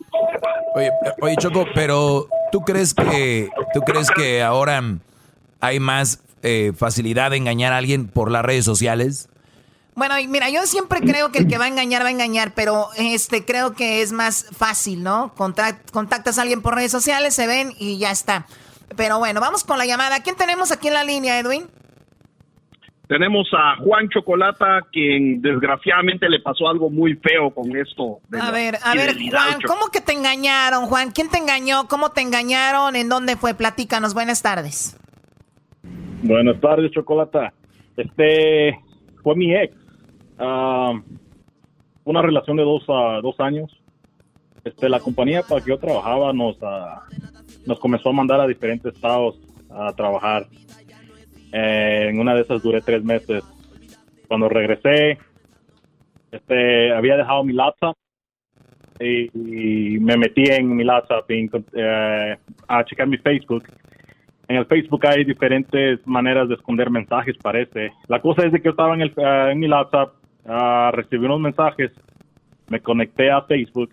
Oye, 0.74 0.90
oye, 1.20 1.36
Choco, 1.36 1.66
pero 1.74 2.28
¿tú 2.52 2.60
crees 2.60 2.94
que 2.94 3.48
tú 3.72 3.80
crees 3.80 4.10
que 4.10 4.42
ahora 4.42 4.82
hay 5.60 5.80
más 5.80 6.20
eh, 6.42 6.72
facilidad 6.76 7.30
de 7.30 7.38
engañar 7.38 7.72
a 7.72 7.78
alguien 7.78 8.08
por 8.08 8.30
las 8.30 8.44
redes 8.44 8.64
sociales? 8.64 9.28
Bueno, 9.94 10.14
mira, 10.28 10.50
yo 10.50 10.66
siempre 10.66 11.00
creo 11.00 11.32
que 11.32 11.38
el 11.38 11.48
que 11.48 11.56
va 11.56 11.64
a 11.64 11.68
engañar 11.68 12.02
va 12.02 12.08
a 12.08 12.10
engañar, 12.10 12.52
pero 12.54 12.90
este 12.98 13.46
creo 13.46 13.72
que 13.72 14.02
es 14.02 14.12
más 14.12 14.44
fácil, 14.54 15.02
¿no? 15.02 15.32
Contactas 15.34 16.38
a 16.38 16.42
alguien 16.42 16.60
por 16.60 16.74
redes 16.74 16.92
sociales, 16.92 17.34
se 17.34 17.46
ven 17.46 17.72
y 17.78 17.96
ya 17.98 18.10
está. 18.10 18.46
Pero 18.94 19.18
bueno, 19.18 19.40
vamos 19.40 19.64
con 19.64 19.78
la 19.78 19.86
llamada. 19.86 20.20
¿Quién 20.20 20.36
tenemos 20.36 20.70
aquí 20.70 20.88
en 20.88 20.94
la 20.94 21.04
línea, 21.04 21.38
Edwin? 21.38 21.66
Tenemos 23.08 23.48
a 23.52 23.76
Juan 23.76 24.08
Chocolata, 24.08 24.80
quien 24.90 25.40
desgraciadamente 25.40 26.28
le 26.28 26.40
pasó 26.40 26.68
algo 26.68 26.90
muy 26.90 27.14
feo 27.14 27.50
con 27.50 27.76
esto. 27.76 28.18
de 28.28 28.40
A 28.40 28.50
ver, 28.50 28.78
a 28.82 28.94
ver, 28.94 29.14
Juan. 29.30 29.60
¿cómo 29.64 29.86
que 29.92 30.00
te 30.00 30.12
engañaron, 30.12 30.86
Juan? 30.86 31.12
¿Quién 31.12 31.30
te 31.30 31.38
engañó? 31.38 31.86
¿Cómo 31.88 32.10
te 32.10 32.20
engañaron? 32.20 32.96
¿En 32.96 33.08
dónde 33.08 33.36
fue? 33.36 33.54
Platícanos. 33.54 34.12
Buenas 34.12 34.42
tardes. 34.42 34.98
Buenas 36.22 36.60
tardes, 36.60 36.90
Chocolata. 36.90 37.52
Este 37.96 38.76
fue 39.22 39.36
mi 39.36 39.54
ex. 39.54 39.72
Ah, 40.38 40.92
una 42.04 42.22
relación 42.22 42.56
de 42.56 42.64
dos, 42.64 42.84
dos 42.86 43.38
años. 43.38 43.70
Este, 44.64 44.88
la 44.88 44.98
compañía 44.98 45.42
para 45.42 45.60
que 45.60 45.70
yo 45.70 45.78
trabajaba 45.78 46.32
nos, 46.32 46.56
ah, 46.60 47.04
nos 47.66 47.78
comenzó 47.78 48.08
a 48.08 48.12
mandar 48.12 48.40
a 48.40 48.48
diferentes 48.48 48.92
estados 48.92 49.38
a 49.70 49.92
trabajar. 49.92 50.48
Eh, 51.58 52.08
en 52.10 52.20
una 52.20 52.34
de 52.34 52.42
esas 52.42 52.62
duré 52.62 52.82
tres 52.82 53.02
meses. 53.02 53.42
Cuando 54.28 54.46
regresé, 54.46 55.18
este, 56.30 56.92
había 56.92 57.16
dejado 57.16 57.44
mi 57.44 57.54
laptop 57.54 57.96
y, 59.00 59.98
me 60.00 60.18
metí 60.18 60.44
en 60.50 60.76
mi 60.76 60.84
laptop 60.84 61.24
eh, 61.30 62.36
a 62.68 62.84
checar 62.84 63.06
mi 63.06 63.16
Facebook. 63.16 63.64
En 64.48 64.56
el 64.56 64.66
Facebook 64.66 65.06
hay 65.06 65.24
diferentes 65.24 66.06
maneras 66.06 66.46
de 66.48 66.56
esconder 66.56 66.90
mensajes, 66.90 67.38
parece. 67.38 67.90
La 68.06 68.20
cosa 68.20 68.44
es 68.44 68.52
de 68.52 68.60
que 68.60 68.68
estaba 68.68 68.94
en, 68.94 69.00
el, 69.00 69.14
ah, 69.16 69.50
en 69.50 69.58
mi 69.58 69.66
laptop, 69.66 70.12
ah, 70.46 70.90
recibí 70.92 71.24
unos 71.24 71.40
mensajes, 71.40 71.90
me 72.68 72.80
conecté 72.80 73.30
a 73.30 73.40
Facebook 73.42 73.90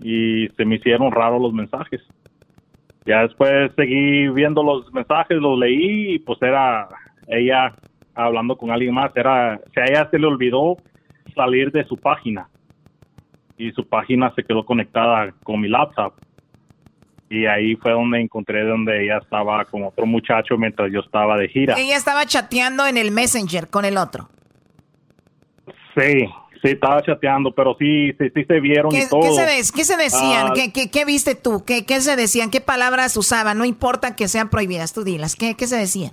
y 0.00 0.48
se 0.56 0.64
me 0.64 0.76
hicieron 0.76 1.12
raros 1.12 1.40
los 1.40 1.52
mensajes. 1.52 2.02
Ya 3.06 3.22
después 3.22 3.70
seguí 3.76 4.28
viendo 4.30 4.64
los 4.64 4.92
mensajes, 4.92 5.38
los 5.38 5.56
leí 5.58 6.14
y 6.14 6.18
pues 6.18 6.42
era 6.42 6.88
ella 7.26 7.74
hablando 8.14 8.56
con 8.56 8.70
alguien 8.70 8.94
más. 8.94 9.10
Era, 9.16 9.60
o 9.66 9.70
sea, 9.72 9.84
a 9.84 9.86
ella 9.86 10.08
se 10.10 10.18
le 10.18 10.26
olvidó 10.26 10.76
salir 11.34 11.70
de 11.72 11.84
su 11.84 11.96
página 11.96 12.48
y 13.58 13.70
su 13.72 13.86
página 13.86 14.32
se 14.34 14.42
quedó 14.44 14.64
conectada 14.64 15.32
con 15.42 15.60
mi 15.60 15.68
laptop. 15.68 16.14
Y 17.30 17.46
ahí 17.46 17.74
fue 17.76 17.92
donde 17.92 18.20
encontré 18.20 18.64
donde 18.64 19.04
ella 19.04 19.18
estaba 19.18 19.64
con 19.64 19.82
otro 19.84 20.06
muchacho 20.06 20.56
mientras 20.56 20.92
yo 20.92 21.00
estaba 21.00 21.36
de 21.36 21.48
gira. 21.48 21.74
Ella 21.78 21.96
estaba 21.96 22.26
chateando 22.26 22.86
en 22.86 22.96
el 22.96 23.10
Messenger 23.10 23.68
con 23.68 23.84
el 23.84 23.96
otro. 23.96 24.28
Sí, 25.96 26.26
sí, 26.62 26.68
estaba 26.68 27.02
chateando, 27.02 27.52
pero 27.54 27.76
sí, 27.78 28.12
sí, 28.18 28.26
sí 28.34 28.44
se 28.44 28.60
vieron 28.60 28.90
¿Qué, 28.90 29.04
y 29.04 29.08
todo. 29.08 29.22
qué 29.22 29.30
se, 29.32 29.46
des- 29.46 29.72
qué 29.72 29.84
se 29.84 29.96
decían? 29.96 30.48
Ah, 30.48 30.52
¿Qué, 30.54 30.72
qué, 30.72 30.90
qué 30.90 31.04
viste 31.04 31.34
tú? 31.34 31.64
¿Qué, 31.64 31.86
¿Qué 31.86 32.00
se 32.00 32.14
decían? 32.16 32.50
¿Qué 32.50 32.60
palabras 32.60 33.16
usaban? 33.16 33.58
No 33.58 33.64
importa 33.64 34.14
que 34.16 34.28
sean 34.28 34.50
prohibidas, 34.50 34.92
tú 34.92 35.02
dilas. 35.04 35.34
¿Qué, 35.36 35.54
qué 35.54 35.66
se 35.66 35.76
decían? 35.76 36.12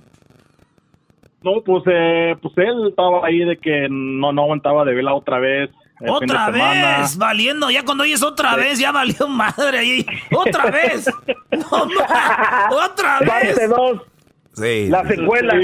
No, 1.44 1.60
pues, 1.64 1.82
eh, 1.86 2.36
pues 2.40 2.56
él 2.58 2.88
estaba 2.88 3.26
ahí 3.26 3.40
de 3.40 3.56
que 3.56 3.88
no, 3.90 4.32
no 4.32 4.42
aguantaba 4.42 4.84
de 4.84 4.94
verla 4.94 5.14
otra 5.14 5.38
vez. 5.38 5.70
de 6.00 6.10
Otra 6.10 6.46
semana. 6.52 6.98
vez, 6.98 7.16
valiendo. 7.18 7.70
Ya 7.70 7.84
cuando 7.84 8.04
oyes 8.04 8.22
otra 8.22 8.54
Sí. 8.54 8.60
vez, 8.60 8.78
ya 8.78 8.92
valió 8.92 9.28
madre 9.28 9.78
ahí. 9.78 10.06
Otra 10.34 10.66
vez. 10.70 11.06
No, 11.50 11.86
ma- 11.86 12.68
otra 12.86 13.18
vez. 13.20 13.28
Parte 13.28 13.66
dos. 13.68 14.00
Sí. 14.54 14.88
La 14.88 15.04
secuela. 15.06 15.54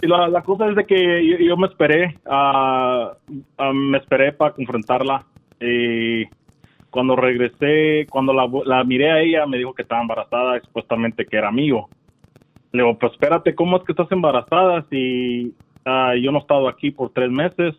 Y 0.00 0.06
la, 0.06 0.28
la 0.28 0.42
cosa 0.42 0.68
es 0.68 0.76
de 0.76 0.84
que 0.86 1.26
yo, 1.26 1.36
yo 1.38 1.56
me 1.56 1.66
esperé, 1.66 2.16
ah, 2.26 3.12
ah, 3.58 3.72
me 3.72 3.98
esperé 3.98 4.32
para 4.32 4.54
confrontarla. 4.54 5.24
Y 5.60 6.24
cuando 6.90 7.16
regresé, 7.16 8.06
cuando 8.08 8.32
la, 8.32 8.48
la 8.64 8.84
miré 8.84 9.10
a 9.10 9.20
ella, 9.20 9.46
me 9.46 9.58
dijo 9.58 9.74
que 9.74 9.82
estaba 9.82 10.00
embarazada 10.02 10.56
y 10.56 10.60
supuestamente 10.60 11.26
que 11.26 11.36
era 11.36 11.50
mío. 11.50 11.88
Le 12.72 12.82
digo, 12.82 12.98
pues 12.98 13.12
espérate, 13.12 13.54
¿cómo 13.54 13.76
es 13.78 13.84
que 13.84 13.92
estás 13.92 14.10
embarazada 14.12 14.84
si 14.90 15.54
ah, 15.84 16.12
yo 16.20 16.30
no 16.32 16.38
he 16.38 16.40
estado 16.40 16.68
aquí 16.68 16.90
por 16.90 17.10
tres 17.10 17.30
meses? 17.30 17.74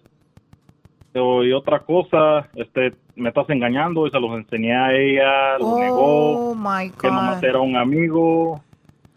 Digo, 1.13 1.43
y 1.43 1.53
otra 1.53 1.79
cosa, 1.79 2.47
este, 2.55 2.93
me 3.15 3.29
estás 3.29 3.49
engañando 3.49 4.05
y 4.07 4.11
se 4.11 4.19
los 4.19 4.31
enseñé 4.37 4.75
a 4.75 4.93
ella, 4.93 5.57
lo 5.59 5.77
negó 5.79 6.51
Oh 6.51 6.55
my 6.55 6.89
que 6.91 7.07
nomás 7.07 7.41
God. 7.41 7.43
era 7.49 7.59
un 7.59 7.75
amigo. 7.75 8.61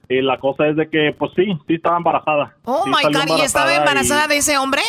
Y 0.09 0.21
la 0.21 0.37
cosa 0.39 0.67
es 0.69 0.77
de 0.77 0.89
que, 0.91 1.15
pues 1.19 1.33
sí, 1.37 1.47
sí 1.67 1.75
estaba 1.75 1.97
embarazada. 1.97 2.55
Oh 2.65 2.83
Sí 2.85 2.91
my 2.91 3.15
God, 3.15 3.39
¿y 3.39 3.41
estaba 3.43 3.75
embarazada 3.75 4.27
y- 4.27 4.29
de 4.29 4.37
ese 4.39 4.59
hombre? 4.59 4.83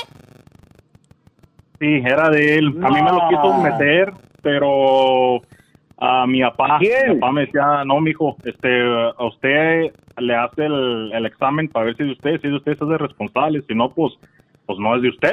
Sí, 1.80 2.02
era 2.06 2.30
de 2.30 2.56
él. 2.58 2.68
A 2.84 2.90
mí 2.90 3.02
me 3.02 3.12
lo 3.12 3.28
quiso 3.30 3.54
meter, 3.62 4.14
pero 4.42 5.42
a 6.06 6.28
mi 6.28 6.42
papá, 6.42 6.80
mi 7.08 7.20
papá 7.20 7.32
me 7.32 7.42
decía, 7.42 7.84
no, 7.86 8.02
mijo, 8.02 8.40
este, 8.44 8.82
a 9.18 9.26
usted 9.26 9.94
le 10.18 10.36
hace 10.36 10.66
el, 10.66 11.12
el 11.14 11.26
examen 11.26 11.70
para 11.72 11.86
ver 11.86 11.96
si 11.96 12.04
es 12.04 12.08
de 12.08 12.14
usted, 12.14 12.42
si 12.42 12.48
es 12.48 12.52
de 12.52 12.58
usted, 12.58 12.72
hace 12.74 12.98
responsable, 12.98 13.64
si 13.68 13.74
no, 13.74 13.94
pues, 13.94 14.14
pues 14.66 14.78
no 14.80 14.96
es 14.96 15.02
de 15.02 15.10
usted. 15.10 15.32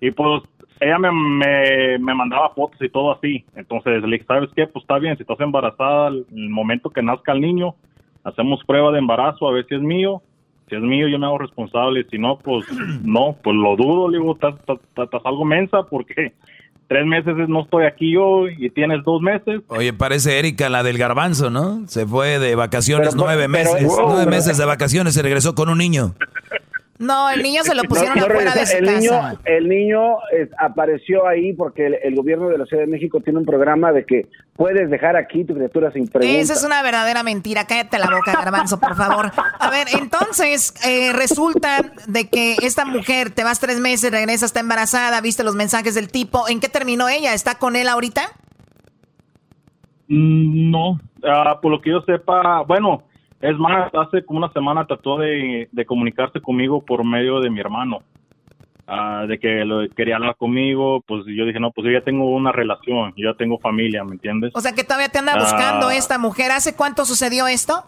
Y 0.00 0.10
pues 0.12 0.42
ella 0.80 0.98
me, 0.98 1.10
me, 1.12 1.98
me 1.98 2.14
mandaba 2.14 2.50
fotos 2.54 2.80
y 2.80 2.88
todo 2.88 3.12
así. 3.12 3.44
Entonces 3.54 4.02
le 4.02 4.08
dije, 4.16 4.24
¿sabes 4.26 4.50
qué? 4.54 4.66
Pues 4.66 4.82
está 4.84 4.98
bien, 4.98 5.16
si 5.16 5.22
estás 5.22 5.40
embarazada, 5.40 6.08
el, 6.08 6.26
el 6.32 6.48
momento 6.48 6.90
que 6.90 7.02
nazca 7.02 7.32
el 7.32 7.40
niño, 7.40 7.74
hacemos 8.24 8.62
prueba 8.64 8.90
de 8.92 8.98
embarazo 9.00 9.48
a 9.48 9.52
ver 9.52 9.66
si 9.68 9.74
es 9.74 9.82
mío. 9.82 10.22
Si 10.68 10.76
es 10.76 10.82
mío, 10.82 11.08
yo 11.08 11.18
me 11.18 11.26
hago 11.26 11.38
responsable. 11.38 12.04
Si 12.10 12.18
no, 12.18 12.40
pues 12.44 12.64
no, 13.02 13.38
pues 13.42 13.56
lo 13.56 13.74
dudo. 13.76 14.08
Le 14.08 14.18
digo, 14.18 14.32
estás, 14.34 14.54
estás- 14.54 14.80
estás 15.04 15.22
algo 15.24 15.44
mensa 15.44 15.82
porque 15.84 16.34
tres 16.88 17.06
meses 17.06 17.34
no 17.48 17.62
estoy 17.62 17.84
aquí 17.84 18.14
yo 18.14 18.48
y 18.48 18.70
tienes 18.70 19.04
dos 19.04 19.20
meses. 19.20 19.60
Oye, 19.68 19.92
parece 19.92 20.38
Erika 20.38 20.68
la 20.68 20.82
del 20.82 20.98
garbanzo, 20.98 21.50
¿no? 21.50 21.86
Se 21.86 22.06
fue 22.06 22.38
de 22.38 22.54
vacaciones 22.54 23.10
Pero, 23.10 23.24
nueve 23.24 23.46
pero, 23.52 23.72
meses. 23.74 23.86
wow, 23.86 24.08
nueve 24.08 24.26
meses 24.30 24.56
de 24.56 24.64
vacaciones 24.64 25.14
se 25.14 25.22
regresó 25.22 25.54
con 25.54 25.68
un 25.68 25.78
niño. 25.78 26.14
No, 26.98 27.30
el 27.30 27.42
niño 27.44 27.62
se 27.62 27.76
lo 27.76 27.84
No, 27.84 27.88
pusieron 27.88 28.18
no 28.18 28.24
afuera 28.26 28.54
de 28.54 28.66
su 28.66 28.76
el 28.76 28.84
casa. 28.86 28.98
niño, 28.98 29.38
el 29.44 29.68
niño 29.68 30.16
apareció 30.58 31.28
ahí 31.28 31.52
porque 31.52 31.86
el, 31.86 31.94
el 32.02 32.16
gobierno 32.16 32.48
de 32.48 32.58
la 32.58 32.66
Ciudad 32.66 32.82
de 32.82 32.88
México 32.90 33.20
tiene 33.20 33.38
un 33.38 33.44
programa 33.44 33.92
de 33.92 34.04
que 34.04 34.26
puedes 34.56 34.90
dejar 34.90 35.16
aquí 35.16 35.44
tu 35.44 35.54
criatura 35.54 35.92
sin 35.92 36.08
preguntas. 36.08 36.42
Esa 36.42 36.54
es 36.54 36.64
una 36.64 36.82
verdadera 36.82 37.22
mentira. 37.22 37.66
Cállate 37.68 38.00
la 38.00 38.10
boca, 38.10 38.32
garbanzo, 38.32 38.80
por 38.80 38.96
favor. 38.96 39.30
A 39.60 39.70
ver, 39.70 39.86
entonces 39.96 40.74
eh, 40.84 41.12
resulta 41.12 41.92
de 42.08 42.28
que 42.28 42.56
esta 42.62 42.84
mujer, 42.84 43.30
te 43.30 43.44
vas 43.44 43.60
tres 43.60 43.78
meses, 43.78 44.10
regresas, 44.10 44.50
está 44.50 44.58
embarazada, 44.60 45.20
viste 45.20 45.44
los 45.44 45.54
mensajes 45.54 45.94
del 45.94 46.08
tipo. 46.10 46.48
¿En 46.48 46.58
qué 46.58 46.68
terminó 46.68 47.08
ella? 47.08 47.32
¿Está 47.32 47.58
con 47.58 47.76
él 47.76 47.86
ahorita? 47.86 48.22
Mm, 50.08 50.70
No, 50.70 51.00
Ah, 51.24 51.58
por 51.60 51.72
lo 51.72 51.80
que 51.80 51.90
yo 51.90 52.00
sepa, 52.02 52.62
bueno, 52.62 53.02
es 53.40 53.56
más, 53.58 53.90
hace 53.94 54.24
como 54.24 54.38
una 54.38 54.52
semana 54.52 54.86
trató 54.86 55.18
de, 55.18 55.68
de 55.70 55.84
comunicarse 55.86 56.40
conmigo 56.40 56.84
por 56.84 57.04
medio 57.04 57.40
de 57.40 57.50
mi 57.50 57.60
hermano, 57.60 57.98
Ah, 58.90 59.26
de 59.28 59.38
que 59.38 59.66
lo, 59.66 59.86
quería 59.90 60.16
hablar 60.16 60.34
conmigo, 60.36 61.02
pues 61.06 61.24
yo 61.26 61.44
dije, 61.44 61.60
no, 61.60 61.70
pues 61.72 61.84
yo 61.84 61.92
ya 61.92 62.00
tengo 62.00 62.24
una 62.34 62.52
relación, 62.52 63.12
yo 63.18 63.30
ya 63.30 63.36
tengo 63.36 63.58
familia, 63.58 64.02
¿me 64.02 64.12
entiendes? 64.12 64.50
O 64.54 64.62
sea 64.62 64.72
que 64.72 64.82
todavía 64.82 65.10
te 65.10 65.18
anda 65.18 65.34
buscando 65.38 65.88
Ah. 65.88 65.94
esta 65.94 66.16
mujer. 66.18 66.50
¿Hace 66.52 66.74
cuánto 66.74 67.04
sucedió 67.04 67.46
esto? 67.48 67.84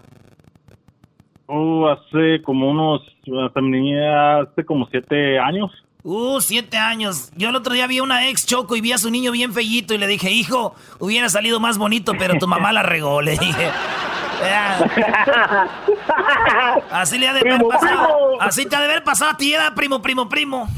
Oh, 1.47 1.89
hace 1.89 2.43
como 2.43 2.69
unos, 2.71 3.01
hasta 3.47 3.63
mi 3.63 3.81
niña, 3.81 4.41
hace 4.41 4.63
como 4.63 4.87
siete 4.91 5.39
años. 5.39 5.73
Uh, 6.03 6.39
siete 6.43 6.77
años. 6.77 7.33
Yo 7.35 7.49
el 7.49 7.57
otro 7.57 7.73
día 7.73 7.87
vi 7.87 7.97
a 7.99 8.03
una 8.03 8.29
ex 8.29 8.45
Choco 8.47 8.77
y 8.77 8.83
vi 8.83 8.93
a 8.93 8.99
su 8.99 9.11
niño 9.11 9.33
bien 9.33 9.55
fellito 9.55 9.95
y 9.95 9.99
le 9.99 10.07
dije, 10.07 10.31
hijo, 10.31 10.75
hubiera 10.99 11.31
salido 11.31 11.61
más 11.61 11.79
bonito, 11.79 12.13
pero 12.19 12.35
tu 12.39 12.47
mamá 12.47 12.73
la 12.73 12.83
regó, 12.83 13.23
le 13.23 13.33
dije. 13.39 13.69
Así 16.91 17.19
le 17.19 17.29
ha 17.29 17.33
de 17.35 17.41
haber 17.41 17.57
Primo, 17.57 17.69
pasado. 17.69 18.29
primo. 18.29 18.41
Así 18.43 18.67
te 18.67 18.77
ha 18.77 18.81
de 18.81 18.85
haber 18.87 19.05
pasado 19.05 19.31
a 19.33 19.37
ti, 19.37 19.53
era 19.53 19.75
primo, 19.75 20.01
primo, 20.03 20.29
primo. 20.29 20.69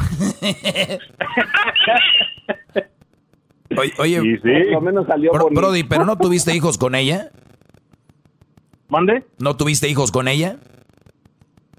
Oye, 3.78 3.92
oye 3.98 4.38
Por 4.42 4.66
lo 4.72 4.80
menos 4.82 5.06
salió 5.06 5.32
Bro-. 5.32 5.48
Brody, 5.50 5.82
¿pero 5.82 6.04
no 6.04 6.18
tuviste 6.18 6.54
hijos 6.54 6.76
con 6.76 6.94
ella? 6.94 7.30
¿Mande? 8.90 9.24
¿No 9.38 9.56
tuviste 9.56 9.88
hijos 9.88 10.12
con 10.12 10.28
ella? 10.28 10.58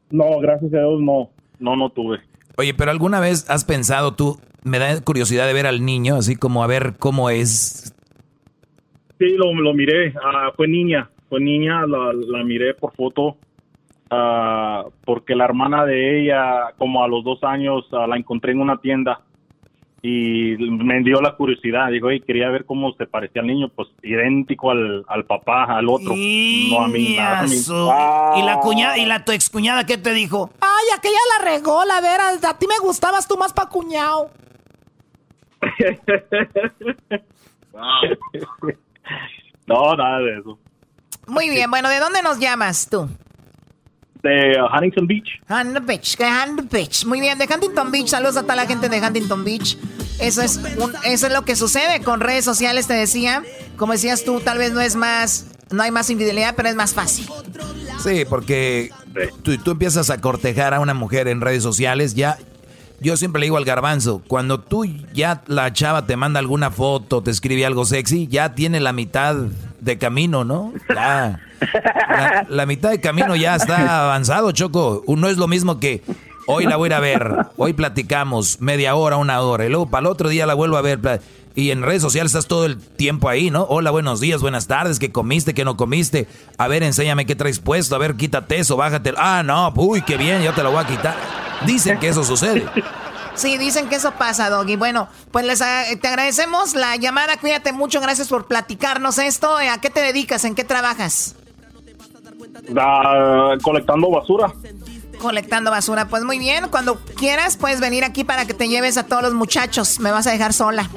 No, 0.10 0.39
gracias 0.39 0.73
a 0.73 0.77
Dios 0.80 0.99
no, 1.01 1.30
no, 1.60 1.76
no 1.76 1.91
tuve. 1.91 2.19
Oye, 2.57 2.73
pero 2.73 2.89
¿alguna 2.89 3.19
vez 3.19 3.47
has 3.49 3.64
pensado 3.65 4.15
tú, 4.15 4.39
me 4.64 4.80
da 4.80 4.99
curiosidad 5.01 5.45
de 5.45 5.53
ver 5.53 5.68
al 5.68 5.85
niño, 5.85 6.15
así 6.15 6.35
como 6.35 6.64
a 6.64 6.68
ver 6.68 6.95
cómo 6.97 7.30
es? 7.30 7.93
Sí, 9.19 9.27
lo, 9.38 9.53
lo 9.53 9.73
miré, 9.76 10.15
ah, 10.23 10.51
fue 10.55 10.68
niña, 10.68 11.11
fue 11.34 11.41
niña, 11.41 11.88
la, 11.88 12.14
la 12.14 12.43
miré 12.43 12.76
por 12.76 12.93
foto, 12.93 13.38
ah, 14.11 14.85
porque 15.03 15.34
la 15.34 15.45
hermana 15.45 15.84
de 15.84 16.22
ella, 16.22 16.76
como 16.77 17.03
a 17.03 17.07
los 17.07 17.23
dos 17.23 17.43
años, 17.43 17.88
ah, 17.91 18.05
la 18.05 18.18
encontré 18.18 18.51
en 18.51 18.61
una 18.61 18.77
tienda 18.77 19.22
y 20.03 20.55
me 20.60 21.01
dio 21.01 21.22
la 21.22 21.35
curiosidad, 21.35 21.89
digo, 21.89 22.11
y 22.11 22.22
quería 22.22 22.49
ver 22.49 22.65
cómo 22.65 22.93
se 22.93 23.07
parecía 23.07 23.41
al 23.41 23.47
niño, 23.47 23.69
pues 23.69 23.88
idéntico 24.03 24.69
al, 24.69 25.05
al 25.07 25.26
papá, 25.26 25.64
al 25.64 25.89
otro, 25.89 26.14
no 26.14 26.81
a 26.84 26.88
mí, 26.88 27.15
nada, 27.18 27.39
a 27.39 27.43
mí. 27.47 27.55
Y 27.55 28.45
la 28.45 28.60
cuñada, 28.61 28.99
y 28.99 29.05
la 29.07 29.26
tu 29.26 29.31
excuñada, 29.31 29.88
¿qué 29.88 29.97
te 29.97 30.14
dijo? 30.14 30.51
Ay, 30.61 30.85
aquella 30.95 31.18
la 31.39 31.45
regó, 31.45 31.84
la 31.85 31.99
veras. 31.99 32.43
A 32.43 32.60
ti 32.60 32.68
me 32.68 32.77
gustabas 32.77 33.27
tú 33.27 33.38
más 33.38 33.53
pa' 33.53 33.69
cuñado. 33.69 34.30
no, 39.65 39.95
nada 39.95 40.19
de 40.19 40.38
eso. 40.38 40.60
Muy 41.28 41.50
bien, 41.50 41.70
bueno, 41.70 41.90
¿de 41.90 42.00
dónde 42.00 42.22
nos 42.22 42.40
llamas 42.40 42.88
tú? 42.90 43.10
De 44.22 44.54
uh, 44.62 44.74
Huntington 44.76 45.06
Beach. 45.08 45.30
Huntington 45.50 45.86
Beach, 45.86 46.16
que 46.16 46.24
Huntington 46.26 46.70
Beach. 46.72 47.06
Muy 47.06 47.20
bien, 47.20 47.38
de 47.38 47.45
Huntington 47.54 47.91
Beach. 47.91 48.08
Saludos 48.08 48.38
a 48.38 48.44
toda 48.44 48.56
la 48.56 48.66
gente 48.66 48.88
de 48.88 49.02
Huntington 49.02 49.44
Beach. 49.44 49.78
Eso 50.20 50.41
es, 50.41 50.58
un- 50.78 50.94
eso 51.04 51.28
es 51.28 51.34
lo 51.34 51.44
que 51.44 51.56
sucede 51.56 52.02
con 52.02 52.20
redes 52.22 52.45
sociales, 52.45 52.88
te 52.88 52.94
decía. 52.94 53.44
Como 53.76 53.91
decías 53.94 54.24
tú, 54.24 54.40
tal 54.40 54.58
vez 54.60 54.72
no 54.72 54.80
es 54.80 54.95
más, 54.95 55.48
no 55.72 55.84
hay 55.84 55.91
más 55.91 56.10
infidelidad, 56.10 56.56
pero 56.56 56.70
es 56.70 56.76
más 56.76 56.94
fácil. 56.94 57.28
Sí, 58.02 58.24
porque 58.30 58.91
tú, 59.44 59.58
tú 59.58 59.72
empiezas 59.72 60.10
a 60.10 60.22
cortejar 60.22 60.74
a 60.74 60.80
una 60.80 60.94
mujer 60.94 61.28
en 61.28 61.41
redes 61.41 61.64
sociales, 61.64 62.14
ya... 62.16 62.38
Yo 63.00 63.18
siempre 63.18 63.41
le 63.41 63.48
digo 63.48 63.58
al 63.58 63.66
garbanzo, 63.66 64.22
cuando 64.30 64.62
tú 64.62 64.86
ya 65.14 65.44
la 65.48 65.74
chava 65.74 66.06
te 66.06 66.16
manda 66.16 66.40
alguna 66.40 66.72
foto, 66.72 67.22
te 67.22 67.32
escribe 67.32 67.66
algo 67.66 67.84
sexy, 67.84 68.28
ya 68.30 68.56
tiene 68.56 68.80
la 68.80 68.94
mitad 68.94 69.36
de 69.84 69.97
camino, 69.97 70.43
¿no? 70.43 70.73
La, 70.88 71.39
la 72.49 72.65
mitad 72.65 72.89
de 72.91 73.01
camino 73.01 73.35
ya 73.35 73.55
está 73.55 74.05
avanzado, 74.05 74.51
Choco. 74.51 75.03
No 75.07 75.27
es 75.27 75.38
lo 75.38 75.47
mismo 75.47 75.80
que 75.80 76.03
hoy 76.47 76.65
la 76.65 76.76
voy 76.76 76.88
a 76.88 76.89
ir 76.89 76.93
a 76.93 76.99
ver, 76.99 77.35
hoy 77.57 77.73
platicamos 77.73 78.61
media 78.61 78.95
hora, 78.95 79.18
una 79.18 79.41
hora, 79.41 79.65
y 79.65 79.69
luego 79.69 79.89
para 79.89 80.01
el 80.01 80.07
otro 80.07 80.30
día 80.30 80.45
la 80.45 80.53
vuelvo 80.53 80.77
a 80.77 80.81
ver. 80.81 81.22
Y 81.55 81.69
en 81.69 81.84
redes 81.84 82.01
sociales 82.01 82.31
estás 82.31 82.47
todo 82.47 82.65
el 82.65 82.77
tiempo 82.77 83.30
ahí, 83.30 83.51
¿no? 83.51 83.64
Hola, 83.69 83.91
buenos 83.91 84.19
días, 84.19 84.41
buenas 84.41 84.68
tardes, 84.68 84.97
¿qué 84.97 85.11
comiste, 85.11 85.53
qué 85.53 85.64
no 85.64 85.77
comiste? 85.77 86.27
A 86.57 86.68
ver, 86.68 86.81
enséñame 86.81 87.26
qué 87.26 87.35
traes 87.35 87.60
puesto, 87.60 87.95
a 87.95 87.99
ver, 87.99 88.15
quítate 88.15 88.57
eso, 88.57 88.76
bájate. 88.76 89.14
Ah, 89.18 89.43
no, 89.45 89.72
uy, 89.76 90.01
qué 90.01 90.18
bien, 90.18 90.41
yo 90.41 90.53
te 90.53 90.64
lo 90.64 90.72
voy 90.72 90.84
a 90.84 90.88
quitar. 90.88 91.15
Dicen 91.65 91.99
que 91.99 92.07
eso 92.07 92.23
sucede. 92.23 92.65
Sí, 93.35 93.57
dicen 93.57 93.89
que 93.89 93.95
eso 93.95 94.11
pasa, 94.11 94.49
Doggy. 94.49 94.76
Bueno, 94.76 95.07
pues 95.31 95.45
les 95.45 95.60
te 95.60 96.07
agradecemos 96.07 96.76
la 96.76 96.95
llamada. 96.95 97.38
Cuídate 97.38 97.73
mucho. 97.73 97.99
Gracias 97.99 98.27
por 98.27 98.47
platicarnos 98.47 99.18
esto. 99.18 99.57
¿A 99.57 99.80
qué 99.80 99.89
te 99.89 100.01
dedicas? 100.01 100.45
¿En 100.45 100.55
qué 100.55 100.64
trabajas? 100.64 101.35
Ah, 102.77 103.55
colectando 103.61 104.10
basura. 104.10 104.53
Colectando 105.24 105.72
basura. 105.72 106.10
Pues 106.10 106.26
muy 106.26 106.38
bien. 106.38 106.68
Cuando 106.68 107.00
quieras, 107.18 107.56
puedes 107.56 107.80
venir 107.80 108.04
aquí 108.04 108.26
para 108.26 108.45
que 108.45 108.54
te 108.54 108.68
lleves 108.68 108.98
a 108.98 109.08
todos 109.08 109.24
los 109.24 109.34
muchachos. 109.34 110.02
Me 110.02 110.12
vas 110.12 110.28
a 110.28 110.32
dejar 110.32 110.52
sola. 110.52 110.90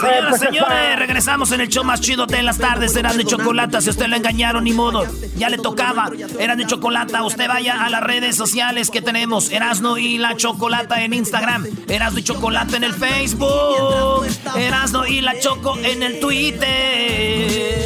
Señoras, 0.00 0.40
señores, 0.40 0.98
regresamos 0.98 1.52
en 1.52 1.60
el 1.60 1.68
show 1.68 1.84
más 1.84 2.00
chido 2.00 2.24
de 2.24 2.42
las 2.42 2.56
tardes. 2.56 2.96
Eran 2.96 3.18
de 3.18 3.26
chocolate. 3.26 3.82
Si 3.82 3.90
usted 3.90 4.06
lo 4.06 4.16
engañaron, 4.16 4.64
ni 4.64 4.72
modo. 4.72 5.04
Ya 5.36 5.50
le 5.50 5.58
tocaba. 5.58 6.10
Eran 6.40 6.56
de 6.56 6.66
chocolate. 6.66 7.20
Usted 7.20 7.46
vaya 7.46 7.84
a 7.84 7.90
las 7.90 8.02
redes 8.02 8.34
sociales 8.34 8.90
que 8.90 9.02
tenemos. 9.02 9.52
Erasno 9.52 9.98
y 9.98 10.16
la 10.16 10.34
chocolata 10.34 11.04
en 11.04 11.12
Instagram. 11.12 11.66
Erasno 11.88 12.20
y 12.20 12.22
chocolate 12.22 12.76
en 12.76 12.84
el 12.84 12.94
Facebook. 12.94 14.26
Erasno 14.56 15.06
y 15.06 15.20
la 15.20 15.38
choco 15.38 15.76
en 15.76 16.02
el 16.02 16.20
Twitter. 16.20 17.81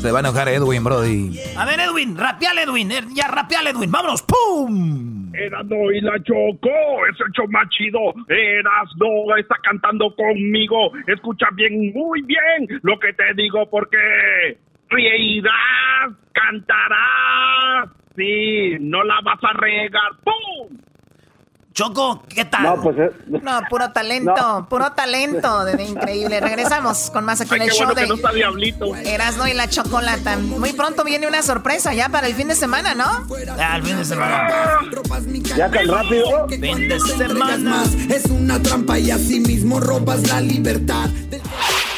Se 0.00 0.12
va 0.12 0.18
a 0.18 0.20
enojar 0.20 0.48
Edwin, 0.48 0.84
Brody. 0.84 1.38
A 1.56 1.64
ver, 1.64 1.80
Edwin, 1.80 2.16
rapeale, 2.16 2.62
Edwin. 2.62 2.92
Eh, 2.92 3.00
Ya, 3.14 3.28
rapeale, 3.28 3.70
Edwin. 3.70 3.90
Vámonos. 3.90 4.22
¡Pum! 4.22 5.32
Erasno 5.34 5.90
y 5.92 6.00
la 6.00 6.20
Choco, 6.22 6.68
es 7.10 7.20
el 7.20 7.32
show 7.32 7.46
más 7.48 7.68
chido. 7.70 7.98
Erasno 8.28 9.36
está 9.38 9.56
cantando 9.62 10.14
conmigo. 10.16 10.92
Escucha 11.06 11.46
bien, 11.54 11.92
muy 11.92 12.22
bien 12.22 12.80
lo 12.82 12.98
que 12.98 13.12
te 13.12 13.34
digo 13.34 13.68
porque 13.70 14.58
reirás, 14.88 16.12
cantarás. 16.32 17.90
Sí, 18.16 18.76
no 18.80 19.04
la 19.04 19.20
vas 19.22 19.38
a 19.42 19.52
regar. 19.54 20.10
¡Pum! 20.24 20.76
Choco, 21.82 22.24
¿qué 22.34 22.44
tal? 22.44 22.64
No, 22.64 22.82
pues 22.82 22.96
eh, 22.98 23.10
No, 23.40 23.60
puro 23.70 23.92
talento, 23.92 24.66
puro 24.68 24.90
talento. 24.90 25.64
de- 25.64 25.76
de 25.76 25.84
increíble. 25.84 26.40
Regresamos 26.40 27.08
con 27.12 27.24
más 27.24 27.40
aquí 27.40 27.54
en 27.54 27.62
Ay, 27.62 27.68
el 27.68 27.72
qué 27.72 27.78
show 27.78 27.86
bueno 27.86 27.94
de 28.00 28.02
que 28.02 28.08
no 28.08 28.14
está 28.16 28.32
Diablito. 28.32 28.96
Erasno 28.96 29.46
y 29.46 29.54
la 29.54 29.68
chocolata. 29.70 30.36
Muy 30.38 30.72
pronto 30.72 31.04
viene 31.04 31.28
una 31.28 31.40
sorpresa 31.40 31.94
ya 31.94 32.08
para 32.08 32.26
el 32.26 32.34
fin 32.34 32.48
de 32.48 32.56
semana, 32.56 32.96
¿no? 32.96 33.04
Ah, 33.60 33.76
el 33.76 33.84
fin 33.84 33.96
de 33.96 34.04
semana. 34.04 34.48
ya 35.56 35.70
tan 35.70 35.86
rápido. 35.86 36.48
Fin 36.48 36.88
de 36.88 36.98
semana. 36.98 37.84
Es 38.10 38.24
una 38.24 38.60
trampa 38.60 38.98
y 38.98 39.12
así 39.12 39.38
mismo 39.38 39.78
robas 39.78 40.26
la 40.26 40.40
libertad. 40.40 41.08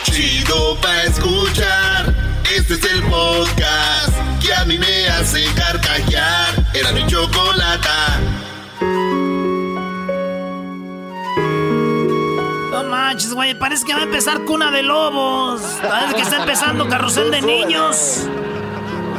chido 0.02 0.76
pa' 0.82 1.04
escuchar. 1.04 2.14
Este 2.54 2.74
es 2.74 2.84
el 2.84 3.02
podcast 3.04 4.12
que 4.44 4.52
a 4.52 4.62
mí 4.66 4.76
me 4.78 5.08
hace 5.08 5.42
carcajear. 5.54 6.66
Era 6.74 6.92
mi 6.92 7.06
chocolata. 7.06 8.18
No 12.82 12.88
manches, 12.88 13.34
güey, 13.34 13.58
parece 13.58 13.84
que 13.84 13.92
va 13.92 14.00
a 14.00 14.04
empezar 14.04 14.44
Cuna 14.44 14.70
de 14.70 14.82
Lobos. 14.82 15.60
Parece 15.82 16.14
que 16.14 16.22
está 16.22 16.36
empezando 16.38 16.88
Carrusel 16.88 17.30
de 17.30 17.42
Niños. 17.42 18.26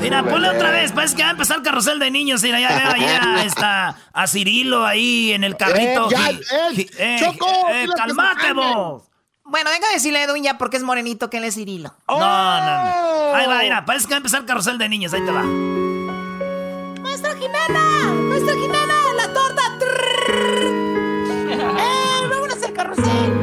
Mira, 0.01 0.23
ponle 0.23 0.49
otra 0.49 0.71
vez, 0.71 0.91
parece 0.91 1.15
que 1.15 1.21
va 1.21 1.27
a 1.29 1.31
empezar 1.33 1.61
Carrusel 1.61 1.99
de 1.99 2.09
Niños. 2.09 2.41
Mira, 2.41 2.59
ya 2.59 2.69
veo 2.69 2.91
ahí 2.91 3.45
está 3.45 3.95
a 4.13 4.25
Cirilo 4.27 4.83
ahí 4.85 5.31
en 5.33 5.43
el 5.43 5.55
carrito. 5.57 6.07
Eh, 6.09 6.11
ya, 6.11 6.71
Gi- 6.71 6.89
eh, 6.97 7.17
Choco, 7.19 7.47
calmate 7.95 8.53
vos. 8.53 9.03
Bueno, 9.43 9.69
venga 9.69 9.88
a 9.89 9.93
decirle 9.93 10.19
a 10.19 10.23
Edwin 10.23 10.43
ya 10.43 10.57
porque 10.57 10.77
es 10.77 10.83
morenito 10.83 11.29
que 11.29 11.38
él 11.38 11.43
es 11.43 11.53
Cirilo. 11.53 11.93
No, 12.07 12.19
no, 12.19 12.65
no. 12.65 13.35
Ahí 13.35 13.45
va, 13.47 13.59
mira, 13.59 13.85
parece 13.85 14.07
que 14.07 14.13
va 14.13 14.17
a 14.17 14.17
empezar 14.17 14.43
Carrusel 14.45 14.77
de 14.79 14.89
Niños. 14.89 15.13
Ahí 15.13 15.21
te 15.23 15.31
va. 15.31 15.43
¡Maestra 17.01 17.35
Jimena! 17.35 18.11
¡Maestra 18.29 18.53
Jimena! 18.55 18.93
¡La 19.17 19.33
torta! 19.33 19.61
¡Eh! 21.47 22.27
¡Vámonos 22.29 22.63
al! 22.63 22.73
Carrusel 22.73 23.40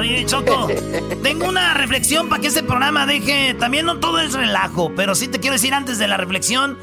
Oye, 0.00 0.24
Choco, 0.24 0.66
tengo 1.22 1.46
una 1.46 1.74
reflexión 1.74 2.30
para 2.30 2.40
que 2.40 2.48
este 2.48 2.62
programa 2.62 3.04
deje. 3.04 3.52
También 3.52 3.84
no 3.84 4.00
todo 4.00 4.18
es 4.18 4.32
relajo, 4.32 4.90
pero 4.96 5.14
sí 5.14 5.28
te 5.28 5.40
quiero 5.40 5.52
decir 5.52 5.74
antes 5.74 5.98
de 5.98 6.08
la 6.08 6.16
reflexión. 6.16 6.78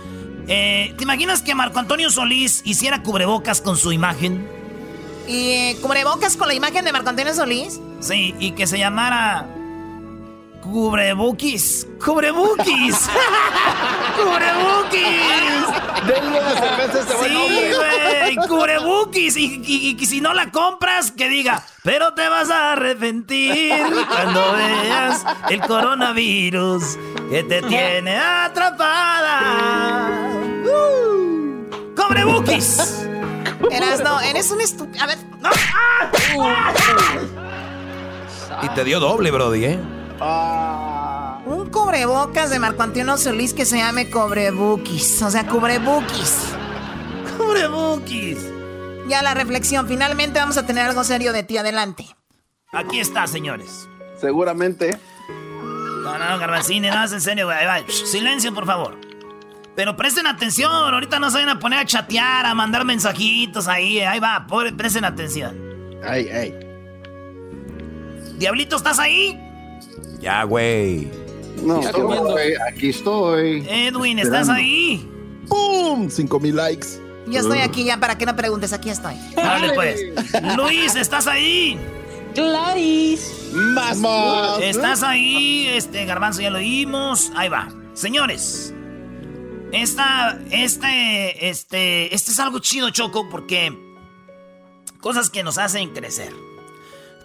eh, 0.47 0.93
¿Te 0.95 1.03
imaginas 1.03 1.41
que 1.41 1.55
Marco 1.55 1.79
Antonio 1.79 2.11
Solís 2.11 2.61
hiciera 2.63 3.01
cubrebocas 3.01 3.59
con 3.59 3.75
su 3.75 3.91
imagen? 3.91 4.47
¿Y 5.27 5.49
eh, 5.49 5.77
cubrebocas 5.81 6.37
con 6.37 6.47
la 6.47 6.53
imagen 6.53 6.85
de 6.85 6.91
Marco 6.91 7.09
Antonio 7.09 7.33
Solís? 7.33 7.79
Sí, 8.01 8.35
y 8.37 8.51
que 8.51 8.67
se 8.67 8.77
llamara. 8.77 9.47
Cubrebukis. 10.71 11.87
Cubrebukis. 12.03 12.95
Cubrebukis. 14.17 15.67
Denle 16.07 16.39
una 16.39 16.53
cerveza 16.53 16.97
a 16.97 17.01
este 17.01 17.15
buen 17.15 17.29
Sí, 17.31 17.35
hombre. 17.37 17.75
güey. 17.75 18.47
Cubrebukis. 18.47 19.37
Y, 19.37 19.61
y- 19.65 19.97
y 19.99 20.05
si 20.05 20.21
no 20.21 20.33
la 20.33 20.51
compras, 20.51 21.11
que 21.11 21.29
diga. 21.29 21.63
Pero 21.83 22.13
te 22.13 22.27
vas 22.27 22.49
a 22.49 22.73
arrepentir 22.73 23.73
cuando 24.09 24.53
veas 24.53 25.25
el 25.49 25.61
coronavirus 25.61 26.97
que 27.29 27.43
te 27.43 27.61
tiene 27.63 28.17
atrapada. 28.17 29.41
Uh. 30.65 31.95
Cubrebukis. 31.95 33.03
Erasno, 33.71 34.19
eres 34.21 34.51
un 34.51 34.61
estúpido. 34.61 35.03
A 35.03 35.07
ver. 35.07 35.17
no. 35.41 35.49
Y 38.63 38.69
te 38.69 38.83
dio 38.83 38.99
doble, 38.99 39.31
Brody, 39.31 39.65
¿eh? 39.65 39.79
Un 40.19 41.69
cubrebocas 41.71 42.49
de 42.49 42.59
Marco 42.59 42.83
Antonio 42.83 43.17
Solís 43.17 43.53
que 43.53 43.65
se 43.65 43.77
llame 43.77 44.09
cubrebukis. 44.09 45.21
O 45.21 45.29
sea, 45.29 45.45
cubrebukis. 45.45 46.53
Cubrebukis. 47.37 48.39
Ya 49.07 49.21
la 49.21 49.33
reflexión. 49.33 49.87
Finalmente 49.87 50.39
vamos 50.39 50.57
a 50.57 50.65
tener 50.65 50.85
algo 50.85 51.03
serio 51.03 51.33
de 51.33 51.43
ti. 51.43 51.57
Adelante. 51.57 52.05
Aquí 52.73 52.99
está, 52.99 53.27
señores. 53.27 53.87
Seguramente. 54.19 54.97
No, 55.29 56.17
no, 56.17 56.39
Garbanzini, 56.39 56.89
no, 56.89 57.03
es 57.03 57.11
en 57.11 57.21
serio, 57.21 57.45
güey. 57.45 57.57
Ahí 57.57 57.65
va. 57.65 57.79
Shh, 57.87 58.05
Silencio, 58.05 58.53
por 58.53 58.65
favor. 58.65 58.97
Pero 59.75 59.95
presten 59.95 60.25
atención, 60.25 60.71
ahorita 60.71 61.19
no 61.19 61.29
se 61.29 61.35
vayan 61.37 61.57
a 61.57 61.59
poner 61.59 61.77
a 61.79 61.85
chatear, 61.85 62.47
a 62.47 62.55
mandar 62.55 62.83
mensajitos 62.83 63.67
ahí. 63.67 63.99
Ahí 63.99 64.19
va, 64.19 64.47
pobre, 64.47 64.73
presten 64.73 65.05
atención. 65.05 65.55
Ay, 66.03 66.27
ay. 66.29 66.55
Diablito, 68.37 68.77
¿estás 68.77 68.97
ahí? 68.97 69.46
Ya, 70.19 70.43
güey. 70.43 71.09
No, 71.63 71.77
Aquí 71.77 71.85
estoy, 71.87 72.53
aquí 72.67 72.89
estoy. 72.89 73.67
Edwin, 73.69 74.19
¿estás 74.19 74.41
Esperando. 74.41 74.53
ahí? 74.53 75.09
¡Pum! 75.47 76.09
Cinco 76.09 76.39
mil 76.39 76.55
likes. 76.55 76.87
Yo 77.27 77.39
estoy 77.41 77.59
aquí 77.59 77.83
ya 77.83 77.99
para 77.99 78.17
que 78.17 78.25
no 78.25 78.35
preguntes. 78.35 78.73
Aquí 78.73 78.89
estoy. 78.89 79.15
Dale, 79.35 79.73
pues. 79.73 79.99
Luis, 80.57 80.95
¿estás 80.95 81.27
ahí? 81.27 81.77
Claris. 82.35 83.31
Más, 83.53 83.97
más. 83.97 84.59
¿Estás 84.61 85.03
ahí? 85.03 85.67
Este, 85.67 86.05
Garbanzo, 86.05 86.41
ya 86.41 86.49
lo 86.49 86.59
oímos. 86.59 87.31
Ahí 87.35 87.49
va. 87.49 87.69
Señores, 87.93 88.73
esta, 89.71 90.39
este, 90.51 91.49
este, 91.49 92.13
este 92.13 92.31
es 92.31 92.39
algo 92.39 92.59
chido, 92.59 92.89
Choco, 92.91 93.27
porque 93.29 93.75
cosas 95.01 95.29
que 95.29 95.43
nos 95.43 95.57
hacen 95.57 95.89
crecer. 95.93 96.31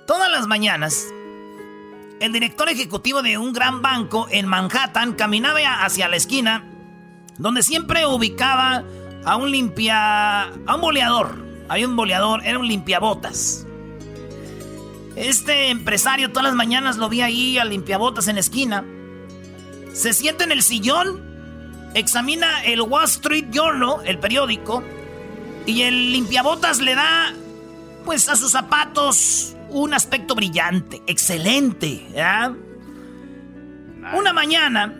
Todas 0.06 0.30
las 0.30 0.46
mañanas, 0.46 1.06
el 2.22 2.32
director 2.32 2.68
ejecutivo 2.68 3.20
de 3.20 3.36
un 3.36 3.52
gran 3.52 3.82
banco 3.82 4.28
en 4.30 4.46
Manhattan 4.46 5.14
caminaba 5.14 5.84
hacia 5.84 6.06
la 6.06 6.14
esquina 6.14 6.64
donde 7.36 7.64
siempre 7.64 8.06
ubicaba 8.06 8.84
a 9.24 9.36
un 9.36 9.50
limpia, 9.50 10.42
a 10.42 10.74
un 10.76 10.80
boleador. 10.80 11.44
Había 11.68 11.88
un 11.88 11.96
boleador, 11.96 12.46
era 12.46 12.60
un 12.60 12.68
limpiabotas. 12.68 13.66
Este 15.16 15.70
empresario 15.70 16.28
todas 16.30 16.44
las 16.44 16.54
mañanas 16.54 16.96
lo 16.96 17.08
vi 17.08 17.22
ahí 17.22 17.58
al 17.58 17.70
limpiabotas 17.70 18.28
en 18.28 18.36
la 18.36 18.40
esquina. 18.40 18.84
Se 19.92 20.12
sienta 20.12 20.44
en 20.44 20.52
el 20.52 20.62
sillón, 20.62 21.20
examina 21.94 22.62
el 22.62 22.82
Wall 22.82 23.06
Street 23.06 23.46
Journal, 23.50 23.96
el 24.04 24.20
periódico, 24.20 24.84
y 25.66 25.82
el 25.82 26.12
limpiabotas 26.12 26.80
le 26.80 26.94
da, 26.94 27.34
pues, 28.04 28.28
a 28.28 28.36
sus 28.36 28.52
zapatos 28.52 29.56
un 29.72 29.94
aspecto 29.94 30.34
brillante, 30.34 31.02
excelente. 31.06 32.06
Una 34.14 34.32
mañana, 34.32 34.94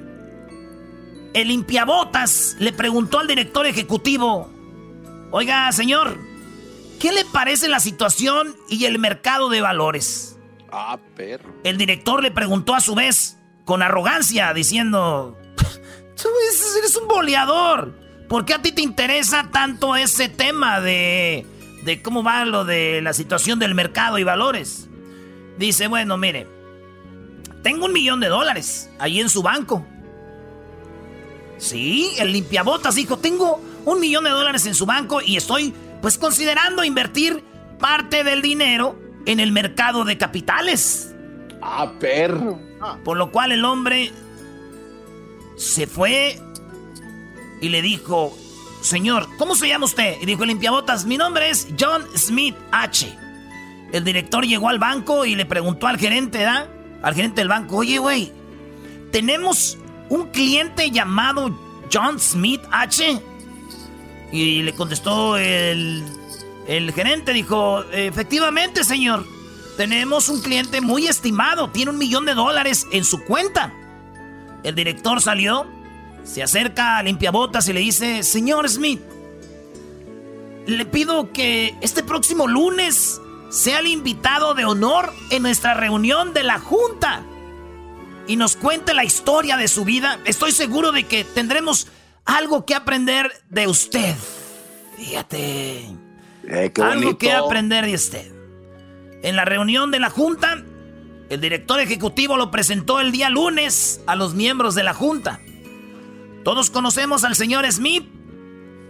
el 1.35 1.49
limpiabotas 1.49 2.57
le 2.59 2.73
preguntó 2.73 3.19
al 3.19 3.27
director 3.27 3.66
ejecutivo, 3.66 4.51
oiga, 5.31 5.70
señor, 5.73 6.19
¿qué 7.01 7.12
le 7.12 7.24
parece 7.24 7.69
la 7.69 7.81
situación 7.81 8.57
y 8.69 8.85
el 8.86 8.99
mercado 8.99 9.49
de 9.49 9.61
valores? 9.61 10.39
Ah, 10.70 10.99
perro. 11.16 11.53
El 11.65 11.77
director 11.77 12.23
le 12.23 12.31
preguntó 12.31 12.74
a 12.74 12.81
su 12.81 12.94
vez, 12.94 13.36
con 13.65 13.82
arrogancia, 13.82 14.55
diciendo, 14.55 15.39
tú 16.16 16.28
eres 16.78 16.97
un 16.97 17.09
boleador. 17.09 18.01
¿Por 18.28 18.47
qué 18.47 18.55
a 18.55 18.62
ti 18.62 18.73
te 18.73 18.81
interesa 18.81 19.51
tanto 19.53 19.94
ese 19.94 20.31
tema 20.31 20.81
de, 20.81 21.44
de 21.82 22.02
cómo 22.02 22.22
va 22.22 22.44
lo 22.44 22.64
de 22.64 23.00
la 23.02 23.12
situación 23.12 23.59
del 23.59 23.74
mercado 23.74 24.18
y 24.18 24.24
valores? 24.24 24.88
Dice, 25.59 25.88
bueno, 25.88 26.16
mire, 26.16 26.46
tengo 27.62 27.86
un 27.86 27.92
millón 27.92 28.20
de 28.20 28.28
dólares 28.28 28.90
ahí 28.98 29.20
en 29.20 29.28
su 29.28 29.42
banco. 29.42 29.84
Sí, 31.59 32.12
el 32.18 32.32
limpiabotas 32.32 32.96
dijo, 32.96 33.18
tengo 33.18 33.60
un 33.84 34.00
millón 34.00 34.24
de 34.24 34.30
dólares 34.30 34.66
en 34.66 34.74
su 34.74 34.86
banco 34.86 35.20
y 35.24 35.36
estoy 35.36 35.72
pues 36.00 36.18
considerando 36.18 36.82
invertir 36.82 37.44
parte 37.78 38.24
del 38.24 38.42
dinero 38.42 38.98
en 39.26 39.40
el 39.40 39.52
mercado 39.52 40.04
de 40.04 40.18
capitales. 40.18 41.14
Ah, 41.60 41.92
perro. 42.00 42.59
Por 43.04 43.16
lo 43.16 43.30
cual 43.30 43.52
el 43.52 43.64
hombre 43.64 44.10
se 45.56 45.86
fue 45.86 46.40
y 47.60 47.68
le 47.68 47.80
dijo, 47.80 48.36
señor, 48.82 49.28
¿cómo 49.38 49.54
se 49.54 49.68
llama 49.68 49.86
usted? 49.86 50.16
Y 50.20 50.26
dijo 50.26 50.42
el 50.42 50.48
limpiabotas, 50.48 51.06
mi 51.06 51.16
nombre 51.16 51.48
es 51.48 51.68
John 51.78 52.04
Smith 52.16 52.56
H. 52.70 53.16
El 53.92 54.04
director 54.04 54.44
llegó 54.44 54.68
al 54.68 54.78
banco 54.78 55.24
y 55.24 55.34
le 55.34 55.46
preguntó 55.46 55.86
al 55.86 55.98
gerente, 55.98 56.42
¿da? 56.42 56.68
Al 57.02 57.14
gerente 57.14 57.40
del 57.40 57.48
banco, 57.48 57.76
oye, 57.78 57.98
güey, 57.98 58.32
tenemos 59.10 59.78
un 60.09 60.28
cliente 60.28 60.90
llamado 60.90 61.56
John 61.92 62.18
Smith 62.18 62.62
H. 62.70 63.22
Y 64.32 64.62
le 64.62 64.72
contestó 64.74 65.36
el, 65.36 66.02
el 66.66 66.92
gerente, 66.92 67.32
dijo, 67.32 67.84
efectivamente, 67.92 68.84
señor, 68.84 69.26
tenemos 69.76 70.28
un 70.28 70.40
cliente 70.40 70.80
muy 70.80 71.06
estimado, 71.06 71.70
tiene 71.70 71.90
un 71.90 71.98
millón 71.98 72.24
de 72.24 72.34
dólares 72.34 72.86
en 72.92 73.04
su 73.04 73.22
cuenta. 73.24 73.72
El 74.62 74.74
director 74.74 75.20
salió, 75.20 75.66
se 76.24 76.43
acerca 76.43 76.99
a 76.99 77.03
limpiabotas 77.03 77.69
y 77.69 77.73
le 77.73 77.81
dice, 77.81 78.23
señor 78.23 78.69
Smith, 78.69 79.01
le 80.66 80.85
pido 80.86 81.32
que 81.32 81.74
este 81.81 82.03
próximo 82.03 82.47
lunes 82.47 83.20
sea 83.51 83.81
el 83.81 83.89
invitado 83.89 84.55
de 84.55 84.65
honor 84.65 85.12
en 85.31 85.43
nuestra 85.43 85.74
reunión 85.74 86.32
de 86.32 86.43
la 86.43 86.59
Junta 86.59 87.23
y 88.27 88.36
nos 88.36 88.57
cuente 88.57 88.94
la 88.94 89.05
historia 89.05 89.57
de 89.57 89.69
su 89.69 89.85
vida. 89.85 90.19
Estoy 90.24 90.53
seguro 90.53 90.93
de 90.93 91.05
que 91.05 91.24
tendremos 91.24 91.89
algo 92.24 92.65
que 92.65 92.74
aprender 92.74 93.31
de 93.51 93.66
usted. 93.66 94.15
Fíjate. 94.97 95.86
Eh, 96.49 96.73
qué 96.73 96.82
algo 96.82 97.19
que 97.19 97.32
aprender 97.32 97.85
de 97.85 97.94
usted. 97.94 98.32
En 99.23 99.36
la 99.36 99.44
reunión 99.44 99.90
de 99.90 100.01
la 100.01 100.11
Junta, 100.11 100.62
el 101.28 101.40
director 101.40 101.81
ejecutivo 101.81 102.36
lo 102.36 102.51
presentó 102.51 103.01
el 103.01 103.12
día 103.12 103.31
lunes 103.31 104.01
a 104.07 104.16
los 104.16 104.35
miembros 104.35 104.74
de 104.74 104.82
la 104.82 104.94
Junta. 104.94 105.40
Todos 106.44 106.70
conocemos 106.70 107.24
al 107.24 107.36
señor 107.36 107.70
Smith, 107.70 108.05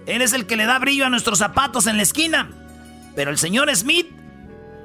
Él 0.06 0.22
es 0.22 0.32
el 0.32 0.46
que 0.46 0.56
le 0.56 0.66
da 0.66 0.78
brillo 0.78 1.06
a 1.06 1.10
nuestros 1.10 1.38
zapatos 1.38 1.86
en 1.86 1.96
la 1.96 2.02
esquina. 2.02 2.50
Pero 3.14 3.30
el 3.30 3.38
señor 3.38 3.74
Smith 3.76 4.08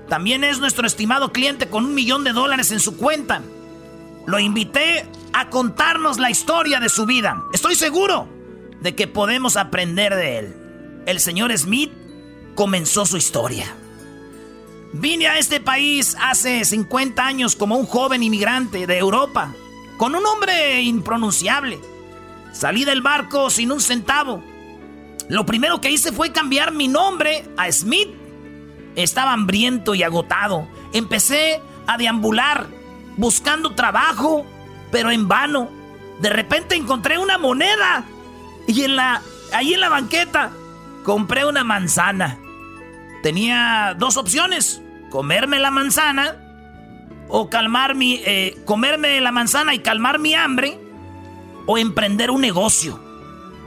también 0.09 0.43
es 0.43 0.59
nuestro 0.59 0.85
estimado 0.85 1.31
cliente 1.31 1.69
con 1.69 1.85
un 1.85 1.93
millón 1.93 2.23
de 2.23 2.33
dólares 2.33 2.71
en 2.71 2.79
su 2.79 2.97
cuenta. 2.97 3.41
Lo 4.25 4.39
invité 4.39 5.09
a 5.33 5.49
contarnos 5.49 6.19
la 6.19 6.29
historia 6.29 6.79
de 6.79 6.89
su 6.89 7.05
vida. 7.05 7.43
Estoy 7.53 7.75
seguro 7.75 8.27
de 8.81 8.95
que 8.95 9.07
podemos 9.07 9.55
aprender 9.55 10.15
de 10.15 10.39
él. 10.39 10.55
El 11.05 11.19
señor 11.19 11.57
Smith 11.57 11.91
comenzó 12.55 13.05
su 13.05 13.17
historia. 13.17 13.73
Vine 14.93 15.27
a 15.27 15.37
este 15.37 15.59
país 15.59 16.15
hace 16.19 16.63
50 16.63 17.25
años 17.25 17.55
como 17.55 17.77
un 17.77 17.85
joven 17.85 18.23
inmigrante 18.23 18.87
de 18.87 18.97
Europa, 18.97 19.53
con 19.97 20.15
un 20.15 20.23
nombre 20.23 20.81
impronunciable. 20.81 21.79
Salí 22.57 22.85
del 22.85 23.03
barco 23.03 23.51
sin 23.51 23.71
un 23.71 23.79
centavo. 23.79 24.43
Lo 25.29 25.45
primero 25.45 25.79
que 25.79 25.91
hice 25.91 26.11
fue 26.11 26.31
cambiar 26.31 26.71
mi 26.71 26.87
nombre 26.87 27.45
a 27.55 27.71
Smith. 27.71 28.09
Estaba 28.95 29.33
hambriento 29.33 29.93
y 29.93 30.01
agotado. 30.01 30.67
Empecé 30.91 31.61
a 31.85 31.99
deambular 31.99 32.65
buscando 33.15 33.75
trabajo, 33.75 34.43
pero 34.91 35.11
en 35.11 35.27
vano. 35.27 35.69
De 36.19 36.29
repente 36.29 36.73
encontré 36.73 37.19
una 37.19 37.37
moneda 37.37 38.05
y 38.67 38.81
en 38.81 38.95
la 38.95 39.21
ahí 39.53 39.75
en 39.75 39.79
la 39.79 39.89
banqueta 39.89 40.49
compré 41.03 41.45
una 41.45 41.63
manzana. 41.63 42.39
Tenía 43.21 43.95
dos 43.99 44.17
opciones, 44.17 44.81
comerme 45.11 45.59
la 45.59 45.69
manzana 45.69 46.37
o 47.27 47.51
calmar 47.51 47.93
mi 47.93 48.19
eh, 48.25 48.57
comerme 48.65 49.21
la 49.21 49.31
manzana 49.31 49.75
y 49.75 49.79
calmar 49.79 50.17
mi 50.17 50.33
hambre 50.33 50.86
o 51.67 51.77
emprender 51.77 52.31
un 52.31 52.41
negocio. 52.41 52.99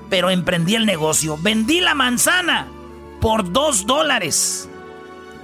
Pero 0.09 0.31
emprendí 0.31 0.75
el 0.75 0.87
negocio. 0.87 1.39
Vendí 1.41 1.81
la 1.81 1.95
manzana 1.95 2.67
por 3.21 3.53
dos 3.53 3.87
dólares 3.87 4.69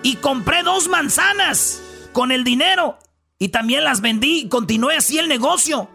y 0.03 0.17
compré 0.17 0.65
dos 0.65 0.89
manzanas 0.89 1.81
con 2.13 2.33
el 2.33 2.43
dinero 2.43 2.99
y 3.39 3.49
también 3.49 3.85
las 3.85 4.01
vendí 4.01 4.41
y 4.41 4.49
continué 4.49 4.97
así 4.97 5.19
el 5.19 5.29
negocio. 5.29 5.89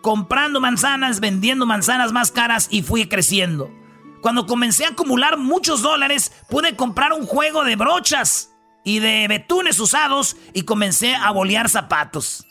Comprando 0.00 0.60
manzanas, 0.60 1.20
vendiendo 1.20 1.66
manzanas 1.66 2.12
más 2.12 2.32
caras 2.32 2.68
y 2.70 2.82
fui 2.82 3.06
creciendo. 3.06 3.70
Cuando 4.22 4.46
comencé 4.46 4.84
a 4.84 4.90
acumular 4.90 5.38
muchos 5.38 5.82
dólares, 5.82 6.32
pude 6.48 6.74
comprar 6.74 7.12
un 7.12 7.26
juego 7.26 7.62
de 7.62 7.76
brochas 7.76 8.50
y 8.84 9.00
de 9.00 9.26
betunes 9.28 9.78
usados 9.78 10.36
y 10.54 10.62
comencé 10.62 11.14
a 11.14 11.30
bolear 11.30 11.68
zapatos. 11.68 12.46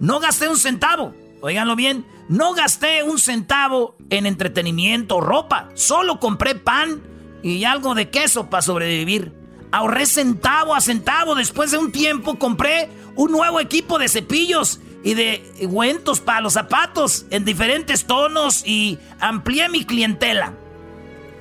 No 0.00 0.20
gasté 0.20 0.48
un 0.48 0.56
centavo, 0.56 1.14
oiganlo 1.40 1.76
bien, 1.76 2.06
no 2.28 2.54
gasté 2.54 3.02
un 3.02 3.18
centavo 3.18 3.96
en 4.10 4.26
entretenimiento 4.26 5.16
o 5.16 5.20
ropa, 5.20 5.68
solo 5.74 6.20
compré 6.20 6.54
pan 6.54 7.02
y 7.42 7.64
algo 7.64 7.94
de 7.94 8.10
queso 8.10 8.48
para 8.48 8.62
sobrevivir. 8.62 9.32
Ahorré 9.72 10.06
centavo 10.06 10.74
a 10.74 10.80
centavo, 10.80 11.34
después 11.34 11.70
de 11.70 11.78
un 11.78 11.92
tiempo 11.92 12.38
compré 12.38 12.88
un 13.16 13.32
nuevo 13.32 13.60
equipo 13.60 13.98
de 13.98 14.08
cepillos 14.08 14.80
y 15.02 15.14
de 15.14 15.44
ungüentos 15.60 16.20
para 16.20 16.40
los 16.40 16.54
zapatos 16.54 17.26
en 17.30 17.44
diferentes 17.44 18.06
tonos 18.06 18.66
y 18.66 18.98
amplié 19.20 19.68
mi 19.68 19.84
clientela. 19.84 20.54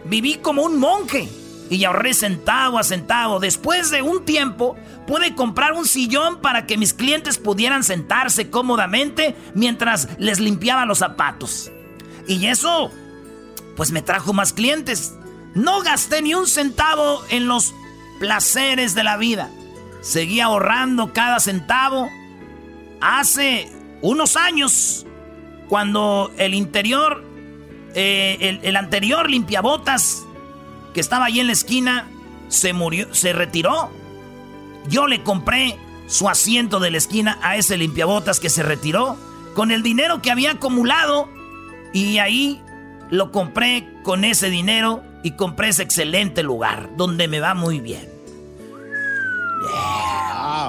Viví 0.06 0.36
como 0.36 0.64
un 0.64 0.80
monje 0.80 1.30
y 1.74 1.86
ahorré 1.86 2.14
centavo 2.14 2.78
a 2.78 2.84
centavo. 2.84 3.40
Después 3.40 3.90
de 3.90 4.02
un 4.02 4.26
tiempo 4.26 4.76
pude 5.08 5.36
comprar 5.36 5.74
un 5.74 5.86
sillón 5.86 6.40
para 6.42 6.66
que 6.66 6.78
mis 6.78 6.94
clientes 6.94 7.38
pudieran 7.38 7.84
sentarse 7.84 8.50
cómodamente 8.50 9.36
mientras 9.54 10.08
les 10.18 10.40
limpiaba 10.40 10.86
los 10.86 11.00
zapatos. 11.00 11.72
Y 12.28 12.46
eso, 12.48 12.92
pues 13.76 13.92
me 13.92 14.02
trajo 14.02 14.34
más 14.34 14.54
clientes. 14.54 15.14
No 15.56 15.82
gasté 15.82 16.22
ni 16.22 16.34
un 16.34 16.48
centavo 16.48 17.22
en 17.30 17.48
los 17.48 17.74
placeres 18.20 18.96
de 18.96 19.04
la 19.04 19.18
vida. 19.18 19.50
Seguí 20.02 20.40
ahorrando 20.40 21.14
cada 21.14 21.40
centavo. 21.40 22.10
Hace 23.02 23.70
unos 24.02 24.36
años, 24.38 25.06
cuando 25.68 26.32
el 26.38 26.54
interior, 26.54 27.24
eh, 27.96 28.38
el, 28.40 28.60
el 28.64 28.76
anterior 28.76 29.30
limpiabotas 29.30 30.24
que 30.94 31.00
estaba 31.00 31.26
ahí 31.26 31.40
en 31.40 31.48
la 31.48 31.54
esquina 31.54 32.08
se 32.48 32.74
murió, 32.74 33.14
se 33.14 33.34
retiró. 33.34 33.92
Yo 34.88 35.08
le 35.08 35.24
compré 35.24 35.78
su 36.08 36.30
asiento 36.30 36.80
de 36.80 36.92
la 36.92 36.98
esquina 36.98 37.40
a 37.42 37.58
ese 37.58 37.78
limpiabotas 37.78 38.40
que 38.40 38.50
se 38.50 38.64
retiró 38.64 39.18
con 39.56 39.72
el 39.72 39.84
dinero 39.84 40.22
que 40.22 40.32
había 40.32 40.52
acumulado 40.52 41.30
y 41.94 42.18
ahí 42.18 42.62
lo 43.10 43.32
compré 43.32 43.88
con 44.04 44.24
ese 44.24 44.50
dinero 44.50 45.04
y 45.24 45.32
compré 45.32 45.70
ese 45.70 45.84
excelente 45.84 46.44
lugar 46.44 46.90
donde 46.98 47.28
me 47.28 47.40
va 47.40 47.54
muy 47.54 47.80
bien. 47.80 48.10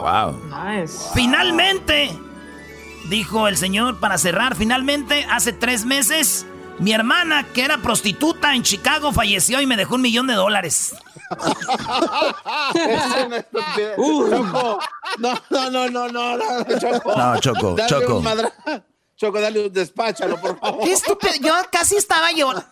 Wow. 0.01 0.41
Finalmente, 1.15 2.11
dijo 3.09 3.49
el 3.49 3.57
señor 3.57 4.01
para 4.01 4.19
cerrar, 4.19 4.55
finalmente 4.55 5.27
hace 5.31 5.53
tres 5.53 5.85
meses 5.85 6.47
mi 6.79 6.93
hermana, 6.93 7.47
que 7.53 7.63
era 7.65 7.79
prostituta 7.79 8.55
en 8.55 8.63
Chicago, 8.63 9.13
falleció 9.13 9.61
y 9.61 9.67
me 9.67 9.77
dejó 9.77 9.95
un 9.97 10.03
millón 10.03 10.27
de 10.27 10.35
dólares. 10.35 10.95
Uh. 13.97 14.31
Choco, 14.31 14.79
no, 15.19 15.33
no, 15.51 15.71
no, 15.71 15.89
no, 15.89 16.09
no, 16.09 16.37
no, 16.37 16.79
Choco. 16.79 17.15
No, 17.17 17.41
Choco, 17.41 17.75
Dale 17.75 17.89
Choco. 17.89 18.17
un 18.19 18.25
madra- 18.25 18.53
Choco, 19.17 19.41
dale 19.41 19.67
un 19.67 19.73
despáchalo, 19.73 20.37
por 20.41 20.59
favor. 20.59 20.85
Qué 20.85 20.93
estúpido. 20.93 21.33
Yo 21.41 21.55
casi 21.71 21.97
estaba 21.97 22.31
llorando. 22.33 22.67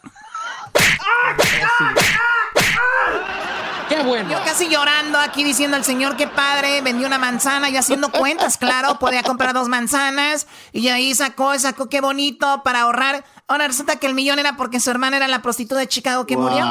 Qué 3.89 4.03
bueno. 4.03 4.31
Yo 4.31 4.43
casi 4.45 4.69
llorando 4.69 5.19
aquí 5.19 5.45
diciendo 5.45 5.77
al 5.77 5.85
señor 5.85 6.17
qué 6.17 6.27
padre, 6.27 6.81
vendió 6.83 7.07
una 7.07 7.19
manzana 7.19 7.69
y 7.71 7.77
haciendo 7.77 8.11
cuentas, 8.11 8.57
claro, 8.57 8.99
podía 8.99 9.23
comprar 9.23 9.53
dos 9.55 9.69
manzanas 9.69 10.47
y 10.73 10.89
ahí 10.89 11.15
sacó, 11.15 11.59
sacó 11.59 11.89
qué 11.89 12.01
bonito 12.01 12.63
para 12.65 12.83
ahorrar. 12.83 13.25
Ahora 13.49 13.67
resulta 13.67 13.97
que 13.97 14.07
el 14.07 14.15
millón 14.15 14.39
era 14.39 14.57
porque 14.57 14.81
su 14.81 14.91
hermana 14.91 15.17
era 15.19 15.29
la 15.29 15.43
prostituta 15.43 15.81
de 15.81 15.89
Chicago 15.89 16.27
que 16.27 16.37
murió. 16.37 16.65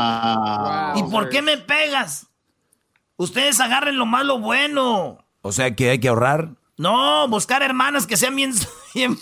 ¿Y 0.95 1.03
por 1.11 1.29
qué 1.29 1.41
me 1.41 1.57
pegas? 1.57 2.27
Ustedes 3.17 3.59
agarren 3.59 3.97
lo 3.97 4.05
malo 4.05 4.39
bueno. 4.39 5.23
O 5.41 5.51
sea 5.51 5.75
que 5.75 5.91
hay 5.91 5.99
que 5.99 6.07
ahorrar. 6.09 6.49
No, 6.77 7.27
buscar 7.27 7.61
hermanas 7.61 8.07
que 8.07 8.17
sean 8.17 8.35
bien... 8.35 8.53
bien- 8.95 9.17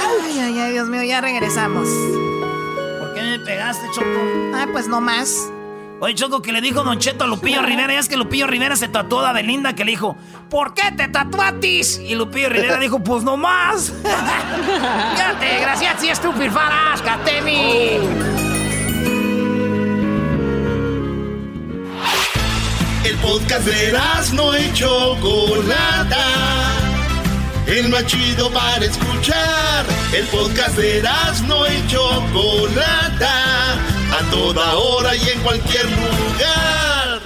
Ay, 0.00 0.38
ay, 0.40 0.58
ay, 0.58 0.72
Dios 0.72 0.88
mío, 0.88 1.02
ya 1.02 1.20
regresamos. 1.20 1.88
¿Por 2.98 3.14
qué 3.14 3.22
me 3.22 3.38
pegaste, 3.40 3.86
Choco? 3.94 4.20
Ah, 4.54 4.66
pues 4.72 4.88
no 4.88 5.00
más. 5.00 5.50
Oye, 6.04 6.16
Choco, 6.16 6.42
que 6.42 6.50
le 6.50 6.60
dijo 6.60 6.82
Don 6.82 6.98
Cheto 6.98 7.22
a 7.22 7.26
Lupillo 7.28 7.62
Rivera, 7.62 7.92
ya 7.92 8.00
es 8.00 8.08
que 8.08 8.16
Lupillo 8.16 8.48
Rivera 8.48 8.74
se 8.74 8.88
tatuó 8.88 9.20
a 9.20 9.32
Belinda, 9.32 9.76
que 9.76 9.84
le 9.84 9.92
dijo, 9.92 10.16
¿por 10.50 10.74
qué 10.74 10.90
te 10.90 11.06
tatuatis? 11.06 11.98
Y 11.98 12.16
Lupillo 12.16 12.48
Rivera 12.48 12.76
dijo, 12.78 12.98
pues 12.98 13.22
no 13.22 13.36
más. 13.36 13.92
Fíjate, 14.02 15.60
gracias, 15.60 16.00
si 16.00 16.08
estúpido, 16.08 16.50
farás, 16.50 17.00
Katemi. 17.02 17.98
El 23.04 23.16
podcast 23.18 23.64
de 23.64 23.96
no 24.34 24.58
y 24.58 24.72
Chocolata. 24.72 26.26
El 27.68 27.90
más 27.90 28.06
chido 28.06 28.50
para 28.50 28.84
escuchar. 28.84 29.86
El 30.12 30.26
podcast 30.26 30.76
de 30.76 31.00
no 31.46 31.64
y 31.64 31.86
Chocolata. 31.86 33.91
A 34.22 34.30
toda 34.30 34.74
hora 34.76 35.16
y 35.16 35.28
en 35.28 35.40
cualquier 35.40 35.84
lugar. 35.90 37.20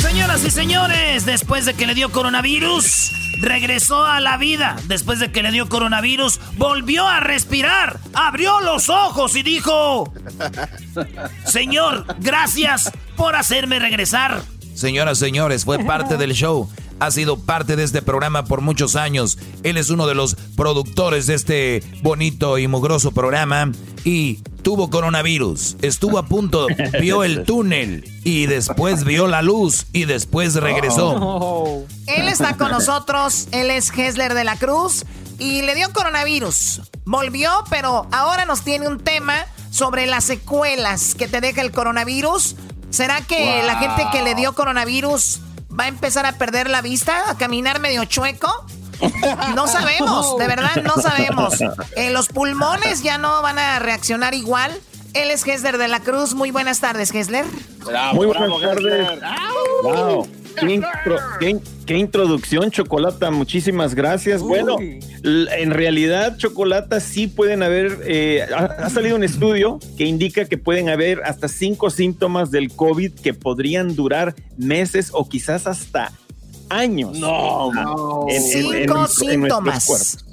Señoras 0.00 0.44
y 0.44 0.50
señores, 0.50 1.26
después 1.26 1.66
de 1.66 1.74
que 1.74 1.86
le 1.86 1.94
dio 1.94 2.10
coronavirus, 2.10 3.12
regresó 3.40 4.04
a 4.04 4.20
la 4.20 4.38
vida. 4.38 4.76
Después 4.86 5.20
de 5.20 5.30
que 5.30 5.42
le 5.42 5.52
dio 5.52 5.68
coronavirus, 5.68 6.40
volvió 6.56 7.06
a 7.06 7.20
respirar, 7.20 7.98
abrió 8.14 8.60
los 8.60 8.88
ojos 8.88 9.36
y 9.36 9.42
dijo, 9.42 10.12
Señor, 11.44 12.06
gracias 12.20 12.92
por 13.16 13.36
hacerme 13.36 13.78
regresar. 13.78 14.42
Señoras, 14.74 15.18
señores, 15.18 15.64
fue 15.64 15.78
parte 15.80 16.16
del 16.16 16.32
show. 16.32 16.70
Ha 16.98 17.10
sido 17.10 17.38
parte 17.38 17.76
de 17.76 17.84
este 17.84 18.00
programa 18.02 18.44
por 18.44 18.60
muchos 18.62 18.96
años. 18.96 19.38
Él 19.62 19.76
es 19.76 19.90
uno 19.90 20.06
de 20.06 20.14
los 20.14 20.34
productores 20.56 21.26
de 21.26 21.34
este 21.34 21.82
bonito 22.02 22.56
y 22.58 22.68
mugroso 22.68 23.12
programa. 23.12 23.70
Y 24.04 24.36
tuvo 24.62 24.88
coronavirus. 24.88 25.76
Estuvo 25.82 26.18
a 26.18 26.26
punto, 26.26 26.66
vio 27.00 27.22
el 27.22 27.44
túnel. 27.44 28.04
Y 28.24 28.46
después 28.46 29.04
vio 29.04 29.26
la 29.26 29.42
luz. 29.42 29.86
Y 29.92 30.06
después 30.06 30.54
regresó. 30.54 31.84
Él 32.06 32.28
está 32.28 32.56
con 32.56 32.70
nosotros, 32.70 33.48
él 33.52 33.70
es 33.70 33.90
Hesler 33.96 34.32
de 34.34 34.44
la 34.44 34.56
Cruz 34.56 35.04
y 35.38 35.62
le 35.62 35.74
dio 35.74 35.92
coronavirus. 35.92 36.80
Volvió, 37.04 37.50
pero 37.68 38.06
ahora 38.10 38.46
nos 38.46 38.62
tiene 38.62 38.88
un 38.88 38.98
tema 38.98 39.34
sobre 39.70 40.06
las 40.06 40.24
secuelas 40.24 41.14
que 41.14 41.28
te 41.28 41.40
deja 41.42 41.60
el 41.60 41.72
coronavirus. 41.72 42.56
¿Será 42.88 43.20
que 43.20 43.36
Wow. 43.38 43.66
la 43.66 43.76
gente 43.78 44.06
que 44.12 44.22
le 44.22 44.34
dio 44.34 44.54
coronavirus 44.54 45.40
va 45.78 45.84
a 45.84 45.88
empezar 45.88 46.26
a 46.26 46.32
perder 46.32 46.70
la 46.70 46.82
vista, 46.82 47.30
a 47.30 47.36
caminar 47.36 47.80
medio 47.80 48.04
chueco. 48.04 48.66
No 49.54 49.66
sabemos, 49.66 50.38
de 50.38 50.46
verdad 50.46 50.82
no 50.82 50.94
sabemos. 50.94 51.60
Eh, 51.96 52.10
los 52.10 52.28
pulmones 52.28 53.02
ya 53.02 53.18
no 53.18 53.42
van 53.42 53.58
a 53.58 53.78
reaccionar 53.78 54.34
igual. 54.34 54.72
Él 55.12 55.30
es 55.30 55.44
Gessler 55.44 55.78
de 55.78 55.88
la 55.88 56.00
Cruz. 56.00 56.34
Muy 56.34 56.50
buenas 56.50 56.80
tardes, 56.80 57.10
Gessler. 57.10 57.44
Muy 58.12 58.26
buenas 58.26 58.60
tardes. 58.60 59.20
Wow. 59.82 60.28
Qué, 60.58 60.66
intro- 60.74 61.18
qué- 61.40 61.58
qué 61.86 61.96
introducción, 61.98 62.70
Chocolata. 62.70 63.30
Muchísimas 63.30 63.94
gracias. 63.94 64.40
Bueno, 64.42 64.76
en 64.80 65.70
realidad, 65.70 66.36
Chocolata, 66.36 67.00
sí 67.00 67.26
pueden 67.26 67.62
haber. 67.62 67.98
eh, 68.04 68.42
ha, 68.54 68.64
ha 68.86 68.90
salido 68.90 69.16
un 69.16 69.24
estudio 69.24 69.78
que 69.96 70.04
indica 70.04 70.44
que 70.46 70.58
pueden 70.58 70.88
haber 70.88 71.22
hasta 71.24 71.48
cinco 71.48 71.90
síntomas 71.90 72.50
del 72.50 72.72
COVID 72.72 73.12
que 73.12 73.34
podrían 73.34 73.94
durar 73.96 74.34
meses 74.56 75.10
o 75.12 75.28
quizás 75.28 75.66
hasta 75.66 76.12
años. 76.68 77.18
No, 77.18 77.70
Ah, 77.72 77.84
no. 77.84 78.26
en- 78.28 78.36
en- 78.36 78.42
en 78.42 78.88
Cinco 78.88 79.00
en 79.04 79.08
síntomas. 79.40 80.25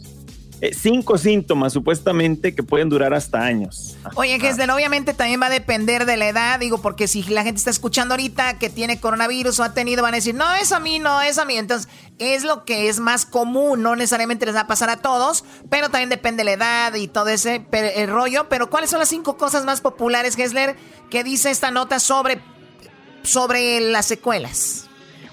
Eh, 0.64 0.74
cinco 0.74 1.18
síntomas 1.18 1.74
supuestamente 1.74 2.56
que 2.56 2.64
pueden 2.64 2.88
durar 2.88 3.14
hasta 3.14 3.42
años. 3.42 3.98
Oye, 4.16 4.40
Gessler, 4.40 4.72
obviamente 4.72 5.14
también 5.14 5.42
va 5.42 5.48
a 5.48 5.50
depender 5.50 6.06
de 6.06 6.16
la 6.16 6.30
edad, 6.30 6.58
digo, 6.58 6.82
porque 6.82 7.10
si 7.10 7.22
la 7.24 7.44
gente 7.44 7.58
está 7.58 7.70
escuchando 7.70 8.14
ahorita 8.14 8.60
que 8.60 8.70
tiene 8.70 8.98
coronavirus 8.98 9.60
o 9.60 9.64
ha 9.66 9.74
tenido, 9.74 10.04
van 10.04 10.14
a 10.14 10.18
decir, 10.18 10.36
no, 10.36 10.46
es 10.54 10.72
a 10.72 10.80
mí, 10.80 11.00
no, 11.00 11.22
es 11.22 11.38
a 11.38 11.44
mí. 11.44 11.58
Entonces, 11.58 11.90
es 12.18 12.46
lo 12.46 12.64
que 12.64 12.88
es 12.88 13.02
más 13.02 13.26
común, 13.26 13.82
no 13.82 13.98
necesariamente 13.98 14.46
les 14.46 14.56
va 14.56 14.62
a 14.62 14.68
pasar 14.68 14.90
a 14.90 15.02
todos, 15.02 15.44
pero 15.70 15.90
también 15.90 16.08
depende 16.08 16.46
de 16.46 16.46
la 16.46 16.54
edad 16.54 16.94
y 16.94 17.10
todo 17.10 17.28
ese 17.28 17.66
el 17.74 18.10
rollo. 18.10 18.48
Pero, 18.48 18.70
¿cuáles 18.70 18.90
son 18.90 19.00
las 19.00 19.10
cinco 19.10 19.36
cosas 19.36 19.66
más 19.66 19.82
populares, 19.82 20.38
Gessler, 20.38 20.78
que 21.10 21.26
dice 21.26 21.50
esta 21.52 21.72
nota 21.72 22.00
sobre, 22.00 22.40
sobre 23.24 23.82
las 23.82 24.06
secuelas? 24.06 24.88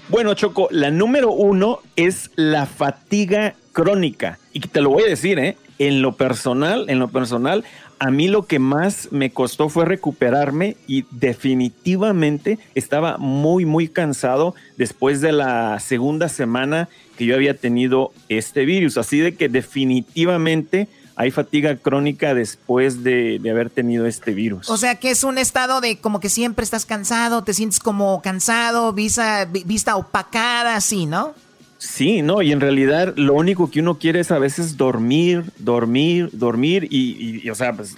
Bueno, 0.09 0.33
Choco, 0.33 0.67
la 0.71 0.91
número 0.91 1.31
uno 1.31 1.79
es 1.95 2.31
la 2.35 2.65
fatiga 2.65 3.55
crónica. 3.71 4.39
Y 4.53 4.59
te 4.61 4.81
lo 4.81 4.89
voy 4.89 5.03
a 5.03 5.07
decir, 5.07 5.39
¿eh? 5.39 5.57
En 5.79 6.01
lo 6.01 6.15
personal, 6.15 6.89
en 6.89 6.99
lo 6.99 7.07
personal, 7.07 7.63
a 7.97 8.11
mí 8.11 8.27
lo 8.27 8.45
que 8.45 8.59
más 8.59 9.07
me 9.11 9.31
costó 9.31 9.69
fue 9.69 9.85
recuperarme 9.85 10.75
y 10.87 11.05
definitivamente 11.11 12.59
estaba 12.75 13.17
muy, 13.17 13.65
muy 13.65 13.87
cansado 13.87 14.55
después 14.77 15.21
de 15.21 15.31
la 15.31 15.79
segunda 15.79 16.29
semana 16.29 16.89
que 17.17 17.25
yo 17.25 17.35
había 17.35 17.55
tenido 17.55 18.11
este 18.29 18.65
virus. 18.65 18.97
Así 18.97 19.19
de 19.19 19.35
que 19.35 19.49
definitivamente 19.49 20.87
hay 21.15 21.29
fatiga 21.29 21.75
crónica 21.75 22.33
después 22.33 23.03
de, 23.03 23.37
de 23.39 23.51
haber 23.51 23.69
tenido 23.69 24.07
este 24.07 24.33
virus. 24.33 24.69
O 24.69 24.77
sea, 24.77 24.95
que 24.95 25.11
es 25.11 25.23
un 25.23 25.37
estado 25.37 25.81
de 25.81 25.97
como 25.99 26.19
que 26.19 26.29
siempre 26.29 26.63
estás 26.63 26.85
cansado, 26.85 27.43
te 27.43 27.53
sientes 27.53 27.79
como 27.79 28.21
cansado, 28.23 28.93
vista, 28.93 29.45
vi- 29.45 29.63
vista 29.63 29.95
opacada, 29.97 30.75
así, 30.75 31.05
¿no? 31.05 31.33
Sí, 31.83 32.21
no, 32.21 32.43
y 32.43 32.51
en 32.51 32.59
realidad 32.61 33.13
lo 33.17 33.33
único 33.33 33.71
que 33.71 33.79
uno 33.79 33.97
quiere 33.97 34.19
es 34.19 34.29
a 34.29 34.37
veces 34.37 34.77
dormir, 34.77 35.45
dormir, 35.57 36.29
dormir 36.31 36.87
y, 36.91 36.97
y- 37.17 37.41
y, 37.43 37.49
o 37.49 37.55
sea, 37.55 37.73
pues... 37.73 37.97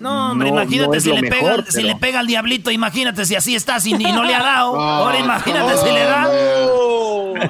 No, 0.00 0.32
hombre, 0.32 0.48
imagínate 0.48 0.96
no 0.96 1.00
si, 1.00 1.12
le 1.12 1.28
pega, 1.30 1.64
si 1.68 1.82
le 1.82 1.94
pega 1.94 2.18
al 2.20 2.26
diablito, 2.26 2.70
imagínate 2.72 3.24
si 3.26 3.36
así 3.36 3.54
estás 3.54 3.86
y, 3.86 3.90
y 3.94 3.98
no 4.12 4.24
le 4.24 4.34
ha 4.34 4.42
dado. 4.42 4.74
Ah, 4.80 4.98
Ahora 4.98 5.18
imagínate 5.20 5.76
si 5.76 5.92
le 5.92 6.00
da. 6.00 6.26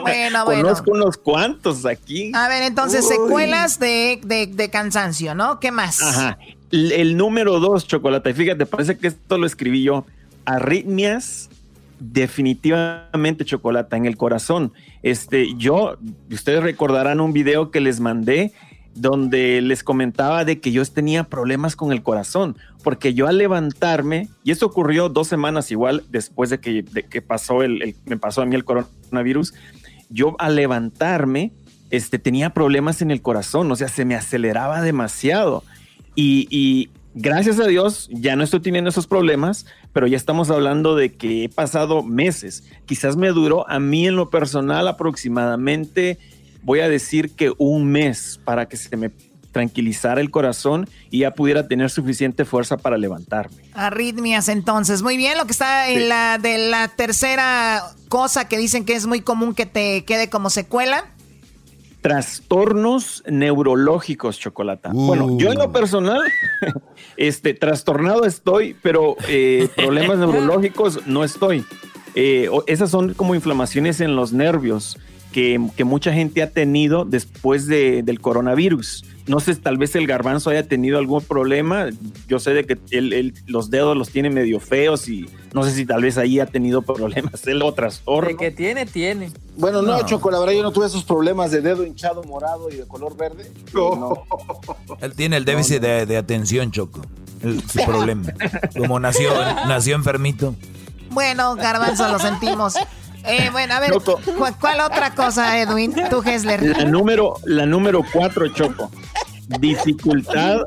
Bueno, 0.01 0.45
bueno. 0.45 0.63
Conozco 0.65 0.91
unos 0.91 1.17
cuantos 1.17 1.87
aquí. 1.87 2.31
A 2.35 2.49
ver, 2.49 2.65
entonces, 2.65 3.05
Uy. 3.09 3.15
secuelas 3.17 3.79
de, 3.79 4.21
de- 4.25 4.49
de 4.49 4.69
cansancio, 4.69 5.35
¿no? 5.35 5.61
¿Qué 5.61 5.71
más? 5.71 6.03
Ajá. 6.03 6.39
El, 6.71 6.93
el 6.93 7.17
número 7.17 7.59
dos, 7.61 7.87
Chocolate, 7.87 8.35
fíjate, 8.35 8.67
parece 8.67 8.99
que 8.99 9.07
esto 9.09 9.39
lo 9.39 9.47
escribí 9.47 9.83
yo. 9.85 10.05
Arritmias, 10.45 11.49
definitivamente 12.01 13.45
Chocolate, 13.45 13.97
en 13.97 14.07
el 14.07 14.17
corazón. 14.17 14.73
Este, 15.03 15.55
yo, 15.57 15.97
ustedes 16.31 16.63
recordarán 16.63 17.21
un 17.21 17.33
video 17.33 17.71
que 17.71 17.81
les 17.81 18.01
mandé 18.01 18.53
donde 18.95 19.61
les 19.61 19.85
comentaba 19.85 20.45
de 20.45 20.61
que 20.61 20.73
yo 20.73 20.85
tenía 20.85 21.25
problemas 21.25 21.77
con 21.77 21.93
el 21.93 22.03
corazón, 22.03 22.57
porque 22.83 23.15
yo 23.15 23.29
al 23.29 23.39
levantarme, 23.39 24.29
y 24.43 24.51
esto 24.51 24.67
ocurrió 24.67 25.09
dos 25.09 25.29
semanas 25.29 25.71
igual 25.71 26.03
después 26.11 26.51
de 26.51 26.59
que, 26.59 26.85
que 27.09 27.23
pasó 27.23 27.63
el, 27.63 27.83
el- 27.83 27.95
me 28.07 28.17
pasó 28.17 28.43
a 28.43 28.47
mí 28.47 28.57
el 28.57 28.65
coronavirus, 28.65 29.55
yo 30.09 30.35
al 30.41 30.57
levantarme, 30.57 31.53
este, 31.91 32.19
tenía 32.19 32.51
problemas 32.51 33.01
en 33.01 33.13
el 33.13 33.23
corazón, 33.23 33.71
o 33.71 33.77
sea, 33.77 33.89
se 33.89 34.05
me 34.05 34.17
aceleraba 34.17 34.83
demasiado. 34.83 35.63
Y, 36.17 36.49
y 36.51 36.91
gracias 37.15 37.59
a 37.59 37.67
Dios 37.67 38.09
ya 38.13 38.37
no 38.37 38.45
estoy 38.45 38.61
teniendo 38.61 38.91
esos 38.91 39.07
problemas, 39.07 39.67
pero 39.93 40.07
ya 40.07 40.17
estamos 40.17 40.51
hablando 40.51 40.97
de 40.97 41.15
que 41.15 41.45
he 41.45 41.49
pasado 41.49 42.03
meses. 42.03 42.65
Quizás 42.87 43.17
me 43.17 43.29
duró 43.29 43.69
a 43.69 43.79
mí 43.81 44.07
en 44.07 44.17
lo 44.17 44.31
personal 44.31 44.89
aproximadamente, 44.89 46.19
voy 46.63 46.81
a 46.81 46.89
decir 46.89 47.31
que 47.31 47.53
un 47.59 47.87
mes 47.87 48.41
para 48.45 48.67
que 48.67 48.77
se 48.77 48.97
me 48.97 49.11
tranquilizara 49.53 50.21
el 50.21 50.31
corazón 50.31 50.89
y 51.11 51.21
ya 51.21 51.33
pudiera 51.33 51.67
tener 51.67 51.91
suficiente 51.91 52.45
fuerza 52.45 52.77
para 52.77 52.97
levantarme. 52.97 53.65
Arritmias, 53.75 54.49
entonces. 54.49 55.03
Muy 55.03 55.17
bien, 55.17 55.37
lo 55.37 55.45
que 55.45 55.53
está 55.53 55.89
en 55.89 56.09
la 56.09 56.39
de 56.39 56.59
la 56.59 56.89
tercera 56.89 57.83
cosa 58.09 58.49
que 58.49 58.59
dicen 58.59 58.85
que 58.85 58.95
es 58.95 59.07
muy 59.07 59.21
común 59.21 59.55
que 59.55 59.67
te 59.67 60.05
quede 60.05 60.31
como 60.31 60.51
secuela. 60.51 61.07
Trastornos 62.01 63.23
neurológicos, 63.29 64.39
Chocolata. 64.39 64.91
Bueno, 64.93 65.39
yo 65.39 65.51
en 65.53 65.59
lo 65.59 65.73
personal, 65.73 66.21
este, 67.17 67.55
trastornado 67.55 68.25
estoy, 68.25 68.77
pero 68.83 69.17
eh, 69.29 69.69
problemas 69.77 70.19
neurológicos 70.19 71.07
no 71.07 71.25
estoy. 71.25 71.65
Eh, 72.15 72.49
esas 72.67 72.91
son 72.91 73.15
como 73.15 73.35
inflamaciones 73.35 74.01
en 74.01 74.17
los 74.17 74.33
nervios 74.33 74.99
que, 75.33 75.61
que 75.77 75.85
mucha 75.85 76.13
gente 76.13 76.43
ha 76.43 76.51
tenido 76.51 77.05
después 77.05 77.67
de- 77.67 78.03
del 78.03 78.21
coronavirus. 78.21 79.05
No 79.27 79.39
sé, 79.39 79.55
tal 79.57 79.79
vez 79.79 79.95
el 79.95 80.07
garbanzo 80.07 80.51
haya 80.51 80.67
tenido 80.67 80.99
algún 80.99 81.23
problema. 81.23 81.89
Yo 82.27 82.39
sé 82.41 82.53
de 82.53 82.65
que 82.65 82.79
él- 82.91 83.13
él- 83.13 83.35
los 83.47 83.71
dedos 83.71 83.97
los 83.97 84.11
tiene 84.11 84.31
medio 84.31 84.59
feos 84.61 85.09
y 85.09 85.29
no 85.53 85.63
sé 85.63 85.73
si 85.73 85.87
tal 85.87 86.03
vez 86.03 86.19
ahí 86.19 86.41
ha 86.41 86.47
tenido 86.47 86.83
problemas. 86.83 87.47
Él 87.47 87.63
o 87.63 87.73
trastorno. 87.73 88.29
De 88.29 88.37
que 88.37 88.51
tiene, 88.51 88.87
tiene. 88.87 89.31
Bueno, 89.57 89.83
no, 89.83 89.99
No. 89.99 90.07
Choco, 90.07 90.31
la 90.31 90.39
verdad 90.41 90.55
yo 90.55 90.63
no 90.63 90.73
tuve 90.73 90.87
esos 90.87 91.05
problemas 91.05 91.51
de 91.51 91.61
dedo 91.61 91.85
hinchado 91.85 92.23
morado 92.25 92.71
y 92.71 92.77
de 92.77 92.87
color 92.89 93.17
verde. 93.17 93.51
No. 93.75 94.25
Él 95.01 95.13
tiene 95.15 95.37
el 95.37 95.45
déficit 95.45 95.81
de, 95.83 96.07
de 96.07 96.17
atención, 96.17 96.71
Choco. 96.73 97.03
El- 97.43 97.61
su 97.69 97.79
problema. 97.85 98.33
Como 98.77 98.99
nació, 99.01 99.33
nació 99.69 99.95
enfermito. 99.97 100.55
Bueno, 101.11 101.57
Garbanzo, 101.57 102.09
lo 102.09 102.19
sentimos. 102.19 102.75
Eh, 103.27 103.49
bueno, 103.53 103.75
a 103.75 103.81
ver, 103.81 103.93
¿cu- 103.93 104.01
¿cuál 104.61 104.81
otra 104.81 105.15
cosa, 105.15 105.61
Edwin? 105.61 105.93
Tú, 106.11 106.23
Hessler. 106.25 106.63
La 106.63 106.85
número, 106.85 107.35
la 107.45 107.67
número 107.67 108.03
cuatro, 108.13 108.49
Choco. 108.49 108.91
Dificultad, 109.61 110.61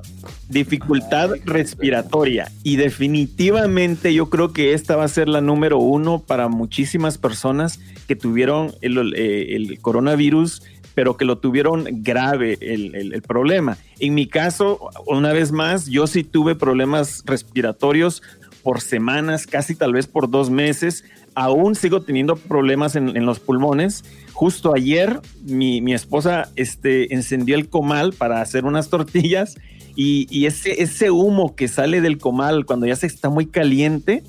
dificultad 0.49 1.31
respiratoria. 1.45 2.51
Y 2.63 2.75
definitivamente 2.75 4.13
yo 4.13 4.29
creo 4.29 4.53
que 4.53 4.73
esta 4.73 4.95
va 4.95 5.05
a 5.05 5.07
ser 5.07 5.29
la 5.29 5.41
número 5.41 5.77
uno 5.79 6.19
para 6.19 6.47
muchísimas 6.49 7.17
personas 7.17 7.79
que 8.07 8.15
tuvieron 8.15 8.73
el, 8.81 9.15
el 9.15 9.79
coronavirus, 9.81 10.61
pero 10.95 11.17
que 11.17 11.25
lo 11.25 11.37
tuvieron 11.39 11.85
grave 12.03 12.57
el, 12.61 12.93
el- 12.95 13.13
el 13.13 13.21
problema. 13.21 13.77
En 13.99 14.13
mi 14.13 14.27
caso, 14.27 14.89
una 15.07 15.31
vez 15.33 15.51
más, 15.51 15.87
yo 15.87 16.05
sí 16.05 16.23
tuve 16.23 16.55
problemas 16.55 17.23
respiratorios 17.25 18.21
por 18.63 18.79
semanas, 18.81 19.47
casi 19.47 19.75
tal 19.75 19.93
vez 19.93 20.07
por 20.07 20.29
dos 20.29 20.49
meses. 20.49 21.03
Aún 21.35 21.75
sigo 21.75 22.01
teniendo 22.01 22.35
problemas 22.35 22.95
en, 22.95 23.15
en 23.17 23.25
los 23.25 23.39
pulmones. 23.39 24.03
Justo 24.33 24.73
ayer 24.75 25.19
mi, 25.43 25.81
mi 25.81 25.93
esposa 25.93 26.49
este, 26.55 27.13
encendió 27.13 27.55
el 27.55 27.69
comal 27.69 28.13
para 28.13 28.41
hacer 28.41 28.65
unas 28.65 28.89
tortillas 28.89 29.55
y, 29.95 30.27
y 30.29 30.45
ese, 30.47 30.81
ese 30.81 31.11
humo 31.11 31.55
que 31.55 31.67
sale 31.67 32.01
del 32.01 32.17
comal 32.17 32.65
cuando 32.65 32.85
ya 32.87 32.95
se 32.95 33.07
está 33.07 33.29
muy 33.29 33.45
caliente, 33.47 34.23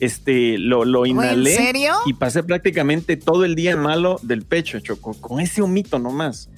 este, 0.00 0.58
lo, 0.58 0.84
lo 0.84 1.04
¿en 1.06 1.12
inhalé 1.12 1.56
serio? 1.56 1.94
y 2.06 2.12
pasé 2.14 2.42
prácticamente 2.44 3.16
todo 3.16 3.44
el 3.44 3.54
día 3.56 3.76
malo 3.76 4.20
del 4.22 4.42
pecho, 4.44 4.78
Choco, 4.80 5.14
con 5.14 5.40
ese 5.40 5.60
humito 5.62 5.98
nomás. 5.98 6.48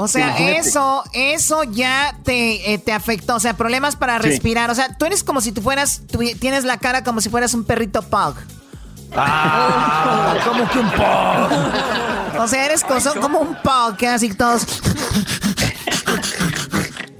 O 0.00 0.06
sea, 0.06 0.38
eso, 0.56 1.02
eso 1.12 1.64
ya 1.64 2.16
te, 2.22 2.72
eh, 2.72 2.78
te 2.78 2.92
afectó. 2.92 3.34
O 3.34 3.40
sea, 3.40 3.56
problemas 3.56 3.96
para 3.96 4.22
Sí. 4.22 4.28
respirar. 4.28 4.70
O 4.70 4.74
sea, 4.76 4.96
tú 4.96 5.06
eres 5.06 5.24
como 5.24 5.40
si 5.40 5.50
tú 5.50 5.60
fueras, 5.60 6.02
tuvi- 6.06 6.38
tienes 6.38 6.62
la 6.64 6.78
cara 6.78 7.02
como 7.02 7.20
si 7.20 7.30
fueras 7.30 7.52
un 7.52 7.64
perrito 7.64 8.00
pug. 8.02 8.36
Ah, 9.14 10.36
como 10.46 10.68
que 10.70 10.78
un 10.78 10.90
pug. 10.90 12.40
O 12.42 12.46
sea, 12.46 12.66
eres 12.66 12.84
como 13.20 13.40
un 13.40 13.54
pug, 13.56 13.96
que 13.96 14.06
así 14.08 14.32
todos. 14.34 14.66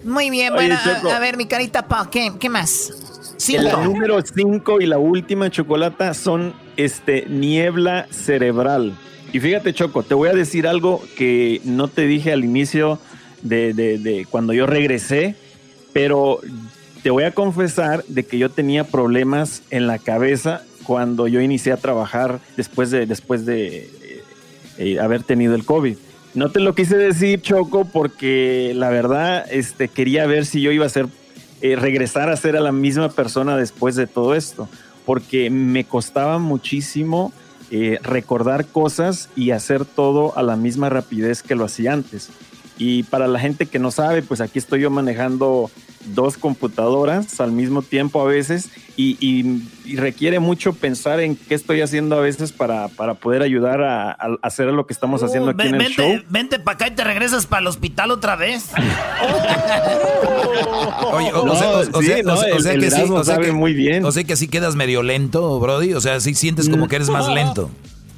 Muy 0.05 0.31
bien, 0.31 0.53
Oye, 0.55 0.69
bueno, 0.69 1.11
a, 1.11 1.17
a 1.17 1.19
ver, 1.19 1.37
mi 1.37 1.47
carita 1.47 1.87
pug, 1.87 2.09
¿qué, 2.11 2.33
qué 2.39 2.49
más? 2.49 2.91
La 3.49 3.71
Cinco. 3.71 3.81
número 3.83 4.19
5 4.23 4.81
y 4.81 4.87
la 4.87 4.99
última 4.99 5.51
chocolata 5.51 6.13
son 6.15 6.55
este 6.77 7.27
niebla 7.29 8.07
cerebral. 8.11 8.97
Y 9.33 9.41
fíjate, 9.41 9.73
Choco, 9.75 10.03
te 10.03 10.15
voy 10.15 10.29
a 10.29 10.33
decir 10.33 10.67
algo 10.67 11.03
que 11.17 11.61
no 11.65 11.89
te 11.89 12.03
dije 12.03 12.33
al 12.33 12.45
inicio 12.45 12.99
de, 13.43 13.73
de- 13.75 13.99
de 13.99 14.27
cuando 14.31 14.53
yo 14.53 14.67
regresé, 14.67 15.37
pero 15.93 16.41
te 17.03 17.11
voy 17.11 17.25
a 17.25 17.33
confesar 17.33 18.05
de 18.09 18.25
que 18.27 18.39
yo 18.39 18.51
tenía 18.51 18.85
problemas 18.85 19.63
en 19.71 19.87
la 19.87 19.99
cabeza 19.99 20.63
cuando 20.89 21.29
yo 21.29 21.43
inicié 21.43 21.73
a 21.73 21.77
trabajar 21.77 22.41
después 22.57 22.91
de, 22.91 23.05
después 23.05 23.45
de, 23.45 24.23
eh, 24.79 24.99
haber 24.99 25.23
tenido 25.23 25.55
el 25.55 25.67
COVID. 25.67 25.99
No 26.33 26.51
te 26.51 26.61
lo 26.61 26.75
quise 26.75 26.97
decir, 26.97 27.43
Choco, 27.43 27.85
porque 27.85 28.73
la 28.75 28.89
verdad 28.89 29.45
este, 29.51 29.89
quería 29.89 30.25
ver 30.25 30.47
si 30.47 30.63
yo 30.63 30.73
iba 30.73 30.87
a 30.87 30.89
ser, 30.89 31.09
eh, 31.61 31.77
regresar 31.77 32.31
a 32.31 32.37
ser 32.39 32.57
a 32.57 32.61
la 32.61 32.73
misma 32.73 33.11
persona 33.11 33.59
después 33.59 33.97
de 33.97 34.07
todo 34.07 34.35
esto, 34.35 34.67
porque 35.05 35.51
me 35.51 35.85
costaba 35.85 36.39
muchísimo 36.39 37.35
eh, 37.71 37.99
recordar 38.03 38.65
cosas 38.65 39.29
y 39.37 39.51
hacer 39.51 39.85
todo 39.85 40.39
a 40.39 40.43
la 40.43 40.57
misma 40.57 40.89
rapidez 40.89 41.43
que 41.43 41.55
lo 41.55 41.67
hacía 41.67 41.93
antes. 41.93 42.31
Y 42.79 43.03
para 43.03 43.29
la 43.29 43.41
gente 43.41 43.67
que 43.67 43.79
no 43.79 43.91
sabe, 43.91 44.23
pues 44.23 44.41
aquí 44.41 44.59
estoy 44.59 44.81
yo 44.81 44.89
manejando 44.89 45.71
dos 46.15 46.37
computadoras 46.39 47.41
al 47.41 47.53
mismo 47.53 47.83
tiempo 47.83 48.21
a 48.21 48.25
veces 48.25 48.69
y, 48.97 49.17
y- 49.21 49.63
y 49.85 49.97
requiere 49.97 50.39
mucho 50.39 50.73
pensar 50.75 51.21
en 51.21 51.35
qué 51.37 51.55
estoy 51.55 51.81
haciendo 51.81 52.17
a 52.17 52.21
veces 52.21 52.53
para, 52.53 52.89
para 52.89 53.15
poder 53.15 53.43
ayudar 53.43 53.81
a, 53.83 54.11
a 54.13 54.37
hacer 54.43 54.67
lo 54.67 54.87
que 54.87 54.93
estamos 54.93 55.23
haciendo 55.23 55.51
aquí 55.51 55.65
Ven- 55.65 55.77
en 55.77 55.81
el 55.81 55.93
show. 55.93 56.07
vente, 56.09 56.27
vente 56.29 56.59
para 56.59 56.75
acá 56.75 56.89
y 56.89 56.91
te 56.91 57.05
regresas 57.05 57.47
para 57.47 57.61
el 57.63 57.67
hospital 57.69 58.11
otra 58.11 58.37
vez. 58.37 58.67
Oye, 61.13 61.31
o, 61.33 61.57
sea, 61.57 62.75
que 62.75 62.91
sí, 62.91 63.03
o 63.11 63.25
sea 63.25 63.39
que 63.39 63.53
muy 63.53 63.73
bien. 63.75 64.05
O 64.05 64.13
sea 64.13 64.25
que 64.25 64.37
sí 64.37 64.49
quedas 64.49 64.75
medio 64.77 65.03
lento, 65.03 65.59
Brody. 65.61 65.95
O 65.95 66.01
sea, 66.01 66.21
sí 66.21 66.35
sientes 66.35 66.69
como 66.69 66.89
que 66.89 66.97
eres 66.97 67.11
más 67.11 67.29
lento. 67.29 67.71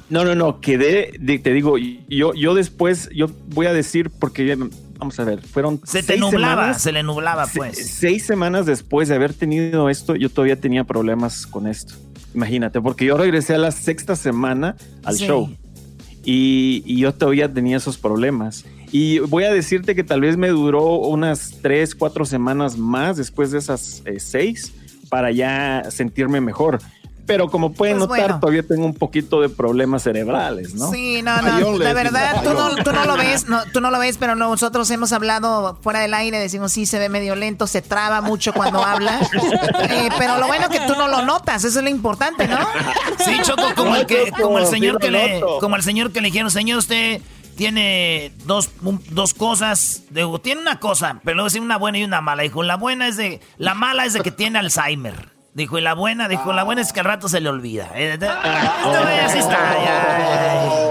No, 0.09 0.25
no, 0.25 0.35
no, 0.35 0.59
quedé, 0.59 1.13
te 1.41 1.53
digo, 1.53 1.77
yo, 1.77 2.33
yo 2.33 2.53
después, 2.53 3.09
yo 3.15 3.27
voy 3.47 3.67
a 3.67 3.73
decir, 3.73 4.09
porque 4.09 4.57
vamos 5.01 5.19
a 5.19 5.23
ver, 5.23 5.41
fueron 5.41 5.81
Se 5.83 5.99
te 6.01 6.09
seis 6.13 6.19
nublaba, 6.19 6.53
semanas- 6.61 6.81
se 6.83 6.91
le 6.91 7.01
nublaba, 7.03 7.47
pues. 7.55 7.75
seis 7.91 8.23
semanas 8.23 8.67
después 8.67 9.09
de 9.09 9.15
haber 9.15 9.33
tenido 9.33 9.89
esto, 9.89 10.15
yo 10.15 10.29
todavía 10.29 10.55
tenía 10.61 10.83
problemas 10.83 11.47
con 11.47 11.65
esto. 11.67 11.95
Imagínate, 12.35 12.79
porque 12.79 13.05
yo 13.05 13.17
regresé 13.17 13.55
a 13.55 13.57
la 13.57 13.71
sexta 13.71 14.15
semana 14.15 14.75
al 15.03 15.15
Sí. 15.17 15.25
show 15.25 15.49
y, 16.23 16.83
y 16.85 16.99
yo 16.99 17.13
todavía 17.15 17.51
tenía 17.51 17.77
esos 17.77 17.97
problemas. 17.97 18.63
Y 18.91 19.19
voy 19.19 19.45
a 19.45 19.51
decirte 19.51 19.95
que 19.95 20.03
tal 20.03 20.21
vez 20.21 20.37
me 20.37 20.49
duró 20.49 20.99
unas 20.99 21.55
tres, 21.63 21.95
cuatro 21.95 22.23
semanas 22.25 22.77
más 22.77 23.17
después 23.17 23.49
de 23.51 23.57
esas 23.57 24.03
eh, 24.05 24.19
seis 24.19 24.71
para 25.09 25.31
ya 25.31 25.83
sentirme 25.89 26.41
mejor. 26.41 26.79
Pero 27.31 27.49
como 27.49 27.71
pueden 27.73 27.97
Pues 27.97 28.09
notar, 28.09 28.25
bueno. 28.25 28.39
todavía 28.39 28.63
tengo 28.63 28.85
un 28.85 28.93
poquito 28.93 29.39
de 29.41 29.49
problemas 29.49 30.03
cerebrales, 30.03 30.73
¿no? 30.75 30.91
Sí, 30.91 31.21
no, 31.21 31.41
no, 31.41 31.77
la 31.77 31.93
verdad, 31.93 32.43
tú 32.43 32.53
no, 32.53 32.75
tú 32.83 32.91
no 32.91 33.05
lo 33.05 33.15
ves, 33.17 33.47
no, 33.47 33.61
tú 33.73 33.79
no 33.81 33.89
lo 33.91 33.99
ves, 33.99 34.17
pero 34.17 34.35
nosotros 34.35 34.89
hemos 34.91 35.11
hablado 35.13 35.77
fuera 35.81 35.99
del 35.99 36.13
aire, 36.13 36.39
decimos, 36.39 36.71
sí, 36.73 36.85
se 36.85 36.99
ve 36.99 37.09
medio 37.09 37.35
lento, 37.35 37.67
se 37.67 37.81
traba 37.81 38.21
mucho 38.21 38.53
cuando 38.53 38.83
habla, 38.83 39.19
Eh, 39.89 40.09
pero 40.17 40.37
lo 40.37 40.47
bueno 40.47 40.69
que 40.69 40.79
tú 40.81 40.93
no 40.95 41.07
lo 41.07 41.21
notas, 41.23 41.63
eso 41.63 41.79
es 41.79 41.83
lo 41.83 41.89
importante, 41.89 42.47
¿no? 42.47 42.57
Sí, 43.23 43.37
Choco, 43.43 43.63
como 43.75 43.95
el 43.95 44.05
que, 44.05 44.31
como 44.41 44.59
el 44.59 44.65
señor 44.67 44.99
que 44.99 45.09
le, 45.11 45.41
como 45.59 45.75
el 45.75 45.83
señor 45.83 46.11
que 46.11 46.21
le 46.21 46.27
dijeron, 46.27 46.51
señor, 46.51 46.79
usted 46.79 47.21
tiene 47.55 48.31
dos, 48.45 48.69
un- 48.81 49.03
dos 49.11 49.33
cosas, 49.33 50.03
digo, 50.09 50.39
tiene 50.39 50.61
una 50.61 50.79
cosa, 50.79 51.19
pero 51.23 51.35
luego 51.35 51.47
dice 51.49 51.59
una 51.59 51.77
buena 51.77 51.97
y 51.99 52.03
una 52.03 52.21
mala. 52.21 52.43
Dijo, 52.43 52.63
la 52.63 52.75
buena 52.77 53.07
es 53.07 53.17
de, 53.17 53.39
la 53.57 53.73
mala 53.73 54.05
es 54.05 54.13
de 54.13 54.21
que 54.21 54.31
tiene 54.31 54.57
Alzheimer. 54.59 55.29
Dijo, 55.53 55.77
y 55.77 55.81
la 55.81 55.93
buena, 55.95 56.29
dijo, 56.29 56.53
la 56.53 56.63
buena 56.63 56.81
es 56.81 56.93
que 56.93 57.01
al 57.01 57.05
rato 57.05 57.27
se 57.27 57.41
le 57.41 57.49
olvida. 57.49 57.89
Eh, 57.93 58.13
Esto, 58.13 58.25
eh, 58.25 59.21
así 59.21 59.39
está, 59.39 59.73
ya. 59.83 60.89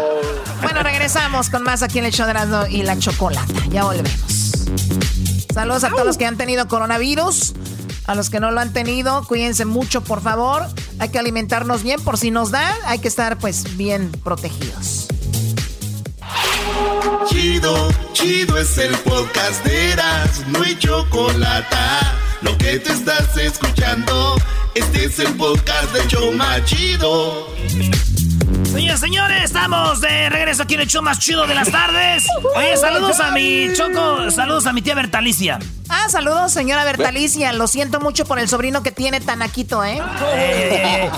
Bueno, 0.62 0.82
regresamos 0.82 1.48
con 1.48 1.62
más 1.62 1.82
aquí 1.82 1.98
en 1.98 2.04
el 2.04 2.12
show 2.12 2.26
de 2.26 2.32
Erasmo 2.32 2.66
y 2.66 2.82
la 2.82 2.98
chocolata, 2.98 3.54
ya 3.70 3.84
volvemos. 3.84 4.66
Saludos 5.54 5.84
a 5.84 5.88
todos 5.88 6.04
los 6.04 6.18
que 6.18 6.26
han 6.26 6.36
tenido 6.36 6.68
coronavirus. 6.68 7.54
A 8.06 8.14
los 8.14 8.28
que 8.28 8.40
no 8.40 8.50
lo 8.50 8.60
han 8.60 8.72
tenido, 8.72 9.24
cuídense 9.26 9.64
mucho, 9.64 10.02
por 10.02 10.20
favor. 10.20 10.66
Hay 10.98 11.08
que 11.08 11.18
alimentarnos 11.18 11.82
bien, 11.82 12.00
por 12.02 12.18
si 12.18 12.30
nos 12.30 12.50
da, 12.50 12.74
hay 12.84 12.98
que 12.98 13.08
estar 13.08 13.38
pues 13.38 13.76
bien 13.76 14.10
protegidos. 14.24 15.06
Chido, 17.28 17.88
chido 18.12 18.58
es 18.58 18.76
el 18.78 18.94
podcast 18.98 19.64
de 19.64 19.92
Eras, 19.92 20.44
no 20.48 20.62
hay 20.62 20.76
chocolate. 20.76 21.76
Lo 22.42 22.56
que 22.56 22.78
te 22.78 22.92
estás 22.92 23.36
escuchando, 23.36 24.36
este 24.74 25.04
es 25.04 25.18
el 25.18 25.34
podcast 25.36 25.92
de 25.92 26.06
Choma 26.08 26.64
Chido. 26.64 27.48
Señores, 28.72 29.00
señores, 29.00 29.44
estamos 29.44 30.00
de 30.00 30.30
regreso 30.30 30.62
aquí 30.62 30.74
en 30.74 30.80
el 30.80 30.86
show 30.86 31.02
más 31.02 31.18
chido 31.18 31.46
de 31.46 31.54
las 31.54 31.70
tardes. 31.70 32.24
Oye, 32.56 32.76
saludos 32.76 33.20
a 33.20 33.30
mi 33.32 33.70
Choco, 33.74 34.30
saludos 34.30 34.66
a 34.66 34.72
mi 34.72 34.80
tía 34.80 34.94
Bertalicia. 34.94 35.58
Ah, 35.88 36.08
saludos, 36.08 36.52
señora 36.52 36.84
Bertalicia. 36.84 37.52
Lo 37.52 37.66
siento 37.66 38.00
mucho 38.00 38.24
por 38.24 38.38
el 38.38 38.48
sobrino 38.48 38.82
que 38.82 38.92
tiene 38.92 39.20
tan 39.20 39.42
aquito, 39.42 39.84
¿eh? 39.84 40.00
Eh, 40.32 41.10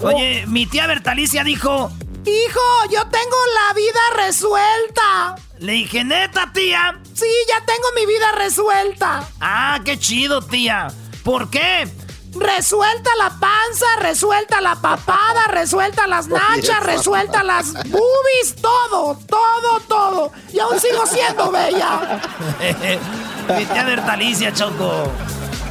Oye, 0.00 0.44
mi 0.46 0.66
tía 0.66 0.86
Bertalicia 0.86 1.44
dijo, 1.44 1.90
Hijo, 2.26 2.60
yo 2.90 3.02
tengo 3.08 3.36
la 3.68 3.74
vida 3.74 4.26
resuelta. 4.26 5.36
Le 5.58 5.72
dije, 5.72 6.04
neta, 6.04 6.50
tía. 6.52 6.98
Sí, 7.14 7.26
ya 7.48 7.64
tengo 7.64 7.88
mi 7.94 8.06
vida 8.06 8.32
resuelta. 8.32 9.28
Ah, 9.40 9.80
qué 9.84 9.98
chido, 9.98 10.42
tía. 10.42 10.88
¿Por 11.22 11.48
qué? 11.48 11.88
Resuelta 12.36 13.10
la 13.16 13.30
panza, 13.30 13.86
resuelta 14.00 14.60
la 14.60 14.74
papada, 14.74 15.44
resuelta 15.48 16.08
las 16.08 16.26
nachas, 16.26 16.82
resuelta 16.82 17.44
las 17.44 17.72
boobies, 17.72 18.56
todo, 18.60 19.16
todo, 19.28 19.80
todo. 19.86 20.32
Y 20.52 20.58
aún 20.58 20.80
sigo 20.80 21.06
siendo 21.06 21.52
bella. 21.52 22.20
mi 23.56 23.64
tía 23.64 23.84
Bertalicia, 23.84 24.52
Choco. 24.52 25.12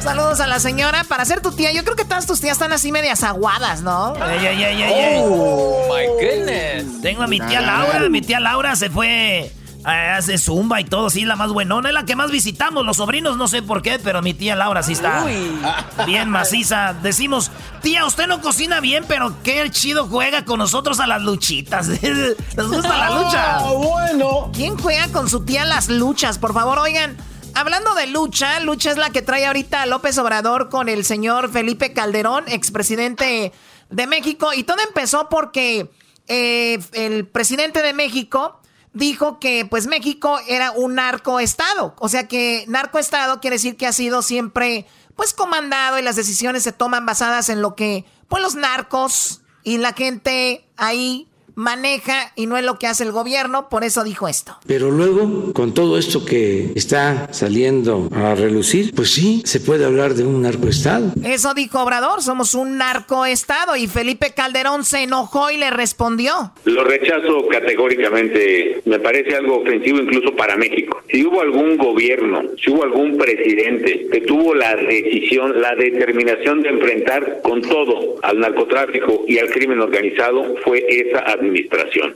Saludos 0.00 0.40
a 0.40 0.46
la 0.46 0.58
señora. 0.58 1.04
Para 1.04 1.26
ser 1.26 1.42
tu 1.42 1.52
tía, 1.52 1.72
yo 1.72 1.84
creo 1.84 1.96
que 1.96 2.04
todas 2.04 2.26
tus 2.26 2.40
tías 2.40 2.52
están 2.52 2.72
así 2.72 2.92
medias 2.92 3.22
aguadas, 3.22 3.82
¿no? 3.82 4.14
Ey, 4.16 4.46
ey, 4.46 4.62
ey, 4.64 4.82
ey, 4.82 4.92
ey. 4.92 5.22
Oh, 5.22 5.88
my 5.90 6.06
goodness. 6.06 7.02
Tengo 7.02 7.22
a 7.22 7.26
mi 7.26 7.40
tía 7.40 7.60
Laura. 7.60 8.08
Mi 8.08 8.22
tía 8.22 8.40
Laura 8.40 8.74
se 8.76 8.88
fue. 8.88 9.52
Eh, 9.86 10.14
Hace 10.16 10.38
zumba 10.38 10.80
y 10.80 10.84
todo, 10.84 11.10
sí, 11.10 11.24
la 11.24 11.36
más 11.36 11.52
buenona, 11.52 11.88
es 11.88 11.94
la 11.94 12.04
que 12.04 12.16
más 12.16 12.30
visitamos. 12.30 12.84
Los 12.84 12.96
sobrinos 12.96 13.36
no 13.36 13.48
sé 13.48 13.62
por 13.62 13.82
qué, 13.82 13.98
pero 13.98 14.22
mi 14.22 14.34
tía 14.34 14.56
Laura 14.56 14.82
sí 14.82 14.92
está 14.92 15.24
bien 16.06 16.30
maciza. 16.30 16.94
Decimos, 16.94 17.50
tía, 17.82 18.06
usted 18.06 18.26
no 18.26 18.40
cocina 18.40 18.80
bien, 18.80 19.04
pero 19.06 19.34
qué 19.42 19.68
chido 19.70 20.06
juega 20.06 20.44
con 20.44 20.58
nosotros 20.58 21.00
a 21.00 21.06
las 21.06 21.22
luchitas. 21.22 21.88
¿Les 22.02 22.36
gusta 22.56 22.96
la 22.96 23.10
lucha? 23.10 23.58
bueno. 23.62 24.50
¿Quién 24.52 24.76
juega 24.78 25.08
con 25.08 25.28
su 25.28 25.44
tía 25.44 25.64
las 25.64 25.88
luchas? 25.88 26.38
Por 26.38 26.54
favor, 26.54 26.78
oigan. 26.78 27.16
Hablando 27.56 27.94
de 27.94 28.08
lucha, 28.08 28.58
lucha 28.60 28.90
es 28.90 28.96
la 28.96 29.10
que 29.10 29.22
trae 29.22 29.46
ahorita 29.46 29.82
a 29.82 29.86
López 29.86 30.18
Obrador 30.18 30.70
con 30.70 30.88
el 30.88 31.04
señor 31.04 31.52
Felipe 31.52 31.92
Calderón, 31.92 32.44
expresidente 32.48 33.52
de 33.90 34.06
México. 34.08 34.52
Y 34.52 34.64
todo 34.64 34.78
empezó 34.84 35.28
porque 35.28 35.88
eh, 36.26 36.80
el 36.92 37.26
presidente 37.28 37.82
de 37.82 37.92
México 37.92 38.60
dijo 38.94 39.38
que 39.38 39.66
pues 39.66 39.86
México 39.86 40.38
era 40.48 40.70
un 40.70 40.94
narcoestado. 40.94 41.94
O 41.98 42.08
sea 42.08 42.26
que 42.26 42.64
narcoestado 42.68 43.40
quiere 43.40 43.56
decir 43.56 43.76
que 43.76 43.86
ha 43.86 43.92
sido 43.92 44.22
siempre 44.22 44.86
pues 45.14 45.34
comandado 45.34 45.98
y 45.98 46.02
las 46.02 46.16
decisiones 46.16 46.62
se 46.62 46.72
toman 46.72 47.04
basadas 47.04 47.48
en 47.48 47.60
lo 47.60 47.74
que 47.74 48.04
pues 48.28 48.42
los 48.42 48.54
narcos 48.54 49.42
y 49.62 49.78
la 49.78 49.92
gente 49.92 50.66
ahí 50.76 51.28
maneja 51.54 52.32
y 52.36 52.46
no 52.46 52.56
es 52.56 52.64
lo 52.64 52.78
que 52.78 52.86
hace 52.86 53.04
el 53.04 53.12
gobierno. 53.12 53.68
Por 53.68 53.84
eso 53.84 54.04
dijo 54.04 54.28
esto. 54.28 54.56
Pero 54.66 54.90
luego, 54.90 55.52
con 55.52 55.74
todo 55.74 55.98
esto 55.98 56.24
que 56.24 56.72
está 56.74 57.32
saliendo 57.32 58.08
a 58.12 58.34
relucir, 58.34 58.94
pues 58.94 59.12
sí, 59.12 59.42
se 59.44 59.60
puede 59.60 59.84
hablar 59.84 60.14
de 60.14 60.24
un 60.24 60.42
narcoestado. 60.42 61.12
Eso 61.24 61.54
dijo 61.54 61.80
Obrador, 61.80 62.22
somos 62.22 62.54
un 62.54 62.78
narcoestado 62.78 63.76
y 63.76 63.86
Felipe 63.86 64.32
Calderón 64.34 64.84
se 64.84 65.02
enojó 65.02 65.50
y 65.50 65.56
le 65.56 65.70
respondió. 65.70 66.52
Lo 66.64 66.84
rechazo 66.84 67.46
categóricamente. 67.48 68.82
Me 68.84 68.98
parece 68.98 69.36
algo 69.36 69.60
ofensivo 69.62 69.98
incluso 69.98 70.34
para 70.36 70.56
México. 70.56 71.02
Si 71.10 71.24
hubo 71.24 71.40
algún 71.40 71.76
gobierno, 71.76 72.42
si 72.62 72.70
hubo 72.70 72.82
algún 72.84 73.16
presidente 73.16 74.06
que 74.10 74.20
tuvo 74.22 74.54
la 74.54 74.74
decisión, 74.76 75.60
la 75.60 75.74
determinación 75.74 76.62
de 76.62 76.70
enfrentar 76.70 77.40
con 77.42 77.62
todo 77.62 78.16
al 78.22 78.40
narcotráfico 78.40 79.24
y 79.28 79.38
al 79.38 79.50
crimen 79.50 79.80
organizado, 79.80 80.56
fue 80.64 80.84
esa 80.88 81.18
administración. 81.20 81.43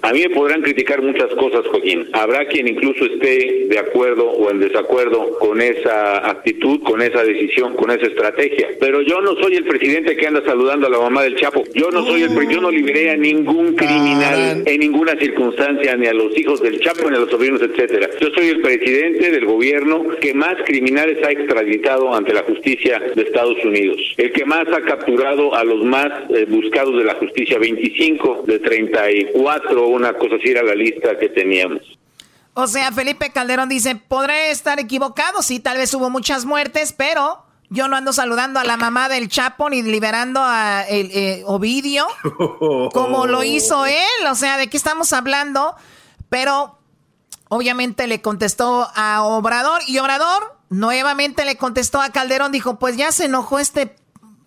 A 0.03 0.13
mí 0.13 0.21
me 0.21 0.31
podrán 0.31 0.63
criticar 0.63 1.03
muchas 1.03 1.33
cosas, 1.35 1.67
Joaquín. 1.67 2.09
Habrá 2.13 2.47
quien 2.47 2.69
incluso 2.69 3.05
esté 3.05 3.67
de 3.69 3.79
acuerdo 3.79 4.31
o 4.31 4.51
en 4.51 4.61
desacuerdo 4.61 5.39
con 5.39 5.61
esa 5.61 6.29
actitud, 6.31 6.83
con 6.83 7.03
esa 7.03 7.23
decisión, 7.23 7.75
con 7.75 7.91
esa 7.91 8.07
estrategia. 8.07 8.69
Pero 8.81 9.03
yo 9.03 9.21
no 9.21 9.35
soy 9.37 9.57
el 9.57 9.65
presidente 9.65 10.17
que 10.17 10.27
anda 10.27 10.43
saludando 10.45 10.87
a 10.87 10.91
la 10.91 10.99
mamá 10.99 11.23
del 11.23 11.37
Chapo. 11.37 11.65
Yo 11.75 11.91
no 11.91 12.05
soy 12.05 12.23
el 12.23 12.39
yo 12.49 12.61
no 12.61 12.71
liberé 12.71 13.11
a 13.11 13.17
ningún 13.17 13.75
criminal 13.75 14.63
en 14.65 14.81
ninguna 14.81 15.17
circunstancia, 15.19 15.97
ni 15.97 16.07
a 16.07 16.15
los 16.15 16.37
hijos 16.39 16.63
del 16.63 16.81
Chapo, 16.81 17.11
ni 17.11 17.17
a 17.17 17.21
los 17.21 17.31
sobrinos, 17.31 17.61
etcétera. 17.61 18.09
Yo 18.21 18.29
soy 18.31 18.49
el 18.49 18.61
presidente 18.61 19.31
del 19.31 19.45
gobierno 19.45 20.05
que 20.21 20.33
más 20.35 20.57
criminales 20.65 21.19
ha 21.25 21.31
extraditado 21.31 22.15
ante 22.15 22.33
la 22.33 22.43
justicia 22.43 23.01
de 23.15 23.23
Estados 23.23 23.63
Unidos. 23.65 24.15
El 24.17 24.33
que 24.33 24.45
más 24.45 24.67
ha 24.69 24.81
capturado 24.83 25.55
a 25.55 25.65
los 25.65 25.85
más 25.85 26.09
eh, 26.31 26.47
buscados 26.49 26.97
de 26.97 27.05
la 27.05 27.15
justicia, 27.15 27.59
25 27.59 28.45
de 28.47 28.59
34, 29.25 29.89
una 29.89 30.13
cosa 30.15 30.37
así 30.37 30.51
era 30.51 30.63
la 30.63 30.75
lista 30.75 31.19
que 31.19 31.29
teníamos. 31.29 31.83
O 32.55 32.67
sea, 32.67 32.91
Felipe 32.93 33.31
Calderón 33.31 33.69
dice, 33.69 33.95
podré 33.97 34.51
estar 34.51 34.81
equivocado, 34.81 35.43
sí, 35.43 35.61
tal 35.61 35.79
vez 35.79 35.95
hubo 35.95 36.11
muchas 36.11 36.45
muertes, 36.45 36.93
pero 36.93 37.45
yo 37.71 37.87
no 37.87 37.97
ando 37.97 38.13
saludando 38.13 38.59
a 38.59 38.65
la 38.65 38.77
mamá 38.77 39.09
del 39.09 39.29
Chapo 39.29 39.71
ni 39.71 39.83
liberando 39.83 40.41
a 40.43 40.83
el, 40.89 41.11
eh, 41.13 41.43
Ovidio 41.47 42.07
como 42.93 43.27
lo 43.27 43.45
hizo 43.45 43.87
él. 43.87 44.27
O 44.31 44.35
sea, 44.35 44.57
¿de 44.57 44.69
qué 44.69 44.77
estamos 44.77 45.13
hablando? 45.13 45.77
Pero 46.29 46.79
obviamente 47.49 48.07
le 48.07 48.21
contestó 48.23 48.89
a 48.95 49.23
Obrador 49.23 49.83
y 49.87 49.99
Obrador 49.99 50.57
nuevamente 50.71 51.45
le 51.45 51.57
contestó 51.57 52.01
a 52.01 52.11
Calderón, 52.11 52.53
dijo, 52.53 52.79
pues 52.79 52.97
ya 52.97 53.13
se 53.13 53.27
enojó 53.27 53.59
este 53.59 53.95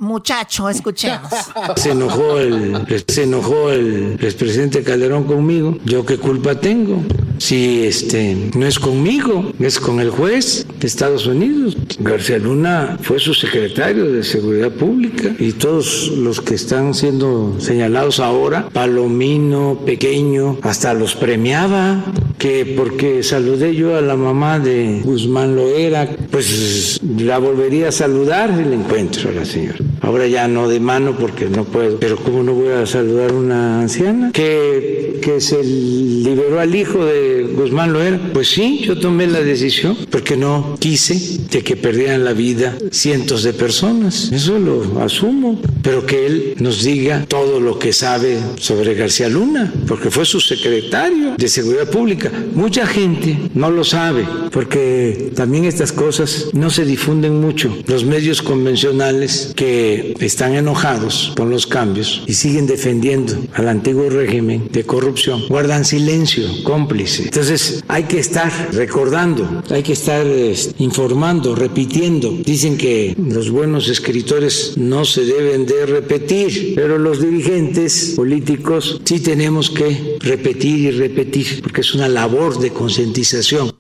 muchacho, 0.02 0.68
escuchemos. 0.68 1.32
Se 1.78 1.92
enojó 1.92 2.38
el, 2.40 2.86
se 3.08 3.24
enojó 3.24 3.70
el 3.72 4.18
expresidente 4.22 4.84
Calderón 4.84 5.24
conmigo. 5.24 5.78
¿Yo 5.86 6.06
qué 6.06 6.18
culpa 6.18 6.56
tengo? 6.60 7.02
Si 7.38 7.84
este 7.86 8.36
no 8.56 8.68
es 8.68 8.78
conmigo, 8.78 9.52
es 9.60 9.80
con 9.80 10.00
el 10.00 10.10
juez 10.10 10.68
de 10.80 10.88
Estados 10.88 11.26
Unidos. 11.26 11.78
García 12.00 12.38
Luna 12.38 12.98
fue 13.02 13.20
su 13.20 13.34
secretario 13.34 14.12
de 14.12 14.24
Seguridad 14.24 14.72
Pública 14.72 15.34
y 15.40 15.54
todos 15.54 16.10
los 16.10 16.42
que 16.42 16.56
están 16.56 16.94
siendo 16.94 17.56
señalados 17.60 18.20
ahora, 18.20 18.70
Palomino, 18.70 19.80
Pequeño, 19.86 20.58
hasta 20.62 20.94
los 20.94 21.16
premiaba 21.16 22.04
que 22.38 22.74
porque 22.78 23.24
saludé 23.24 23.76
yo 23.76 23.96
a 23.96 24.02
la 24.02 24.16
mamá 24.16 24.60
de 24.60 25.02
Guzmán 25.04 25.56
Loera, 25.56 26.10
pues 26.32 27.00
la 27.04 27.38
volvería 27.38 27.90
a 27.90 27.92
saludar 27.92 28.50
le 28.50 28.76
encuentro 28.76 29.30
a 29.30 29.34
la 29.34 29.46
señora. 29.46 29.78
Ahora 30.02 30.28
ya 30.28 30.48
no 30.48 30.68
de 30.68 30.80
mano 30.80 31.16
porque 31.18 31.46
no 31.46 31.64
puedo. 31.64 32.00
Pero 32.00 32.18
¿cómo 32.18 32.44
no 32.44 32.54
voy 32.54 32.70
a 32.70 32.86
saludar 32.86 33.32
a 33.32 33.34
una 33.34 33.82
anciana? 33.82 34.32
Que, 34.32 35.20
que 35.22 35.40
se 35.40 35.64
liberó 35.64 36.60
al 36.60 36.74
hijo 36.76 37.06
de 37.06 37.44
Guzmán 37.56 37.94
Loera. 37.94 38.20
Pues 38.34 38.50
sí, 38.50 38.82
yo 38.84 39.00
tomé 39.00 39.28
la 39.28 39.42
decisión 39.42 39.96
porque 40.10 40.36
no 40.36 40.76
quise 40.80 41.40
de 41.52 41.62
que 41.62 41.76
perdieran 41.76 42.26
la 42.26 42.34
vida 42.34 42.76
cientos 42.92 43.44
de 43.44 43.54
personas. 43.54 44.32
Eso 44.32 44.58
lo 44.58 45.02
asumo. 45.02 45.62
Pero 45.84 46.06
que 46.06 46.26
él 46.26 46.56
nos 46.60 46.84
diga 46.84 47.26
todo 47.28 47.60
lo 47.60 47.78
que 47.78 47.94
sabe 47.94 48.38
sobre 48.58 48.96
García 48.96 49.30
Luna, 49.30 49.72
porque 49.88 50.10
fue 50.10 50.26
su 50.26 50.40
secretario 50.40 51.36
de 51.38 51.48
Seguridad 51.48 51.90
Pública. 51.90 52.32
Mucha 52.54 52.86
gente 52.86 53.38
no 53.54 53.70
lo 53.70 53.84
sabe 53.84 54.26
porque 54.52 55.32
también 55.36 55.66
estas 55.66 55.92
cosas 55.92 56.48
no 56.54 56.70
se 56.70 56.86
difunden 56.86 57.40
mucho. 57.40 57.76
Los 57.88 58.06
medios 58.06 58.42
convencionales 58.42 59.54
que 59.56 59.91
están 60.20 60.54
enojados 60.54 61.34
con 61.36 61.50
los 61.50 61.68
cambios 61.68 62.24
y 62.28 62.34
siguen 62.34 62.68
defendiendo 62.68 63.34
al 63.54 63.68
antiguo 63.68 64.10
régimen 64.10 64.70
de 64.72 64.84
corrupción, 64.84 65.48
guardan 65.48 65.86
silencio, 65.86 66.46
cómplice. 66.64 67.24
Entonces 67.24 67.84
hay 67.88 68.04
que 68.04 68.20
estar 68.20 68.52
recordando, 68.74 69.64
hay 69.70 69.84
que 69.84 69.94
estar 69.94 70.26
informando, 70.78 71.56
repitiendo. 71.56 72.32
Dicen 72.46 72.78
que 72.78 73.16
los 73.18 73.50
buenos 73.50 73.90
escritores 73.90 74.74
no 74.78 75.06
se 75.06 75.26
deben 75.26 75.66
de 75.66 75.86
repetir, 75.86 76.74
pero 76.76 76.98
los 76.98 77.22
dirigentes 77.22 78.14
políticos 78.16 79.02
sí 79.04 79.20
tenemos 79.20 79.70
que 79.70 80.18
repetir 80.20 80.80
y 80.80 80.92
repetir, 80.92 81.62
porque 81.62 81.82
es 81.82 81.94
una 81.94 82.08
labor 82.08 82.60
de 82.60 82.72
concientización. 82.72 83.72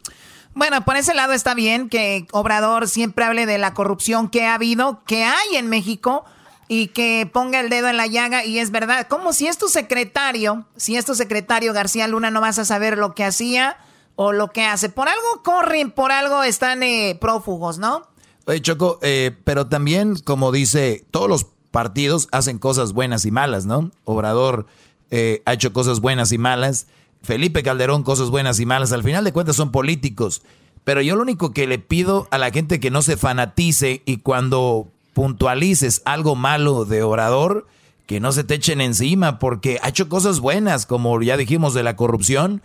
Bueno, 0.53 0.83
por 0.83 0.97
ese 0.97 1.13
lado 1.13 1.33
está 1.33 1.53
bien 1.53 1.89
que 1.89 2.27
Obrador 2.31 2.87
siempre 2.87 3.25
hable 3.25 3.45
de 3.45 3.57
la 3.57 3.73
corrupción 3.73 4.29
que 4.29 4.45
ha 4.45 4.55
habido, 4.55 5.01
que 5.05 5.23
hay 5.23 5.55
en 5.55 5.67
México 5.67 6.25
y 6.67 6.87
que 6.87 7.29
ponga 7.31 7.59
el 7.59 7.69
dedo 7.69 7.87
en 7.87 7.97
la 7.97 8.07
llaga 8.07 8.45
y 8.45 8.59
es 8.59 8.71
verdad, 8.71 9.07
como 9.07 9.33
si 9.33 9.47
es 9.47 9.57
tu 9.57 9.67
secretario, 9.67 10.65
si 10.75 10.97
es 10.97 11.05
tu 11.05 11.15
secretario 11.15 11.73
García 11.73 12.07
Luna 12.07 12.31
no 12.31 12.41
vas 12.41 12.59
a 12.59 12.65
saber 12.65 12.97
lo 12.97 13.15
que 13.15 13.23
hacía 13.23 13.77
o 14.15 14.31
lo 14.33 14.51
que 14.51 14.63
hace. 14.65 14.89
Por 14.89 15.07
algo 15.07 15.43
corren, 15.43 15.91
por 15.91 16.11
algo 16.11 16.43
están 16.43 16.83
eh, 16.83 17.17
prófugos, 17.19 17.77
¿no? 17.77 18.07
Oye, 18.45 18.61
Choco, 18.61 18.99
eh, 19.01 19.35
pero 19.43 19.67
también, 19.67 20.15
como 20.15 20.51
dice, 20.51 21.05
todos 21.11 21.29
los 21.29 21.45
partidos 21.71 22.27
hacen 22.31 22.59
cosas 22.59 22.93
buenas 22.93 23.25
y 23.25 23.31
malas, 23.31 23.65
¿no? 23.65 23.91
Obrador 24.03 24.65
eh, 25.09 25.41
ha 25.45 25.53
hecho 25.53 25.73
cosas 25.73 25.99
buenas 25.99 26.31
y 26.31 26.37
malas. 26.37 26.87
Felipe 27.23 27.63
Calderón, 27.63 28.03
cosas 28.03 28.29
buenas 28.29 28.59
y 28.59 28.65
malas. 28.65 28.91
Al 28.91 29.03
final 29.03 29.23
de 29.23 29.33
cuentas 29.33 29.55
son 29.55 29.71
políticos. 29.71 30.41
Pero 30.83 31.01
yo 31.01 31.15
lo 31.15 31.21
único 31.21 31.51
que 31.51 31.67
le 31.67 31.79
pido 31.79 32.27
a 32.31 32.37
la 32.37 32.51
gente 32.51 32.79
que 32.79 32.89
no 32.89 33.01
se 33.01 33.17
fanatice 33.17 34.01
y 34.05 34.17
cuando 34.17 34.87
puntualices 35.13 36.01
algo 36.05 36.35
malo 36.35 36.85
de 36.85 37.03
orador, 37.03 37.67
que 38.07 38.19
no 38.19 38.31
se 38.31 38.43
te 38.43 38.55
echen 38.55 38.81
encima, 38.81 39.37
porque 39.37 39.79
ha 39.83 39.89
hecho 39.89 40.09
cosas 40.09 40.39
buenas, 40.39 40.85
como 40.85 41.21
ya 41.21 41.37
dijimos 41.37 41.73
de 41.73 41.83
la 41.83 41.95
corrupción, 41.95 42.61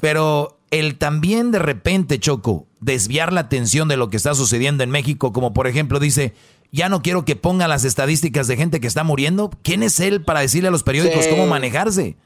pero 0.00 0.58
el 0.70 0.98
también 0.98 1.50
de 1.52 1.58
repente, 1.58 2.18
Choco, 2.18 2.66
desviar 2.80 3.32
la 3.32 3.42
atención 3.42 3.88
de 3.88 3.96
lo 3.96 4.10
que 4.10 4.18
está 4.18 4.34
sucediendo 4.34 4.84
en 4.84 4.90
México, 4.90 5.32
como 5.32 5.54
por 5.54 5.66
ejemplo 5.66 5.98
dice, 5.98 6.34
ya 6.70 6.88
no 6.88 7.00
quiero 7.00 7.24
que 7.24 7.36
ponga 7.36 7.68
las 7.68 7.84
estadísticas 7.84 8.46
de 8.48 8.56
gente 8.56 8.80
que 8.80 8.88
está 8.88 9.04
muriendo. 9.04 9.50
¿Quién 9.62 9.82
es 9.82 10.00
él 10.00 10.22
para 10.22 10.40
decirle 10.40 10.68
a 10.68 10.72
los 10.72 10.82
periódicos 10.82 11.26
cómo 11.28 11.46
manejarse? 11.46 12.16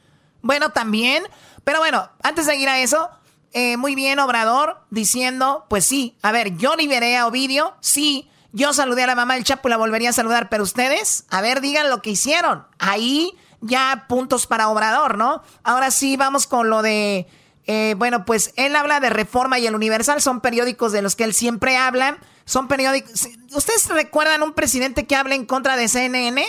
Bueno, 0.43 0.71
también. 0.71 1.25
Pero 1.65 1.79
bueno, 1.79 2.11
antes 2.23 2.47
de 2.47 2.57
ir 2.57 2.69
a 2.69 2.81
eso, 2.81 3.11
eh, 3.53 3.77
muy 3.77 3.95
bien, 3.95 4.19
Obrador, 4.19 4.81
diciendo, 4.91 5.67
pues 5.69 5.85
sí, 5.85 6.17
a 6.23 6.33
ver, 6.33 6.57
yo 6.57 6.77
liberé 6.77 7.17
a 7.17 7.27
Ovidio, 7.27 7.75
sí, 7.81 8.29
yo 8.53 8.73
saludé 8.73 9.05
a 9.05 9.07
la 9.07 9.15
mamá 9.15 9.35
del 9.35 9.45
Chapo 9.45 9.69
y 9.69 9.71
la 9.71 9.77
volvería 9.77 10.11
a 10.11 10.13
saludar, 10.13 10.49
pero 10.49 10.63
ustedes, 10.63 11.25
a 11.31 11.41
ver, 11.41 11.61
digan 11.61 11.91
lo 11.91 12.03
que 12.03 12.11
hicieron. 12.11 12.67
Ahí 12.79 13.33
ya 13.61 14.07
puntos 14.09 14.47
para 14.47 14.69
Obrador, 14.69 15.19
¿no? 15.19 15.43
Ahora 15.63 15.91
sí, 15.91 16.17
vamos 16.17 16.47
con 16.47 16.71
lo 16.71 16.83
de, 16.83 17.27
eh, 17.67 17.95
bueno, 17.99 18.25
pues 18.25 18.53
él 18.57 18.77
habla 18.77 19.01
de 19.01 19.11
Reforma 19.11 19.59
y 19.59 19.67
el 19.67 19.75
Universal, 19.75 20.23
son 20.23 20.41
periódicos 20.41 20.93
de 20.93 21.03
los 21.03 21.17
que 21.17 21.25
él 21.25 21.35
siempre 21.35 21.77
habla, 21.77 22.19
son 22.45 22.69
periódicos... 22.69 23.29
¿Ustedes 23.53 23.89
recuerdan 23.89 24.43
un 24.43 24.55
presidente 24.55 25.07
que 25.07 25.17
habla 25.17 25.35
en 25.35 25.45
contra 25.45 25.77
de 25.77 25.89
CNN? 25.89 26.47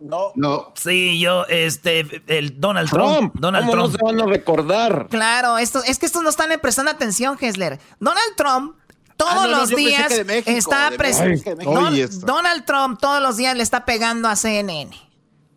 No. 0.00 0.32
No. 0.36 0.72
Sí, 0.76 1.18
yo, 1.18 1.44
este, 1.46 2.22
el 2.28 2.60
Donald 2.60 2.88
Trump. 2.90 3.34
Donald 3.38 3.66
¿Cómo 3.66 3.72
Trump. 3.88 3.92
no 3.92 3.98
se 3.98 4.04
van 4.16 4.20
a 4.28 4.32
recordar? 4.32 5.08
Claro, 5.10 5.58
esto, 5.58 5.82
es 5.84 5.98
que 5.98 6.06
estos 6.06 6.22
no 6.22 6.28
están 6.30 6.50
prestando 6.60 6.90
atención, 6.90 7.36
Hessler. 7.40 7.80
Donald 8.00 8.36
Trump 8.36 8.76
todos 9.16 9.32
Ah, 9.34 9.46
no, 9.48 9.58
los 9.58 9.70
días 9.70 10.24
México, 10.26 10.50
está 10.56 10.90
de 10.90 10.96
pres- 10.96 11.20
México, 11.20 11.50
de 11.50 11.56
México. 11.56 11.74
Don- 11.74 11.86
Oye, 11.92 12.02
esto. 12.04 12.24
Donald 12.24 12.64
Trump 12.64 13.00
todos 13.00 13.20
los 13.20 13.36
días 13.36 13.56
le 13.56 13.64
está 13.64 13.84
pegando 13.84 14.28
a 14.28 14.36
CNN. 14.36 14.96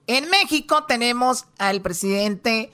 En 0.08 0.30
México 0.32 0.86
tenemos 0.86 1.46
al 1.60 1.82
presidente 1.82 2.72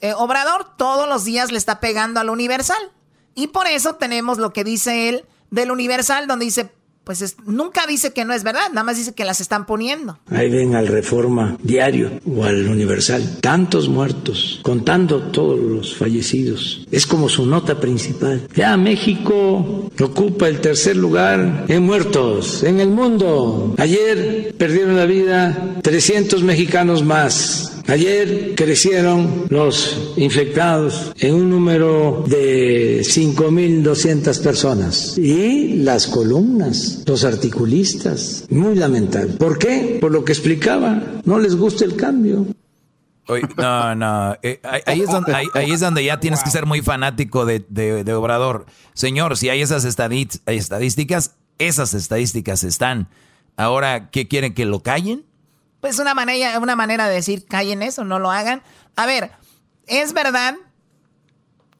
eh, 0.00 0.12
Obrador, 0.14 0.76
todos 0.76 1.08
los 1.08 1.24
días 1.24 1.50
le 1.50 1.56
está 1.58 1.80
pegando 1.80 2.20
al 2.20 2.28
Universal. 2.28 2.92
Y 3.34 3.46
por 3.48 3.66
eso 3.66 3.94
tenemos 3.94 4.36
lo 4.38 4.52
que 4.52 4.64
dice 4.64 5.08
él 5.08 5.24
del 5.50 5.70
Universal, 5.70 6.26
donde 6.26 6.44
dice, 6.44 6.70
pues 7.08 7.22
es- 7.22 7.36
nunca 7.46 7.86
dice 7.86 8.12
que 8.12 8.26
no 8.26 8.34
es 8.34 8.42
verdad, 8.44 8.68
nada 8.68 8.84
más 8.84 8.98
dice 8.98 9.14
que 9.14 9.24
las 9.24 9.40
están 9.40 9.64
poniendo. 9.64 10.18
Ahí 10.30 10.50
ven 10.50 10.74
al 10.74 10.88
Reforma 10.88 11.56
Diario 11.62 12.10
o 12.26 12.44
al 12.44 12.68
Universal, 12.68 13.38
tantos 13.40 13.88
muertos, 13.88 14.60
contando 14.62 15.22
todos 15.22 15.58
los 15.58 15.96
fallecidos. 15.96 16.86
Es 16.90 17.06
como 17.06 17.30
su 17.30 17.46
nota 17.46 17.80
principal. 17.80 18.46
Ya 18.54 18.76
México 18.76 19.90
ocupa 19.98 20.48
el 20.48 20.60
tercer 20.60 20.96
lugar 20.96 21.64
en 21.68 21.82
muertos 21.82 22.62
en 22.62 22.78
el 22.80 22.90
mundo. 22.90 23.74
Ayer 23.78 24.54
perdieron 24.58 24.94
la 24.94 25.06
vida 25.06 25.76
300 25.82 26.42
mexicanos 26.42 27.02
más. 27.02 27.77
Ayer 27.88 28.54
crecieron 28.54 29.46
los 29.48 30.12
infectados 30.16 31.12
en 31.18 31.34
un 31.34 31.48
número 31.50 32.22
de 32.26 33.00
5.200 33.02 34.42
personas. 34.42 35.16
Y 35.18 35.74
las 35.82 36.06
columnas, 36.06 37.02
los 37.06 37.24
articulistas, 37.24 38.44
muy 38.50 38.74
lamentable. 38.74 39.32
¿Por 39.34 39.58
qué? 39.58 39.98
Por 40.00 40.12
lo 40.12 40.24
que 40.24 40.32
explicaba, 40.32 41.02
no 41.24 41.38
les 41.38 41.56
gusta 41.56 41.84
el 41.86 41.96
cambio. 41.96 42.46
Oye, 43.26 43.42
no, 43.56 43.94
no. 43.94 44.36
eh, 44.42 44.60
ahí, 44.86 45.00
es 45.02 45.80
donde, 45.80 46.04
ya 46.04 46.18
tienes 46.20 46.42
que 46.42 46.50
ser 46.50 46.64
muy 46.66 46.80
fanático 46.82 47.44
de, 47.44 47.64
de- 47.68 48.04
de 48.04 48.14
Obrador. 48.14 48.66
Señor, 48.94 49.36
si 49.36 49.48
hay 49.50 49.60
esas 49.62 49.84
estadísticas, 49.84 51.34
esas 51.58 51.94
estadísticas 51.94 52.64
están. 52.64 53.08
Ahora, 53.56 54.10
¿qué 54.10 54.28
quieren? 54.28 54.54
¿Que 54.54 54.64
lo 54.64 54.80
callen? 54.82 55.24
Pues 55.80 55.98
una 55.98 56.14
manera, 56.14 56.58
una 56.58 56.76
manera 56.76 57.08
de 57.08 57.14
decir 57.14 57.46
callen 57.46 57.82
eso, 57.82 58.04
no 58.04 58.18
lo 58.18 58.30
hagan. 58.30 58.62
A 58.96 59.06
ver, 59.06 59.30
es 59.86 60.12
verdad 60.12 60.56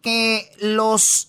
que 0.02 0.50
los 0.60 1.28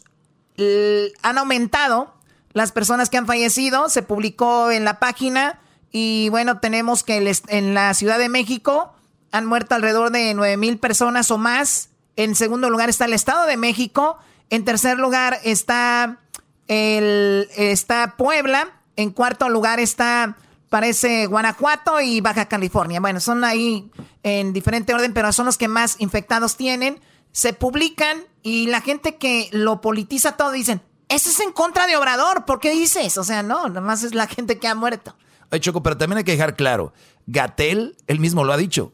han 1.23 1.37
aumentado 1.37 2.13
las 2.53 2.71
personas 2.71 3.09
que 3.09 3.17
han 3.17 3.27
fallecido. 3.27 3.89
Se 3.89 4.03
publicó 4.03 4.71
en 4.71 4.85
la 4.85 4.99
página 4.99 5.59
y 5.91 6.29
bueno, 6.29 6.59
tenemos 6.59 7.03
que 7.03 7.33
en 7.47 7.73
la 7.73 7.93
Ciudad 7.93 8.19
de 8.19 8.29
México 8.29 8.93
han 9.31 9.45
muerto 9.45 9.75
alrededor 9.75 10.11
de 10.11 10.33
9 10.33 10.57
mil 10.57 10.77
personas 10.77 11.31
o 11.31 11.37
más. 11.37 11.89
En 12.15 12.35
segundo 12.35 12.69
lugar 12.69 12.89
está 12.89 13.05
el 13.05 13.13
Estado 13.13 13.45
de 13.45 13.57
México. 13.57 14.17
En 14.49 14.65
tercer 14.65 14.97
lugar 14.97 15.39
está 15.43 16.19
el, 16.67 17.49
está 17.55 18.15
Puebla. 18.17 18.69
En 18.95 19.11
cuarto 19.11 19.47
lugar 19.49 19.79
está, 19.79 20.35
parece, 20.69 21.25
Guanajuato 21.25 21.99
y 22.01 22.21
Baja 22.21 22.47
California. 22.47 22.99
Bueno, 22.99 23.19
son 23.19 23.43
ahí 23.43 23.91
en 24.23 24.53
diferente 24.53 24.93
orden, 24.93 25.13
pero 25.13 25.33
son 25.33 25.45
los 25.45 25.57
que 25.57 25.67
más 25.67 25.95
infectados 25.99 26.55
tienen. 26.55 26.99
Se 27.31 27.53
publican 27.53 28.23
y 28.43 28.67
la 28.67 28.81
gente 28.81 29.17
que 29.17 29.49
lo 29.51 29.81
politiza 29.81 30.37
todo 30.37 30.51
dicen, 30.51 30.81
eso 31.09 31.29
es 31.29 31.39
en 31.39 31.51
contra 31.51 31.87
de 31.87 31.97
Obrador, 31.97 32.45
¿por 32.45 32.59
qué 32.59 32.71
dices? 32.71 33.17
O 33.17 33.23
sea, 33.23 33.43
no, 33.43 33.67
nada 33.67 33.81
más 33.81 34.03
es 34.03 34.13
la 34.13 34.27
gente 34.27 34.59
que 34.59 34.67
ha 34.67 34.75
muerto. 34.75 35.15
Ay, 35.51 35.59
Choco, 35.59 35.81
pero 35.81 35.97
también 35.97 36.19
hay 36.19 36.23
que 36.23 36.33
dejar 36.33 36.55
claro. 36.55 36.93
Gatel, 37.25 37.97
él 38.07 38.19
mismo 38.19 38.43
lo 38.43 38.53
ha 38.53 38.57
dicho. 38.57 38.93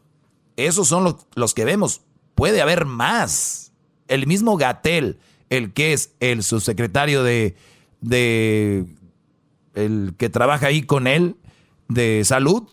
Esos 0.56 0.88
son 0.88 1.04
los, 1.04 1.16
los 1.36 1.54
que 1.54 1.66
vemos. 1.66 2.02
Puede 2.34 2.62
haber 2.62 2.86
más. 2.86 3.74
el 4.08 4.28
mismo 4.28 4.56
Gatel, 4.58 5.20
el 5.50 5.74
que 5.74 5.94
es 5.94 6.12
el 6.20 6.44
subsecretario 6.44 7.24
de, 7.24 7.56
de 8.02 8.86
el 9.74 10.14
que 10.18 10.30
trabaja 10.30 10.68
ahí 10.68 10.84
con 10.84 11.08
él 11.08 11.36
de 11.88 12.24
salud, 12.26 12.64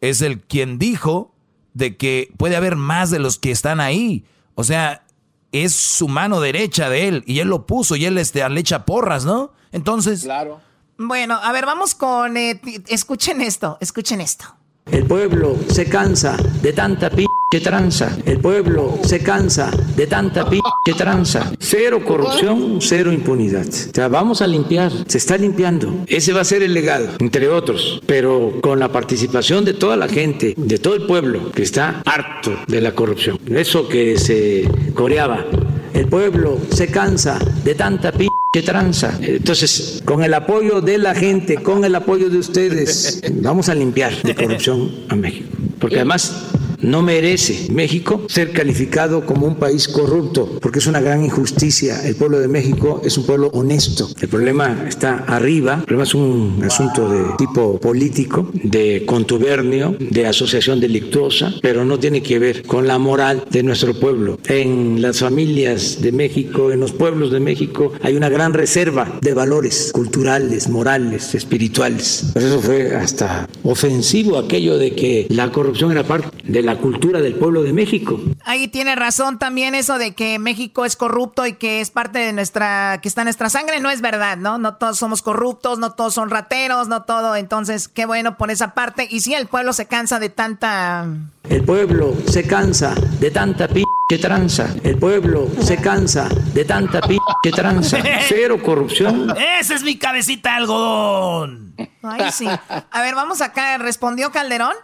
es 0.00 0.22
el 0.22 0.40
quien 0.40 0.78
dijo 0.78 1.32
de 1.72 1.96
que 1.96 2.32
puede 2.36 2.56
haber 2.56 2.76
más 2.76 3.10
de 3.10 3.18
los 3.18 3.38
que 3.38 3.50
están 3.50 3.80
ahí. 3.80 4.24
O 4.54 4.64
sea, 4.64 5.04
es 5.52 5.74
su 5.74 6.08
mano 6.08 6.40
derecha 6.40 6.88
de 6.88 7.08
él 7.08 7.24
y 7.26 7.40
él 7.40 7.48
lo 7.48 7.66
puso 7.66 7.96
y 7.96 8.04
él 8.04 8.18
este, 8.18 8.48
le 8.48 8.60
echa 8.60 8.84
porras, 8.84 9.24
¿no? 9.24 9.52
Entonces... 9.72 10.22
Claro. 10.22 10.60
Bueno, 10.96 11.38
a 11.42 11.52
ver, 11.52 11.66
vamos 11.66 11.94
con... 11.94 12.36
eh, 12.36 12.60
escuchen 12.88 13.40
esto, 13.40 13.78
escuchen 13.80 14.20
esto. 14.20 14.44
El 14.86 15.06
pueblo 15.06 15.56
se 15.68 15.88
cansa 15.88 16.36
de 16.62 16.72
tanta 16.72 17.10
pinche 17.54 17.70
tranza. 17.70 18.18
El 18.26 18.40
pueblo 18.40 18.98
se 19.04 19.20
cansa 19.20 19.70
de 19.96 20.08
tanta 20.08 20.48
pinche 20.48 20.98
tranza. 20.98 21.52
Cero 21.60 22.00
corrupción, 22.04 22.78
cero 22.80 23.12
impunidad. 23.12 23.66
O 23.68 23.94
sea, 23.94 24.08
vamos 24.08 24.42
a 24.42 24.46
limpiar. 24.48 24.90
Se 25.06 25.18
está 25.18 25.36
limpiando. 25.36 26.04
Ese 26.08 26.32
va 26.32 26.40
a 26.40 26.44
ser 26.44 26.64
el 26.64 26.74
legado, 26.74 27.10
entre 27.20 27.48
otros. 27.48 28.02
Pero 28.06 28.54
con 28.60 28.80
la 28.80 28.90
participación 28.90 29.64
de 29.64 29.74
toda 29.74 29.96
la 29.96 30.08
gente, 30.08 30.54
de 30.56 30.78
todo 30.78 30.94
el 30.94 31.06
pueblo, 31.06 31.52
que 31.52 31.62
está 31.62 32.02
harto 32.04 32.56
de 32.66 32.80
la 32.80 32.92
corrupción. 32.92 33.38
Eso 33.46 33.88
que 33.88 34.18
se 34.18 34.68
coreaba. 34.94 35.44
El 35.92 36.08
pueblo 36.08 36.58
se 36.70 36.88
cansa 36.88 37.38
de 37.62 37.76
tanta 37.76 38.10
pinche 38.10 38.62
tranza. 38.64 39.16
Entonces, 39.20 40.02
con 40.04 40.24
el 40.24 40.34
apoyo 40.34 40.80
de 40.80 40.98
la 40.98 41.14
gente, 41.14 41.62
con 41.62 41.84
el 41.84 41.94
apoyo 41.94 42.28
de 42.30 42.38
ustedes, 42.38 43.22
vamos 43.34 43.68
a 43.68 43.76
limpiar 43.76 44.12
de 44.22 44.34
corrupción 44.34 44.90
a 45.08 45.14
México. 45.14 45.50
Porque 45.78 45.96
además 45.96 46.50
no 46.84 47.02
merece 47.02 47.72
México 47.72 48.22
ser 48.28 48.52
calificado 48.52 49.24
como 49.24 49.46
un 49.46 49.56
país 49.56 49.88
corrupto, 49.88 50.58
porque 50.60 50.78
es 50.78 50.86
una 50.86 51.00
gran 51.00 51.24
injusticia. 51.24 52.06
El 52.06 52.16
pueblo 52.16 52.38
de 52.38 52.48
México 52.48 53.00
es 53.04 53.16
un 53.16 53.24
pueblo 53.24 53.48
honesto. 53.48 54.08
El 54.20 54.28
problema 54.28 54.84
está 54.86 55.24
arriba, 55.26 55.76
el 55.80 55.84
problema 55.84 56.04
es 56.04 56.14
un 56.14 56.62
asunto 56.64 57.08
de 57.08 57.24
tipo 57.38 57.78
político, 57.80 58.50
de 58.52 59.04
contubernio, 59.06 59.96
de 59.98 60.26
asociación 60.26 60.80
delictuosa, 60.80 61.54
pero 61.62 61.84
no 61.84 61.98
tiene 61.98 62.22
que 62.22 62.38
ver 62.38 62.62
con 62.62 62.86
la 62.86 62.98
moral 62.98 63.44
de 63.50 63.62
nuestro 63.62 63.98
pueblo. 63.98 64.38
En 64.46 65.00
las 65.00 65.20
familias 65.20 66.02
de 66.02 66.12
México, 66.12 66.70
en 66.70 66.80
los 66.80 66.92
pueblos 66.92 67.30
de 67.30 67.40
México, 67.40 67.92
hay 68.02 68.14
una 68.16 68.28
gran 68.28 68.52
reserva 68.52 69.18
de 69.20 69.32
valores 69.32 69.90
culturales, 69.92 70.68
morales, 70.68 71.34
espirituales. 71.34 72.26
Por 72.32 72.42
eso 72.42 72.60
fue 72.60 72.94
hasta 72.94 73.48
ofensivo 73.62 74.38
aquello 74.38 74.76
de 74.76 74.94
que 74.94 75.26
la 75.30 75.50
corrupción 75.50 75.90
era 75.90 76.04
parte 76.04 76.28
de 76.44 76.62
la 76.62 76.73
cultura 76.76 77.20
del 77.20 77.34
pueblo 77.34 77.62
de 77.62 77.72
México. 77.72 78.20
Ahí 78.44 78.68
tiene 78.68 78.94
razón 78.94 79.38
también 79.38 79.74
eso 79.74 79.98
de 79.98 80.14
que 80.14 80.38
México 80.38 80.84
es 80.84 80.96
corrupto 80.96 81.46
y 81.46 81.54
que 81.54 81.80
es 81.80 81.90
parte 81.90 82.18
de 82.18 82.32
nuestra, 82.32 83.00
que 83.02 83.08
está 83.08 83.22
en 83.22 83.26
nuestra 83.26 83.50
sangre, 83.50 83.80
no 83.80 83.90
es 83.90 84.00
verdad, 84.00 84.36
¿no? 84.36 84.58
No 84.58 84.76
todos 84.76 84.98
somos 84.98 85.22
corruptos, 85.22 85.78
no 85.78 85.92
todos 85.92 86.14
son 86.14 86.30
rateros, 86.30 86.88
no 86.88 87.02
todo, 87.02 87.36
entonces 87.36 87.88
qué 87.88 88.06
bueno 88.06 88.36
por 88.36 88.50
esa 88.50 88.74
parte. 88.74 89.06
Y 89.10 89.20
sí, 89.20 89.34
el 89.34 89.46
pueblo 89.46 89.72
se 89.72 89.86
cansa 89.86 90.18
de 90.18 90.28
tanta... 90.28 91.06
El 91.48 91.62
pueblo 91.62 92.14
se 92.26 92.46
cansa 92.46 92.94
de 93.20 93.30
tanta 93.30 93.68
pinche 93.68 94.18
tranza. 94.20 94.74
El 94.82 94.98
pueblo 94.98 95.48
se 95.60 95.76
cansa 95.76 96.28
de 96.54 96.64
tanta 96.64 97.00
pinche 97.00 97.50
tranza. 97.54 97.98
Cero 98.28 98.62
corrupción. 98.62 99.34
Esa 99.60 99.74
es 99.74 99.82
mi 99.82 99.96
cabecita 99.98 100.50
de 100.50 100.56
algodón. 100.56 101.74
Ay, 102.02 102.30
sí. 102.32 102.46
A 102.46 103.02
ver, 103.02 103.14
vamos 103.14 103.40
acá, 103.40 103.78
¿respondió 103.78 104.30
Calderón? 104.30 104.74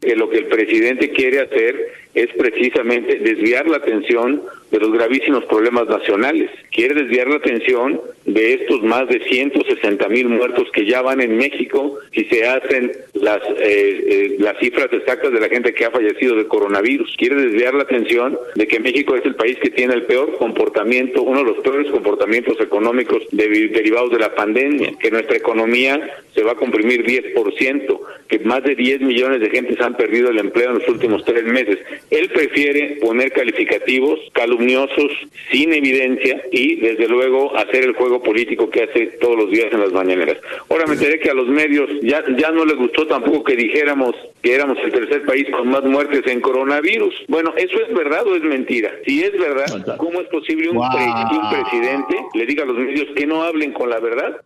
Que 0.00 0.16
lo 0.16 0.30
que 0.30 0.38
el 0.38 0.46
presidente 0.46 1.10
quiere 1.10 1.40
hacer 1.40 1.99
es 2.14 2.28
precisamente 2.36 3.16
desviar 3.20 3.68
la 3.68 3.76
atención 3.78 4.42
de 4.70 4.78
los 4.78 4.92
gravísimos 4.92 5.44
problemas 5.46 5.88
nacionales. 5.88 6.50
Quiere 6.70 6.94
desviar 6.94 7.26
la 7.28 7.36
atención 7.36 8.00
de 8.24 8.54
estos 8.54 8.82
más 8.82 9.08
de 9.08 9.20
160 9.24 10.08
mil 10.08 10.28
muertos 10.28 10.68
que 10.72 10.86
ya 10.86 11.02
van 11.02 11.20
en 11.20 11.36
México 11.36 11.98
si 12.14 12.24
se 12.24 12.46
hacen 12.46 12.92
las, 13.14 13.38
eh, 13.58 14.04
eh, 14.06 14.36
las 14.38 14.56
cifras 14.58 14.88
exactas 14.92 15.32
de 15.32 15.40
la 15.40 15.48
gente 15.48 15.74
que 15.74 15.84
ha 15.84 15.90
fallecido 15.90 16.36
de 16.36 16.46
coronavirus. 16.46 17.14
Quiere 17.16 17.36
desviar 17.36 17.74
la 17.74 17.82
atención 17.82 18.38
de 18.54 18.66
que 18.68 18.78
México 18.78 19.16
es 19.16 19.24
el 19.24 19.34
país 19.34 19.56
que 19.60 19.70
tiene 19.70 19.94
el 19.94 20.02
peor 20.04 20.36
comportamiento, 20.36 21.22
uno 21.22 21.40
de 21.40 21.46
los 21.52 21.58
peores 21.58 21.90
comportamientos 21.90 22.60
económicos 22.60 23.22
de- 23.32 23.68
derivados 23.68 24.10
de 24.12 24.18
la 24.18 24.34
pandemia, 24.34 24.92
que 25.00 25.10
nuestra 25.10 25.36
economía 25.36 26.00
se 26.34 26.42
va 26.44 26.52
a 26.52 26.56
comprimir 26.56 27.04
10%, 27.04 28.00
que 28.28 28.38
más 28.40 28.62
de 28.62 28.76
10 28.76 29.00
millones 29.00 29.40
de 29.40 29.50
gentes 29.50 29.80
han 29.80 29.96
perdido 29.96 30.30
el 30.30 30.38
empleo 30.38 30.70
en 30.70 30.78
los 30.78 30.88
últimos 30.88 31.24
tres 31.24 31.44
meses. 31.44 31.78
Él 32.10 32.28
prefiere 32.30 32.96
poner 33.00 33.32
calificativos 33.32 34.18
calumniosos, 34.32 35.12
sin 35.52 35.72
evidencia 35.72 36.42
y, 36.50 36.76
desde 36.76 37.06
luego, 37.06 37.56
hacer 37.56 37.84
el 37.84 37.92
juego 37.94 38.22
político 38.22 38.68
que 38.68 38.82
hace 38.82 39.06
todos 39.20 39.36
los 39.36 39.50
días 39.50 39.72
en 39.72 39.80
las 39.80 39.92
mañaneras. 39.92 40.38
Ahora 40.68 40.86
me 40.86 40.94
enteré 40.94 41.20
que 41.20 41.30
a 41.30 41.34
los 41.34 41.48
medios 41.48 41.88
ya, 42.02 42.22
ya 42.36 42.50
no 42.50 42.64
les 42.64 42.76
gustó 42.76 43.06
tampoco 43.06 43.44
que 43.44 43.56
dijéramos 43.56 44.14
que 44.42 44.54
éramos 44.54 44.78
el 44.82 44.90
tercer 44.90 45.24
país 45.24 45.46
con 45.50 45.68
más 45.68 45.84
muertes 45.84 46.26
en 46.26 46.40
coronavirus. 46.40 47.14
Bueno, 47.28 47.52
¿eso 47.56 47.76
es 47.86 47.94
verdad 47.94 48.26
o 48.26 48.34
es 48.34 48.42
mentira? 48.42 48.90
Si 49.06 49.22
es 49.22 49.32
verdad, 49.38 49.96
¿cómo 49.96 50.20
es 50.20 50.28
posible 50.28 50.70
un, 50.70 50.78
pre- 50.90 51.04
que 51.30 51.36
un 51.36 51.50
presidente 51.50 52.16
le 52.34 52.46
diga 52.46 52.64
a 52.64 52.66
los 52.66 52.76
medios 52.76 53.08
que 53.14 53.26
no 53.26 53.42
hablen 53.42 53.72
con 53.72 53.88
la 53.90 54.00
verdad? 54.00 54.40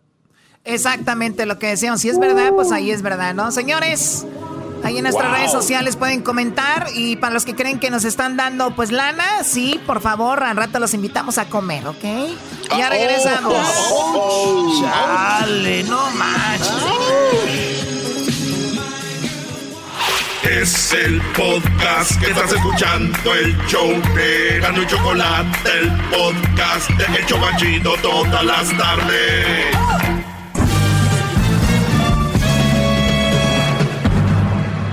Exactamente 0.64 1.46
lo 1.46 1.58
que 1.58 1.66
decíamos. 1.68 2.00
Si 2.00 2.08
es 2.08 2.18
verdad, 2.18 2.52
pues 2.54 2.72
ahí 2.72 2.90
es 2.90 3.02
verdad, 3.02 3.34
¿no? 3.34 3.50
Señores, 3.50 4.26
ahí 4.84 4.98
en 4.98 5.02
nuestras 5.04 5.28
Wow. 5.28 5.36
redes 5.38 5.50
sociales 5.52 5.96
pueden 5.96 6.22
comentar. 6.22 6.88
Y 6.94 7.16
para 7.16 7.32
los 7.34 7.44
que 7.44 7.54
creen 7.54 7.78
que 7.80 7.90
nos 7.90 8.04
están 8.04 8.36
dando, 8.36 8.70
pues 8.76 8.92
lana, 8.92 9.42
sí, 9.44 9.80
por 9.86 10.00
favor, 10.00 10.42
al 10.44 10.56
rato 10.56 10.78
los 10.78 10.94
invitamos 10.94 11.38
a 11.38 11.46
comer, 11.46 11.86
¿ok? 11.86 12.04
Ya 12.76 12.88
regresamos. 12.90 13.54
Chale, 14.80 15.82
no 15.84 16.10
manches. 16.10 16.72
Es 20.42 20.92
el 20.92 21.20
podcast 21.32 22.20
que 22.20 22.30
estás 22.30 22.52
escuchando, 22.52 23.34
el 23.34 23.56
show 23.66 23.88
de 24.14 24.60
Gano 24.60 24.82
y 24.82 24.86
Chocolate, 24.86 25.58
el 25.80 25.90
podcast 26.10 26.90
de 26.90 27.18
El 27.18 27.26
Chobachito 27.26 27.94
todas 28.02 28.44
las 28.44 28.68
tardes. 28.76 29.74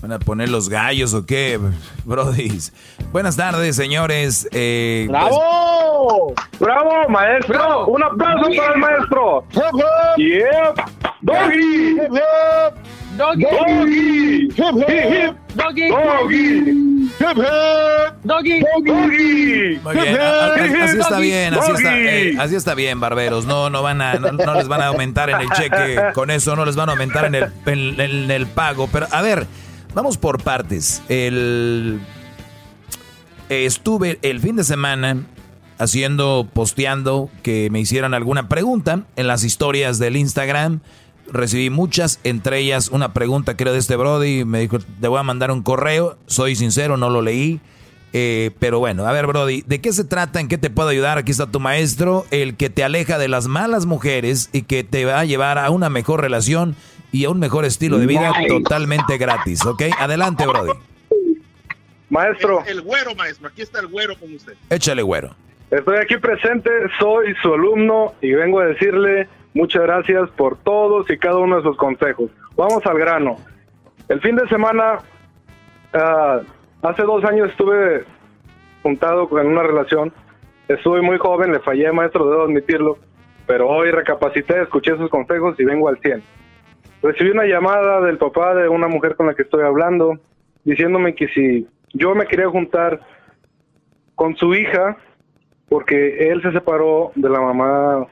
¿Van 0.00 0.12
a 0.12 0.18
poner 0.20 0.48
los 0.48 0.68
gallos 0.68 1.12
o 1.12 1.26
qué, 1.26 1.58
brodis? 2.04 2.72
Buenas 3.10 3.36
tardes, 3.36 3.74
señores. 3.74 4.48
Eh, 4.52 5.06
¡Bravo! 5.10 6.34
¡Bravo, 6.60 7.08
maestro! 7.08 7.86
¡Un 7.88 8.04
aplauso 8.04 8.48
para 8.56 8.74
el 8.74 8.80
maestro! 8.80 9.44
¡Yep! 10.16 10.78
¡Doggy! 11.22 11.96
Doggy. 13.16 13.44
¡Doggy! 13.44 14.44
¡Hip, 14.44 14.76
hip! 14.88 15.36
Doggy. 15.56 15.88
¡Doggy! 15.88 16.44
¡Hip, 17.18 17.36
hip! 17.36 18.14
Doggy. 18.22 18.60
¡Doggy! 18.60 19.80
Muy 19.82 19.94
bien, 19.96 20.20
así 20.80 20.98
está 21.00 21.18
bien, 21.18 21.54
así 21.54 21.72
está, 21.72 21.98
eh, 21.98 22.36
así 22.38 22.54
está 22.54 22.74
bien, 22.74 23.00
barberos. 23.00 23.46
No, 23.46 23.68
no 23.68 23.82
van 23.82 24.00
a, 24.00 24.14
no, 24.14 24.30
no 24.30 24.54
les 24.54 24.68
van 24.68 24.80
a 24.82 24.86
aumentar 24.86 25.28
en 25.30 25.40
el 25.40 25.50
cheque 25.50 25.98
con 26.14 26.30
eso, 26.30 26.54
no 26.54 26.64
les 26.64 26.76
van 26.76 26.88
a 26.88 26.92
aumentar 26.92 27.24
en 27.24 27.34
el, 27.34 27.52
en- 27.66 28.00
en 28.00 28.30
el 28.30 28.46
pago. 28.46 28.88
Pero 28.92 29.08
a 29.10 29.20
ver, 29.22 29.46
vamos 29.94 30.16
por 30.16 30.42
partes. 30.42 31.02
El 31.08 32.00
estuve 33.48 34.18
el 34.22 34.40
fin 34.40 34.56
de 34.56 34.64
semana 34.64 35.24
haciendo, 35.78 36.48
posteando 36.52 37.30
que 37.42 37.70
me 37.70 37.80
hicieran 37.80 38.14
alguna 38.14 38.48
pregunta 38.48 39.04
en 39.16 39.26
las 39.26 39.44
historias 39.44 39.98
del 39.98 40.16
Instagram. 40.16 40.80
Recibí 41.30 41.70
muchas, 41.70 42.20
entre 42.24 42.58
ellas 42.58 42.88
una 42.88 43.12
pregunta 43.12 43.56
creo 43.56 43.72
de 43.72 43.78
este 43.78 43.96
Brody. 43.96 44.44
Me 44.44 44.60
dijo, 44.60 44.78
te 44.78 45.08
voy 45.08 45.18
a 45.18 45.22
mandar 45.22 45.50
un 45.50 45.62
correo. 45.62 46.18
Soy 46.26 46.56
sincero, 46.56 46.96
no 46.96 47.10
lo 47.10 47.22
leí. 47.22 47.60
Eh, 48.14 48.52
pero 48.58 48.78
bueno, 48.78 49.06
a 49.06 49.12
ver 49.12 49.26
Brody, 49.26 49.62
¿de 49.66 49.82
qué 49.82 49.92
se 49.92 50.02
trata? 50.02 50.40
¿En 50.40 50.48
qué 50.48 50.56
te 50.56 50.70
puedo 50.70 50.88
ayudar? 50.88 51.18
Aquí 51.18 51.30
está 51.30 51.46
tu 51.46 51.60
maestro, 51.60 52.24
el 52.30 52.56
que 52.56 52.70
te 52.70 52.82
aleja 52.82 53.18
de 53.18 53.28
las 53.28 53.48
malas 53.48 53.84
mujeres 53.84 54.48
y 54.54 54.62
que 54.62 54.82
te 54.82 55.04
va 55.04 55.20
a 55.20 55.24
llevar 55.26 55.58
a 55.58 55.68
una 55.68 55.90
mejor 55.90 56.22
relación 56.22 56.74
y 57.12 57.24
a 57.24 57.30
un 57.30 57.38
mejor 57.38 57.64
estilo 57.64 57.98
de 57.98 58.06
vida 58.06 58.32
Nice. 58.38 58.48
totalmente 58.48 59.18
gratis, 59.18 59.64
¿ok? 59.66 59.82
Adelante 59.98 60.46
Brody. 60.46 60.72
Maestro, 62.10 62.64
El 62.66 62.82
güero, 62.82 63.14
maestro. 63.14 63.48
Aquí 63.48 63.62
está 63.62 63.80
el 63.80 63.88
güero 63.88 64.18
con 64.18 64.34
usted. 64.34 64.54
Échale 64.70 65.02
güero. 65.02 65.34
estoy 65.70 65.98
aquí 65.98 66.16
presente, 66.16 66.70
soy 66.98 67.34
su 67.42 67.52
alumno 67.52 68.14
y 68.22 68.32
vengo 68.32 68.60
a 68.60 68.66
decirle 68.66 69.28
Muchas 69.54 69.82
gracias 69.82 70.30
por 70.36 70.56
todos 70.58 71.10
y 71.10 71.18
cada 71.18 71.38
uno 71.38 71.56
de 71.56 71.62
sus 71.62 71.76
consejos. 71.76 72.30
Vamos 72.56 72.84
al 72.86 72.96
grano. 72.96 73.38
El 74.08 74.20
fin 74.20 74.36
de 74.36 74.46
semana, 74.48 74.98
ah, 75.94 76.40
hace 76.82 77.02
dos 77.02 77.24
años 77.24 77.50
estuve 77.50 78.04
juntado 78.84 79.28
con 79.28 79.44
una 79.46 79.64
relación. 79.64 80.12
Estuve 80.68 81.02
muy 81.02 81.18
joven, 81.18 81.52
le 81.52 81.60
fallé, 81.60 81.90
maestro, 81.90 82.30
debo 82.30 82.42
admitirlo. 82.44 82.98
Pero 83.48 83.68
hoy 83.68 83.90
recapacité, 83.90 84.62
escuché 84.62 84.96
sus 84.96 85.10
consejos 85.10 85.58
y 85.58 85.64
vengo 85.64 85.88
al 85.88 85.98
100. 85.98 86.22
Recibí 87.02 87.30
una 87.30 87.44
llamada 87.44 88.00
del 88.00 88.18
papá 88.18 88.54
de 88.54 88.68
una 88.68 88.88
mujer 88.88 89.14
con 89.16 89.26
la 89.26 89.34
que 89.34 89.42
estoy 89.42 89.62
hablando, 89.62 90.18
diciéndome 90.64 91.14
que 91.14 91.28
si 91.28 91.66
yo 91.94 92.14
me 92.14 92.26
quería 92.26 92.48
juntar 92.48 93.00
con 94.14 94.36
su 94.36 94.54
hija, 94.54 94.96
porque 95.68 96.30
él 96.30 96.42
se 96.42 96.52
separó 96.52 97.12
de 97.14 97.28
la 97.28 97.40
mamá, 97.40 98.06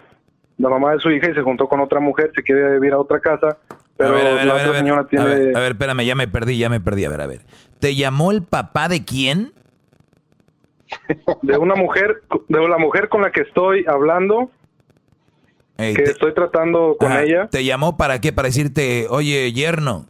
la 0.58 0.68
mamá 0.68 0.92
de 0.92 1.00
su 1.00 1.10
hija 1.10 1.30
y 1.30 1.34
se 1.34 1.42
juntó 1.42 1.68
con 1.68 1.80
otra 1.80 2.00
mujer, 2.00 2.30
se 2.34 2.42
quiere 2.42 2.74
vivir 2.74 2.92
a 2.92 2.98
otra 2.98 3.18
casa, 3.18 3.58
pero 3.96 4.10
a 4.10 4.12
ver, 4.12 4.26
a 4.26 4.34
ver, 4.34 4.46
la 4.46 4.52
a 4.52 4.56
ver, 4.56 4.66
otra 4.66 4.76
a 4.76 4.78
señora 4.78 5.00
a 5.00 5.06
tiene... 5.06 5.24
ver, 5.24 5.56
a 5.56 5.60
ver, 5.60 5.72
espérame, 5.72 6.04
ya 6.04 6.14
me 6.14 6.28
perdí, 6.28 6.58
ya 6.58 6.68
me 6.68 6.80
perdí. 6.80 7.04
A 7.04 7.08
ver, 7.08 7.20
a 7.20 7.26
ver. 7.26 7.40
¿Te 7.80 7.94
llamó 7.94 8.30
el 8.30 8.42
papá 8.42 8.88
de 8.88 9.04
quién? 9.04 9.52
de 11.42 11.58
una 11.58 11.74
mujer, 11.74 12.22
de 12.48 12.68
la 12.68 12.78
mujer 12.78 13.08
con 13.08 13.22
la 13.22 13.30
que 13.30 13.40
estoy 13.42 13.84
hablando, 13.88 14.50
Que 15.76 15.92
te- 15.94 16.10
estoy 16.12 16.32
tratando 16.34 16.96
con 16.98 17.12
Ajá, 17.12 17.22
ella. 17.22 17.48
¿Te 17.48 17.64
llamó 17.64 17.96
para 17.96 18.20
qué? 18.20 18.32
Para 18.32 18.48
decirte, 18.48 19.06
oye, 19.10 19.52
yerno, 19.52 20.06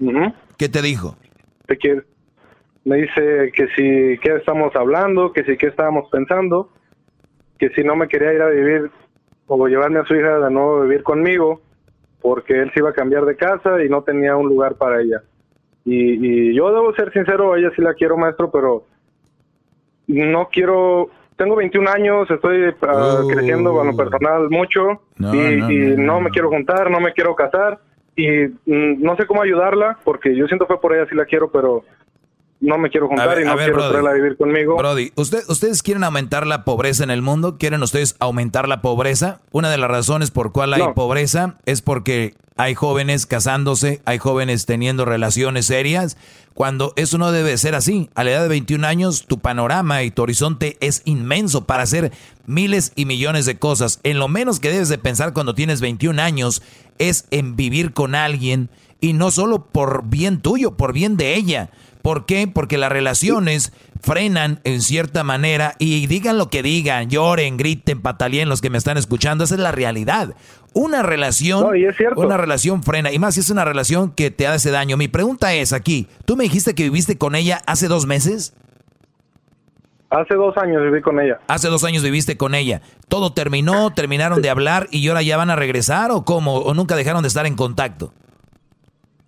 Ujú. 0.00 0.32
¿qué 0.56 0.68
te 0.68 0.82
dijo? 0.82 1.16
Te 1.66 1.76
quiere- 1.76 2.02
Me 2.84 2.96
dice 2.96 3.50
que 3.54 3.66
si, 3.76 4.18
qué 4.20 4.36
estamos 4.36 4.74
hablando, 4.76 5.32
que 5.32 5.42
si, 5.44 5.56
qué 5.56 5.68
estábamos 5.68 6.08
pensando, 6.10 6.70
que 7.58 7.70
si 7.70 7.82
no 7.82 7.96
me 7.96 8.08
quería 8.08 8.32
ir 8.34 8.42
a 8.42 8.50
vivir 8.50 8.90
o 9.46 9.66
llevarme 9.68 10.00
a 10.00 10.04
su 10.04 10.14
hija 10.14 10.38
de 10.38 10.50
nuevo 10.50 10.80
a 10.80 10.84
vivir 10.84 11.02
conmigo, 11.02 11.62
porque 12.20 12.60
él 12.60 12.70
se 12.74 12.80
iba 12.80 12.90
a 12.90 12.94
cambiar 12.94 13.24
de 13.24 13.36
casa 13.36 13.82
y 13.82 13.88
no 13.88 14.02
tenía 14.02 14.36
un 14.36 14.48
lugar 14.48 14.74
para 14.76 15.00
ella. 15.00 15.22
Y, 15.86 16.50
y 16.50 16.54
yo 16.54 16.72
debo 16.72 16.94
ser 16.94 17.12
sincero, 17.12 17.52
a 17.54 17.58
ella 17.58 17.70
sí 17.76 17.82
la 17.82 17.94
quiero, 17.94 18.16
maestro, 18.16 18.50
pero 18.50 18.84
no 20.06 20.48
quiero... 20.50 21.08
Tengo 21.36 21.56
21 21.56 21.90
años, 21.90 22.30
estoy 22.30 22.72
ah, 22.82 23.22
creciendo 23.28 23.80
a 23.80 23.84
lo 23.84 23.96
personal 23.96 24.48
mucho. 24.50 25.02
No, 25.16 25.34
y, 25.34 25.56
no, 25.56 25.70
y 25.70 25.78
no, 25.96 26.04
no 26.04 26.20
me 26.20 26.30
quiero 26.30 26.48
juntar, 26.48 26.90
no 26.90 27.00
me 27.00 27.12
quiero 27.12 27.34
casar. 27.34 27.80
Y 28.16 28.28
mm, 28.28 29.02
no 29.02 29.16
sé 29.16 29.26
cómo 29.26 29.42
ayudarla 29.42 29.98
porque 30.04 30.36
yo 30.36 30.46
siento 30.46 30.66
que 30.66 30.76
por 30.76 30.94
ella 30.94 31.06
sí 31.08 31.16
la 31.16 31.24
quiero, 31.24 31.50
pero 31.50 31.84
no 32.64 32.78
me 32.78 32.90
quiero 32.90 33.08
juntar 33.08 33.28
ver, 33.28 33.42
y 33.42 33.44
no 33.44 33.56
ver, 33.56 33.66
quiero 33.66 33.74
Brody. 33.78 33.90
traerla 33.90 34.10
a 34.10 34.14
vivir 34.14 34.36
conmigo. 34.36 34.76
Brody, 34.76 35.12
¿usted, 35.16 35.40
¿ustedes 35.48 35.82
quieren 35.82 36.04
aumentar 36.04 36.46
la 36.46 36.64
pobreza 36.64 37.04
en 37.04 37.10
el 37.10 37.22
mundo? 37.22 37.56
¿Quieren 37.58 37.82
ustedes 37.82 38.16
aumentar 38.18 38.68
la 38.68 38.80
pobreza? 38.82 39.40
Una 39.52 39.70
de 39.70 39.78
las 39.78 39.90
razones 39.90 40.30
por 40.30 40.52
cual 40.52 40.74
hay 40.74 40.82
No. 40.82 40.94
pobreza 40.94 41.58
es 41.66 41.82
porque 41.82 42.34
hay 42.56 42.74
jóvenes 42.74 43.26
casándose, 43.26 44.00
hay 44.04 44.18
jóvenes 44.18 44.64
teniendo 44.66 45.04
relaciones 45.04 45.66
serias, 45.66 46.16
cuando 46.54 46.92
eso 46.94 47.18
no 47.18 47.32
debe 47.32 47.56
ser 47.58 47.74
así. 47.74 48.08
A 48.14 48.22
la 48.22 48.30
edad 48.30 48.42
de 48.42 48.48
21 48.48 48.84
años, 48.86 49.26
tu 49.26 49.40
panorama 49.40 50.04
y 50.04 50.12
tu 50.12 50.22
horizonte 50.22 50.76
es 50.80 51.02
inmenso 51.04 51.64
para 51.66 51.82
hacer 51.82 52.12
miles 52.46 52.92
y 52.94 53.06
millones 53.06 53.44
de 53.46 53.58
cosas. 53.58 53.98
En 54.04 54.18
lo 54.20 54.28
menos 54.28 54.60
que 54.60 54.70
debes 54.70 54.88
de 54.88 54.98
pensar 54.98 55.32
cuando 55.32 55.54
tienes 55.56 55.80
21 55.80 56.20
años 56.22 56.62
es 56.98 57.26
en 57.32 57.56
vivir 57.56 57.92
con 57.92 58.14
alguien 58.14 58.68
y 59.00 59.14
no 59.14 59.32
solo 59.32 59.66
por 59.66 60.04
bien 60.04 60.40
tuyo, 60.40 60.76
por 60.76 60.92
bien 60.92 61.16
de 61.16 61.34
ella. 61.34 61.70
¿Por 62.04 62.26
qué? 62.26 62.46
Porque 62.46 62.76
las 62.76 62.92
relaciones 62.92 63.72
frenan 64.02 64.60
en 64.64 64.82
cierta 64.82 65.24
manera 65.24 65.72
y 65.78 66.06
digan 66.06 66.36
lo 66.36 66.50
que 66.50 66.62
digan, 66.62 67.08
lloren, 67.08 67.56
griten, 67.56 68.02
pataleen 68.02 68.50
los 68.50 68.60
que 68.60 68.68
me 68.68 68.76
están 68.76 68.98
escuchando, 68.98 69.44
esa 69.44 69.54
es 69.54 69.60
la 69.62 69.72
realidad. 69.72 70.34
Una 70.74 71.02
relación, 71.02 71.66
una 72.16 72.36
relación 72.36 72.82
frena 72.82 73.10
y 73.10 73.18
más 73.18 73.36
si 73.36 73.40
es 73.40 73.48
una 73.48 73.64
relación 73.64 74.10
que 74.10 74.30
te 74.30 74.46
hace 74.46 74.70
daño. 74.70 74.98
Mi 74.98 75.08
pregunta 75.08 75.54
es 75.54 75.72
aquí, 75.72 76.06
tú 76.26 76.36
me 76.36 76.44
dijiste 76.44 76.74
que 76.74 76.82
viviste 76.82 77.16
con 77.16 77.34
ella 77.34 77.62
hace 77.66 77.88
dos 77.88 78.04
meses. 78.04 78.54
Hace 80.10 80.34
dos 80.34 80.54
años 80.58 80.82
viví 80.82 81.00
con 81.00 81.18
ella. 81.20 81.40
Hace 81.48 81.68
dos 81.68 81.84
años 81.84 82.02
viviste 82.02 82.36
con 82.36 82.54
ella. 82.54 82.82
¿Todo 83.08 83.32
terminó? 83.32 83.94
¿Terminaron 83.94 84.42
de 84.42 84.50
hablar 84.50 84.88
y 84.90 85.08
ahora 85.08 85.22
ya 85.22 85.38
van 85.38 85.48
a 85.48 85.56
regresar 85.56 86.10
o 86.10 86.26
cómo? 86.26 86.56
¿O 86.56 86.74
nunca 86.74 86.96
dejaron 86.96 87.22
de 87.22 87.28
estar 87.28 87.46
en 87.46 87.56
contacto? 87.56 88.12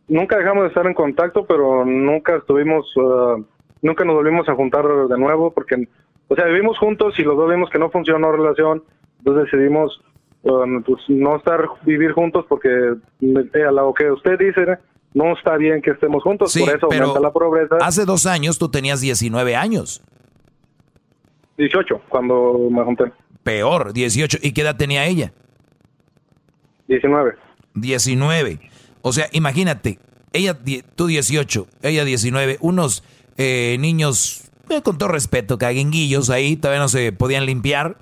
Nunca 0.08 0.38
dejamos 0.38 0.64
de 0.64 0.68
estar 0.68 0.86
en 0.86 0.94
contacto, 0.94 1.44
pero 1.46 1.84
nunca 1.84 2.36
estuvimos, 2.36 2.86
ah, 3.00 3.36
nunca 3.82 4.04
nos 4.04 4.14
volvimos 4.14 4.48
a 4.48 4.54
juntar 4.54 4.86
de 4.86 5.18
nuevo 5.18 5.52
porque, 5.52 5.88
o 6.28 6.34
sea, 6.36 6.44
vivimos 6.46 6.78
juntos 6.78 7.18
y 7.18 7.22
los 7.22 7.36
dos 7.36 7.50
vimos 7.50 7.70
que 7.70 7.78
no 7.78 7.90
funcionó 7.90 8.30
la 8.30 8.36
relación, 8.36 8.84
entonces 9.18 9.50
decidimos 9.50 10.00
ah, 10.48 10.64
pues, 10.84 11.02
no 11.08 11.36
estar, 11.36 11.68
vivir 11.84 12.12
juntos 12.12 12.44
porque 12.48 12.68
eh, 12.68 13.64
a 13.64 13.72
lo 13.72 13.92
que 13.94 14.10
usted 14.10 14.38
dice, 14.38 14.78
no 15.14 15.32
está 15.32 15.56
bien 15.56 15.82
que 15.82 15.90
estemos 15.90 16.22
juntos, 16.22 16.52
Sí, 16.52 16.60
por 16.60 16.68
eso 16.76 16.88
pero 16.88 17.06
aumenta 17.06 17.20
la 17.20 17.32
pobreza. 17.32 17.76
hace 17.80 18.04
dos 18.04 18.26
años 18.26 18.58
tú 18.58 18.68
tenías 18.70 19.00
19 19.00 19.56
años. 19.56 20.02
18, 21.58 22.02
cuando 22.08 22.68
me 22.70 22.84
junté. 22.84 23.04
Peor, 23.42 23.92
18. 23.92 24.38
¿Y 24.42 24.52
qué 24.52 24.60
edad 24.60 24.76
tenía 24.76 25.06
ella? 25.06 25.32
19. 26.88 27.34
19. 27.74 28.60
O 29.08 29.12
sea, 29.12 29.28
imagínate, 29.30 30.00
ella, 30.32 30.58
tú 30.96 31.06
18, 31.06 31.68
ella 31.82 32.04
19, 32.04 32.58
unos 32.60 33.04
eh, 33.36 33.76
niños, 33.78 34.50
eh, 34.68 34.82
con 34.82 34.98
todo 34.98 35.10
respeto, 35.10 35.58
caguenguillos 35.58 36.28
ahí, 36.28 36.56
todavía 36.56 36.80
no 36.82 36.88
se 36.88 37.12
podían 37.12 37.46
limpiar, 37.46 37.98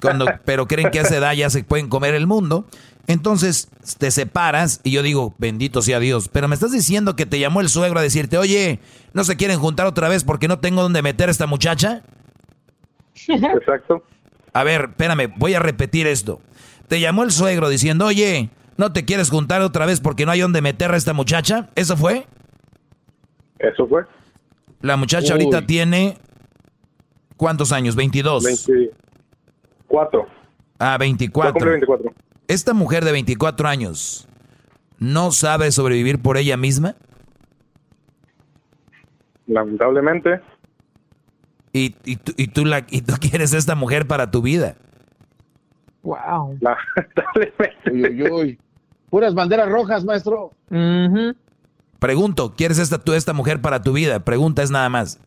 cuando, 0.00 0.26
pero 0.44 0.66
creen 0.66 0.90
que 0.90 0.98
a 0.98 1.02
esa 1.02 1.16
edad 1.16 1.32
ya 1.34 1.48
se 1.48 1.62
pueden 1.62 1.88
comer 1.88 2.16
el 2.16 2.26
mundo. 2.26 2.66
Entonces 3.06 3.68
te 3.98 4.10
separas 4.10 4.80
y 4.82 4.90
yo 4.90 5.04
digo, 5.04 5.32
bendito 5.38 5.80
sea 5.80 6.00
Dios, 6.00 6.28
pero 6.28 6.48
me 6.48 6.56
estás 6.56 6.72
diciendo 6.72 7.14
que 7.14 7.24
te 7.24 7.38
llamó 7.38 7.60
el 7.60 7.68
suegro 7.68 8.00
a 8.00 8.02
decirte, 8.02 8.36
oye, 8.36 8.80
¿no 9.12 9.22
se 9.22 9.36
quieren 9.36 9.60
juntar 9.60 9.86
otra 9.86 10.08
vez 10.08 10.24
porque 10.24 10.48
no 10.48 10.58
tengo 10.58 10.82
dónde 10.82 11.02
meter 11.02 11.28
a 11.28 11.30
esta 11.30 11.46
muchacha? 11.46 12.02
Exacto. 13.28 14.02
A 14.52 14.64
ver, 14.64 14.88
espérame, 14.90 15.32
voy 15.36 15.54
a 15.54 15.60
repetir 15.60 16.08
esto. 16.08 16.40
Te 16.88 16.98
llamó 16.98 17.22
el 17.22 17.30
suegro 17.30 17.68
diciendo, 17.68 18.06
oye, 18.06 18.50
¿no 18.78 18.92
te 18.92 19.04
quieres 19.04 19.28
juntar 19.28 19.60
otra 19.60 19.84
vez 19.84 20.00
porque 20.00 20.24
no 20.24 20.32
hay 20.32 20.40
dónde 20.40 20.62
meter 20.62 20.90
a 20.92 20.96
esta 20.96 21.12
muchacha? 21.12 21.68
¿Eso 21.74 21.96
fue? 21.96 22.26
Eso 23.58 23.86
fue. 23.86 24.04
La 24.80 24.96
muchacha 24.96 25.34
Uy. 25.34 25.40
ahorita 25.42 25.66
tiene... 25.66 26.16
¿Cuántos 27.36 27.70
años? 27.72 27.94
22. 27.94 28.44
24. 28.44 30.26
Ah, 30.78 30.92
Ya 30.92 30.98
24. 30.98 31.52
cumplí 31.52 31.70
24. 31.70 32.12
Esta 32.48 32.72
mujer 32.74 33.04
de 33.04 33.12
24 33.12 33.68
años 33.68 34.26
no 34.98 35.30
sabe 35.30 35.70
sobrevivir 35.70 36.20
por 36.20 36.36
ella 36.38 36.56
misma 36.56 36.96
Lamentablemente. 39.46 40.40
y, 41.72 41.94
y 42.04 42.16
tú, 42.16 42.32
y 42.36 42.48
tú 42.48 42.64
la, 42.64 42.84
y 42.90 43.02
tú 43.02 43.14
quieres 43.20 43.54
a 43.54 43.58
esta 43.58 43.74
mujer 43.74 44.06
para 44.06 44.30
tu 44.30 44.42
vida. 44.42 44.76
Wow. 46.02 46.58
Uy, 47.90 48.02
uy, 48.22 48.30
uy. 48.30 48.58
Puras 49.10 49.34
banderas 49.34 49.68
rojas, 49.68 50.04
maestro. 50.04 50.52
Pregunto, 51.98 52.54
¿quieres 52.56 52.78
esta, 52.78 52.98
tú 52.98 53.14
esta 53.14 53.32
mujer 53.32 53.60
para 53.60 53.82
tu 53.82 53.92
vida? 53.92 54.20
Pregunta 54.20 54.62
es 54.62 54.70
nada 54.70 54.88
más. 54.88 55.18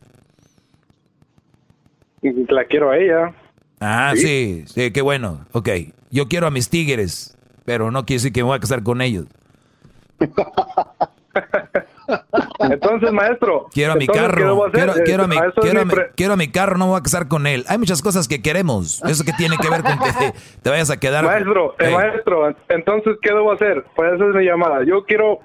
La 2.22 2.64
quiero 2.64 2.90
a 2.90 2.98
ella. 2.98 3.34
Ah, 3.80 4.12
sí, 4.14 4.64
sí, 4.66 4.92
qué 4.92 5.02
bueno. 5.02 5.44
Ok, 5.52 5.68
yo 6.10 6.28
quiero 6.28 6.46
a 6.46 6.50
mis 6.50 6.68
tigres, 6.70 7.36
pero 7.64 7.90
no 7.90 8.06
quiere 8.06 8.18
decir 8.18 8.32
que 8.32 8.40
me 8.40 8.48
voy 8.48 8.56
a 8.56 8.60
casar 8.60 8.82
con 8.84 9.00
ellos. 9.00 9.26
Entonces, 12.70 13.12
maestro. 13.12 13.68
Quiero 13.72 13.92
a 13.92 13.96
mi 13.96 14.04
entonces, 14.04 14.30
¿qué 14.34 14.42
debo 14.42 14.60
carro, 14.62 14.72
quiero, 14.72 14.92
Eh, 14.96 15.02
quiero 15.04 15.22
a 15.24 15.26
mi, 15.26 15.36
a 15.36 15.40
eso 15.40 15.48
es 15.48 15.54
quiero, 15.62 15.80
a 15.80 15.84
mi 15.84 15.88
mi, 15.88 15.94
pre- 15.94 16.10
quiero 16.16 16.32
a 16.32 16.36
mi 16.36 16.48
carro, 16.50 16.76
no 16.78 16.84
me 16.86 16.90
voy 16.92 17.00
a 17.00 17.02
casar 17.02 17.28
con 17.28 17.46
él. 17.46 17.64
Hay 17.68 17.78
muchas 17.78 18.02
cosas 18.02 18.28
que 18.28 18.42
queremos. 18.42 19.02
Eso 19.04 19.24
que 19.24 19.32
tiene 19.32 19.56
que 19.58 19.68
ver 19.70 19.82
con 19.82 19.98
que 19.98 20.32
te, 20.62 20.70
vayas 20.70 20.90
a 20.90 20.98
quedar. 21.00 21.24
Maestro, 21.24 21.74
eh, 21.78 21.86
Ey, 21.86 21.94
maestro, 21.94 22.54
entonces, 22.68 23.16
¿qué 23.22 23.32
debo 23.32 23.52
hacer? 23.52 23.84
Pues 23.96 24.12
esa 24.14 24.28
es 24.28 24.34
mi 24.34 24.44
llamada. 24.44 24.84
Yo 24.84 25.04
quiero 25.04 25.38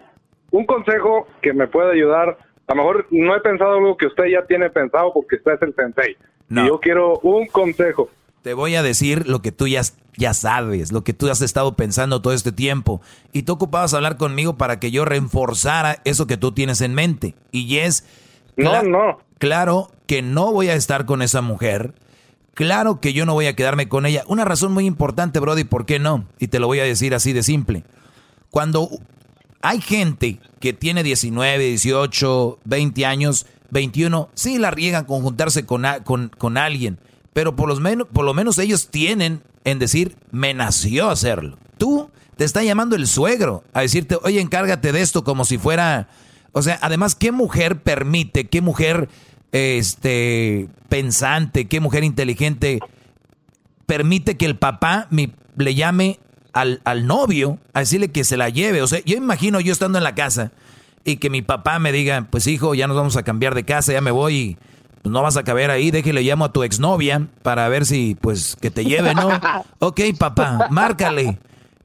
un 0.51 0.65
consejo 0.65 1.27
que 1.41 1.53
me 1.53 1.67
pueda 1.67 1.91
ayudar. 1.91 2.37
A 2.67 2.73
lo 2.73 2.83
mejor 2.83 3.07
no 3.11 3.35
he 3.35 3.39
pensado 3.41 3.75
algo 3.75 3.95
que 3.97 4.07
usted 4.07 4.25
ya 4.25 4.45
tiene 4.45 4.69
pensado 4.69 5.11
porque 5.13 5.37
usted 5.37 5.53
es 5.53 5.61
el 5.61 5.73
sensei. 5.75 6.17
No. 6.49 6.63
Y 6.63 6.67
yo 6.67 6.79
quiero 6.79 7.19
un 7.19 7.47
consejo. 7.47 8.09
Te 8.41 8.53
voy 8.53 8.75
a 8.75 8.83
decir 8.83 9.27
lo 9.27 9.41
que 9.41 9.51
tú 9.51 9.67
ya, 9.67 9.81
ya 10.15 10.33
sabes, 10.33 10.91
lo 10.91 11.03
que 11.03 11.13
tú 11.13 11.29
has 11.29 11.41
estado 11.41 11.75
pensando 11.75 12.21
todo 12.21 12.33
este 12.33 12.51
tiempo. 12.51 13.01
Y 13.33 13.43
tú 13.43 13.53
ocupabas 13.53 13.93
hablar 13.93 14.17
conmigo 14.17 14.57
para 14.57 14.79
que 14.79 14.91
yo 14.91 15.03
reforzara 15.05 16.01
eso 16.05 16.27
que 16.27 16.37
tú 16.37 16.51
tienes 16.53 16.81
en 16.81 16.93
mente. 16.93 17.35
Y 17.51 17.77
es... 17.77 18.05
No, 18.55 18.81
no. 18.83 19.19
Claro 19.37 19.91
que 20.07 20.21
no 20.21 20.51
voy 20.51 20.69
a 20.69 20.75
estar 20.75 21.05
con 21.05 21.21
esa 21.21 21.41
mujer. 21.41 21.93
Claro 22.55 22.99
que 23.01 23.13
yo 23.13 23.25
no 23.27 23.33
voy 23.33 23.45
a 23.45 23.55
quedarme 23.55 23.87
con 23.87 24.05
ella. 24.07 24.23
Una 24.27 24.45
razón 24.45 24.71
muy 24.71 24.85
importante, 24.87 25.39
Brody, 25.39 25.63
¿por 25.63 25.85
qué 25.85 25.99
no? 25.99 26.25
Y 26.39 26.47
te 26.47 26.59
lo 26.59 26.65
voy 26.67 26.79
a 26.79 26.83
decir 26.83 27.13
así 27.13 27.33
de 27.33 27.43
simple. 27.43 27.83
Cuando 28.49 28.89
hay 29.61 29.81
gente 29.81 30.39
que 30.59 30.73
tiene 30.73 31.03
19, 31.03 31.63
18, 31.63 32.59
20 32.63 33.05
años, 33.05 33.45
21, 33.69 34.29
sí 34.33 34.57
la 34.57 34.71
riegan 34.71 35.05
con 35.05 35.21
juntarse 35.21 35.65
con, 35.67 35.85
a- 35.85 36.03
con, 36.03 36.31
con 36.35 36.57
alguien. 36.57 36.97
Pero 37.37 37.55
por, 37.55 37.69
los 37.69 37.79
menos, 37.79 38.07
por 38.11 38.25
lo 38.25 38.33
menos 38.33 38.57
ellos 38.57 38.87
tienen 38.87 39.43
en 39.63 39.77
decir, 39.77 40.15
me 40.31 40.55
nació 40.55 41.11
hacerlo. 41.11 41.59
Tú 41.77 42.09
te 42.35 42.43
está 42.43 42.63
llamando 42.63 42.95
el 42.95 43.05
suegro 43.05 43.63
a 43.73 43.81
decirte, 43.81 44.17
oye, 44.23 44.41
encárgate 44.41 44.91
de 44.91 45.01
esto 45.01 45.23
como 45.23 45.45
si 45.45 45.59
fuera... 45.59 46.09
O 46.51 46.63
sea, 46.63 46.79
además, 46.81 47.13
¿qué 47.13 47.31
mujer 47.31 47.83
permite, 47.83 48.47
qué 48.47 48.61
mujer 48.61 49.07
este, 49.51 50.67
pensante, 50.89 51.67
qué 51.67 51.79
mujer 51.79 52.03
inteligente 52.03 52.79
permite 53.85 54.35
que 54.35 54.47
el 54.47 54.57
papá 54.57 55.07
le 55.11 55.75
llame 55.75 56.19
al, 56.53 56.81
al, 56.85 57.05
novio 57.05 57.59
a 57.73 57.81
decirle 57.81 58.11
que 58.11 58.23
se 58.23 58.35
la 58.35 58.49
lleve? 58.49 58.81
O 58.81 58.87
sea, 58.87 59.01
yo 59.05 59.15
imagino 59.15 59.59
yo 59.59 59.73
estando 59.73 59.99
en 59.99 60.03
la 60.03 60.15
casa 60.15 60.53
y 61.05 61.17
que 61.17 61.29
mi 61.29 61.43
papá 61.43 61.77
me 61.77 61.91
diga, 61.91 62.25
pues 62.31 62.47
hijo, 62.47 62.73
ya 62.73 62.87
nos 62.87 62.97
vamos 62.97 63.15
a 63.15 63.21
cambiar 63.21 63.53
de 63.53 63.63
casa, 63.63 63.93
ya 63.93 64.01
me 64.01 64.09
voy 64.09 64.35
y 64.35 64.57
pues, 65.07 65.13
no 65.13 65.21
vas 65.21 65.37
a 65.37 65.43
caber 65.43 65.71
ahí, 65.71 65.89
déjale 65.89 66.21
llamo 66.21 66.43
a 66.43 66.51
tu 66.51 66.63
exnovia 66.63 67.27
para 67.41 67.69
ver 67.69 67.85
si, 67.85 68.15
pues, 68.19 68.57
que 68.59 68.69
te 68.69 68.83
lleve, 68.83 69.15
¿no? 69.15 69.29
ok, 69.79 70.01
papá, 70.19 70.67
márcale. 70.69 71.39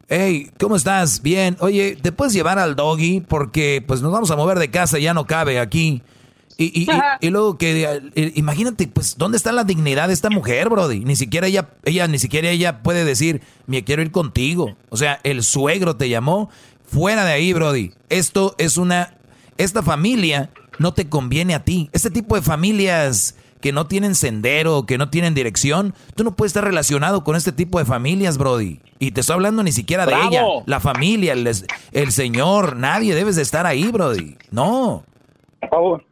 Hey, 0.09 0.51
¿cómo 0.59 0.75
estás? 0.75 1.23
Bien. 1.23 1.57
Oye, 1.61 1.97
¿te 2.03 2.11
puedes 2.11 2.33
llevar 2.33 2.59
al 2.59 2.75
doggy? 2.75 3.21
Porque 3.21 3.83
pues 3.87 4.03
nos 4.03 4.13
vamos 4.13 4.31
a 4.33 4.37
mover 4.37 4.59
de 4.59 4.73
casa, 4.73 4.99
ya 4.99 5.15
no 5.15 5.27
cabe 5.27 5.61
aquí. 5.61 6.03
Y, 6.59 6.89
y, 7.21 7.31
luego 7.31 7.57
que, 7.59 8.03
eh, 8.17 8.33
imagínate, 8.35 8.89
pues, 8.89 9.17
¿dónde 9.17 9.37
está 9.37 9.53
la 9.53 9.63
dignidad 9.63 10.09
de 10.09 10.15
esta 10.15 10.29
mujer, 10.29 10.69
Brody? 10.69 11.05
Ni 11.05 11.15
siquiera 11.15 11.47
ella, 11.47 11.69
ella, 11.85 12.09
ni 12.09 12.19
siquiera 12.19 12.51
ella 12.51 12.83
puede 12.83 13.05
decir, 13.05 13.41
me 13.67 13.85
quiero 13.85 14.03
ir 14.03 14.11
contigo. 14.11 14.77
O 14.91 14.97
sea, 14.97 15.21
el 15.23 15.45
suegro 15.45 15.95
te 15.95 16.09
llamó, 16.09 16.51
fuera 16.85 17.25
de 17.25 17.33
ahí, 17.33 17.53
Brody. 17.53 17.93
Esto 18.09 18.57
es 18.59 18.79
una, 18.79 19.15
esta 19.59 19.83
familia 19.83 20.51
no 20.79 20.93
te 20.95 21.09
conviene 21.09 21.55
a 21.55 21.65
ti. 21.65 21.89
Este 21.93 22.11
tipo 22.11 22.35
de 22.35 22.43
familias 22.43 23.37
que 23.63 23.73
no 23.73 23.87
tienen 23.87 24.15
sendero, 24.15 24.85
que 24.87 24.99
no 24.99 25.09
tienen 25.09 25.35
dirección, 25.35 25.95
tú 26.17 26.25
no 26.25 26.35
puedes 26.35 26.51
estar 26.51 26.65
relacionado 26.65 27.25
con 27.25 27.37
este 27.37 27.53
tipo 27.53 27.79
de 27.79 27.85
familias, 27.85 28.37
Brody. 28.37 28.81
Y 28.99 29.13
te 29.13 29.21
estoy 29.21 29.35
hablando 29.35 29.63
ni 29.63 29.73
siquiera 29.73 30.05
de 30.05 30.15
ella, 30.15 30.45
la 30.67 30.81
familia, 30.81 31.33
el, 31.33 31.49
el, 31.93 32.13
señor, 32.13 32.77
nadie 32.77 33.15
debes 33.15 33.37
de 33.37 33.43
estar 33.43 33.65
ahí, 33.65 33.91
Brody. 33.91 34.37
No. 34.51 35.05
Por 35.61 35.71
favor. 35.71 36.05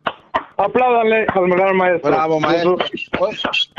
Apláudale 0.56 1.26
al 1.34 1.74
maestro. 1.74 2.10
Bravo, 2.10 2.40
maestro. 2.40 2.76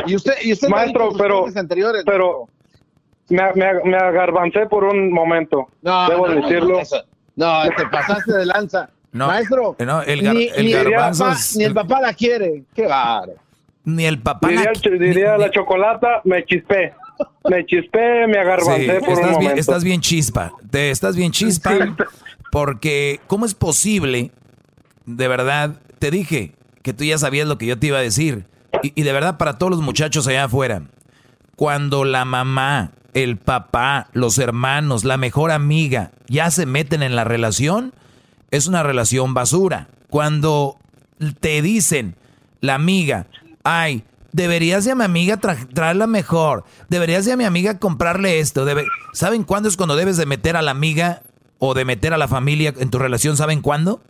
Y 0.06 0.16
usted, 0.16 0.34
y 0.44 0.52
usted 0.52 0.68
maestro, 0.68 1.12
pero, 1.18 1.46
anteriores, 1.56 2.04
pero 2.06 2.48
me, 3.30 3.54
me, 3.54 3.84
me, 3.86 3.98
agarbancé 3.98 4.66
por 4.66 4.84
un 4.84 5.14
momento. 5.14 5.68
No, 5.82 6.10
Debo 6.10 6.28
no, 6.28 6.42
decirlo. 6.42 6.80
No, 7.36 7.62
te 7.78 7.86
pasaste 7.86 8.34
de 8.34 8.46
lanza. 8.48 8.90
No, 9.14 9.28
Maestro, 9.28 9.76
no, 9.80 10.02
el, 10.04 10.22
gar, 10.22 10.36
ni, 10.36 10.48
el 10.56 10.66
ni, 10.66 10.72
garbanzo 10.72 11.26
papá, 11.26 11.36
es- 11.38 11.58
ni 11.58 11.64
el 11.66 11.74
papá 11.74 12.02
la 12.02 12.14
quiere. 12.14 12.64
Qué 12.74 12.88
bárbaro. 12.88 13.34
Ni 13.84 14.06
el 14.06 14.20
papá 14.20 14.48
Diría, 14.48 14.72
la- 14.74 14.98
diría 15.06 15.34
ni- 15.38 15.44
la 15.44 15.52
chocolata, 15.52 16.22
me 16.24 16.46
chispé. 16.46 16.94
Me 17.50 17.66
chispé, 17.66 18.26
me 18.28 18.34
Sí, 18.34 18.40
agarbancé 18.40 19.00
por 19.00 19.10
un 19.10 19.14
estás, 19.14 19.18
bien, 19.28 19.32
momento. 19.34 19.60
estás 19.60 19.84
bien 19.84 20.02
chispa. 20.02 20.52
Te 20.70 20.92
estás 20.92 21.16
bien 21.16 21.32
chispa. 21.32 21.72
Porque, 22.52 23.20
¿cómo 23.28 23.46
es 23.46 23.54
posible? 23.54 24.32
De 25.06 25.28
verdad, 25.28 25.76
te 26.00 26.10
dije 26.12 26.54
que 26.82 26.94
tú 26.94 27.04
ya 27.04 27.18
sabías 27.18 27.48
lo 27.48 27.58
que 27.58 27.66
yo 27.66 27.78
te 27.78 27.88
iba 27.88 27.98
a 27.98 28.02
decir. 28.02 28.46
Y, 28.84 28.94
y 29.00 29.04
de 29.04 29.12
verdad, 29.14 29.38
para 29.38 29.58
todos 29.58 29.72
los 29.72 29.82
muchachos 29.82 30.28
allá 30.28 30.46
afuera, 30.46 30.84
cuando 31.56 32.06
la 32.06 32.26
mamá, 32.26 32.92
el 33.14 33.38
papá, 33.38 34.08
los 34.14 34.38
hermanos, 34.40 35.04
la 35.04 35.18
mejor 35.18 35.52
amiga 35.52 36.12
ya 36.28 36.50
se 36.52 36.66
meten 36.66 37.04
en 37.04 37.16
la 37.16 37.24
relación, 37.24 37.94
es 38.52 38.68
una 38.68 38.84
relación 38.84 39.34
basura. 39.34 39.88
Cuando 40.10 40.78
te 41.40 41.62
dicen, 41.62 42.16
la 42.60 42.76
amiga, 42.76 43.28
ay, 43.64 44.04
deberías 44.34 44.86
de 44.86 44.92
a 44.92 44.96
mi 44.96 45.04
amiga 45.04 45.40
tra- 45.40 45.68
traerla 45.74 46.08
mejor, 46.08 46.64
deberías 46.90 47.26
de 47.26 47.32
a 47.34 47.38
mi 47.38 47.44
amiga 47.46 47.80
comprarle 47.80 48.40
esto. 48.40 48.66
debe-". 48.66 48.86
¿Saben 49.14 49.44
cuándo 49.44 49.70
es 49.70 49.78
cuando 49.78 49.96
debes 49.96 50.18
de 50.18 50.26
meter 50.26 50.56
a 50.58 50.62
la 50.62 50.72
amiga 50.72 51.22
o 51.60 51.74
de 51.74 51.86
meter 51.86 52.14
a 52.14 52.18
la 52.18 52.28
familia 52.28 52.74
en 52.78 52.90
tu 52.90 53.00
relación? 53.00 53.38
¿Saben 53.38 53.62
cuándo? 53.62 54.02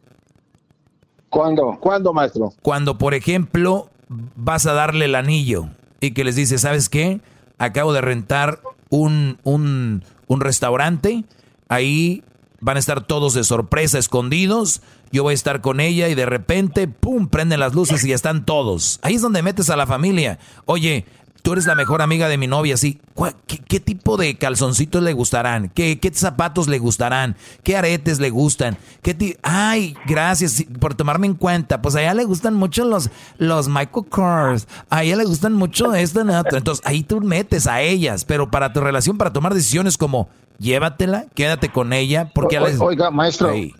¿Cuándo? 1.29 1.77
¿Cuándo, 1.79 2.13
maestro? 2.13 2.53
Cuando, 2.61 2.97
por 2.97 3.13
ejemplo, 3.13 3.89
vas 4.09 4.65
a 4.65 4.73
darle 4.73 5.05
el 5.05 5.15
anillo 5.15 5.67
y 6.01 6.11
que 6.11 6.23
les 6.23 6.35
dices, 6.35 6.61
¿sabes 6.61 6.89
qué? 6.89 7.21
Acabo 7.57 7.93
de 7.93 8.01
rentar 8.01 8.59
un, 8.89 9.37
un, 9.43 10.03
un 10.27 10.41
restaurante, 10.41 11.23
ahí 11.69 12.23
van 12.61 12.77
a 12.77 12.79
estar 12.79 13.05
todos 13.05 13.33
de 13.33 13.43
sorpresa, 13.43 13.97
escondidos, 13.97 14.81
yo 15.11 15.23
voy 15.23 15.31
a 15.31 15.35
estar 15.35 15.61
con 15.61 15.79
ella 15.79 16.07
y 16.07 16.15
de 16.15 16.25
repente, 16.25 16.87
¡pum!, 16.87 17.27
prenden 17.27 17.59
las 17.59 17.73
luces 17.73 18.03
y 18.05 18.09
ya 18.09 18.15
están 18.15 18.45
todos. 18.45 18.99
Ahí 19.01 19.15
es 19.15 19.21
donde 19.21 19.41
metes 19.41 19.69
a 19.69 19.75
la 19.75 19.87
familia. 19.87 20.39
Oye, 20.65 21.05
tú 21.41 21.53
eres 21.53 21.65
la 21.65 21.75
mejor 21.75 22.01
amiga 22.01 22.27
de 22.29 22.37
mi 22.37 22.47
novia, 22.47 22.77
sí. 22.77 22.99
¿Cuál- 23.13 23.35
¿Qué, 23.47 23.57
qué 23.57 23.79
tipo 23.79 24.17
de 24.17 24.35
calzoncitos 24.37 25.01
le 25.03 25.13
gustarán? 25.13 25.69
¿Qué, 25.69 25.99
qué 25.99 26.11
zapatos 26.13 26.67
le 26.67 26.79
gustarán? 26.79 27.35
¿Qué 27.63 27.75
aretes 27.77 28.19
le 28.19 28.29
gustan? 28.29 28.77
¿Qué 29.01 29.13
ti- 29.13 29.35
Ay, 29.43 29.95
gracias 30.07 30.63
por 30.79 30.93
tomarme 30.95 31.27
en 31.27 31.33
cuenta. 31.35 31.81
Pues 31.81 31.95
a 31.95 32.01
ella 32.01 32.13
le 32.13 32.23
gustan 32.25 32.53
mucho 32.53 32.85
los, 32.85 33.09
los 33.37 33.67
Michael 33.67 34.05
Kors. 34.09 34.67
A 34.89 35.03
ella 35.03 35.15
le 35.17 35.25
gustan 35.25 35.53
mucho 35.53 35.93
esto 35.95 36.21
otro. 36.21 36.57
Entonces 36.57 36.85
ahí 36.85 37.03
tú 37.03 37.21
metes 37.21 37.67
a 37.67 37.81
ellas. 37.81 38.25
Pero 38.25 38.49
para 38.51 38.71
tu 38.73 38.79
relación, 38.81 39.17
para 39.17 39.33
tomar 39.33 39.53
decisiones 39.53 39.97
como 39.97 40.29
llévatela, 40.59 41.25
quédate 41.33 41.69
con 41.71 41.93
ella. 41.93 42.29
Porque 42.33 42.57
a 42.57 42.63
O- 42.63 42.67
les- 42.67 42.79
Oiga, 42.79 43.11
maestro, 43.11 43.49
Ahí. 43.49 43.73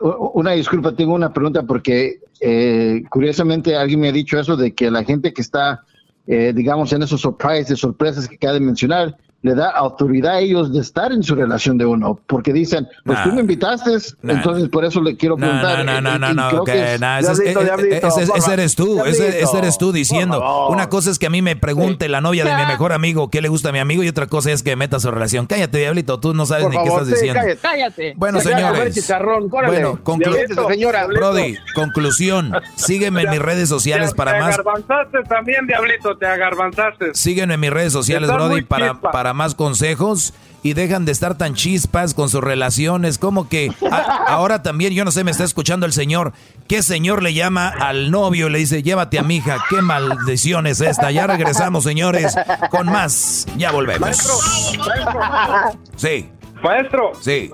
una 0.00 0.52
disculpa, 0.52 0.92
tengo 0.92 1.14
una 1.14 1.32
pregunta 1.32 1.62
porque 1.62 2.20
eh, 2.40 3.02
curiosamente 3.10 3.76
alguien 3.76 4.00
me 4.00 4.08
ha 4.08 4.12
dicho 4.12 4.38
eso 4.38 4.56
de 4.56 4.74
que 4.74 4.90
la 4.90 5.04
gente 5.04 5.32
que 5.32 5.40
está, 5.40 5.84
eh, 6.26 6.52
digamos, 6.54 6.92
en 6.92 7.02
esos 7.02 7.20
surprises, 7.20 7.78
sorpresas 7.78 8.28
que 8.28 8.36
acaba 8.36 8.54
de 8.54 8.60
mencionar, 8.60 9.16
le 9.42 9.54
da 9.54 9.70
autoridad 9.70 10.34
a 10.34 10.38
ellos 10.40 10.72
de 10.72 10.80
estar 10.80 11.12
en 11.12 11.22
su 11.22 11.34
relación 11.36 11.78
de 11.78 11.86
uno, 11.86 12.18
porque 12.26 12.52
dicen, 12.52 12.88
pues 13.04 13.18
Nah. 13.18 13.24
tú 13.24 13.32
me 13.32 13.40
invitaste, 13.42 13.90
Nah. 14.22 14.34
entonces 14.34 14.68
por 14.68 14.84
eso 14.84 15.00
le 15.00 15.16
quiero 15.16 15.36
No, 15.36 15.46
preguntar. 15.46 15.84
no, 15.84 16.00
no, 16.00 16.14
eh, 16.16 16.18
no, 16.18 16.34
no, 16.34 16.48
ese, 16.48 17.52
por 17.52 18.36
ese 18.36 18.52
eres 18.52 18.74
tú, 18.74 19.04
ese, 19.04 19.40
ese 19.42 19.58
eres 19.58 19.78
tú 19.78 19.92
diciendo. 19.92 20.66
Una 20.68 20.88
cosa 20.88 21.10
es 21.10 21.18
que 21.18 21.26
a 21.26 21.30
mí 21.30 21.42
me 21.42 21.54
pregunte 21.56 22.08
la 22.08 22.20
novia 22.20 22.44
de 22.44 22.56
mi 22.56 22.66
mejor 22.66 22.92
amigo 22.92 23.30
qué 23.30 23.40
le 23.40 23.48
gusta 23.48 23.68
a 23.68 23.72
mi 23.72 23.78
amigo 23.78 24.02
y 24.02 24.08
otra 24.08 24.26
cosa 24.26 24.50
es 24.50 24.62
que 24.62 24.74
meta 24.74 24.98
su 25.00 25.10
relación. 25.10 25.46
Cállate, 25.46 25.78
diablito, 25.78 26.18
tú 26.18 26.34
no 26.34 26.44
sabes 26.46 26.64
Por 26.64 26.72
ni 26.72 26.78
qué 26.82 26.86
favor, 26.88 27.02
estás 27.02 27.18
sí, 27.18 27.26
diciendo. 27.26 27.40
cállate. 27.60 27.60
Cállate. 27.60 28.14
Bueno, 28.16 28.40
Se 28.40 28.48
señores. 28.48 29.10
Bueno, 29.50 29.98
conclu- 30.02 30.32
Diablito, 30.34 30.68
señora. 30.68 31.06
Brody, 31.06 31.56
conclusión. 31.74 32.52
Sígueme 32.74 33.22
en 33.22 33.30
mis 33.30 33.38
redes 33.40 33.68
sociales 33.68 34.10
te, 34.10 34.16
para 34.16 34.32
te 34.32 34.40
más. 34.40 34.54
agarbanzaste 34.58 35.22
también, 35.28 35.66
diablito, 35.66 36.16
te 36.16 36.26
agarbanzaste. 36.26 37.14
Sígueme 37.14 37.54
en 37.54 37.60
mis 37.60 37.70
redes 37.70 37.92
sociales, 37.92 38.32
Brody, 38.32 38.62
para. 38.62 38.94
Para 39.26 39.34
más 39.34 39.56
consejos 39.56 40.34
y 40.62 40.74
dejan 40.74 41.04
de 41.04 41.10
estar 41.10 41.36
tan 41.36 41.54
chispas 41.54 42.14
con 42.14 42.28
sus 42.28 42.40
relaciones. 42.44 43.18
Como 43.18 43.48
que 43.48 43.72
a- 43.90 44.24
ahora 44.28 44.62
también, 44.62 44.92
yo 44.94 45.04
no 45.04 45.10
sé, 45.10 45.24
me 45.24 45.32
está 45.32 45.42
escuchando 45.42 45.84
el 45.84 45.92
señor. 45.92 46.32
¿Qué 46.68 46.80
señor 46.80 47.24
le 47.24 47.34
llama 47.34 47.68
al 47.68 48.12
novio 48.12 48.46
y 48.46 48.50
le 48.50 48.58
dice, 48.58 48.84
llévate 48.84 49.18
a 49.18 49.24
mi 49.24 49.38
hija? 49.38 49.56
¿Qué 49.68 49.82
maldición 49.82 50.68
es 50.68 50.80
esta? 50.80 51.10
Ya 51.10 51.26
regresamos, 51.26 51.82
señores, 51.82 52.36
con 52.70 52.86
más. 52.86 53.48
Ya 53.56 53.72
volvemos. 53.72 54.00
Maestro, 54.02 54.34
maestro, 54.78 55.80
Sí, 55.96 56.30
maestro, 56.62 57.12
sí, 57.20 57.50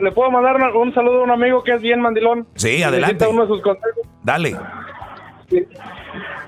¿le 0.00 0.10
puedo 0.10 0.32
mandar 0.32 0.56
un 0.74 0.92
saludo 0.94 1.20
a 1.20 1.24
un 1.24 1.30
amigo 1.30 1.62
que 1.62 1.74
es 1.76 1.80
bien 1.80 2.00
mandilón? 2.00 2.48
Sí, 2.56 2.82
adelante. 2.82 3.24
Uno 3.28 3.42
de 3.42 3.48
sus 3.48 3.62
consejos. 3.62 4.02
dale. 4.24 4.56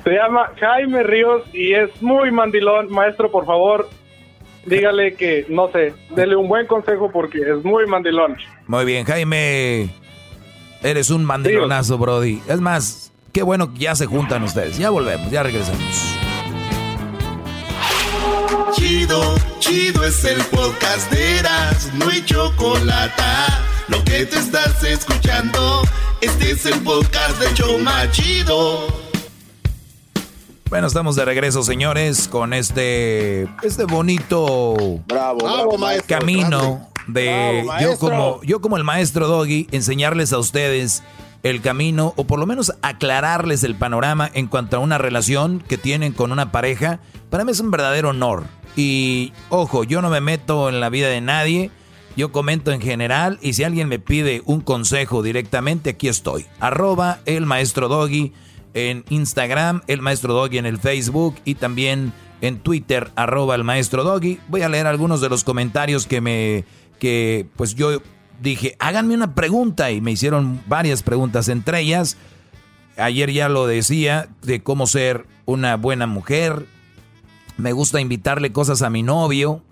Se 0.04 0.10
llama 0.10 0.50
Jaime 0.58 1.02
Ríos 1.02 1.42
y 1.52 1.74
es 1.74 1.90
muy 2.02 2.30
mandilón. 2.30 2.90
Maestro, 2.90 3.30
por 3.30 3.46
favor, 3.46 3.88
dígale 4.66 5.14
que, 5.14 5.46
no 5.48 5.70
sé, 5.70 5.94
dele 6.10 6.34
un 6.36 6.48
buen 6.48 6.66
consejo 6.66 7.10
porque 7.12 7.38
es 7.38 7.64
muy 7.64 7.86
mandilón. 7.86 8.36
Muy 8.66 8.84
bien, 8.84 9.04
Jaime. 9.04 9.90
Eres 10.82 11.10
un 11.10 11.24
mandilonazo, 11.24 11.98
Brody. 11.98 12.40
Es 12.48 12.60
más, 12.60 13.12
qué 13.32 13.42
bueno 13.42 13.72
que 13.72 13.80
ya 13.80 13.94
se 13.94 14.06
juntan 14.06 14.42
ustedes. 14.42 14.76
Ya 14.78 14.90
volvemos, 14.90 15.30
ya 15.30 15.44
regresamos. 15.44 16.18
Chido, 18.72 19.34
chido 19.60 20.04
es 20.04 20.24
el 20.24 20.42
podcast 20.46 21.12
de 21.12 21.38
Eras, 21.38 21.92
no 21.94 22.08
hay 22.08 22.24
chocolate. 22.24 23.22
Lo 23.88 24.02
que 24.04 24.26
te 24.26 24.38
estás 24.38 24.82
escuchando, 24.82 25.82
este 26.20 26.52
es 26.52 26.66
el 26.66 26.80
podcast 26.80 27.38
de 27.38 27.54
Choma 27.54 28.10
Chido. 28.10 29.01
Bueno, 30.72 30.86
estamos 30.86 31.16
de 31.16 31.26
regreso, 31.26 31.62
señores, 31.62 32.28
con 32.28 32.54
este, 32.54 33.42
este 33.62 33.84
bonito 33.84 34.74
Bravo, 35.06 35.40
Bravo, 35.40 35.76
maestro. 35.76 36.18
camino 36.18 36.88
de 37.06 37.62
Bravo, 37.66 37.78
yo 37.82 37.98
como 37.98 38.42
yo 38.42 38.62
como 38.62 38.78
el 38.78 38.82
maestro 38.82 39.28
Doggy 39.28 39.68
enseñarles 39.70 40.32
a 40.32 40.38
ustedes 40.38 41.02
el 41.42 41.60
camino 41.60 42.14
o 42.16 42.24
por 42.24 42.38
lo 42.38 42.46
menos 42.46 42.72
aclararles 42.80 43.64
el 43.64 43.74
panorama 43.74 44.30
en 44.32 44.46
cuanto 44.46 44.78
a 44.78 44.80
una 44.80 44.96
relación 44.96 45.60
que 45.60 45.76
tienen 45.76 46.14
con 46.14 46.32
una 46.32 46.52
pareja. 46.52 47.00
Para 47.28 47.44
mí 47.44 47.52
es 47.52 47.60
un 47.60 47.70
verdadero 47.70 48.08
honor. 48.08 48.44
Y 48.74 49.34
ojo, 49.50 49.84
yo 49.84 50.00
no 50.00 50.08
me 50.08 50.22
meto 50.22 50.70
en 50.70 50.80
la 50.80 50.88
vida 50.88 51.08
de 51.08 51.20
nadie. 51.20 51.70
Yo 52.16 52.32
comento 52.32 52.72
en 52.72 52.80
general 52.80 53.38
y 53.42 53.52
si 53.52 53.62
alguien 53.62 53.90
me 53.90 53.98
pide 53.98 54.40
un 54.46 54.62
consejo 54.62 55.22
directamente, 55.22 55.90
aquí 55.90 56.08
estoy. 56.08 56.46
Arroba 56.60 57.20
el 57.26 57.44
maestro 57.44 57.88
Doggy 57.88 58.32
en 58.74 59.04
Instagram, 59.10 59.82
el 59.86 60.02
maestro 60.02 60.34
Doggy 60.34 60.58
en 60.58 60.66
el 60.66 60.78
Facebook 60.78 61.36
y 61.44 61.54
también 61.56 62.12
en 62.40 62.58
Twitter, 62.58 63.10
arroba 63.14 63.54
el 63.54 63.64
maestro 63.64 64.04
Doggy. 64.04 64.40
Voy 64.48 64.62
a 64.62 64.68
leer 64.68 64.86
algunos 64.86 65.20
de 65.20 65.28
los 65.28 65.44
comentarios 65.44 66.06
que 66.06 66.20
me, 66.20 66.64
que 66.98 67.46
pues 67.56 67.74
yo 67.74 68.02
dije, 68.40 68.76
háganme 68.78 69.14
una 69.14 69.34
pregunta 69.34 69.90
y 69.90 70.00
me 70.00 70.12
hicieron 70.12 70.60
varias 70.66 71.02
preguntas, 71.02 71.48
entre 71.48 71.80
ellas, 71.80 72.16
ayer 72.96 73.32
ya 73.32 73.48
lo 73.48 73.66
decía, 73.66 74.28
de 74.42 74.62
cómo 74.62 74.86
ser 74.86 75.26
una 75.46 75.76
buena 75.76 76.06
mujer. 76.06 76.66
Me 77.56 77.72
gusta 77.72 78.00
invitarle 78.00 78.52
cosas 78.52 78.82
a 78.82 78.90
mi 78.90 79.02
novio. 79.02 79.62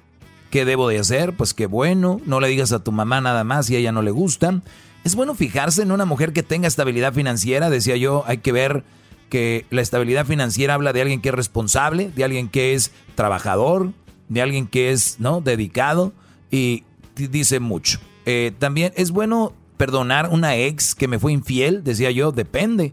¿Qué 0.50 0.64
debo 0.64 0.88
de 0.88 0.98
hacer? 0.98 1.36
Pues 1.36 1.54
qué 1.54 1.66
bueno, 1.66 2.20
no 2.26 2.40
le 2.40 2.48
digas 2.48 2.72
a 2.72 2.82
tu 2.82 2.92
mamá 2.92 3.20
nada 3.20 3.44
más 3.44 3.66
si 3.66 3.76
a 3.76 3.78
ella 3.78 3.92
no 3.92 4.02
le 4.02 4.10
gustan. 4.10 4.62
Es 5.04 5.14
bueno 5.14 5.34
fijarse 5.34 5.82
en 5.82 5.92
una 5.92 6.04
mujer 6.04 6.32
que 6.32 6.42
tenga 6.42 6.68
estabilidad 6.68 7.14
financiera, 7.14 7.70
decía 7.70 7.96
yo, 7.96 8.24
hay 8.26 8.38
que 8.38 8.52
ver 8.52 8.84
que 9.30 9.64
la 9.70 9.80
estabilidad 9.80 10.26
financiera 10.26 10.74
habla 10.74 10.92
de 10.92 11.00
alguien 11.00 11.22
que 11.22 11.30
es 11.30 11.34
responsable, 11.34 12.10
de 12.14 12.24
alguien 12.24 12.48
que 12.48 12.74
es 12.74 12.92
trabajador, 13.14 13.92
de 14.28 14.42
alguien 14.42 14.66
que 14.66 14.90
es 14.90 15.18
no 15.18 15.40
dedicado 15.40 16.12
y 16.50 16.84
dice 17.14 17.60
mucho. 17.60 17.98
Eh, 18.26 18.52
también 18.58 18.92
es 18.96 19.10
bueno 19.10 19.54
perdonar 19.76 20.28
una 20.30 20.56
ex 20.56 20.94
que 20.94 21.08
me 21.08 21.18
fue 21.18 21.32
infiel, 21.32 21.82
decía 21.82 22.10
yo, 22.10 22.32
depende 22.32 22.92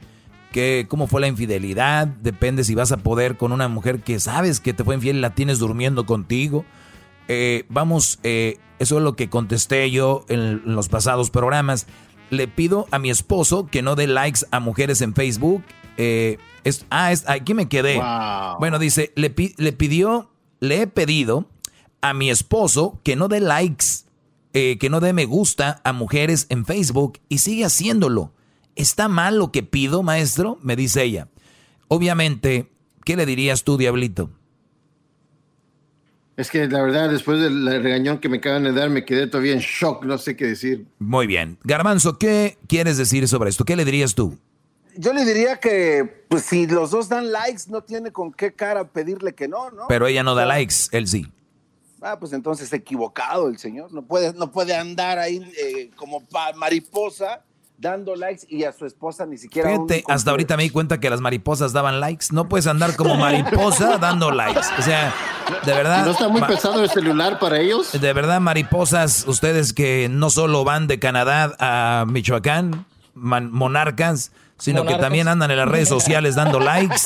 que 0.52 0.86
cómo 0.88 1.08
fue 1.08 1.20
la 1.20 1.28
infidelidad, 1.28 2.08
depende 2.08 2.64
si 2.64 2.74
vas 2.74 2.92
a 2.92 2.98
poder 2.98 3.36
con 3.36 3.52
una 3.52 3.68
mujer 3.68 4.00
que 4.00 4.20
sabes 4.20 4.62
que 4.62 4.74
te 4.74 4.84
fue 4.84 4.96
infiel 4.96 5.18
y 5.18 5.22
la 5.22 5.36
tienes 5.36 5.60
durmiendo 5.60 6.06
contigo. 6.06 6.64
Eh, 7.28 7.66
vamos, 7.68 8.20
eh, 8.24 8.58
eso 8.80 8.98
es 8.98 9.04
lo 9.04 9.16
que 9.16 9.30
contesté 9.30 9.90
yo 9.92 10.26
en 10.30 10.62
los 10.66 10.90
pasados 10.90 11.30
programas. 11.30 11.88
Le 12.30 12.48
pido 12.48 12.88
a 12.92 13.00
mi 13.00 13.10
esposo 13.10 13.68
que 13.68 13.82
no 13.82 13.96
dé 13.96 14.08
likes 14.08 14.42
a 14.52 14.60
mujeres 14.60 15.02
en 15.02 15.14
Facebook. 15.14 15.64
Eh, 15.98 16.38
es, 16.64 16.86
ah, 16.90 17.12
es, 17.12 17.28
aquí 17.28 17.54
me 17.54 17.70
quedé. 17.70 18.02
Bueno, 18.60 18.80
dice, 18.80 19.14
le, 19.16 19.34
le, 19.58 19.74
pidió, 19.74 20.30
le 20.60 20.82
he 20.82 20.88
pedido 20.88 21.50
a 22.02 22.14
mi 22.14 22.30
esposo 22.30 23.00
que 23.04 23.16
no 23.16 23.28
dé 23.28 23.40
likes, 23.40 23.86
que 24.54 24.90
no 24.90 25.00
dé 25.00 25.14
me 25.14 25.26
gusta 25.26 25.82
a 25.84 25.94
mujeres 25.94 26.48
en 26.50 26.66
Facebook 26.66 27.20
y 27.30 27.40
sigue 27.40 27.66
haciéndolo. 27.66 28.34
¿Está 28.76 29.08
mal 29.08 29.40
lo 29.40 29.52
que 29.52 29.64
pido, 29.64 30.04
maestro? 30.04 30.60
Me 30.62 30.76
dice 30.76 31.04
ella. 31.04 31.30
Obviamente, 31.88 32.72
¿qué 33.04 33.16
le 33.16 33.26
dirías 33.26 33.64
tú, 33.64 33.78
diablito? 33.78 34.30
Es 36.38 36.52
que 36.52 36.68
la 36.68 36.84
verdad, 36.84 37.10
después 37.10 37.42
del 37.42 37.66
regañón 37.82 38.20
que 38.20 38.30
me 38.30 38.38
acaban 38.38 38.64
de 38.64 38.72
dar, 38.72 38.92
me 38.92 39.04
quedé 39.04 39.26
todavía 39.26 39.54
en 39.54 39.60
shock, 39.60 40.06
no 40.06 40.20
sé 40.20 40.36
qué 40.36 40.46
decir. 40.46 40.86
Muy 41.00 41.26
bien. 41.26 41.58
Garbanzo, 41.64 42.20
¿qué 42.20 42.60
quieres 42.68 42.98
decir 42.98 43.28
sobre 43.28 43.50
esto? 43.50 43.66
¿Qué 43.66 43.76
le 43.76 43.84
dirías 43.84 44.14
tú? 44.14 44.38
Yo 44.96 45.14
le 45.14 45.26
diría 45.26 45.60
que, 45.60 46.26
pues 46.28 46.44
si 46.44 46.68
los 46.68 46.92
dos 46.92 47.10
dan 47.10 47.32
likes, 47.32 47.64
no 47.70 47.82
tiene 47.82 48.12
con 48.12 48.32
qué 48.32 48.54
cara 48.54 48.88
pedirle 48.88 49.34
que 49.34 49.48
no, 49.48 49.72
¿no? 49.72 49.88
Pero 49.88 50.06
ella 50.06 50.22
no 50.22 50.36
da 50.36 50.46
likes, 50.46 50.76
él 50.92 51.08
sí. 51.08 51.26
Ah, 52.02 52.20
pues 52.20 52.32
entonces 52.34 52.72
equivocado 52.72 53.48
el 53.48 53.58
señor. 53.58 53.92
No 53.92 54.04
puede, 54.04 54.32
no 54.34 54.52
puede 54.52 54.76
andar 54.76 55.18
ahí 55.18 55.42
eh, 55.58 55.90
como 55.96 56.24
mariposa 56.56 57.42
dando 57.78 58.16
likes 58.16 58.46
y 58.50 58.64
a 58.64 58.74
su 58.74 58.86
esposa 58.86 59.26
ni 59.26 59.38
siquiera. 59.38 59.70
Fíjate, 59.70 60.04
hasta 60.08 60.32
ahorita 60.32 60.58
me 60.58 60.64
di 60.64 60.70
cuenta 60.70 61.00
que 61.00 61.10
las 61.10 61.22
mariposas 61.22 61.74
daban 61.74 62.00
likes. 62.00 62.28
No 62.32 62.50
puedes 62.50 62.68
andar 62.68 62.96
como 62.96 63.16
mariposa 63.18 63.98
dando 63.98 64.32
likes. 64.32 64.68
O 64.78 64.82
sea, 64.82 65.14
de 65.66 65.74
verdad. 65.74 66.06
¿No 66.06 66.12
está 66.12 66.28
muy 66.28 66.42
pesado 66.42 66.84
el 66.84 66.90
celular 66.90 67.40
para 67.40 67.60
ellos? 67.60 67.92
De 67.92 68.14
verdad, 68.14 68.42
mariposas, 68.42 69.26
ustedes 69.28 69.74
que 69.74 70.10
no 70.10 70.30
solo 70.30 70.64
van 70.64 70.88
de 70.88 71.00
Canadá 71.00 71.56
a 71.60 72.06
Michoacán, 72.08 72.86
monarcas. 73.14 74.32
Sino 74.60 74.86
que 74.86 74.96
también 74.96 75.28
andan 75.28 75.52
en 75.52 75.58
las 75.58 75.70
redes 75.70 75.88
sociales 75.88 76.34
dando 76.34 76.60
likes. 76.60 77.02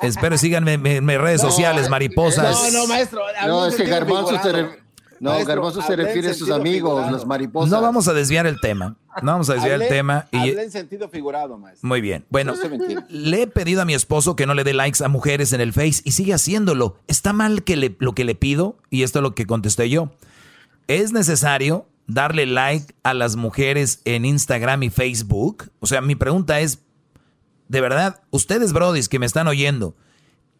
Espero 0.00 0.38
síganme 0.38 0.74
en 0.74 1.04
mis 1.04 1.18
redes 1.18 1.42
sociales, 1.42 1.90
mariposas. 1.90 2.72
No, 2.72 2.80
no, 2.80 2.86
maestro. 2.86 3.20
No, 3.46 3.66
es 3.66 3.74
que 3.74 3.84
Garbanzo 3.84 4.42
se, 4.42 4.85
no, 5.20 5.44
Garboso 5.44 5.82
se 5.82 5.96
refiere 5.96 6.30
a 6.30 6.34
sus 6.34 6.50
amigos, 6.50 7.10
los 7.10 7.26
mariposas. 7.26 7.70
No 7.70 7.80
vamos 7.80 8.08
a 8.08 8.14
desviar 8.14 8.46
el 8.46 8.60
tema. 8.60 8.96
No 9.22 9.32
vamos 9.32 9.48
a 9.50 9.54
desviar 9.54 9.80
el 9.80 9.88
tema. 9.88 10.28
Y... 10.30 10.50
en 10.50 10.70
sentido 10.70 11.08
figurado, 11.08 11.58
maestro. 11.58 11.88
Muy 11.88 12.00
bien. 12.00 12.24
Bueno, 12.28 12.54
le 13.08 13.42
he 13.42 13.46
pedido 13.46 13.82
a 13.82 13.84
mi 13.84 13.94
esposo 13.94 14.36
que 14.36 14.46
no 14.46 14.54
le 14.54 14.64
dé 14.64 14.74
likes 14.74 15.02
a 15.02 15.08
mujeres 15.08 15.52
en 15.52 15.60
el 15.60 15.72
Face 15.72 16.02
y 16.04 16.12
sigue 16.12 16.34
haciéndolo. 16.34 16.98
¿Está 17.06 17.32
mal 17.32 17.62
que 17.62 17.76
le, 17.76 17.96
lo 17.98 18.14
que 18.14 18.24
le 18.24 18.34
pido? 18.34 18.78
Y 18.90 19.02
esto 19.02 19.20
es 19.20 19.22
lo 19.22 19.34
que 19.34 19.46
contesté 19.46 19.88
yo. 19.88 20.10
¿Es 20.88 21.12
necesario 21.12 21.86
darle 22.06 22.46
like 22.46 22.94
a 23.02 23.14
las 23.14 23.36
mujeres 23.36 24.00
en 24.04 24.24
Instagram 24.24 24.82
y 24.82 24.90
Facebook? 24.90 25.70
O 25.80 25.86
sea, 25.86 26.00
mi 26.00 26.14
pregunta 26.14 26.60
es, 26.60 26.80
de 27.68 27.80
verdad, 27.80 28.22
ustedes, 28.30 28.72
brodis, 28.72 29.08
que 29.08 29.18
me 29.18 29.26
están 29.26 29.48
oyendo, 29.48 29.96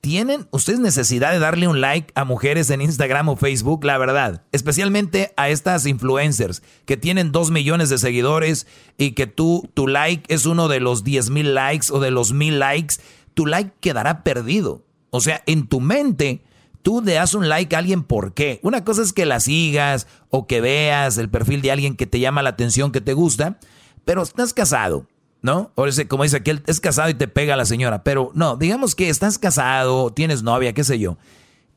¿Tienen 0.07 0.47
ustedes 0.53 0.79
necesidad 0.79 1.33
de 1.33 1.41
darle 1.41 1.67
un 1.67 1.81
like 1.81 2.13
a 2.15 2.25
mujeres 2.25 2.71
en 2.71 2.81
Instagram 2.81 3.29
o 3.29 3.35
Facebook? 3.35 3.85
La 3.85 3.99
verdad, 3.99 4.45
especialmente 4.53 5.35
a 5.37 5.49
estas 5.49 5.85
influencers 5.85 6.63
que 6.85 6.97
tienen 6.97 7.33
dos 7.33 7.51
millones 7.51 7.89
de 7.89 7.99
seguidores 7.99 8.69
y 8.99 9.15
que 9.15 9.27
tú, 9.27 9.69
tu 9.75 9.89
like 9.89 10.33
es 10.33 10.47
uno 10.47 10.69
de 10.69 10.79
los 10.79 11.03
10 11.03 11.31
mil 11.31 11.55
likes 11.55 11.89
o 11.91 11.99
de 11.99 12.13
los 12.13 12.33
mil 12.33 12.61
likes, 12.61 12.99
tu 13.35 13.47
like 13.47 13.73
quedará 13.81 14.23
perdido. 14.23 14.85
O 15.11 15.21
sea, 15.21 15.43
en 15.45 15.67
tu 15.67 15.81
mente, 15.81 16.45
tú 16.83 17.03
le 17.05 17.15
das 17.15 17.35
un 17.35 17.49
like 17.49 17.75
a 17.75 17.81
alguien, 17.81 18.05
¿por 18.05 18.33
qué? 18.33 18.61
Una 18.63 18.85
cosa 18.85 19.03
es 19.03 19.13
que 19.13 19.27
la 19.27 19.41
sigas 19.41 20.07
o 20.31 20.47
que 20.47 20.61
veas 20.61 21.19
el 21.19 21.31
perfil 21.31 21.63
de 21.63 21.73
alguien 21.73 21.97
que 21.97 22.07
te 22.07 22.21
llama 22.21 22.45
la 22.45 22.51
atención, 22.51 22.93
que 22.93 23.01
te 23.01 23.13
gusta, 23.13 23.59
pero 24.05 24.23
estás 24.23 24.55
casado 24.55 25.09
¿no? 25.43 25.73
O 25.75 25.87
ese, 25.87 26.09
como 26.09 26.23
dice 26.23 26.39
aquel, 26.39 26.63
es 26.67 26.81
casado 26.81 27.09
y 27.09 27.15
te 27.15 27.29
pega 27.29 27.55
a 27.55 27.57
la 27.57 27.65
señora. 27.65 28.03
Pero 28.03 28.31
no, 28.35 28.57
digamos 28.57 28.95
que 28.95 29.09
estás 29.09 29.39
casado, 29.39 30.13
tienes 30.13 30.43
novia, 30.43 30.73
qué 30.73 30.85
sé 30.85 30.99
yo. 30.99 31.19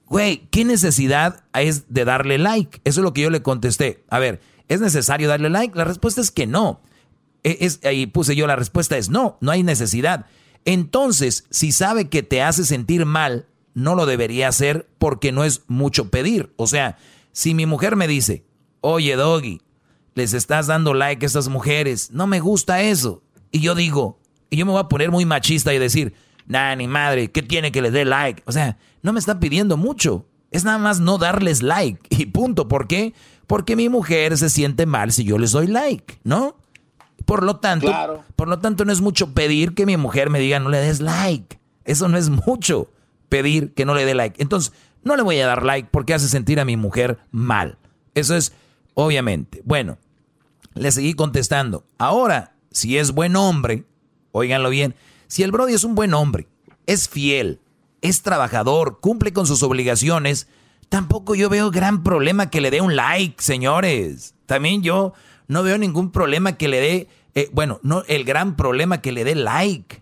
Güey, 0.08 0.48
¿qué 0.50 0.66
necesidad 0.66 1.44
es 1.54 1.94
de 1.94 2.04
darle 2.04 2.40
like? 2.40 2.82
Eso 2.84 3.02
es 3.02 3.04
lo 3.04 3.14
que 3.14 3.22
yo 3.22 3.30
le 3.30 3.44
contesté. 3.44 4.04
A 4.10 4.18
ver, 4.20 4.42
¿es 4.68 4.82
necesario 4.82 5.28
darle 5.28 5.50
like? 5.50 5.78
La 5.78 5.84
respuesta 5.84 6.20
es 6.20 6.32
que 6.32 6.48
no. 6.48 6.82
E, 7.44 7.58
es, 7.62 7.80
ahí 7.84 8.08
puse 8.08 8.36
yo 8.36 8.48
la 8.48 8.56
respuesta 8.56 8.98
es 8.98 9.10
no, 9.10 9.38
no 9.40 9.52
hay 9.52 9.64
necesidad. 9.64 10.26
Entonces, 10.66 11.46
si 11.52 11.72
sabe 11.72 12.10
que 12.10 12.24
te 12.24 12.42
hace 12.42 12.66
sentir 12.66 13.06
mal, 13.06 13.48
no 13.74 13.96
lo 13.96 14.06
debería 14.06 14.48
hacer 14.48 14.90
porque 14.98 15.32
no 15.32 15.44
es 15.44 15.64
mucho 15.68 16.10
pedir. 16.10 16.54
O 16.58 16.68
sea, 16.68 16.98
si 17.32 17.54
mi 17.54 17.66
mujer 17.66 17.96
me 17.96 18.08
dice, 18.08 18.46
oye, 18.82 19.16
Doggy, 19.16 19.62
les 20.16 20.34
estás 20.34 20.68
dando 20.68 20.94
like 20.94 21.26
a 21.26 21.28
estas 21.28 21.48
mujeres, 21.48 22.12
no 22.12 22.28
me 22.28 22.40
gusta 22.40 22.82
eso. 22.82 23.24
Y 23.52 23.60
yo 23.62 23.76
digo, 23.76 24.20
y 24.50 24.58
yo 24.58 24.66
me 24.66 24.72
voy 24.72 24.82
a 24.82 24.90
poner 24.90 25.12
muy 25.12 25.26
machista 25.26 25.74
y 25.74 25.80
decir, 25.80 26.14
nah, 26.46 26.76
ni 26.76 26.88
madre, 26.88 27.32
¿qué 27.32 27.42
tiene 27.42 27.72
que 27.72 27.82
le 27.82 27.92
dé 27.92 28.06
like? 28.06 28.44
O 28.46 28.52
sea, 28.52 28.78
no 29.02 29.14
me 29.14 29.20
está 29.20 29.40
pidiendo 29.40 29.78
mucho. 29.78 30.26
Es 30.52 30.64
nada 30.64 30.78
más 30.78 31.00
no 31.00 31.18
darles 31.18 31.62
like. 31.62 32.02
Y 32.10 32.28
punto. 32.28 32.68
¿Por 32.68 32.88
qué? 32.88 33.14
Porque 33.48 33.76
mi 33.76 33.90
mujer 33.90 34.38
se 34.38 34.50
siente 34.50 34.86
mal 34.86 35.12
si 35.12 35.24
yo 35.24 35.38
les 35.38 35.52
doy 35.52 35.68
like, 35.68 36.20
¿no? 36.24 36.56
Por 37.26 37.44
lo 37.44 37.58
tanto, 37.58 37.92
por 38.36 38.48
lo 38.48 38.60
tanto 38.60 38.86
no 38.86 38.92
es 38.92 39.02
mucho 39.02 39.34
pedir 39.34 39.74
que 39.76 39.86
mi 39.86 39.98
mujer 39.98 40.30
me 40.30 40.40
diga 40.40 40.60
no 40.60 40.70
le 40.70 40.80
des 40.80 41.00
like. 41.00 41.60
Eso 41.86 42.08
no 42.08 42.18
es 42.18 42.30
mucho 42.30 42.92
pedir 43.30 43.74
que 43.74 43.86
no 43.86 43.94
le 43.94 44.06
dé 44.06 44.16
like. 44.16 44.42
Entonces, 44.42 44.74
no 45.04 45.16
le 45.16 45.24
voy 45.24 45.40
a 45.40 45.48
dar 45.48 45.64
like 45.64 45.90
porque 45.92 46.14
hace 46.14 46.28
sentir 46.28 46.60
a 46.60 46.66
mi 46.66 46.78
mujer 46.78 47.20
mal. 47.32 47.78
Eso 48.16 48.36
es 48.36 48.54
obviamente. 48.94 49.62
Bueno, 49.66 49.98
le 50.74 50.92
seguí 50.92 51.14
contestando. 51.14 51.86
Ahora, 51.98 52.56
si 52.72 52.98
es 52.98 53.12
buen 53.12 53.36
hombre, 53.36 53.86
óiganlo 54.32 54.70
bien, 54.70 54.96
si 55.28 55.44
el 55.44 55.52
Brody 55.52 55.74
es 55.74 55.84
un 55.84 55.96
buen 55.96 56.14
hombre, 56.14 56.48
es 56.86 57.08
fiel, 57.08 57.60
es 58.02 58.22
trabajador, 58.22 59.00
cumple 59.00 59.34
con 59.34 59.46
sus 59.46 59.64
obligaciones, 59.64 60.48
tampoco 60.90 61.36
yo 61.36 61.50
veo 61.50 61.72
gran 61.72 62.04
problema 62.04 62.50
que 62.50 62.62
le 62.62 62.72
dé 62.72 62.82
un 62.82 62.96
like, 62.96 63.42
señores. 63.42 64.34
También 64.46 64.82
yo 64.82 65.14
no 65.48 65.64
veo 65.64 65.78
ningún 65.78 66.12
problema 66.12 66.58
que 66.58 66.68
le 66.68 66.80
dé, 66.80 67.08
eh, 67.36 67.50
bueno, 67.54 67.80
no 67.84 68.04
el 68.08 68.24
gran 68.24 68.56
problema 68.56 69.02
que 69.02 69.12
le 69.12 69.24
dé 69.24 69.36
like, 69.36 70.02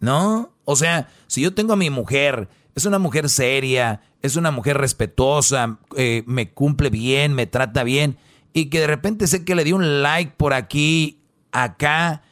¿no? 0.00 0.52
O 0.64 0.76
sea, 0.76 1.08
si 1.26 1.42
yo 1.42 1.54
tengo 1.54 1.74
a 1.74 1.76
mi 1.76 1.90
mujer, 1.90 2.48
es 2.74 2.86
una 2.86 2.98
mujer 2.98 3.28
seria, 3.28 4.00
es 4.22 4.36
una 4.36 4.50
mujer 4.50 4.78
respetuosa, 4.78 5.78
eh, 5.96 6.22
me 6.26 6.50
cumple 6.50 6.88
bien, 6.88 7.34
me 7.34 7.46
trata 7.46 7.84
bien, 7.84 8.16
y 8.52 8.66
que 8.66 8.80
de 8.80 8.86
repente 8.86 9.26
sé 9.26 9.44
que 9.44 9.54
le 9.54 9.64
di 9.64 9.72
un 9.72 10.02
like 10.02 10.32
por 10.36 10.54
aquí 10.54 11.23
acá, 11.54 12.22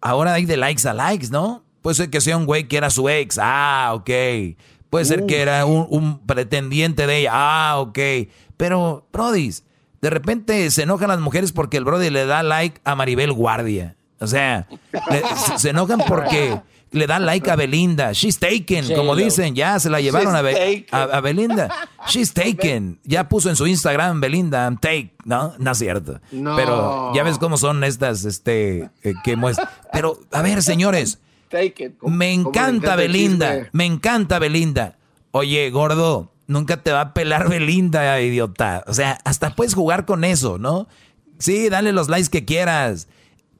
ahora 0.00 0.34
hay 0.34 0.44
de 0.44 0.56
likes 0.56 0.86
a 0.86 0.94
likes, 0.94 1.28
¿no? 1.30 1.64
Puede 1.82 1.96
ser 1.96 2.10
que 2.10 2.20
sea 2.20 2.36
un 2.36 2.46
güey 2.46 2.68
que 2.68 2.76
era 2.76 2.90
su 2.90 3.08
ex, 3.08 3.38
ah, 3.40 3.90
ok. 3.94 4.10
Puede 4.90 5.04
ser 5.04 5.26
que 5.26 5.40
era 5.40 5.66
un, 5.66 6.20
pretendiente 6.26 7.06
de 7.06 7.18
ella, 7.18 7.30
ah, 7.34 7.80
ok. 7.80 7.98
Pero, 8.56 9.06
brodis, 9.12 9.64
de 10.00 10.10
repente 10.10 10.70
se 10.70 10.82
enojan 10.82 11.08
las 11.08 11.20
mujeres 11.20 11.52
porque 11.52 11.76
el 11.76 11.84
brody 11.84 12.10
le 12.10 12.26
da 12.26 12.42
like 12.42 12.80
a 12.84 12.94
Maribel 12.94 13.32
Guardia. 13.32 13.96
O 14.20 14.26
sea, 14.26 14.66
se 15.56 15.70
enojan 15.70 16.00
porque 16.06 16.60
le 16.90 17.06
dan 17.06 17.26
like 17.26 17.50
a 17.50 17.56
Belinda. 17.56 18.12
She's 18.12 18.38
taken, 18.38 18.94
como 18.94 19.14
dicen, 19.16 19.54
ya 19.54 19.78
se 19.78 19.90
la 19.90 20.00
llevaron 20.00 20.34
a, 20.34 20.40
a, 21.02 21.20
Belinda. 21.20 21.68
She's 22.08 22.32
taken. 22.32 22.98
Ya 23.04 23.28
puso 23.28 23.48
en 23.50 23.56
su 23.56 23.66
Instagram 23.66 24.20
Belinda, 24.20 24.64
I'm 24.64 24.78
take, 24.78 25.14
¿no? 25.24 25.54
No 25.58 25.72
es 25.72 25.78
cierto. 25.78 26.20
Pero 26.30 27.12
ya 27.14 27.22
ves 27.22 27.38
cómo 27.38 27.56
son 27.56 27.84
estas, 27.84 28.24
este, 28.24 28.90
eh, 29.02 29.14
que 29.24 29.36
muestran. 29.36 29.68
Pero, 29.92 30.18
a 30.32 30.42
ver, 30.42 30.62
señores, 30.62 31.18
Take 31.48 31.84
it. 31.84 32.02
Me 32.02 32.32
encanta 32.32 32.96
Belinda, 32.96 33.68
me 33.72 33.86
encanta 33.86 34.38
Belinda. 34.38 34.98
Oye, 35.30 35.70
gordo, 35.70 36.30
nunca 36.46 36.82
te 36.82 36.92
va 36.92 37.00
a 37.00 37.14
pelar 37.14 37.48
Belinda, 37.48 38.20
idiota. 38.20 38.84
O 38.86 38.94
sea, 38.94 39.18
hasta 39.24 39.54
puedes 39.54 39.74
jugar 39.74 40.04
con 40.04 40.24
eso, 40.24 40.58
¿no? 40.58 40.88
Sí, 41.38 41.68
dale 41.68 41.92
los 41.92 42.08
likes 42.08 42.28
que 42.28 42.44
quieras. 42.44 43.08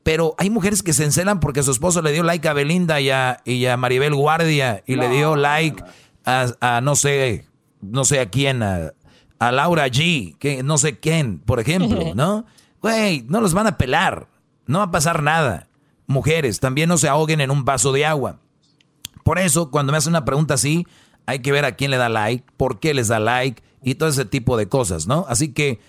Pero 0.09 0.35
hay 0.39 0.49
mujeres 0.49 0.83
que 0.83 0.95
se 0.95 1.05
encelan 1.05 1.39
porque 1.39 1.63
su 1.63 1.71
esposo 1.71 2.01
le 2.01 2.13
dio 2.13 2.23
like 2.23 2.49
a 2.49 2.55
Belinda 2.55 2.99
y 2.99 3.11
a, 3.11 3.43
y 3.45 3.67
a 3.67 3.77
Maribel 3.77 4.15
Guardia 4.15 4.83
y 4.87 4.97
le 4.97 5.11
dio 5.11 5.37
like 5.37 5.85
a, 6.25 6.81
no 6.83 6.97
sé, 6.97 7.45
no 7.83 8.07
sé 8.07 8.19
a 8.19 8.31
quién, 8.31 8.63
a, 8.63 8.95
a 9.39 9.53
Laura 9.53 9.87
G, 9.89 10.35
que 10.39 10.63
no 10.63 10.79
sé 10.79 10.99
quién, 10.99 11.41
por 11.41 11.61
ejemplo, 11.61 12.01
¿no? 12.15 12.47
Güey, 12.81 13.27
no 13.29 13.43
los 13.43 13.53
van 13.53 13.67
a 13.67 13.77
pelar, 13.77 14.29
no 14.65 14.79
va 14.79 14.87
a 14.87 14.91
pasar 14.91 15.23
nada. 15.23 15.69
Mujeres, 16.07 16.59
también 16.59 16.89
no 16.89 16.97
se 16.97 17.11
ahoguen 17.11 17.43
en 17.43 17.51
un 17.51 17.67
vaso 17.67 17.93
de 17.93 18.07
agua. 18.07 18.39
Por 19.25 19.39
eso, 19.39 19.71
cuando 19.71 19.93
me 19.93 19.99
hacen 19.99 20.13
una 20.13 20.25
pregunta 20.25 20.55
así, 20.55 20.87
hay 21.27 21.41
que 21.41 21.53
ver 21.53 21.67
a 21.67 21.73
quién 21.73 21.91
le 21.91 21.99
da 21.99 22.09
like, 22.09 22.47
por 22.57 22.81
qué 22.81 22.95
les 22.95 23.09
da 23.09 23.21
like 23.21 23.63
y 23.83 23.97
todo 23.97 24.09
ese 24.09 24.25
tipo 24.25 24.57
de 24.57 24.71
cosas, 24.71 25.07
¿no? 25.07 25.27
Así 25.29 25.53
que 25.53 25.81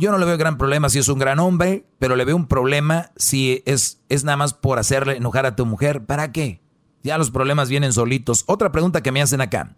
yo 0.00 0.10
no 0.10 0.16
le 0.16 0.24
veo 0.24 0.38
gran 0.38 0.56
problema 0.56 0.88
si 0.88 0.98
es 0.98 1.08
un 1.08 1.18
gran 1.18 1.38
hombre, 1.38 1.84
pero 1.98 2.16
le 2.16 2.24
veo 2.24 2.34
un 2.34 2.46
problema 2.46 3.12
si 3.16 3.62
es, 3.66 4.00
es 4.08 4.24
nada 4.24 4.38
más 4.38 4.54
por 4.54 4.78
hacerle 4.78 5.16
enojar 5.16 5.44
a 5.44 5.56
tu 5.56 5.66
mujer. 5.66 6.06
¿Para 6.06 6.32
qué? 6.32 6.62
Ya 7.02 7.18
los 7.18 7.30
problemas 7.30 7.68
vienen 7.68 7.92
solitos. 7.92 8.44
Otra 8.46 8.72
pregunta 8.72 9.02
que 9.02 9.12
me 9.12 9.20
hacen 9.20 9.42
acá. 9.42 9.74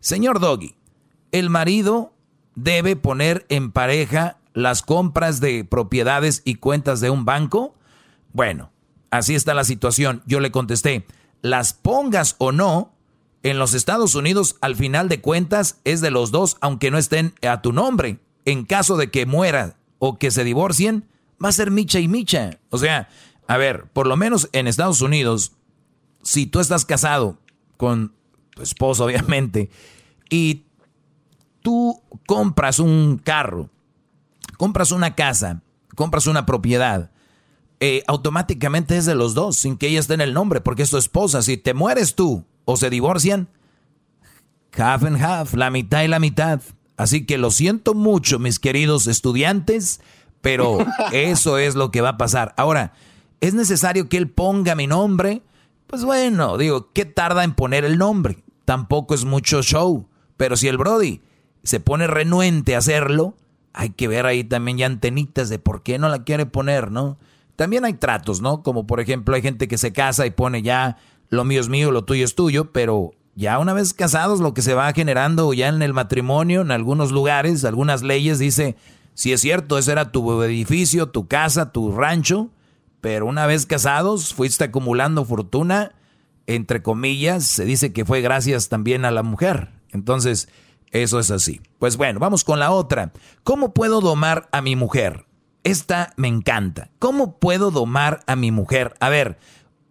Señor 0.00 0.40
Doggy, 0.40 0.76
¿el 1.30 1.50
marido 1.50 2.14
debe 2.54 2.96
poner 2.96 3.44
en 3.50 3.70
pareja 3.70 4.38
las 4.54 4.80
compras 4.80 5.40
de 5.40 5.62
propiedades 5.64 6.40
y 6.46 6.54
cuentas 6.54 7.02
de 7.02 7.10
un 7.10 7.26
banco? 7.26 7.74
Bueno, 8.32 8.72
así 9.10 9.34
está 9.34 9.52
la 9.52 9.64
situación. 9.64 10.22
Yo 10.24 10.40
le 10.40 10.50
contesté, 10.50 11.06
las 11.42 11.74
pongas 11.74 12.34
o 12.38 12.50
no, 12.50 12.94
en 13.42 13.58
los 13.58 13.74
Estados 13.74 14.14
Unidos 14.14 14.56
al 14.62 14.74
final 14.74 15.10
de 15.10 15.20
cuentas 15.20 15.80
es 15.84 16.00
de 16.00 16.10
los 16.10 16.30
dos, 16.30 16.56
aunque 16.62 16.90
no 16.90 16.96
estén 16.96 17.34
a 17.42 17.60
tu 17.60 17.74
nombre 17.74 18.20
en 18.46 18.64
caso 18.64 18.96
de 18.96 19.10
que 19.10 19.26
muera 19.26 19.76
o 19.98 20.18
que 20.18 20.30
se 20.30 20.44
divorcien, 20.44 21.04
va 21.44 21.50
a 21.50 21.52
ser 21.52 21.70
micha 21.70 22.00
y 22.00 22.08
micha. 22.08 22.58
O 22.70 22.78
sea, 22.78 23.08
a 23.46 23.56
ver, 23.58 23.84
por 23.92 24.06
lo 24.06 24.16
menos 24.16 24.48
en 24.52 24.66
Estados 24.66 25.02
Unidos, 25.02 25.52
si 26.22 26.46
tú 26.46 26.60
estás 26.60 26.84
casado 26.84 27.38
con 27.76 28.14
tu 28.50 28.62
esposo, 28.62 29.04
obviamente, 29.06 29.68
y 30.30 30.64
tú 31.60 32.00
compras 32.26 32.78
un 32.78 33.20
carro, 33.22 33.68
compras 34.56 34.92
una 34.92 35.14
casa, 35.14 35.62
compras 35.94 36.26
una 36.26 36.46
propiedad, 36.46 37.10
eh, 37.80 38.02
automáticamente 38.06 38.96
es 38.96 39.04
de 39.04 39.14
los 39.14 39.34
dos, 39.34 39.56
sin 39.56 39.76
que 39.76 39.88
ella 39.88 40.00
esté 40.00 40.14
en 40.14 40.22
el 40.22 40.32
nombre, 40.32 40.60
porque 40.60 40.82
es 40.82 40.90
tu 40.90 40.96
esposa. 40.96 41.42
Si 41.42 41.58
te 41.58 41.74
mueres 41.74 42.14
tú 42.14 42.44
o 42.64 42.76
se 42.76 42.88
divorcian, 42.88 43.48
half 44.76 45.04
and 45.04 45.22
half, 45.22 45.54
la 45.54 45.70
mitad 45.70 46.02
y 46.02 46.08
la 46.08 46.18
mitad. 46.18 46.60
Así 46.96 47.26
que 47.26 47.38
lo 47.38 47.50
siento 47.50 47.94
mucho, 47.94 48.38
mis 48.38 48.58
queridos 48.58 49.06
estudiantes, 49.06 50.00
pero 50.40 50.78
eso 51.12 51.58
es 51.58 51.74
lo 51.74 51.90
que 51.90 52.00
va 52.00 52.10
a 52.10 52.18
pasar. 52.18 52.54
Ahora, 52.56 52.92
¿es 53.40 53.54
necesario 53.54 54.08
que 54.08 54.16
él 54.16 54.30
ponga 54.30 54.74
mi 54.74 54.86
nombre? 54.86 55.42
Pues 55.86 56.04
bueno, 56.04 56.58
digo, 56.58 56.92
¿qué 56.92 57.04
tarda 57.04 57.44
en 57.44 57.54
poner 57.54 57.84
el 57.84 57.98
nombre? 57.98 58.38
Tampoco 58.64 59.14
es 59.14 59.24
mucho 59.24 59.62
show. 59.62 60.08
Pero 60.36 60.56
si 60.56 60.68
el 60.68 60.78
Brody 60.78 61.22
se 61.62 61.80
pone 61.80 62.06
renuente 62.06 62.74
a 62.74 62.78
hacerlo, 62.78 63.36
hay 63.72 63.90
que 63.90 64.08
ver 64.08 64.26
ahí 64.26 64.44
también 64.44 64.78
ya 64.78 64.86
antenitas 64.86 65.48
de 65.48 65.58
por 65.58 65.82
qué 65.82 65.98
no 65.98 66.08
la 66.08 66.24
quiere 66.24 66.46
poner, 66.46 66.90
¿no? 66.90 67.18
También 67.56 67.84
hay 67.84 67.94
tratos, 67.94 68.40
¿no? 68.40 68.62
Como 68.62 68.86
por 68.86 69.00
ejemplo 69.00 69.34
hay 69.34 69.42
gente 69.42 69.68
que 69.68 69.78
se 69.78 69.92
casa 69.92 70.26
y 70.26 70.30
pone 70.30 70.62
ya 70.62 70.98
lo 71.28 71.44
mío 71.44 71.60
es 71.60 71.68
mío, 71.68 71.90
lo 71.90 72.04
tuyo 72.04 72.24
es 72.24 72.34
tuyo, 72.34 72.72
pero 72.72 73.12
ya 73.36 73.58
una 73.58 73.74
vez 73.74 73.92
casados, 73.92 74.40
lo 74.40 74.54
que 74.54 74.62
se 74.62 74.74
va 74.74 74.92
generando 74.94 75.52
ya 75.52 75.68
en 75.68 75.82
el 75.82 75.92
matrimonio, 75.92 76.62
en 76.62 76.70
algunos 76.70 77.12
lugares, 77.12 77.64
algunas 77.64 78.02
leyes, 78.02 78.38
dice, 78.38 78.76
si 79.12 79.32
es 79.32 79.42
cierto, 79.42 79.76
ese 79.76 79.92
era 79.92 80.10
tu 80.10 80.42
edificio, 80.42 81.10
tu 81.10 81.28
casa, 81.28 81.70
tu 81.70 81.92
rancho, 81.92 82.48
pero 83.02 83.26
una 83.26 83.46
vez 83.46 83.66
casados, 83.66 84.32
fuiste 84.32 84.64
acumulando 84.64 85.26
fortuna, 85.26 85.92
entre 86.46 86.82
comillas, 86.82 87.44
se 87.44 87.66
dice 87.66 87.92
que 87.92 88.06
fue 88.06 88.22
gracias 88.22 88.70
también 88.70 89.04
a 89.04 89.10
la 89.10 89.22
mujer. 89.22 89.70
Entonces, 89.90 90.48
eso 90.90 91.18
es 91.20 91.30
así. 91.30 91.60
Pues 91.78 91.98
bueno, 91.98 92.20
vamos 92.20 92.42
con 92.42 92.58
la 92.58 92.70
otra. 92.70 93.12
¿Cómo 93.44 93.74
puedo 93.74 94.00
domar 94.00 94.48
a 94.50 94.62
mi 94.62 94.76
mujer? 94.76 95.26
Esta 95.62 96.14
me 96.16 96.28
encanta. 96.28 96.90
¿Cómo 96.98 97.38
puedo 97.38 97.70
domar 97.70 98.20
a 98.26 98.34
mi 98.34 98.50
mujer? 98.50 98.94
A 99.00 99.10
ver, 99.10 99.38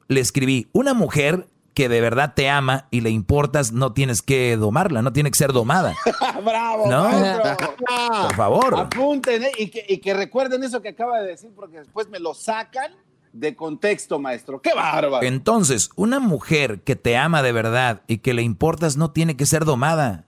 le 0.07 0.19
escribí, 0.19 0.67
una 0.71 0.93
mujer 0.93 1.47
que 1.75 1.89
de 1.89 2.01
verdad 2.01 2.33
te 2.33 2.49
ama 2.49 2.87
y 2.89 3.01
le 3.01 3.09
importas, 3.09 3.73
no 3.73 3.91
tienes 3.91 4.21
que 4.21 4.55
domarla, 4.55 5.01
no 5.01 5.11
tiene 5.11 5.29
que 5.29 5.37
ser 5.37 5.51
domada. 5.51 5.93
¡Bravo! 6.43 6.89
¿No? 6.89 7.09
maestro! 7.09 7.75
Por 8.23 8.35
favor. 8.35 8.79
Apunten 8.79 9.43
¿eh? 9.43 9.51
y, 9.59 9.67
que, 9.67 9.85
y 9.87 9.97
que 9.97 10.13
recuerden 10.13 10.63
eso 10.63 10.81
que 10.81 10.89
acaba 10.89 11.19
de 11.19 11.27
decir, 11.27 11.51
porque 11.53 11.79
después 11.79 12.07
me 12.09 12.19
lo 12.19 12.33
sacan 12.33 12.93
de 13.33 13.55
contexto, 13.57 14.17
maestro. 14.19 14.61
¡Qué 14.61 14.73
bárbaro! 14.73 15.21
Entonces, 15.27 15.89
una 15.97 16.21
mujer 16.21 16.81
que 16.81 16.95
te 16.95 17.17
ama 17.17 17.43
de 17.43 17.51
verdad 17.51 18.01
y 18.07 18.19
que 18.19 18.33
le 18.33 18.41
importas 18.41 18.95
no 18.95 19.11
tiene 19.11 19.35
que 19.35 19.45
ser 19.45 19.65
domada. 19.65 20.25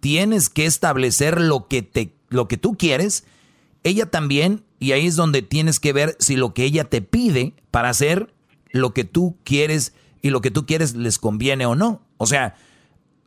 Tienes 0.00 0.50
que 0.50 0.66
establecer 0.66 1.40
lo 1.40 1.68
que, 1.68 1.82
te, 1.82 2.16
lo 2.28 2.48
que 2.48 2.56
tú 2.56 2.76
quieres, 2.76 3.24
ella 3.84 4.10
también, 4.10 4.64
y 4.80 4.90
ahí 4.90 5.06
es 5.06 5.14
donde 5.14 5.42
tienes 5.42 5.78
que 5.78 5.92
ver 5.92 6.16
si 6.18 6.34
lo 6.34 6.52
que 6.52 6.64
ella 6.64 6.84
te 6.84 7.00
pide 7.00 7.54
para 7.70 7.90
hacer 7.90 8.34
lo 8.72 8.92
que 8.92 9.04
tú 9.04 9.38
quieres 9.44 9.94
y 10.24 10.30
lo 10.30 10.40
que 10.40 10.50
tú 10.50 10.64
quieres 10.64 10.96
les 10.96 11.18
conviene 11.18 11.66
o 11.66 11.74
no. 11.74 12.00
O 12.16 12.26
sea, 12.26 12.56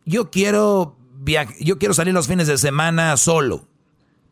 yo 0.04 0.32
quiero 0.32 0.98
yo 1.60 1.78
quiero 1.78 1.94
salir 1.94 2.12
los 2.12 2.28
fines 2.28 2.48
de 2.48 2.58
semana 2.58 3.16
solo. 3.18 3.68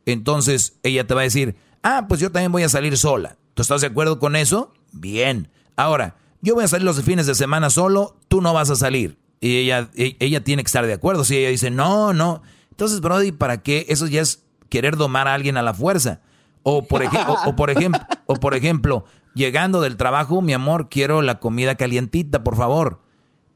Entonces 0.07 0.79
ella 0.81 1.05
te 1.05 1.13
va 1.13 1.21
a 1.21 1.25
decir, 1.25 1.55
ah, 1.83 2.07
pues 2.09 2.19
yo 2.19 2.31
también 2.31 2.51
voy 2.51 2.63
a 2.63 2.69
salir 2.69 2.97
sola. 2.97 3.37
¿Tú 3.53 3.61
estás 3.61 3.81
de 3.81 3.87
acuerdo 3.87 4.17
con 4.17 4.35
eso? 4.35 4.73
Bien. 4.91 5.51
Ahora, 5.75 6.15
yo 6.41 6.55
voy 6.55 6.63
a 6.63 6.67
salir 6.67 6.85
los 6.85 6.99
fines 7.03 7.27
de 7.27 7.35
semana 7.35 7.69
solo, 7.69 8.17
tú 8.29 8.41
no 8.41 8.51
vas 8.51 8.71
a 8.71 8.75
salir. 8.75 9.19
Y 9.41 9.57
ella, 9.57 9.91
e, 9.93 10.15
ella 10.19 10.43
tiene 10.43 10.63
que 10.63 10.67
estar 10.67 10.87
de 10.87 10.93
acuerdo. 10.93 11.23
Si 11.23 11.37
ella 11.37 11.49
dice, 11.49 11.69
no, 11.69 12.13
no. 12.13 12.41
Entonces, 12.71 12.99
Brody, 12.99 13.31
¿para 13.31 13.61
qué? 13.61 13.85
Eso 13.89 14.07
ya 14.07 14.21
es 14.21 14.43
querer 14.69 14.97
domar 14.97 15.27
a 15.27 15.35
alguien 15.35 15.57
a 15.57 15.61
la 15.61 15.75
fuerza. 15.75 16.21
O 16.63 16.87
por, 16.87 17.03
o, 17.45 17.55
por 17.55 17.69
ejemplo, 17.69 18.01
o 18.25 18.35
por 18.37 18.55
ejemplo, 18.55 19.05
llegando 19.35 19.81
del 19.81 19.97
trabajo, 19.97 20.41
mi 20.41 20.53
amor, 20.53 20.89
quiero 20.89 21.21
la 21.21 21.39
comida 21.39 21.75
calientita, 21.75 22.43
por 22.43 22.55
favor. 22.55 23.01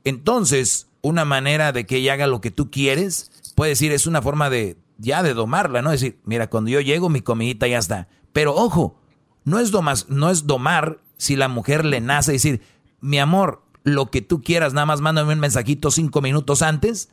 Entonces, 0.04 0.88
una 1.02 1.26
manera 1.26 1.72
de 1.72 1.86
que 1.86 1.98
ella 1.98 2.14
haga 2.14 2.28
lo 2.28 2.42
que 2.42 2.52
tú 2.52 2.70
quieres, 2.70 3.32
puede 3.56 3.72
decir, 3.72 3.92
es 3.92 4.06
una 4.06 4.22
forma 4.22 4.50
de 4.50 4.78
ya 4.98 5.24
de 5.24 5.34
domarla, 5.34 5.82
¿no? 5.82 5.92
Decir, 5.92 6.20
mira, 6.26 6.50
cuando 6.50 6.70
yo 6.70 6.82
llego, 6.82 7.10
mi 7.10 7.22
comidita 7.22 7.68
ya 7.68 7.78
está. 7.78 8.08
Pero 8.34 8.54
ojo, 8.56 9.00
no 9.46 9.60
es, 9.60 9.72
domas, 9.72 10.10
no 10.10 10.30
es 10.30 10.46
domar 10.46 11.00
si 11.18 11.36
la 11.36 11.48
mujer 11.48 11.86
le 11.86 12.02
nace 12.02 12.34
decir, 12.34 12.62
mi 13.02 13.18
amor, 13.18 13.64
lo 13.84 14.12
que 14.12 14.22
tú 14.22 14.42
quieras, 14.42 14.74
nada 14.74 14.86
más 14.86 15.02
mándame 15.02 15.34
un 15.34 15.40
mensajito 15.40 15.90
cinco 15.90 16.22
minutos 16.22 16.62
antes 16.62 17.10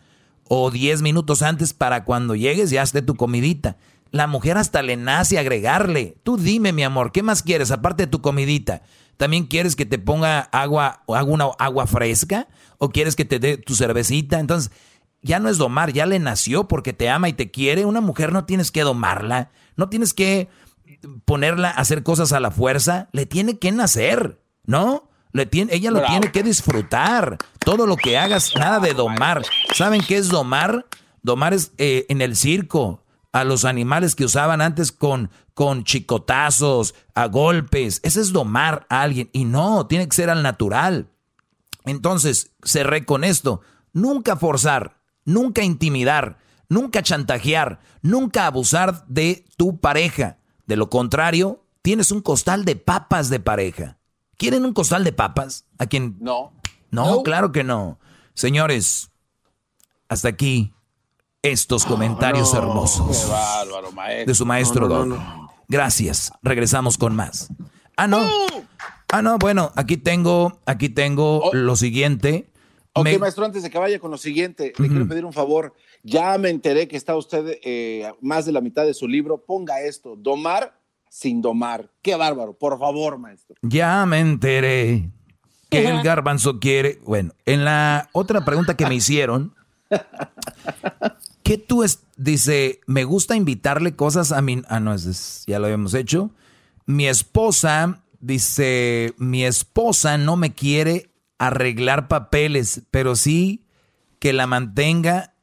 o 0.48 0.70
diez 0.70 1.02
minutos 1.02 1.42
antes 1.42 1.72
para 1.72 2.04
cuando 2.04 2.34
llegues 2.34 2.70
ya 2.70 2.82
esté 2.82 3.02
tu 3.02 3.14
comidita. 3.14 3.76
La 4.16 4.26
mujer 4.26 4.56
hasta 4.56 4.80
le 4.80 4.96
nace 4.96 5.38
agregarle. 5.38 6.16
Tú 6.22 6.38
dime, 6.38 6.72
mi 6.72 6.82
amor, 6.82 7.12
¿qué 7.12 7.22
más 7.22 7.42
quieres 7.42 7.70
aparte 7.70 8.04
de 8.04 8.06
tu 8.06 8.22
comidita? 8.22 8.80
¿También 9.18 9.44
quieres 9.44 9.76
que 9.76 9.84
te 9.84 9.98
ponga 9.98 10.40
agua 10.40 11.02
o 11.04 11.22
una 11.22 11.44
agua 11.58 11.86
fresca? 11.86 12.48
¿O 12.78 12.88
quieres 12.88 13.14
que 13.14 13.26
te 13.26 13.38
dé 13.38 13.58
tu 13.58 13.74
cervecita? 13.74 14.40
Entonces, 14.40 14.72
ya 15.20 15.38
no 15.38 15.50
es 15.50 15.58
domar, 15.58 15.92
ya 15.92 16.06
le 16.06 16.18
nació 16.18 16.66
porque 16.66 16.94
te 16.94 17.10
ama 17.10 17.28
y 17.28 17.34
te 17.34 17.50
quiere. 17.50 17.84
Una 17.84 18.00
mujer 18.00 18.32
no 18.32 18.46
tienes 18.46 18.70
que 18.70 18.84
domarla, 18.84 19.50
no 19.76 19.90
tienes 19.90 20.14
que 20.14 20.48
ponerla 21.26 21.68
a 21.68 21.80
hacer 21.80 22.02
cosas 22.02 22.32
a 22.32 22.40
la 22.40 22.50
fuerza, 22.50 23.10
le 23.12 23.26
tiene 23.26 23.58
que 23.58 23.70
nacer, 23.70 24.40
¿no? 24.64 25.10
Le 25.32 25.44
tiene, 25.44 25.74
ella 25.74 25.90
lo 25.90 26.02
tiene 26.06 26.32
que 26.32 26.42
disfrutar. 26.42 27.36
Todo 27.58 27.86
lo 27.86 27.96
que 27.96 28.16
hagas, 28.16 28.54
nada 28.56 28.80
de 28.80 28.94
domar. 28.94 29.42
¿Saben 29.74 30.00
qué 30.00 30.16
es 30.16 30.30
domar? 30.30 30.86
Domar 31.20 31.52
es 31.52 31.72
eh, 31.76 32.06
en 32.08 32.22
el 32.22 32.34
circo 32.34 33.02
a 33.36 33.44
los 33.44 33.66
animales 33.66 34.14
que 34.14 34.24
usaban 34.24 34.62
antes 34.62 34.92
con, 34.92 35.30
con 35.52 35.84
chicotazos, 35.84 36.94
a 37.14 37.26
golpes. 37.26 38.00
Ese 38.02 38.22
es 38.22 38.32
domar 38.32 38.86
a 38.88 39.02
alguien. 39.02 39.28
Y 39.34 39.44
no, 39.44 39.86
tiene 39.86 40.08
que 40.08 40.16
ser 40.16 40.30
al 40.30 40.42
natural. 40.42 41.10
Entonces, 41.84 42.52
cerré 42.62 43.04
con 43.04 43.24
esto. 43.24 43.60
Nunca 43.92 44.36
forzar, 44.36 45.02
nunca 45.26 45.62
intimidar, 45.62 46.38
nunca 46.70 47.02
chantajear, 47.02 47.80
nunca 48.00 48.46
abusar 48.46 49.06
de 49.06 49.44
tu 49.58 49.80
pareja. 49.80 50.38
De 50.64 50.76
lo 50.76 50.88
contrario, 50.88 51.62
tienes 51.82 52.12
un 52.12 52.22
costal 52.22 52.64
de 52.64 52.76
papas 52.76 53.28
de 53.28 53.38
pareja. 53.38 53.98
¿Quieren 54.38 54.64
un 54.64 54.72
costal 54.72 55.04
de 55.04 55.12
papas? 55.12 55.66
¿A 55.76 55.84
quien 55.84 56.16
No. 56.20 56.54
No, 56.90 57.22
claro 57.22 57.52
que 57.52 57.64
no. 57.64 57.98
Señores, 58.32 59.10
hasta 60.08 60.28
aquí 60.28 60.72
estos 61.50 61.84
comentarios 61.84 62.52
no, 62.52 62.58
hermosos 62.60 63.24
qué 63.24 63.30
bárbaro, 63.30 63.92
maestro. 63.92 64.26
de 64.26 64.34
su 64.34 64.46
maestro 64.46 64.88
No, 64.88 65.06
no, 65.06 65.50
Gracias. 65.68 66.32
Regresamos 66.42 66.96
con 66.98 67.16
más. 67.16 67.48
Ah, 67.96 68.06
no. 68.06 68.28
Ah, 69.12 69.22
no, 69.22 69.38
bueno, 69.38 69.72
aquí 69.76 69.96
tengo, 69.96 70.60
aquí 70.66 70.88
tengo 70.88 71.50
lo 71.52 71.76
siguiente. 71.76 72.50
Ok, 72.92 73.04
Me- 73.04 73.18
maestro, 73.18 73.44
antes 73.44 73.62
de 73.62 73.70
que 73.70 73.78
vaya 73.78 73.98
con 73.98 74.10
lo 74.10 74.18
siguiente, 74.18 74.72
le 74.78 74.88
quiero 74.88 75.06
pedir 75.08 75.24
un 75.24 75.32
favor. 75.32 75.74
Ya 76.02 76.38
me 76.38 76.50
enteré 76.50 76.88
que 76.88 76.96
está 76.96 77.16
usted 77.16 77.58
eh, 77.62 78.10
más 78.20 78.46
de 78.46 78.52
la 78.52 78.60
mitad 78.60 78.84
de 78.84 78.94
su 78.94 79.06
libro. 79.08 79.44
Ponga 79.44 79.80
esto, 79.80 80.14
domar 80.16 80.78
sin 81.10 81.42
domar. 81.42 81.90
Qué 82.02 82.14
bárbaro, 82.16 82.52
por 82.56 82.78
favor, 82.78 83.18
maestro. 83.18 83.56
Ya 83.62 84.04
me 84.06 84.20
enteré 84.20 85.10
que 85.68 85.88
el 85.88 86.02
garbanzo 86.02 86.58
quiere. 86.60 87.00
Bueno, 87.04 87.32
en 87.44 87.64
la 87.64 88.08
otra 88.12 88.44
pregunta 88.44 88.76
que 88.76 88.86
me 88.86 88.94
hicieron, 88.94 89.54
¿qué 91.46 91.58
tú 91.58 91.82
es? 91.84 92.00
Dice, 92.16 92.80
me 92.86 93.04
gusta 93.04 93.36
invitarle 93.36 93.94
cosas 93.94 94.32
a 94.32 94.42
mi. 94.42 94.62
Ah, 94.68 94.80
no, 94.80 94.92
es- 94.94 95.44
ya 95.46 95.58
lo 95.58 95.66
habíamos 95.66 95.94
hecho. 95.94 96.30
Mi 96.86 97.06
esposa, 97.06 98.02
dice, 98.20 99.14
mi 99.18 99.44
esposa 99.44 100.18
no 100.18 100.36
me 100.36 100.52
quiere 100.52 101.10
arreglar 101.38 102.08
papeles, 102.08 102.82
pero 102.90 103.16
sí 103.16 103.64
que 104.18 104.32
la 104.32 104.46
mantenga 104.46 105.34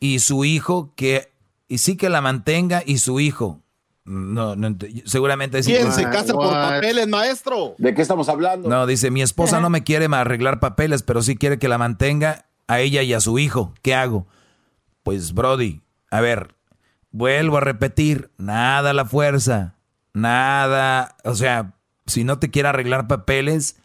y 0.00 0.18
su 0.20 0.44
hijo, 0.44 0.92
que. 0.96 1.32
Y 1.68 1.78
sí 1.78 1.96
que 1.96 2.08
la 2.08 2.20
mantenga 2.20 2.82
y 2.84 2.98
su 2.98 3.18
hijo. 3.18 3.60
No, 4.04 4.54
no, 4.54 4.68
ent- 4.68 5.02
seguramente 5.04 5.58
es 5.58 5.66
¿Quién 5.66 5.90
se 5.92 6.04
casa 6.04 6.32
por 6.32 6.48
papeles, 6.48 7.08
maestro? 7.08 7.74
¿De 7.78 7.92
qué 7.92 8.02
estamos 8.02 8.28
hablando? 8.28 8.68
no, 8.68 8.86
dice, 8.86 9.10
mi 9.10 9.20
esposa 9.22 9.60
no 9.60 9.68
me 9.70 9.82
quiere 9.82 10.06
arreglar 10.12 10.60
papeles, 10.60 11.02
pero 11.02 11.22
sí 11.22 11.36
quiere 11.36 11.58
que 11.58 11.66
la 11.68 11.76
mantenga 11.78 12.46
a 12.68 12.78
ella 12.80 13.02
y 13.02 13.14
a 13.14 13.20
su 13.20 13.38
hijo. 13.40 13.72
¿Qué 13.82 13.94
hago? 13.94 14.26
Pues, 15.06 15.34
Brody, 15.34 15.82
a 16.10 16.20
ver, 16.20 16.56
vuelvo 17.12 17.58
a 17.58 17.60
repetir, 17.60 18.32
nada 18.38 18.92
la 18.92 19.04
fuerza, 19.04 19.76
nada, 20.14 21.14
o 21.22 21.36
sea, 21.36 21.74
si 22.06 22.24
no 22.24 22.40
te 22.40 22.50
quiere 22.50 22.70
arreglar 22.70 23.06
papeles, 23.06 23.76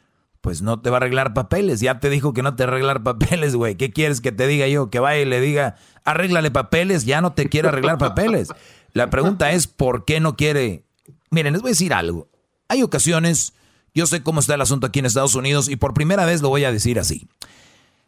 pues 0.42 0.64
no 0.64 0.82
te 0.82 0.90
va 0.90 0.96
a 0.96 1.02
arreglar 1.02 1.36
papeles. 1.36 1.80
Ya 1.80 2.00
te 2.00 2.10
dijo 2.10 2.34
que 2.34 2.42
no 2.42 2.56
te 2.56 2.64
arreglar 2.64 3.04
papeles, 3.04 3.56
güey. 3.56 3.76
¿Qué 3.76 3.92
quieres 3.92 4.20
que 4.20 4.32
te 4.32 4.48
diga 4.48 4.68
yo? 4.68 4.90
Que 4.90 4.98
vaya 4.98 5.22
y 5.22 5.26
le 5.26 5.40
diga, 5.40 5.76
arréglale 6.06 6.50
papeles, 6.50 7.06
ya 7.06 7.22
no 7.22 7.34
te 7.34 7.50
quiere 7.50 7.68
arreglar 7.68 8.00
papeles. 8.00 8.48
La 8.94 9.12
pregunta 9.12 9.52
es, 9.52 9.68
¿por 9.68 10.06
qué 10.06 10.20
no 10.20 10.36
quiere? 10.36 10.86
Miren, 11.30 11.54
les 11.54 11.62
voy 11.62 11.70
a 11.70 11.74
decir 11.74 11.94
algo. 11.94 12.30
Hay 12.68 12.82
ocasiones, 12.82 13.54
yo 13.94 14.08
sé 14.08 14.24
cómo 14.24 14.40
está 14.40 14.56
el 14.56 14.62
asunto 14.62 14.88
aquí 14.88 14.98
en 14.98 15.06
Estados 15.06 15.36
Unidos 15.36 15.70
y 15.70 15.76
por 15.76 15.94
primera 15.94 16.26
vez 16.26 16.42
lo 16.42 16.50
voy 16.50 16.64
a 16.64 16.72
decir 16.72 17.00
así. 17.00 17.28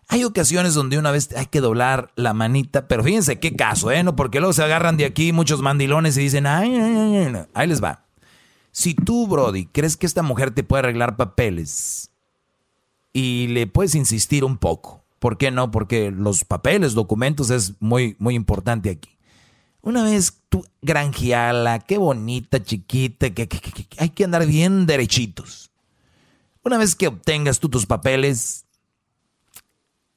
Hay 0.10 0.24
ocasiones 0.24 0.74
donde 0.74 0.98
una 0.98 1.12
vez 1.12 1.30
hay 1.36 1.46
que 1.48 1.62
doblar 1.62 2.12
la 2.16 2.34
manita, 2.34 2.88
pero 2.88 3.04
fíjense 3.04 3.40
qué 3.40 3.56
caso, 3.56 3.90
¿eh? 3.92 4.04
No, 4.04 4.16
porque 4.16 4.40
luego 4.40 4.54
se 4.54 4.64
agarran 4.64 4.98
de 4.98 5.06
aquí 5.06 5.32
muchos 5.32 5.62
mandilones 5.62 6.18
y 6.18 6.22
dicen, 6.22 6.46
ay, 6.46 6.76
ay, 6.76 6.96
ay, 6.98 7.18
ay, 7.18 7.32
no". 7.32 7.48
ahí 7.54 7.68
les 7.68 7.84
va. 7.84 8.06
Si 8.72 8.94
tú, 8.96 9.28
Brody, 9.28 9.66
crees 9.68 9.98
que 9.98 10.06
esta 10.06 10.24
mujer 10.24 10.52
te 10.52 10.64
puede 10.64 10.80
arreglar 10.82 11.16
papeles 11.16 12.10
y 13.14 13.48
le 13.48 13.68
puedes 13.68 13.96
insistir 13.96 14.44
un 14.44 14.58
poco, 14.58 15.04
¿por 15.20 15.38
qué 15.38 15.52
no? 15.52 15.72
Porque 15.72 16.12
los 16.12 16.44
papeles, 16.44 16.94
documentos 16.94 17.50
es 17.50 17.74
muy, 17.80 18.16
muy 18.20 18.36
importante 18.36 18.90
aquí. 18.90 19.10
Una 19.82 20.04
vez 20.04 20.40
tú 20.50 20.66
granjeala, 20.82 21.80
qué 21.80 21.98
bonita, 21.98 22.64
chiquita, 22.64 23.30
que- 23.32 23.48
que- 23.48 23.88
hay 24.00 24.10
que 24.10 24.24
andar 24.24 24.46
bien 24.46 24.86
derechitos. 24.86 25.72
Una 26.64 26.78
vez 26.78 26.96
que 26.96 27.08
obtengas 27.08 27.60
tú 27.60 27.70
tus 27.70 27.86
papeles, 27.86 28.63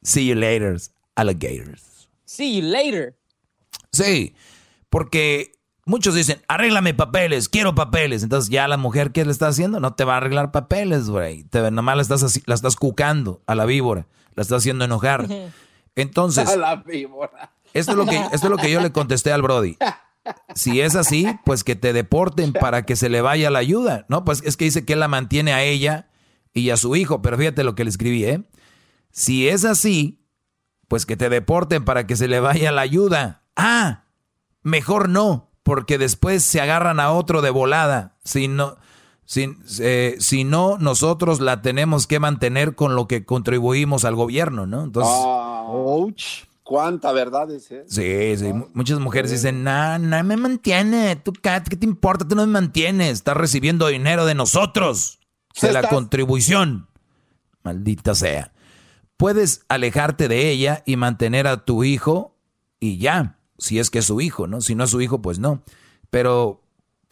see 0.06 0.26
you 0.26 0.34
later, 0.34 0.76
alligators. 1.16 2.08
See 2.24 2.56
you 2.60 2.62
later. 2.68 3.16
Sí, 3.92 4.34
porque 4.90 5.52
muchos 5.84 6.14
dicen, 6.14 6.42
arréglame 6.48 6.94
papeles, 6.94 7.48
quiero 7.48 7.74
papeles. 7.74 8.22
Entonces 8.22 8.50
ya 8.50 8.68
la 8.68 8.76
mujer, 8.76 9.12
¿qué 9.12 9.24
le 9.24 9.32
está 9.32 9.48
haciendo? 9.48 9.80
No 9.80 9.94
te 9.94 10.04
va 10.04 10.14
a 10.14 10.16
arreglar 10.18 10.50
papeles, 10.52 11.08
güey. 11.08 11.44
Te, 11.44 11.70
nomás 11.70 11.96
la 11.96 12.02
estás, 12.02 12.22
así- 12.22 12.42
la 12.46 12.54
estás 12.54 12.76
cucando 12.76 13.42
a 13.46 13.54
la 13.54 13.64
víbora, 13.64 14.06
la 14.34 14.42
estás 14.42 14.58
haciendo 14.58 14.84
enojar. 14.84 15.26
Entonces, 15.96 16.48
A 16.48 16.56
la 16.56 16.76
víbora. 16.76 17.52
esto 17.72 17.92
es 17.92 17.96
lo 17.96 18.04
que, 18.06 18.16
esto 18.16 18.34
es 18.46 18.50
lo 18.50 18.56
que 18.58 18.70
yo 18.70 18.80
le 18.80 18.92
contesté 18.92 19.32
al 19.32 19.40
Brody. 19.42 19.76
Si 20.54 20.80
es 20.80 20.94
así, 20.96 21.26
pues 21.44 21.62
que 21.64 21.76
te 21.76 21.92
deporten 21.92 22.52
para 22.52 22.84
que 22.84 22.96
se 22.96 23.08
le 23.08 23.20
vaya 23.22 23.48
la 23.50 23.60
ayuda. 23.60 24.04
No, 24.08 24.24
pues 24.24 24.42
es 24.44 24.56
que 24.56 24.64
dice 24.66 24.84
que 24.84 24.94
él 24.94 25.00
la 25.00 25.08
mantiene 25.08 25.52
a 25.54 25.62
ella 25.62 26.08
y 26.52 26.70
a 26.70 26.76
su 26.76 26.96
hijo. 26.96 27.22
Pero 27.22 27.38
fíjate 27.38 27.62
lo 27.64 27.74
que 27.76 27.84
le 27.84 27.90
escribí, 27.90 28.24
¿eh? 28.24 28.42
Si 29.18 29.48
es 29.48 29.64
así, 29.64 30.20
pues 30.88 31.06
que 31.06 31.16
te 31.16 31.30
deporten 31.30 31.86
para 31.86 32.06
que 32.06 32.16
se 32.16 32.28
le 32.28 32.38
vaya 32.38 32.70
la 32.70 32.82
ayuda. 32.82 33.44
Ah, 33.56 34.04
mejor 34.62 35.08
no, 35.08 35.50
porque 35.62 35.96
después 35.96 36.42
se 36.42 36.60
agarran 36.60 37.00
a 37.00 37.10
otro 37.12 37.40
de 37.40 37.48
volada. 37.48 38.18
Si 38.24 38.46
no, 38.46 38.76
si, 39.24 39.56
eh, 39.80 40.16
si 40.20 40.44
no, 40.44 40.76
nosotros 40.78 41.40
la 41.40 41.62
tenemos 41.62 42.06
que 42.06 42.20
mantener 42.20 42.74
con 42.74 42.94
lo 42.94 43.08
que 43.08 43.24
contribuimos 43.24 44.04
al 44.04 44.16
gobierno, 44.16 44.66
¿no? 44.66 44.84
Entonces. 44.84 45.14
Ouch. 45.14 46.44
Cuánta 46.62 47.10
verdad 47.12 47.50
es, 47.52 47.70
¿eh? 47.70 47.84
Sí, 47.88 48.36
sí. 48.36 48.52
mu- 48.52 48.66
Muchas 48.74 48.98
mujeres 49.00 49.30
dicen, 49.30 49.64
no, 49.64 49.98
no 49.98 50.22
me 50.24 50.36
mantiene. 50.36 51.16
¿Tú 51.16 51.32
qué, 51.32 51.62
qué 51.70 51.76
te 51.76 51.86
importa? 51.86 52.28
Tú 52.28 52.34
no 52.34 52.44
me 52.44 52.52
mantienes. 52.52 53.12
Estás 53.12 53.36
recibiendo 53.36 53.86
dinero 53.86 54.26
de 54.26 54.34
nosotros. 54.34 55.20
De 55.62 55.72
la 55.72 55.80
Estás- 55.80 55.94
contribución. 55.94 56.88
Maldita 57.62 58.14
sea. 58.14 58.52
Puedes 59.16 59.64
alejarte 59.68 60.28
de 60.28 60.50
ella 60.50 60.82
y 60.86 60.96
mantener 60.96 61.46
a 61.46 61.64
tu 61.64 61.84
hijo 61.84 62.36
y 62.80 62.98
ya. 62.98 63.38
Si 63.58 63.78
es 63.78 63.90
que 63.90 64.00
es 64.00 64.04
su 64.04 64.20
hijo, 64.20 64.46
¿no? 64.46 64.60
Si 64.60 64.74
no 64.74 64.84
es 64.84 64.90
su 64.90 65.00
hijo, 65.00 65.22
pues 65.22 65.38
no. 65.38 65.62
Pero 66.10 66.62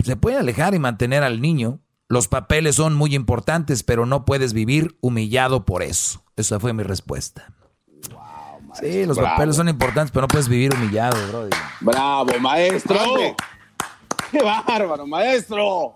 se 0.05 0.17
puede 0.17 0.37
alejar 0.37 0.75
y 0.75 0.79
mantener 0.79 1.23
al 1.23 1.41
niño. 1.41 1.81
Los 2.09 2.29
papeles 2.29 2.77
son 2.77 2.95
muy 2.95 3.15
importantes, 3.15 3.83
pero 3.83 4.05
no 4.05 4.27
puedes 4.27 4.53
vivir 4.53 4.97
humillado 5.01 5.65
por 5.65 5.83
eso. 5.83 6.23
Esa 6.37 6.61
fue 6.61 6.75
mi 6.75 6.83
respuesta. 6.83 7.53
Sí, 8.75 9.07
los 9.07 9.17
Bravo. 9.17 9.37
papeles 9.37 9.57
son 9.57 9.69
importantes, 9.69 10.11
pero 10.11 10.23
no 10.23 10.29
puedes 10.29 10.49
vivir 10.49 10.75
humillado, 10.75 11.17
bro. 11.29 11.49
Bravo, 11.81 12.39
maestro. 12.41 12.99
Qué 14.31 14.43
bárbaro, 14.43 15.07
maestro. 15.07 15.95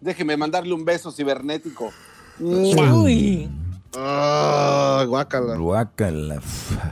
Déjeme 0.00 0.36
mandarle 0.36 0.72
un 0.72 0.84
beso 0.84 1.10
cibernético. 1.10 1.92
Uy. 2.38 3.50
Ah, 3.96 5.04
guácala. 5.06 5.56
Guácala. 5.56 6.40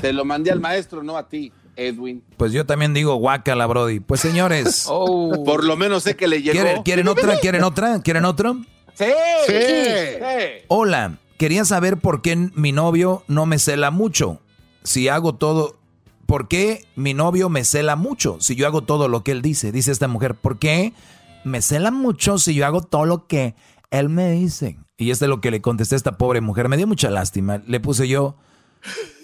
Te 0.01 0.13
lo 0.13 0.25
mandé 0.25 0.51
al 0.51 0.61
maestro, 0.61 1.03
no 1.03 1.17
a 1.17 1.29
ti, 1.29 1.53
Edwin. 1.77 2.23
Pues 2.37 2.53
yo 2.53 2.67
también 2.67 2.95
digo 2.95 3.15
guácala, 3.17 3.67
Brody. 3.67 4.01
Pues 4.01 4.21
señores. 4.21 4.87
Oh. 4.95 5.45
Por 5.45 5.65
lo 5.65 5.77
menos 5.77 6.03
sé 6.03 6.17
que 6.17 6.29
le 6.29 6.43
llegó. 6.43 6.53
¿quieren, 6.53 6.83
quieren 6.83 7.09
otra? 7.09 7.39
¿Quieren 7.39 7.65
otra? 7.65 8.01
¿Quieren 8.03 8.25
otra? 8.25 8.53
Sí. 8.95 9.07
Sí. 9.47 9.53
sí. 9.53 10.65
Hola, 10.69 11.19
quería 11.39 11.65
saber 11.65 11.99
por 11.99 12.23
qué 12.23 12.37
mi 12.37 12.73
novio 12.73 13.25
no 13.27 13.47
me 13.47 13.59
cela 13.59 13.91
mucho. 13.91 14.41
Si 14.85 15.09
hago 15.09 15.35
todo, 15.35 15.79
¿por 16.27 16.49
qué 16.49 16.85
mi 16.95 17.15
novio 17.15 17.49
me 17.49 17.65
cela 17.65 17.97
mucho? 17.97 18.37
Si 18.41 18.55
yo 18.55 18.67
hago 18.67 18.83
todo 18.83 19.09
lo 19.09 19.23
que 19.25 19.33
él 19.33 19.43
dice, 19.43 19.73
dice 19.73 19.93
esta 19.93 20.09
mujer, 20.09 20.35
¿por 20.35 20.59
qué 20.59 20.93
me 21.45 21.63
cela 21.63 21.91
mucho 21.91 22.39
si 22.39 22.55
yo 22.55 22.67
hago 22.67 22.83
todo 22.83 23.05
lo 23.07 23.27
que 23.27 23.55
él 23.93 24.09
me 24.09 24.33
dice? 24.33 24.79
Y 24.97 25.11
es 25.11 25.21
lo 25.21 25.41
que 25.41 25.51
le 25.51 25.61
contesté 25.63 25.95
a 25.95 25.97
esta 25.97 26.19
pobre 26.19 26.41
mujer. 26.41 26.69
Me 26.69 26.77
dio 26.77 26.87
mucha 26.87 27.11
lástima. 27.11 27.63
Le 27.67 27.79
puse 27.79 28.09
yo, 28.09 28.37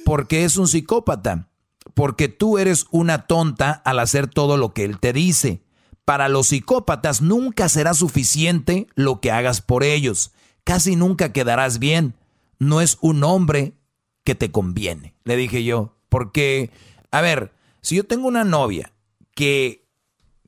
porque 0.04 0.44
es 0.44 0.56
un 0.56 0.68
psicópata. 0.68 1.48
Porque 1.94 2.28
tú 2.28 2.58
eres 2.58 2.86
una 2.90 3.26
tonta 3.26 3.72
al 3.84 3.98
hacer 3.98 4.28
todo 4.28 4.56
lo 4.56 4.72
que 4.72 4.84
él 4.84 5.00
te 5.00 5.12
dice. 5.12 5.62
Para 6.04 6.28
los 6.28 6.48
psicópatas 6.48 7.22
nunca 7.22 7.68
será 7.68 7.94
suficiente 7.94 8.86
lo 8.94 9.20
que 9.20 9.32
hagas 9.32 9.60
por 9.60 9.82
ellos. 9.82 10.32
Casi 10.64 10.96
nunca 10.96 11.32
quedarás 11.32 11.78
bien. 11.78 12.14
No 12.58 12.80
es 12.80 12.98
un 13.00 13.24
hombre 13.24 13.74
que 14.24 14.34
te 14.34 14.50
conviene, 14.50 15.14
le 15.24 15.36
dije 15.36 15.64
yo. 15.64 15.96
Porque, 16.08 16.70
a 17.10 17.20
ver, 17.20 17.52
si 17.80 17.96
yo 17.96 18.04
tengo 18.04 18.28
una 18.28 18.44
novia 18.44 18.92
que, 19.34 19.86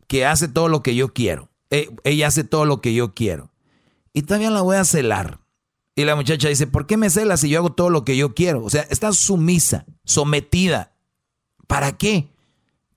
que 0.07 0.27
hace 0.27 0.49
todo 0.49 0.69
lo 0.69 0.83
que 0.83 0.95
yo 0.95 1.15
quiero, 1.15 1.49
eh, 1.71 1.89
ella 2.05 2.27
hace 2.27 2.45
todo 2.45 2.65
lo 2.65 2.81
que 2.81 2.93
yo 2.95 3.15
quiero, 3.15 3.51
y 4.13 4.23
todavía 4.23 4.51
la 4.51 4.63
voy 4.63 4.77
a 4.77 4.85
celar. 4.85 5.41
Y 5.95 6.05
la 6.05 6.17
muchacha 6.17 6.49
dice, 6.49 6.67
¿por 6.67 6.87
qué 6.87 6.97
me 6.97 7.11
celas 7.11 7.41
si 7.41 7.49
yo 7.49 7.59
hago 7.59 7.73
todo 7.73 7.91
lo 7.91 8.05
que 8.05 8.17
yo 8.17 8.35
quiero? 8.35 8.65
O 8.65 8.71
sea, 8.71 8.83
está 8.91 9.13
sumisa, 9.13 9.87
sometida. 10.05 10.95
¿Para 11.67 11.97
qué? 11.97 12.33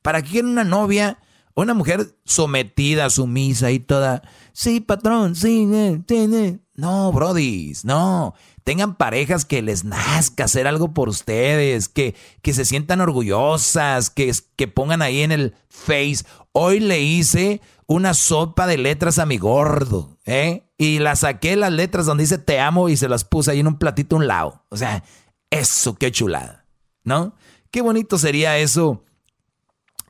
¿Para 0.01 0.21
qué 0.21 0.41
una 0.41 0.63
novia 0.63 1.19
una 1.55 1.73
mujer 1.73 2.15
sometida, 2.25 3.09
sumisa 3.09 3.71
y 3.71 3.79
toda? 3.79 4.23
Sí, 4.53 4.79
patrón, 4.79 5.35
sí, 5.35 5.67
sí, 6.07 6.15
eh". 6.15 6.59
No, 6.75 7.11
brodis, 7.11 7.85
no. 7.85 8.33
Tengan 8.63 8.95
parejas 8.95 9.45
que 9.45 9.61
les 9.61 9.83
nazca 9.83 10.45
hacer 10.45 10.67
algo 10.67 10.93
por 10.93 11.09
ustedes, 11.09 11.89
que, 11.89 12.15
que 12.41 12.53
se 12.53 12.65
sientan 12.65 13.01
orgullosas, 13.01 14.09
que, 14.09 14.33
que 14.55 14.67
pongan 14.67 15.01
ahí 15.01 15.21
en 15.21 15.31
el 15.31 15.55
face. 15.69 16.25
Hoy 16.51 16.79
le 16.79 17.01
hice 17.01 17.61
una 17.93 18.13
sopa 18.13 18.67
de 18.67 18.77
letras 18.77 19.19
a 19.19 19.25
mi 19.25 19.37
gordo, 19.37 20.17
¿eh? 20.25 20.63
Y 20.77 20.99
la 20.99 21.15
saqué 21.15 21.55
las 21.55 21.71
letras 21.71 22.05
donde 22.05 22.23
dice 22.23 22.37
te 22.37 22.59
amo 22.59 22.89
y 22.89 22.97
se 22.97 23.07
las 23.09 23.23
puse 23.23 23.51
ahí 23.51 23.59
en 23.59 23.67
un 23.67 23.77
platito 23.77 24.15
a 24.15 24.19
un 24.19 24.27
lado. 24.27 24.63
O 24.69 24.77
sea, 24.77 25.03
eso, 25.49 25.95
qué 25.95 26.11
chulada, 26.11 26.65
¿no? 27.03 27.35
Qué 27.71 27.81
bonito 27.81 28.17
sería 28.17 28.57
eso 28.57 29.03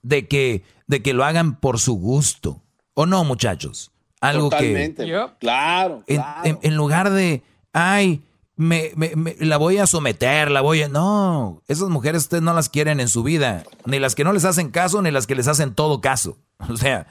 de 0.01 0.27
que, 0.27 0.63
de 0.87 1.01
que 1.01 1.13
lo 1.13 1.23
hagan 1.23 1.59
por 1.59 1.79
su 1.79 1.95
gusto. 1.95 2.61
¿O 2.93 3.05
no, 3.05 3.23
muchachos? 3.23 3.91
Algo 4.21 4.49
Totalmente. 4.49 5.05
que... 5.05 5.25
Claro, 5.39 6.03
En, 6.07 6.17
claro. 6.17 6.41
en- 6.45 6.59
en 6.61 6.75
lugar 6.75 7.09
de, 7.09 7.43
ay, 7.73 8.23
me, 8.55 8.91
me- 8.95 9.15
me- 9.15 9.35
la 9.39 9.57
voy 9.57 9.77
a 9.79 9.87
someter, 9.87 10.51
la 10.51 10.61
voy 10.61 10.83
a... 10.83 10.87
No, 10.89 11.61
esas 11.67 11.89
mujeres 11.89 12.23
ustedes 12.23 12.43
no 12.43 12.53
las 12.53 12.69
quieren 12.69 12.99
en 12.99 13.07
su 13.07 13.23
vida. 13.23 13.63
Ni 13.85 13.99
las 13.99 14.15
que 14.15 14.23
no 14.23 14.31
les 14.31 14.45
hacen 14.45 14.69
caso, 14.69 15.01
ni 15.01 15.11
las 15.11 15.25
que 15.27 15.35
les 15.35 15.47
hacen 15.47 15.73
todo 15.73 16.01
caso. 16.01 16.37
O 16.69 16.77
sea, 16.77 17.07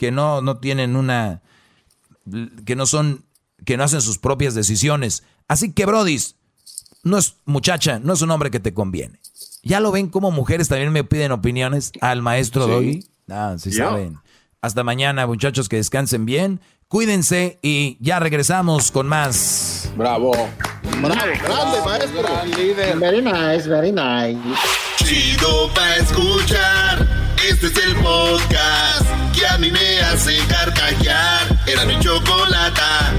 que 0.00 0.10
no, 0.10 0.40
no 0.40 0.56
tienen 0.56 0.96
una... 0.96 1.42
que 2.64 2.74
no 2.74 2.86
son... 2.86 3.26
que 3.66 3.76
no 3.76 3.84
hacen 3.84 4.00
sus 4.00 4.16
propias 4.16 4.54
decisiones. 4.54 5.24
Así 5.46 5.72
que, 5.74 5.84
brodis, 5.84 6.36
no 7.04 7.18
es 7.18 7.34
muchacha, 7.44 7.98
no 7.98 8.14
es 8.14 8.22
un 8.22 8.30
hombre 8.30 8.50
que 8.50 8.60
te 8.60 8.72
conviene. 8.72 9.20
¿Ya 9.62 9.78
lo 9.78 9.92
ven 9.92 10.08
como 10.08 10.30
mujeres 10.30 10.68
también 10.68 10.90
me 10.90 11.04
piden 11.04 11.32
opiniones 11.32 11.92
al 12.00 12.22
maestro 12.22 12.64
Sí. 12.64 12.70
Doggy? 12.70 13.06
Ah, 13.28 13.56
sí 13.58 13.72
Ya. 13.72 13.88
saben. 13.90 14.18
Hasta 14.62 14.84
mañana, 14.84 15.26
muchachos, 15.26 15.68
que 15.68 15.76
descansen 15.76 16.24
bien. 16.24 16.62
Cuídense 16.88 17.58
y 17.60 17.98
ya 18.00 18.20
regresamos 18.20 18.90
con 18.90 19.06
más. 19.06 19.92
Bravo. 19.98 20.32
Bravo, 21.02 21.14
grande, 21.42 21.78
maestro. 21.84 22.98
Very 22.98 23.20
nice, 23.20 23.68
very 23.68 23.92
nice. 23.92 24.40
Chido 24.96 25.68
pa' 25.74 25.96
escuchar. 25.96 27.06
Este 27.50 27.66
es 27.66 27.76
el 27.84 27.96
podcast 27.96 29.19
que 29.40 29.46
a 29.46 29.56
mí 29.56 29.70
me 29.70 30.00
hace 30.02 30.36
carcajear. 30.46 31.46
Era 31.66 31.84
mi 31.86 31.98
chocolata. 31.98 33.12